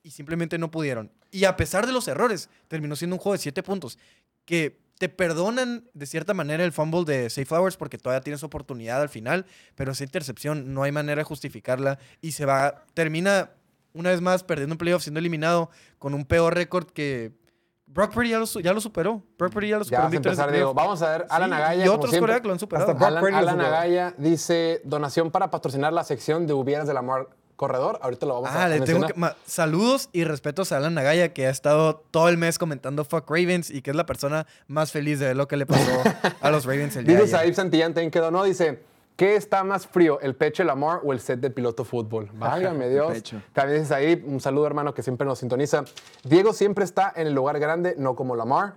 y 0.04 0.12
simplemente 0.12 0.58
no 0.58 0.70
pudieron. 0.70 1.12
Y 1.32 1.46
a 1.46 1.58
pesar 1.58 1.88
de 1.88 1.94
los 1.94 2.08
errores, 2.08 2.50
terminó 2.68 2.96
siendo 2.96 3.16
un 3.16 3.20
juego 3.20 3.34
de 3.34 3.40
siete 3.40 3.64
puntos, 3.64 3.98
que 4.46 4.78
te 5.00 5.08
perdonan 5.08 5.90
de 5.94 6.06
cierta 6.06 6.34
manera 6.34 6.66
el 6.66 6.74
fumble 6.74 7.06
de 7.06 7.30
Safe 7.30 7.46
Flowers 7.46 7.78
porque 7.78 7.98
todavía 7.98 8.22
tienes 8.22 8.44
oportunidad 8.44 9.02
al 9.02 9.08
final, 9.08 9.46
pero 9.76 9.94
esa 9.94 10.04
intercepción 10.04 10.74
no 10.74 10.84
hay 10.84 10.92
manera 10.92 11.22
de 11.22 11.24
justificarla 11.24 12.00
y 12.22 12.34
se 12.34 12.46
va, 12.46 12.84
termina 12.94 13.52
una 13.94 14.10
vez 14.10 14.20
más 14.20 14.44
perdiendo 14.44 14.74
un 14.74 14.78
playoff, 14.78 15.02
siendo 15.02 15.20
eliminado 15.20 15.70
con 16.00 16.14
un 16.14 16.26
peor 16.26 16.54
récord 16.54 16.86
que 16.92 17.32
Brock 17.92 18.14
Purdy 18.14 18.30
ya 18.30 18.40
lo, 18.40 18.46
ya 18.46 18.72
lo 18.74 18.80
superó. 18.82 19.22
Brock 19.38 19.52
Purdy 19.52 19.70
ya 19.70 19.78
lo 19.80 19.84
Ya 19.84 19.88
superó 19.88 20.04
vas 20.04 20.14
a 20.14 20.16
empezar. 20.46 20.74
Vamos 20.76 21.02
a 21.02 21.10
ver, 21.10 21.28
Alan 21.30 21.50
Sí, 21.50 21.56
Agaya. 21.56 21.86
Y 21.86 21.88
otros 21.90 22.16
corebacks 22.16 22.46
lo 22.46 22.54
han 22.54 22.60
superado. 22.60 22.92
Hasta 22.92 23.10
Brock 23.10 23.34
Alan, 23.34 23.50
Alan. 23.60 23.60
Agaya 23.62 24.14
dice 24.18 24.82
donación 24.84 25.32
para 25.32 25.50
patrocinar 25.50 25.92
la 25.94 26.04
sección 26.04 26.46
de 26.48 26.54
hubieras 26.54 26.88
de 26.88 26.94
la 26.94 27.02
Mar 27.02 27.28
corredor. 27.56 28.00
Ahorita 28.02 28.26
lo 28.26 28.36
vamos 28.36 28.50
a 28.52 28.64
Ah, 28.64 28.68
le 28.70 28.76
tengo 28.82 29.00
mencionar. 29.00 29.14
que, 29.14 29.20
ma- 29.20 29.36
saludos 29.46 30.10
y 30.14 30.24
respetos 30.24 30.72
a 30.72 30.78
Alan 30.78 30.94
Nagaya, 30.94 31.34
que 31.34 31.48
ha 31.48 31.50
estado 31.50 31.96
todo 32.12 32.30
el 32.30 32.38
mes 32.38 32.58
comentando 32.58 33.04
Fuck 33.04 33.30
Ravens 33.30 33.70
y 33.70 33.82
que 33.82 33.90
es 33.90 33.96
la 33.98 34.06
persona 34.06 34.48
más 34.68 34.92
feliz 34.94 35.20
de 35.20 35.36
lo 35.36 35.48
que 35.50 35.58
le 35.58 35.66
pasó 35.66 35.92
a 36.42 36.52
los 36.52 36.64
Ravens 36.66 36.96
el 36.96 37.06
día 37.06 37.18
Dice. 37.20 37.32
Saib 37.32 37.54
Santillán, 37.56 37.94
también 37.94 38.12
quedó, 38.12 38.32
¿no? 38.32 38.44
Dice, 38.46 38.82
¿qué 39.20 39.36
está 39.36 39.66
más 39.66 39.86
frío, 39.86 40.22
el 40.22 40.34
pecho 40.34 40.64
de 40.64 40.68
Lamar 40.68 41.02
o 41.04 41.12
el 41.12 41.20
set 41.20 41.42
de 41.42 41.50
piloto 41.50 41.84
fútbol? 41.84 42.30
Válgame 42.36 42.88
Dios. 42.88 43.22
También 43.52 43.82
dice 43.82 43.90
Saib, 43.94 44.26
un 44.26 44.40
saludo 44.40 44.66
hermano 44.66 44.94
que 44.94 45.04
siempre 45.04 45.28
nos 45.28 45.40
sintoniza. 45.40 45.84
Diego 46.24 46.54
siempre 46.54 46.86
está 46.86 47.12
en 47.14 47.28
el 47.28 47.34
lugar 47.34 47.60
grande, 47.60 47.96
no 47.98 48.16
como 48.16 48.38
Lamar. 48.38 48.76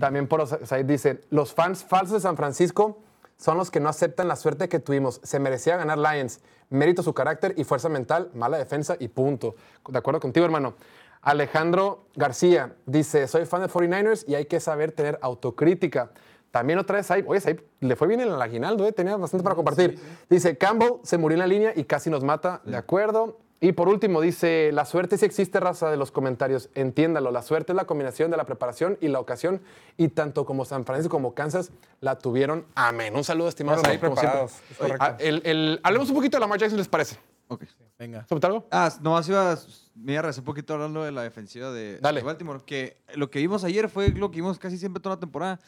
También 0.00 0.26
por 0.26 0.44
Saib 0.66 0.86
dice, 0.86 1.20
los 1.30 1.54
fans 1.54 1.84
falsos 1.84 2.14
de 2.14 2.20
San 2.20 2.36
Francisco 2.36 2.98
son 3.36 3.58
los 3.58 3.70
que 3.70 3.78
no 3.78 3.88
aceptan 3.88 4.26
la 4.26 4.34
suerte 4.34 4.68
que 4.68 4.80
tuvimos. 4.80 5.20
Se 5.22 5.38
merecía 5.38 5.76
ganar 5.76 5.98
Lions. 5.98 6.40
Mérito 6.68 7.04
su 7.04 7.14
carácter 7.14 7.54
y 7.56 7.62
fuerza 7.62 7.88
mental, 7.88 8.30
mala 8.34 8.58
defensa 8.58 8.96
y 8.98 9.06
punto. 9.06 9.54
De 9.88 9.98
acuerdo 9.98 10.18
contigo, 10.18 10.44
hermano. 10.44 10.74
Alejandro 11.22 12.06
García 12.16 12.74
dice, 12.86 13.28
soy 13.28 13.46
fan 13.46 13.62
de 13.62 13.68
49ers 13.68 14.24
y 14.26 14.34
hay 14.34 14.46
que 14.46 14.58
saber 14.58 14.90
tener 14.90 15.18
autocrítica. 15.22 16.10
También 16.56 16.78
otra 16.78 16.96
vez 16.96 17.04
Saib, 17.06 17.28
oye, 17.28 17.38
Saib 17.38 17.60
le 17.80 17.96
fue 17.96 18.08
bien 18.08 18.20
en 18.22 18.28
el 18.28 18.40
aguinaldo, 18.40 18.86
¿eh? 18.86 18.92
tenía 18.92 19.14
bastante 19.18 19.44
para 19.44 19.54
compartir. 19.54 19.98
Dice, 20.30 20.56
Campbell 20.56 20.92
se 21.02 21.18
murió 21.18 21.34
en 21.34 21.40
la 21.40 21.46
línea 21.46 21.72
y 21.76 21.84
casi 21.84 22.08
nos 22.08 22.24
mata, 22.24 22.62
de 22.64 22.78
acuerdo. 22.78 23.38
Y 23.60 23.72
por 23.72 23.88
último 23.88 24.22
dice, 24.22 24.70
la 24.72 24.86
suerte 24.86 25.18
sí 25.18 25.26
existe, 25.26 25.60
raza 25.60 25.90
de 25.90 25.98
los 25.98 26.10
comentarios, 26.10 26.70
entiéndalo, 26.74 27.30
la 27.30 27.42
suerte 27.42 27.72
es 27.72 27.76
la 27.76 27.84
combinación 27.84 28.30
de 28.30 28.38
la 28.38 28.44
preparación 28.44 28.96
y 29.02 29.08
la 29.08 29.20
ocasión 29.20 29.60
y 29.98 30.08
tanto 30.08 30.46
como 30.46 30.64
San 30.64 30.86
Francisco 30.86 31.10
como 31.10 31.34
Kansas 31.34 31.72
la 32.00 32.16
tuvieron. 32.16 32.64
Amén. 32.74 33.14
Un 33.14 33.22
saludo, 33.24 33.48
estimado 33.48 33.78
Fueron 33.82 33.92
Saib, 33.98 34.00
como 34.00 34.16
siempre. 34.20 34.40
preparados, 34.78 35.18
Oye, 35.20 35.28
el- 35.28 35.42
el- 35.44 35.80
hablemos 35.82 36.08
un 36.08 36.14
poquito 36.16 36.38
de 36.38 36.40
Lamar 36.40 36.58
Jackson, 36.58 36.78
¿les 36.78 36.88
parece? 36.88 37.16
Ok. 37.48 37.64
Venga. 37.98 38.26
¿Sobre 38.28 38.46
algo? 38.46 38.66
Ah, 38.70 38.90
nomás 39.00 39.26
iba 39.28 39.52
a, 39.52 39.58
me 39.94 40.12
iba 40.12 40.18
a 40.18 40.22
regresar 40.22 40.40
un 40.42 40.46
poquito 40.46 40.74
hablando 40.74 41.02
de 41.04 41.12
la 41.12 41.22
defensiva 41.22 41.70
de, 41.70 41.98
Dale. 41.98 42.20
de 42.20 42.26
Baltimore, 42.26 42.60
que 42.66 42.98
lo 43.14 43.30
que 43.30 43.38
vimos 43.38 43.64
ayer 43.64 43.88
fue 43.88 44.08
lo 44.10 44.30
que 44.30 44.36
vimos 44.36 44.58
casi 44.58 44.76
siempre 44.78 45.00
toda 45.02 45.14
la 45.16 45.20
temporada. 45.20 45.60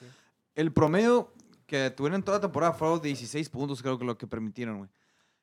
El 0.59 0.73
promedio 0.73 1.33
que 1.67 1.89
tuvieron 1.91 2.25
toda 2.25 2.39
la 2.39 2.43
temporada 2.43 2.73
fueron 2.73 3.01
16 3.01 3.49
puntos, 3.49 3.81
creo 3.81 3.97
que 3.97 4.05
lo 4.05 4.19
que 4.19 4.27
permitieron, 4.27 4.79
güey. 4.79 4.91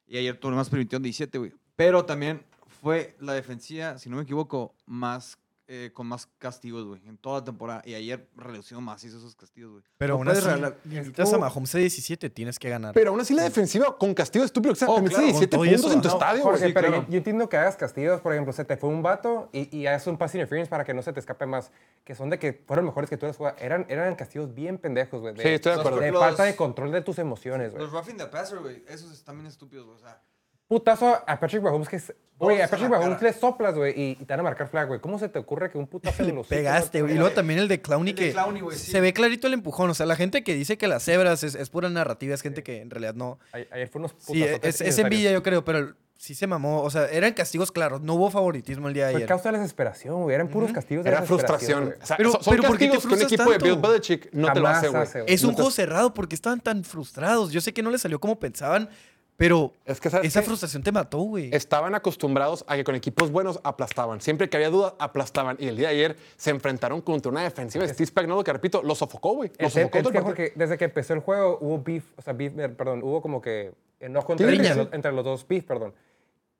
Y 0.05 0.17
ayer 0.17 0.37
todo 0.37 0.51
más 0.51 0.69
permitieron 0.69 1.03
17, 1.03 1.37
güey. 1.37 1.53
Pero 1.77 2.03
también 2.03 2.45
fue 2.81 3.15
la 3.21 3.31
defensiva, 3.31 3.97
si 3.97 4.09
no 4.09 4.17
me 4.17 4.23
equivoco, 4.23 4.75
más 4.85 5.37
eh, 5.67 5.89
con 5.93 6.05
más 6.07 6.27
castigos, 6.37 6.85
güey, 6.85 7.01
en 7.07 7.17
toda 7.17 7.39
la 7.39 7.45
temporada. 7.45 7.81
Y 7.85 7.95
ayer 7.95 8.27
redució 8.35 8.79
más 8.81 9.03
esos 9.03 9.35
castigos, 9.35 9.71
güey. 9.71 9.83
Pero 9.97 10.13
No 10.13 10.17
aún 10.19 10.27
así, 10.29 10.41
regalar- 10.41 10.77
necesitas 10.83 11.33
a 11.33 11.37
Mahomes 11.39 11.71
de 11.71 11.79
17, 11.79 12.29
tienes 12.29 12.59
que 12.59 12.69
ganar. 12.69 12.93
Pero 12.93 13.11
aún 13.11 13.19
así 13.21 13.33
la 13.33 13.43
defensiva 13.43 13.97
con 13.97 14.13
castigo 14.13 14.45
estúpido, 14.45 14.73
exacto, 14.73 14.93
Oh, 14.93 14.95
también 14.97 15.11
claro, 15.13 15.25
17 15.25 15.57
con 15.57 15.65
todo 15.65 15.65
y 15.65 15.69
puntos 15.75 15.85
eso, 15.91 15.95
en 15.95 16.01
tu 16.01 16.07
no, 16.09 16.13
estadio, 16.13 16.43
Jorge, 16.43 16.59
güey. 16.59 16.73
pero 16.73 16.87
claro. 16.89 17.03
yo, 17.05 17.09
yo 17.11 17.17
entiendo 17.17 17.49
que 17.49 17.57
hagas 17.57 17.75
castigos, 17.77 18.21
por 18.21 18.33
ejemplo, 18.33 18.53
se 18.53 18.63
te 18.65 18.77
fue 18.77 18.89
un 18.89 19.01
vato 19.01 19.49
y, 19.53 19.75
y 19.75 19.87
haces 19.87 20.07
un 20.07 20.17
pass 20.17 20.35
interference 20.35 20.69
para 20.69 20.83
que 20.83 20.93
no 20.93 21.01
se 21.01 21.11
te 21.13 21.19
escape 21.19 21.45
más, 21.47 21.71
que 22.03 22.13
son 22.15 22.29
de 22.29 22.37
que 22.37 22.53
fueron 22.53 22.85
mejores 22.85 23.09
que 23.09 23.17
tú 23.17 23.25
eras 23.25 23.37
jugada. 23.37 23.57
Eran, 23.59 23.85
eran 23.89 24.13
castigos 24.15 24.53
bien 24.53 24.77
pendejos, 24.77 25.19
güey. 25.21 25.33
Sí, 25.37 25.47
estoy 25.47 25.73
de 25.73 25.79
acuerdo. 25.79 25.99
De 25.99 26.11
Los- 26.11 26.21
falta 26.21 26.43
de 26.43 26.55
control 26.55 26.91
de 26.91 27.01
tus 27.01 27.17
emociones, 27.19 27.71
güey. 27.71 27.83
Los 27.83 27.91
roughing 27.91 28.17
the 28.17 28.27
passer, 28.27 28.59
güey, 28.59 28.83
esos 28.87 29.11
están 29.11 29.35
bien 29.37 29.47
estúpidos, 29.47 29.85
güey. 29.85 29.97
O 29.97 29.99
sea, 29.99 30.21
Putazo 30.67 31.21
a 31.27 31.39
Patrick 31.39 31.61
Mahomes 31.61 31.87
que... 31.89 31.97
es- 31.97 32.13
Güey, 32.37 32.61
a 32.61 32.67
Patrick 32.67 32.89
Mahomes 32.89 33.17
cara. 33.17 33.31
le 33.31 33.33
soplas, 33.33 33.75
güey, 33.75 33.93
y, 33.97 34.11
y 34.19 34.25
te 34.25 34.33
van 34.33 34.41
a 34.41 34.43
marcar 34.43 34.67
flag, 34.67 34.89
güey. 34.89 34.99
¿Cómo 34.99 35.17
se 35.17 35.29
te 35.29 35.39
ocurre 35.39 35.71
que 35.71 35.77
un 35.77 35.87
putazo 35.87 36.21
Le 36.23 36.33
los 36.33 36.45
pegaste, 36.47 37.01
güey. 37.01 37.13
Y 37.13 37.17
luego 37.17 37.33
también 37.33 37.59
el 37.59 37.69
de 37.69 37.77
de 37.77 38.13
que 38.15 38.35
sí. 38.73 38.91
se 38.91 38.99
ve 38.99 39.13
clarito 39.13 39.47
el 39.47 39.53
empujón. 39.53 39.89
O 39.89 39.93
sea, 39.93 40.05
la 40.05 40.17
gente 40.17 40.43
que 40.43 40.53
dice 40.53 40.77
que 40.77 40.87
las 40.89 41.03
cebras 41.05 41.43
es, 41.43 41.55
es 41.55 41.69
pura 41.69 41.87
narrativa, 41.89 42.33
es 42.35 42.41
gente 42.41 42.61
que 42.61 42.81
en 42.81 42.89
realidad 42.89 43.13
no. 43.15 43.39
Ayer, 43.53 43.87
fue 43.87 43.99
unos 43.99 44.11
Sí, 44.17 44.43
putazos 44.43 44.59
es, 44.63 44.81
es 44.81 44.99
envidia, 44.99 45.31
yo 45.31 45.43
creo, 45.43 45.63
pero 45.63 45.93
sí 46.17 46.35
se 46.35 46.45
mamó. 46.45 46.81
O 46.81 46.89
sea, 46.89 47.05
eran 47.05 47.31
castigos 47.31 47.71
claros. 47.71 48.01
No 48.01 48.15
hubo 48.15 48.29
favoritismo 48.29 48.89
el 48.89 48.93
día 48.95 49.05
de 49.05 49.11
Fue 49.13 49.19
ayer. 49.19 49.29
causa 49.29 49.47
de 49.47 49.53
la 49.53 49.59
desesperación, 49.59 50.23
güey. 50.23 50.35
Eran 50.35 50.49
puros 50.49 50.73
castigos 50.73 51.05
de 51.05 51.11
Era 51.11 51.21
desesperación, 51.21 51.83
frustración. 51.85 52.03
O 52.03 52.05
sea, 52.05 52.17
Pero- 52.17 52.31
son 52.33 52.41
pero 52.53 52.63
¿por 52.67 52.77
qué 52.77 52.85
te 52.87 52.91
que 52.91 52.97
un 52.97 53.01
frustras 53.01 53.31
equipo 53.31 53.49
de 53.49 53.57
Bill 53.59 53.73
tanto? 53.75 53.87
Belichick 53.91 54.33
no 54.33 54.51
te 54.51 54.59
lo 54.59 54.67
hace, 54.67 54.89
güey. 54.89 55.01
hace, 55.03 55.21
güey. 55.21 55.33
Es 55.33 55.41
un 55.43 55.51
No 55.51 55.55
te- 55.55 55.61
juego 55.61 55.71
cerrado 55.71 56.13
porque 56.13 56.35
estaban 56.35 56.59
tan 56.59 56.83
frustrados. 56.83 57.53
Yo 57.53 57.61
sé 57.61 57.73
que 57.73 57.81
no 57.81 57.91
les 57.91 58.01
salió 58.01 58.19
como 58.19 58.37
pensaban, 58.37 58.89
pero 59.37 59.73
Es 59.85 59.99
que, 59.99 60.09
¿sabes 60.09 60.27
esa 60.27 60.39
qué? 60.41 60.45
frustración 60.45 60.81
te 60.83 60.91
mató, 60.91 61.19
güey. 61.19 61.49
Estaban 61.53 61.93
acostumbrados 61.95 62.63
a 62.67 62.75
que 62.75 62.83
con 62.83 62.95
equipos 62.95 63.31
buenos 63.31 63.59
aplastaban. 63.63 64.21
Siempre 64.21 64.49
que 64.49 64.57
había 64.57 64.69
duda, 64.69 64.95
aplastaban. 64.99 65.57
Y 65.59 65.67
el 65.67 65.75
día 65.77 65.89
de 65.89 65.93
ayer 65.95 66.15
se 66.37 66.51
enfrentaron 66.51 67.01
contra 67.01 67.31
una 67.31 67.43
defensiva 67.43 67.85
de 67.85 67.93
Steve 67.93 68.07
Spagnuolo 68.07 68.43
que, 68.43 68.53
repito, 68.53 68.81
lo 68.83 68.95
sofocó, 68.95 69.33
güey. 69.35 69.51
Lo 69.59 69.69
sofocó 69.69 69.97
es 69.97 70.03
todo 70.03 70.13
que. 70.13 70.19
Jorge, 70.21 70.53
desde 70.55 70.77
que 70.77 70.85
empezó 70.85 71.13
el 71.13 71.19
juego 71.19 71.57
hubo 71.61 71.81
beef, 71.83 72.05
o 72.17 72.21
sea, 72.21 72.33
beef, 72.33 72.57
eh, 72.57 72.69
perdón, 72.69 73.01
hubo 73.03 73.21
como 73.21 73.41
que 73.41 73.73
enojo 73.99 74.31
entre, 74.33 74.49
entre, 74.53 74.75
los, 74.75 74.93
entre 74.93 75.11
los 75.11 75.25
dos, 75.25 75.47
beef, 75.47 75.65
perdón. 75.65 75.93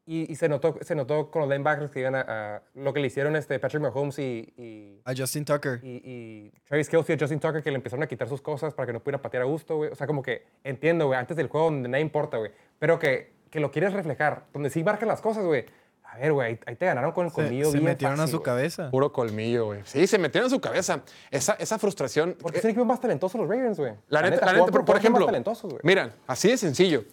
Y, 0.08 0.32
y 0.32 0.36
se, 0.36 0.48
notó, 0.48 0.78
se 0.82 0.94
notó 0.94 1.32
con 1.32 1.42
los 1.42 1.50
linebackers 1.50 1.90
que 1.90 2.00
iban 2.02 2.14
a, 2.14 2.22
a- 2.28 2.62
lo 2.76 2.94
que 2.94 3.00
le 3.00 3.08
hicieron 3.08 3.36
este 3.36 3.58
Patrick 3.58 3.82
Mahomes 3.82 4.20
y, 4.20 4.54
y, 4.56 5.02
A 5.04 5.16
Justin 5.18 5.44
Tucker. 5.46 5.80
y, 5.82 6.00
y 6.06 6.52
Travis 6.68 6.90
Kelsey 6.90 7.16
y 7.16 7.20
Justin 7.20 7.40
Tucker 7.40 7.64
que 7.64 7.72
le 7.72 7.78
empezaron 7.78 8.04
a 8.04 8.08
quitar 8.08 8.30
sus 8.30 8.40
cosas 8.40 8.76
para 8.76 8.86
que 8.86 8.94
no 8.94 9.00
pudiera 9.00 9.20
patear 9.20 9.42
a 9.42 9.46
gusto, 9.48 9.78
güey. 9.78 9.90
O 9.92 9.96
sea, 9.96 10.06
como 10.06 10.22
que 10.22 10.44
entiendo, 10.64 11.08
güey, 11.08 11.18
antes 11.18 11.36
del 11.36 11.48
juego 11.48 11.72
donde 11.72 11.90
nada 11.90 12.00
importa, 12.02 12.38
güey. 12.38 12.52
Pero 12.80 13.00
que, 13.00 13.34
que 13.50 13.60
lo 13.60 13.72
quieres 13.72 13.94
reflejar, 13.94 14.46
donde 14.54 14.70
sí 14.70 14.84
marcan 14.84 15.08
las 15.08 15.22
cosas, 15.22 15.46
güey. 15.46 15.66
A 16.04 16.18
ver, 16.18 16.32
güey, 16.32 16.60
ahí, 16.66 16.76
te 16.76 16.86
ganaron 16.86 17.12
con 17.12 17.26
el 17.26 17.32
Se, 17.32 17.36
colmillo 17.36 17.66
se 17.66 17.72
bien 17.74 17.84
metieron 17.84 18.20
a 18.22 18.28
su 18.28 18.38
güey. 18.38 18.44
cabeza. 18.44 18.90
Puro 18.90 19.12
colmillo, 19.12 19.66
güey. 19.66 19.82
Sí, 19.84 20.08
se 20.08 20.18
metieron 20.18 20.46
en 20.46 20.52
su 20.52 20.62
cabeza. 20.62 21.02
Esa, 21.30 21.54
esa 21.60 21.78
frustración. 21.78 22.38
Porque 22.40 22.60
es 22.60 22.64
el 22.66 22.72
equipo 22.72 22.86
más 22.86 23.02
talentoso 23.02 23.38
los 23.38 23.50
Ravens, 23.50 23.78
güey. 23.78 23.94
La 24.08 24.22
neta, 24.22 24.46
la 24.46 24.54
neta, 24.54 24.66
por, 24.68 24.86
por 24.86 24.96
ejemplo, 24.98 25.22
más 25.22 25.28
talentosos, 25.28 25.72
güey. 25.72 25.82
mira, 25.84 26.12
así 26.28 26.50
de 26.50 26.58
sencillo. 26.58 27.04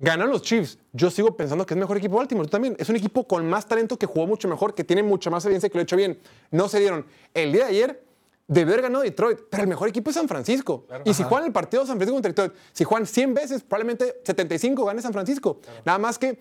Ganan 0.00 0.28
los 0.28 0.42
Chiefs. 0.42 0.78
Yo 0.92 1.10
sigo 1.10 1.36
pensando 1.36 1.64
que 1.64 1.74
es 1.74 1.78
mejor 1.78 1.96
equipo 1.96 2.16
Baltimore. 2.16 2.46
Tú 2.46 2.50
también. 2.52 2.76
Es 2.78 2.88
un 2.88 2.96
equipo 2.96 3.26
con 3.26 3.48
más 3.48 3.66
talento 3.66 3.96
que 3.96 4.06
jugó 4.06 4.26
mucho 4.26 4.48
mejor, 4.48 4.74
que 4.74 4.84
tiene 4.84 5.02
mucha 5.02 5.30
más 5.30 5.44
evidencia 5.44 5.68
que 5.68 5.74
lo 5.78 5.80
ha 5.80 5.84
hecho 5.84 5.96
bien. 5.96 6.18
No 6.50 6.68
se 6.68 6.80
dieron. 6.80 7.06
El 7.32 7.52
día 7.52 7.64
de 7.64 7.70
ayer 7.70 8.04
debió 8.46 8.74
haber 8.74 8.82
ganado 8.82 9.02
Detroit, 9.02 9.38
pero 9.50 9.62
el 9.62 9.68
mejor 9.68 9.88
equipo 9.88 10.10
es 10.10 10.16
San 10.16 10.28
Francisco. 10.28 10.86
Y 11.04 11.14
si 11.14 11.22
juegan 11.22 11.46
el 11.46 11.52
partido 11.52 11.82
de 11.82 11.88
San 11.88 11.96
Francisco 11.96 12.14
contra 12.14 12.30
Detroit, 12.30 12.52
si 12.72 12.84
juegan 12.84 13.06
100 13.06 13.34
veces, 13.34 13.62
probablemente 13.62 14.20
75 14.24 14.84
gane 14.84 15.02
San 15.02 15.12
Francisco. 15.12 15.60
Nada 15.84 15.98
más 15.98 16.18
que 16.18 16.38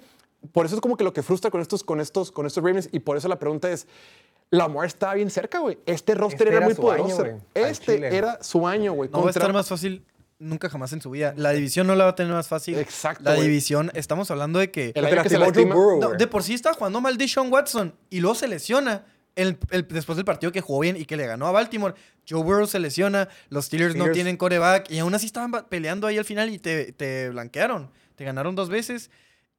por 0.51 0.65
eso 0.65 0.75
es 0.75 0.81
como 0.81 0.97
que 0.97 1.03
lo 1.03 1.13
que 1.13 1.23
frustra 1.23 1.49
con 1.49 1.61
estos, 1.61 1.83
con 1.83 2.01
estos, 2.01 2.31
con 2.31 2.45
estos 2.45 2.63
Ravens 2.63 2.89
y 2.91 2.99
por 2.99 3.17
eso 3.17 3.27
la 3.27 3.39
pregunta 3.39 3.69
es. 3.71 3.87
Lamar 4.49 4.85
estaba 4.85 5.15
bien 5.15 5.31
cerca, 5.31 5.57
güey. 5.57 5.79
Este 5.87 6.13
roster 6.13 6.47
Este 6.47 6.49
era, 6.49 6.57
era 6.57 6.65
muy 6.67 6.73
año, 6.73 6.81
poderoso. 6.83 7.23
al 7.23 7.41
este 7.55 7.95
chile. 7.95 8.15
era 8.15 8.43
su 8.43 8.67
año, 8.67 8.93
güey. 8.93 9.09
No 9.09 9.21
va 9.21 9.27
a 9.27 9.31
estar 9.31 9.51
más 9.51 9.67
fácil 9.67 10.05
nunca 10.43 10.69
jamás 10.69 10.93
en 10.93 11.01
su 11.01 11.09
vida. 11.09 11.33
La 11.37 11.51
división 11.51 11.87
no 11.87 11.95
la 11.95 12.03
va 12.05 12.11
a 12.11 12.15
tener 12.15 12.33
más 12.33 12.47
fácil. 12.47 12.77
Exacto, 12.77 13.23
La 13.23 13.33
división, 13.33 13.91
estamos 13.93 14.29
hablando 14.29 14.59
de 14.59 14.71
que... 14.71 14.91
El 14.95 15.05
año 15.05 15.23
que 15.23 15.29
se 15.29 15.39
No, 15.39 16.11
de 16.11 16.27
por 16.27 16.43
sí 16.43 16.53
está 16.53 16.73
jugando 16.73 17.01
mal 17.01 17.17
Deshaun 17.17 17.51
Watson 17.51 17.95
y 18.09 18.19
luego 18.19 18.35
se 18.35 18.47
lesiona. 18.47 19.05
El, 19.35 19.57
el- 19.71 19.87
después 19.87 20.15
del 20.15 20.25
partido 20.25 20.51
que 20.51 20.61
jugó 20.61 20.79
bien 20.81 20.95
y 20.95 21.05
que 21.05 21.17
le 21.17 21.25
ganó 21.25 21.47
a 21.47 21.51
Baltimore, 21.51 21.95
Joe 22.29 22.43
Burrow 22.43 22.67
se 22.67 22.79
lesiona, 22.79 23.29
los 23.49 23.65
Steelers, 23.65 23.95
no 23.95 24.05
tienen 24.13 24.37
coreback 24.37 24.91
y 24.91 24.99
aún 24.99 25.13
así 25.15 25.25
estaban 25.25 25.51
ba- 25.51 25.67
peleando 25.67 26.05
ahí 26.07 26.17
al 26.17 26.25
final 26.25 26.49
y 26.49 26.59
te, 26.59 26.91
te 26.93 27.29
blanquearon. 27.29 27.89
Te 28.15 28.25
ganaron 28.25 28.55
dos 28.55 28.69
veces. 28.69 29.09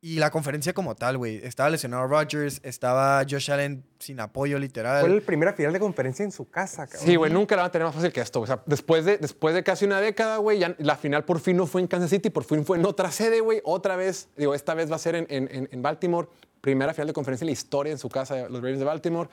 Y 0.01 0.19
la 0.19 0.31
conferencia 0.31 0.75
como 0.75 0.95
tal, 0.95 1.17
güey. 1.17 1.41
Estaba 1.43 1.71
lesionado 1.71 2.07
Rodgers, 2.07 2.61
estaba 2.63 3.25
Josh 3.29 3.51
Allen 3.51 3.87
sin 3.99 4.21
apoyo 4.21 4.59
literal. 4.59 5.01
Fue 5.01 5.09
la 5.09 5.21
primera 5.23 5.55
final 5.55 5.73
de 5.73 5.81
conferencia 5.81 6.23
en 6.23 6.31
su 6.31 6.47
casa, 6.51 6.87
cabrón. 6.87 7.07
Sí, 7.07 7.17
güey, 7.17 7.33
nunca 7.33 7.57
la 7.57 7.63
van 7.63 7.69
a 7.71 7.73
tener 7.73 7.87
más 7.87 7.95
fácil 7.95 8.13
que 8.13 8.21
esto. 8.21 8.43
O 8.43 8.47
sea, 8.47 8.63
después 8.67 9.07
de, 9.07 9.17
después 9.17 9.55
de 9.55 9.63
casi 9.65 9.87
una 9.87 10.03
década, 10.03 10.37
güey, 10.37 10.59
ya 10.59 10.75
la 10.79 10.97
final 10.97 11.25
por 11.25 11.41
fin 11.41 11.57
no 11.57 11.67
fue 11.67 11.81
en 11.81 11.87
Kansas 11.87 12.11
City, 12.11 12.29
por 12.29 12.45
fin 12.45 12.67
fue 12.67 12.77
en 12.79 12.85
otra 12.85 13.11
sede, 13.11 13.41
güey. 13.41 13.63
Otra 13.65 13.97
vez, 13.97 14.29
digo, 14.37 14.55
esta 14.55 14.75
vez 14.75 14.91
va 14.93 14.97
a 14.97 14.99
ser 14.99 15.15
en- 15.15 15.27
en- 15.31 15.71
en 15.73 15.83
Baltimore. 15.83 16.29
Primera 16.65 16.95
final 16.95 17.09
de 17.09 17.13
conferencia 17.13 17.45
en 17.45 17.49
la 17.49 17.53
historia 17.53 17.93
en 17.93 17.99
su 17.99 18.09
casa, 18.09 18.49
los 18.49 18.63
Ravens 18.63 18.79
de 18.79 18.87
Baltimore. 18.87 19.29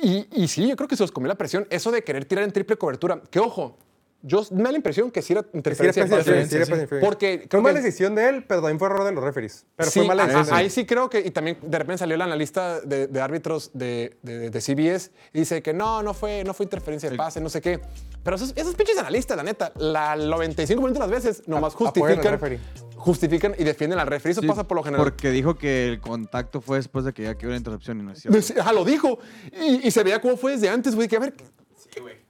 Y, 0.00 0.28
y 0.30 0.46
sí, 0.46 0.68
yo 0.68 0.76
creo 0.76 0.86
que 0.86 0.94
se 0.94 1.02
los 1.02 1.10
comió 1.10 1.26
la 1.26 1.34
presión. 1.34 1.66
Eso 1.70 1.90
de 1.90 2.04
querer 2.04 2.24
tirar 2.24 2.44
en 2.44 2.52
triple 2.52 2.76
cobertura. 2.76 3.20
Que 3.32 3.40
ojo, 3.40 3.76
yo 4.22 4.42
me 4.50 4.64
da 4.64 4.70
la 4.72 4.76
impresión 4.78 5.10
que 5.10 5.22
sí 5.22 5.32
era 5.34 5.44
interferencia. 5.52 6.04
de 6.04 6.46
Sí, 6.46 6.56
era 6.56 6.64
sí. 6.66 6.72
Porque 7.00 7.46
Fue 7.50 7.60
mala 7.60 7.78
que- 7.78 7.84
decisión 7.84 8.14
de 8.14 8.28
él, 8.28 8.44
pero 8.48 8.60
también 8.60 8.78
fue 8.78 8.88
error 8.88 9.04
de 9.04 9.12
los 9.12 9.22
referees. 9.22 9.66
Pero 9.76 9.90
sí, 9.90 10.00
fue 10.00 10.08
mala 10.08 10.24
a- 10.24 10.26
decisión. 10.26 10.56
ahí 10.56 10.70
sí 10.70 10.84
creo 10.86 11.08
que, 11.08 11.20
y 11.20 11.30
también 11.30 11.58
de 11.62 11.78
repente 11.78 11.98
salió 11.98 12.14
el 12.16 12.22
analista 12.22 12.80
de, 12.80 13.06
de 13.06 13.20
árbitros 13.20 13.70
de, 13.74 14.16
de- 14.22 14.50
de 14.50 14.60
CBS 14.60 15.10
y 15.32 15.40
dice 15.40 15.62
que 15.62 15.72
no, 15.72 16.02
no 16.02 16.12
fue, 16.14 16.42
no 16.44 16.54
fue 16.54 16.64
interferencia 16.64 17.08
de 17.10 17.16
pase, 17.16 17.40
no 17.40 17.48
sé 17.48 17.60
qué. 17.60 17.80
Pero 18.24 18.36
esos, 18.36 18.52
esos 18.56 18.74
pinches 18.74 18.98
analistas, 18.98 19.36
la 19.36 19.42
neta, 19.44 19.72
la 19.76 20.16
95% 20.16 20.92
de 20.92 20.98
las 20.98 21.10
veces 21.10 21.42
nomás 21.46 21.74
A- 21.74 21.76
justifican, 21.76 22.22
referee. 22.24 22.58
justifican 22.96 23.54
y 23.58 23.62
defienden 23.64 23.98
al 24.00 24.06
referee. 24.08 24.32
Eso 24.32 24.40
Sí, 24.40 24.46
pasa 24.48 24.64
por 24.64 24.76
lo 24.76 24.82
general. 24.82 25.04
Porque 25.04 25.30
dijo 25.30 25.56
que 25.56 25.86
el 25.88 26.00
contacto 26.00 26.60
fue 26.60 26.78
después 26.78 27.04
de 27.04 27.12
que 27.12 27.22
ya 27.22 27.36
quedó 27.36 27.50
la 27.50 27.56
intercepción 27.58 28.00
y 28.00 28.02
no 28.02 28.12
es 28.12 28.20
cierto. 28.22 28.42
Sí, 28.42 28.54
Ajá, 28.58 28.72
lo 28.72 28.84
dijo. 28.84 29.18
Y, 29.52 29.86
y 29.86 29.90
se 29.92 30.02
veía 30.02 30.20
cómo 30.20 30.36
fue 30.36 30.52
desde 30.52 30.68
antes, 30.68 30.94
güey. 30.96 31.06
Que 31.06 31.16
a 31.16 31.20
ver. 31.20 31.34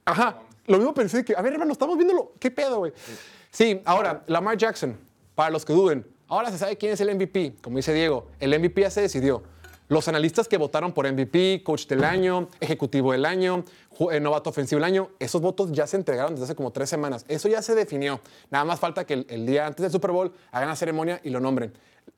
Ajá. 0.05 0.39
Lo 0.67 0.77
mismo 0.77 0.93
pensé 0.93 1.23
que, 1.23 1.33
a 1.35 1.41
ver, 1.41 1.53
hermano, 1.53 1.71
estamos 1.71 1.97
viéndolo. 1.97 2.33
¿Qué 2.39 2.51
pedo, 2.51 2.79
güey? 2.79 2.91
Sí, 3.49 3.81
ahora, 3.85 4.23
Lamar 4.27 4.57
Jackson, 4.57 4.97
para 5.33 5.49
los 5.49 5.63
que 5.63 5.73
duden, 5.73 6.05
ahora 6.27 6.51
se 6.51 6.57
sabe 6.57 6.77
quién 6.77 6.91
es 6.91 6.99
el 6.99 7.15
MVP. 7.15 7.55
Como 7.61 7.77
dice 7.77 7.93
Diego, 7.93 8.27
el 8.39 8.57
MVP 8.59 8.81
ya 8.81 8.91
se 8.91 9.01
decidió. 9.01 9.43
Los 9.87 10.09
analistas 10.09 10.49
que 10.49 10.57
votaron 10.57 10.91
por 10.91 11.09
MVP, 11.09 11.63
coach 11.63 11.87
del 11.87 12.03
año, 12.03 12.49
ejecutivo 12.59 13.13
del 13.13 13.25
año, 13.25 13.63
eh, 14.11 14.19
novato 14.19 14.49
ofensivo 14.49 14.79
del 14.79 14.83
año, 14.83 15.09
esos 15.19 15.39
votos 15.41 15.71
ya 15.71 15.87
se 15.87 15.95
entregaron 15.95 16.33
desde 16.33 16.43
hace 16.43 16.55
como 16.55 16.71
tres 16.71 16.89
semanas. 16.89 17.23
Eso 17.29 17.47
ya 17.47 17.61
se 17.61 17.73
definió. 17.73 18.19
Nada 18.51 18.65
más 18.65 18.81
falta 18.81 19.05
que 19.05 19.13
el, 19.13 19.25
el 19.29 19.45
día 19.45 19.65
antes 19.65 19.83
del 19.83 19.91
Super 19.91 20.11
Bowl 20.11 20.33
hagan 20.51 20.67
la 20.67 20.75
ceremonia 20.75 21.21
y 21.23 21.29
lo 21.29 21.39
nombren. 21.39 21.71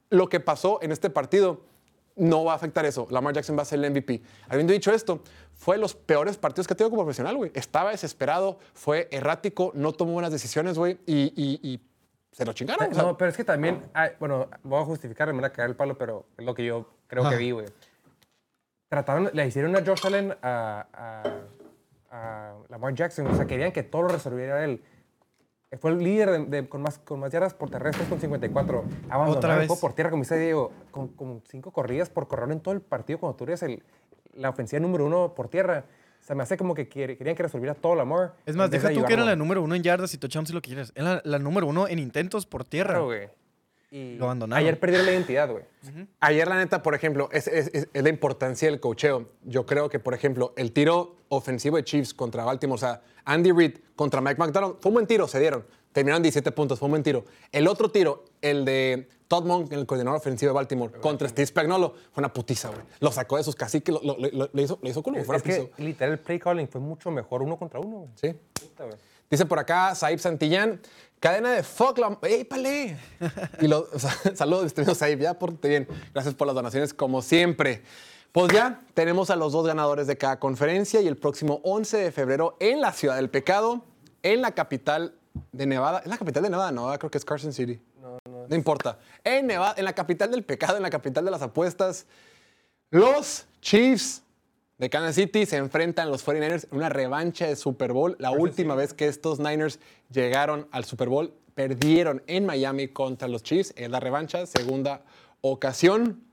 Lo 0.09 0.27
que 0.27 0.39
pasó 0.39 0.79
en 0.81 0.91
este 0.91 1.11
partido 1.11 1.61
no 2.19 2.43
va 2.43 2.53
a 2.53 2.55
afectar 2.55 2.85
eso. 2.85 3.07
Lamar 3.09 3.33
Jackson 3.33 3.57
va 3.57 3.61
a 3.63 3.65
ser 3.65 3.83
el 3.83 3.91
MVP. 3.91 4.21
Habiendo 4.47 4.73
dicho 4.73 4.91
esto, 4.91 5.21
fue 5.53 5.75
de 5.75 5.81
los 5.81 5.95
peores 5.95 6.37
partidos 6.37 6.67
que 6.67 6.73
ha 6.73 6.77
tenido 6.77 6.89
como 6.91 7.03
profesional, 7.03 7.35
güey. 7.37 7.51
Estaba 7.55 7.91
desesperado, 7.91 8.59
fue 8.73 9.07
errático, 9.11 9.71
no 9.75 9.93
tomó 9.93 10.13
buenas 10.13 10.31
decisiones, 10.31 10.77
güey, 10.77 10.97
y, 11.05 11.33
y- 11.35 11.59
y 11.67 11.79
se 12.31 12.45
lo 12.45 12.53
chingaron. 12.53 12.91
o 12.91 12.93
sea, 12.93 13.03
No, 13.03 13.17
pero 13.17 13.31
es 13.31 13.37
que 13.37 13.43
también, 13.43 13.83
hay- 13.93 14.11
bueno, 14.19 14.47
voy 14.63 14.81
a 14.81 14.85
justificar, 14.85 15.27
me 15.29 15.33
van 15.41 15.45
a 15.45 15.49
caer 15.51 15.69
el 15.69 15.75
palo, 15.75 15.97
pero 15.97 16.25
es 16.37 16.45
lo 16.45 16.53
que 16.53 16.63
yo 16.65 16.87
creo 17.07 17.27
que 17.29 17.35
vi, 17.37 17.51
güey. 17.51 17.65
Trataron, 18.89 19.29
le 19.33 19.45
hicieron 19.47 19.75
a 19.75 19.85
Josh 19.85 20.05
Allen 20.05 20.35
a, 20.41 20.87
a- 20.93 21.33
a 22.11 22.53
Lamar 22.69 22.93
Jackson, 22.95 23.27
o 23.27 23.35
sea, 23.35 23.45
querían 23.45 23.71
que 23.71 23.83
todo 23.83 24.03
lo 24.03 24.07
resolviera 24.09 24.63
él. 24.63 24.81
Fue 25.79 25.91
el 25.91 25.99
líder 25.99 26.31
de- 26.31 26.45
de- 26.61 26.67
con, 26.69 26.81
más, 26.81 26.97
con 26.97 27.19
más 27.19 27.31
yardas 27.31 27.53
por 27.53 27.69
terrestres 27.69 28.07
con 28.07 28.19
54. 28.19 28.83
Abandonaron 29.09 29.37
Otra 29.37 29.53
el 29.53 29.59
vez. 29.59 29.67
juego 29.67 29.79
por 29.79 29.93
tierra, 29.93 30.09
como 30.09 30.23
dice 30.23 30.37
Diego, 30.39 30.71
con, 30.89 31.09
con 31.09 31.43
cinco 31.47 31.71
corridas 31.71 32.09
por 32.09 32.27
correr 32.27 32.51
en 32.51 32.59
todo 32.59 32.73
el 32.73 32.81
partido 32.81 33.19
cuando 33.19 33.35
tú 33.35 33.43
eres 33.43 33.61
el, 33.61 33.83
la 34.33 34.49
ofensiva 34.49 34.79
número 34.79 35.05
uno 35.05 35.35
por 35.35 35.47
tierra. 35.47 35.85
Se 36.21 36.33
me 36.35 36.41
hace 36.43 36.57
como 36.57 36.73
que 36.73 36.87
quiere- 36.89 37.17
querían 37.17 37.35
que 37.35 37.43
resolviera 37.43 37.75
todo 37.75 37.93
Lamar. 37.95 38.33
Es 38.47 38.55
más, 38.55 38.71
deja 38.71 38.89
de 38.89 38.95
tú 38.95 39.05
que 39.05 39.13
era 39.13 39.23
la 39.23 39.35
número 39.35 39.61
uno 39.61 39.75
en 39.75 39.83
yardas 39.83 40.13
y 40.13 40.17
touchdowns 40.17 40.49
si 40.49 40.55
lo 40.55 40.61
quieres. 40.61 40.91
Era 40.95 41.15
la, 41.15 41.21
la 41.23 41.39
número 41.39 41.67
uno 41.67 41.87
en 41.87 41.99
intentos 41.99 42.45
por 42.47 42.65
tierra. 42.65 42.89
Claro, 42.95 43.05
güey. 43.05 43.29
Y 43.91 44.15
Lo 44.17 44.25
abandonaron. 44.25 44.63
Ayer 44.63 44.79
perdieron 44.79 45.05
la 45.07 45.13
identidad, 45.13 45.49
güey. 45.49 45.63
Ayer, 46.19 46.47
la 46.47 46.57
neta, 46.57 46.83
por 46.83 46.93
ejemplo, 46.93 47.27
es, 47.31 47.47
es- 47.47 47.71
es- 47.73 47.87
es 47.91 48.03
la 48.03 48.09
importancia 48.09 48.69
del 48.69 48.79
cocheo. 48.79 49.29
Yo 49.43 49.65
creo 49.65 49.89
que, 49.89 49.99
por 49.99 50.13
ejemplo, 50.13 50.53
el 50.57 50.71
tiro 50.73 51.15
ofensivo 51.29 51.77
de 51.77 51.83
Chiefs 51.83 52.13
contra 52.13 52.43
Baltimore, 52.43 52.75
o 52.75 52.77
sea, 52.79 53.01
Andy 53.25 53.51
Reid 53.51 53.77
contra 53.95 54.21
Mike 54.21 54.37
McDonald, 54.39 54.75
fue 54.79 54.89
un 54.89 54.93
buen 54.93 55.07
tiro, 55.07 55.27
se 55.27 55.39
dieron. 55.39 55.65
Terminaron 55.91 56.21
17 56.21 56.51
puntos, 56.51 56.77
fue 56.77 56.85
un 56.85 56.91
buen 56.91 57.03
tiro. 57.03 57.25
El 57.51 57.67
otro 57.67 57.89
tiro, 57.89 58.25
el 58.41 58.63
de 58.63 59.09
Todd 59.27 59.45
Monk, 59.45 59.71
el 59.73 59.87
coordinador 59.87 60.19
ofensivo 60.19 60.51
de 60.51 60.53
Baltimore, 60.53 60.93
contra 61.01 61.27
Steve 61.27 61.47
Spagnuolo, 61.47 61.95
fue 62.11 62.21
una 62.21 62.31
putiza, 62.31 62.69
güey. 62.69 62.81
Lo 62.99 63.11
sacó 63.11 63.37
de 63.37 63.43
sus 63.43 63.55
caciques, 63.55 63.95
lo, 63.95 64.01
lo- 64.03 64.17
lo- 64.53 64.61
hizo, 64.61 64.77
le 64.83 64.89
hizo 64.91 65.03
Es, 65.15 65.25
fuera 65.25 65.41
piso. 65.41 65.71
que 65.75 65.83
literal 65.83 66.13
el 66.13 66.19
play 66.19 66.37
calling 66.37 66.67
fue 66.67 66.79
mucho 66.79 67.09
mejor 67.09 67.41
uno 67.41 67.57
contra 67.57 67.79
uno, 67.79 67.97
güey. 68.01 68.09
Sí. 68.15 68.35
Puta, 68.53 68.83
güey. 68.85 68.97
Dice 69.31 69.45
por 69.45 69.59
acá 69.59 69.93
Saib 69.93 70.19
Santillán, 70.19 70.79
cadena 71.19 71.51
de 71.51 71.63
fuck 71.63 71.97
la... 71.97 72.17
¡Ey, 72.23 72.43
pale! 72.43 72.97
Y 73.61 73.67
lo, 73.67 73.87
o 73.91 73.99
sea, 73.99 74.11
saludos, 74.35 74.63
distinguido 74.63 74.95
Saib, 74.95 75.19
ya, 75.19 75.37
pórtate 75.37 75.69
bien. 75.69 75.87
Gracias 76.13 76.33
por 76.35 76.47
las 76.47 76.55
donaciones, 76.55 76.93
como 76.93 77.21
siempre. 77.21 77.83
Pues 78.31 78.53
ya 78.53 78.81
tenemos 78.93 79.29
a 79.29 79.35
los 79.35 79.53
dos 79.53 79.65
ganadores 79.65 80.07
de 80.07 80.17
cada 80.17 80.39
conferencia 80.39 81.01
y 81.01 81.07
el 81.07 81.17
próximo 81.17 81.61
11 81.63 81.97
de 81.97 82.11
febrero 82.11 82.55
en 82.59 82.79
la 82.79 82.93
Ciudad 82.93 83.15
del 83.15 83.29
Pecado, 83.29 83.83
en 84.21 84.41
la 84.41 84.51
capital 84.51 85.15
de 85.51 85.65
Nevada. 85.65 85.99
¿Es 85.99 86.07
la 86.07 86.17
capital 86.17 86.43
de 86.43 86.49
Nevada? 86.49 86.71
No, 86.71 86.87
creo 86.99 87.09
que 87.09 87.17
es 87.17 87.25
Carson 87.25 87.53
City. 87.53 87.81
No, 87.99 88.19
no. 88.29 88.47
No 88.47 88.55
importa. 88.55 88.99
En 89.23 89.47
Nevada, 89.47 89.73
en 89.77 89.85
la 89.85 89.93
capital 89.93 90.31
del 90.31 90.43
pecado, 90.43 90.77
en 90.77 90.83
la 90.83 90.89
capital 90.89 91.25
de 91.25 91.31
las 91.31 91.41
apuestas, 91.41 92.05
los 92.91 93.45
Chiefs 93.61 94.23
de 94.79 94.89
Kansas 94.89 95.15
City 95.15 95.45
se 95.45 95.57
enfrentan 95.57 96.09
los 96.09 96.25
49ers 96.25 96.67
en 96.71 96.77
una 96.77 96.87
revancha 96.87 97.45
de 97.45 97.57
Super 97.57 97.91
Bowl. 97.91 98.15
La 98.17 98.31
última 98.31 98.75
vez 98.75 98.93
que 98.93 99.07
estos 99.07 99.39
Niners 99.39 99.79
llegaron 100.09 100.67
al 100.71 100.85
Super 100.85 101.09
Bowl, 101.09 101.33
perdieron 101.53 102.23
en 102.27 102.45
Miami 102.45 102.87
contra 102.87 103.27
los 103.27 103.43
Chiefs. 103.43 103.73
Es 103.75 103.89
la 103.89 103.99
revancha, 103.99 104.45
segunda 104.45 105.03
ocasión. 105.41 106.23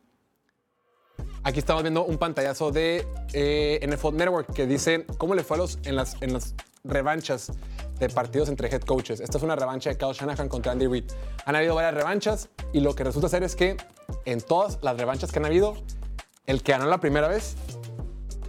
Aquí 1.42 1.58
estamos 1.58 1.82
viendo 1.82 2.04
un 2.04 2.18
pantallazo 2.18 2.70
de 2.70 3.04
eh, 3.32 3.84
NFL 3.84 4.14
Network 4.14 4.52
que 4.52 4.66
dice 4.66 5.06
cómo 5.18 5.34
le 5.34 5.42
fue 5.42 5.56
a 5.56 5.58
los, 5.58 5.78
en, 5.84 5.96
las, 5.96 6.16
en 6.22 6.32
las 6.32 6.54
revanchas 6.84 7.50
de 7.98 8.08
partidos 8.10 8.48
entre 8.48 8.68
head 8.68 8.82
coaches. 8.82 9.18
Esta 9.18 9.38
es 9.38 9.42
una 9.42 9.56
revancha 9.56 9.90
de 9.90 9.98
Kyle 9.98 10.12
Shanahan 10.12 10.48
contra 10.48 10.70
Andy 10.70 10.86
Reid. 10.86 11.10
Han 11.46 11.56
habido 11.56 11.74
varias 11.74 11.94
revanchas 11.94 12.48
y 12.72 12.78
lo 12.78 12.94
que 12.94 13.02
resulta 13.02 13.28
ser 13.28 13.42
es 13.42 13.56
que 13.56 13.76
en 14.24 14.40
todas 14.40 14.78
las 14.82 14.96
revanchas 14.96 15.32
que 15.32 15.40
han 15.40 15.46
habido, 15.46 15.76
el 16.46 16.62
que 16.62 16.72
ganó 16.72 16.86
la 16.86 17.00
primera 17.00 17.26
vez 17.26 17.56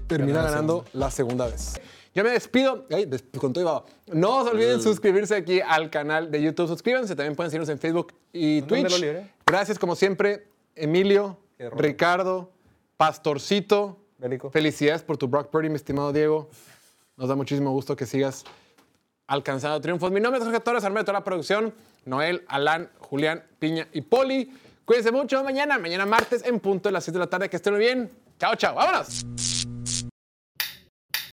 termina 0.08 0.42
ganando 0.42 0.86
la 0.94 1.12
segunda 1.12 1.48
vez. 1.48 1.80
Yo 2.14 2.24
me 2.24 2.32
despido. 2.32 2.88
Ay, 2.90 3.08
con 3.38 3.54
todo. 3.54 3.86
No 4.08 4.44
se 4.44 4.50
olviden 4.50 4.82
suscribirse 4.82 5.36
aquí 5.36 5.62
al 5.62 5.92
canal 5.92 6.32
de 6.32 6.42
YouTube. 6.42 6.68
Suscríbanse. 6.68 7.16
También 7.16 7.36
pueden 7.36 7.52
seguirnos 7.52 7.70
en 7.70 7.78
Facebook 7.78 8.14
y 8.34 8.62
¿Dónde 8.62 8.84
lo 8.84 8.90
Twitch. 8.90 9.32
Gracias, 9.46 9.78
como 9.78 9.96
siempre, 9.96 10.48
Emilio. 10.76 11.38
Ricardo, 11.60 12.52
Pastorcito. 12.98 14.00
Bélico. 14.18 14.50
Felicidades 14.50 15.04
por 15.04 15.18
tu 15.18 15.28
Brock 15.28 15.52
Purdy, 15.52 15.70
mi 15.70 15.76
estimado 15.76 16.12
Diego. 16.12 16.50
Nos 17.18 17.30
da 17.30 17.36
muchísimo 17.36 17.72
gusto 17.72 17.96
que 17.96 18.08
sigas 18.08 18.46
alcanzando 19.28 19.80
triunfos. 19.80 20.12
Mi 20.12 20.20
nombre 20.20 20.40
es 20.40 20.46
Jorge 20.46 20.60
Torres, 20.60 20.84
armé 20.84 21.02
de 21.02 21.04
toda 21.04 21.20
la 21.20 21.24
producción. 21.24 21.74
Noel, 22.06 22.44
Alan, 22.48 22.90
Julián, 23.00 23.44
Piña 23.60 23.88
y 23.94 24.02
Poli. 24.02 24.52
Cuídense 24.86 25.12
mucho 25.12 25.44
mañana, 25.44 25.78
mañana 25.78 26.06
martes 26.06 26.44
en 26.46 26.60
punto 26.60 26.90
de 26.90 26.94
las 26.94 27.04
7 27.04 27.20
de 27.20 27.26
la 27.26 27.30
tarde. 27.30 27.50
Que 27.50 27.58
estén 27.58 27.74
muy 27.74 27.84
bien. 27.84 28.10
Chao, 28.40 28.56
chao. 28.56 28.74
Vámonos. 28.74 29.26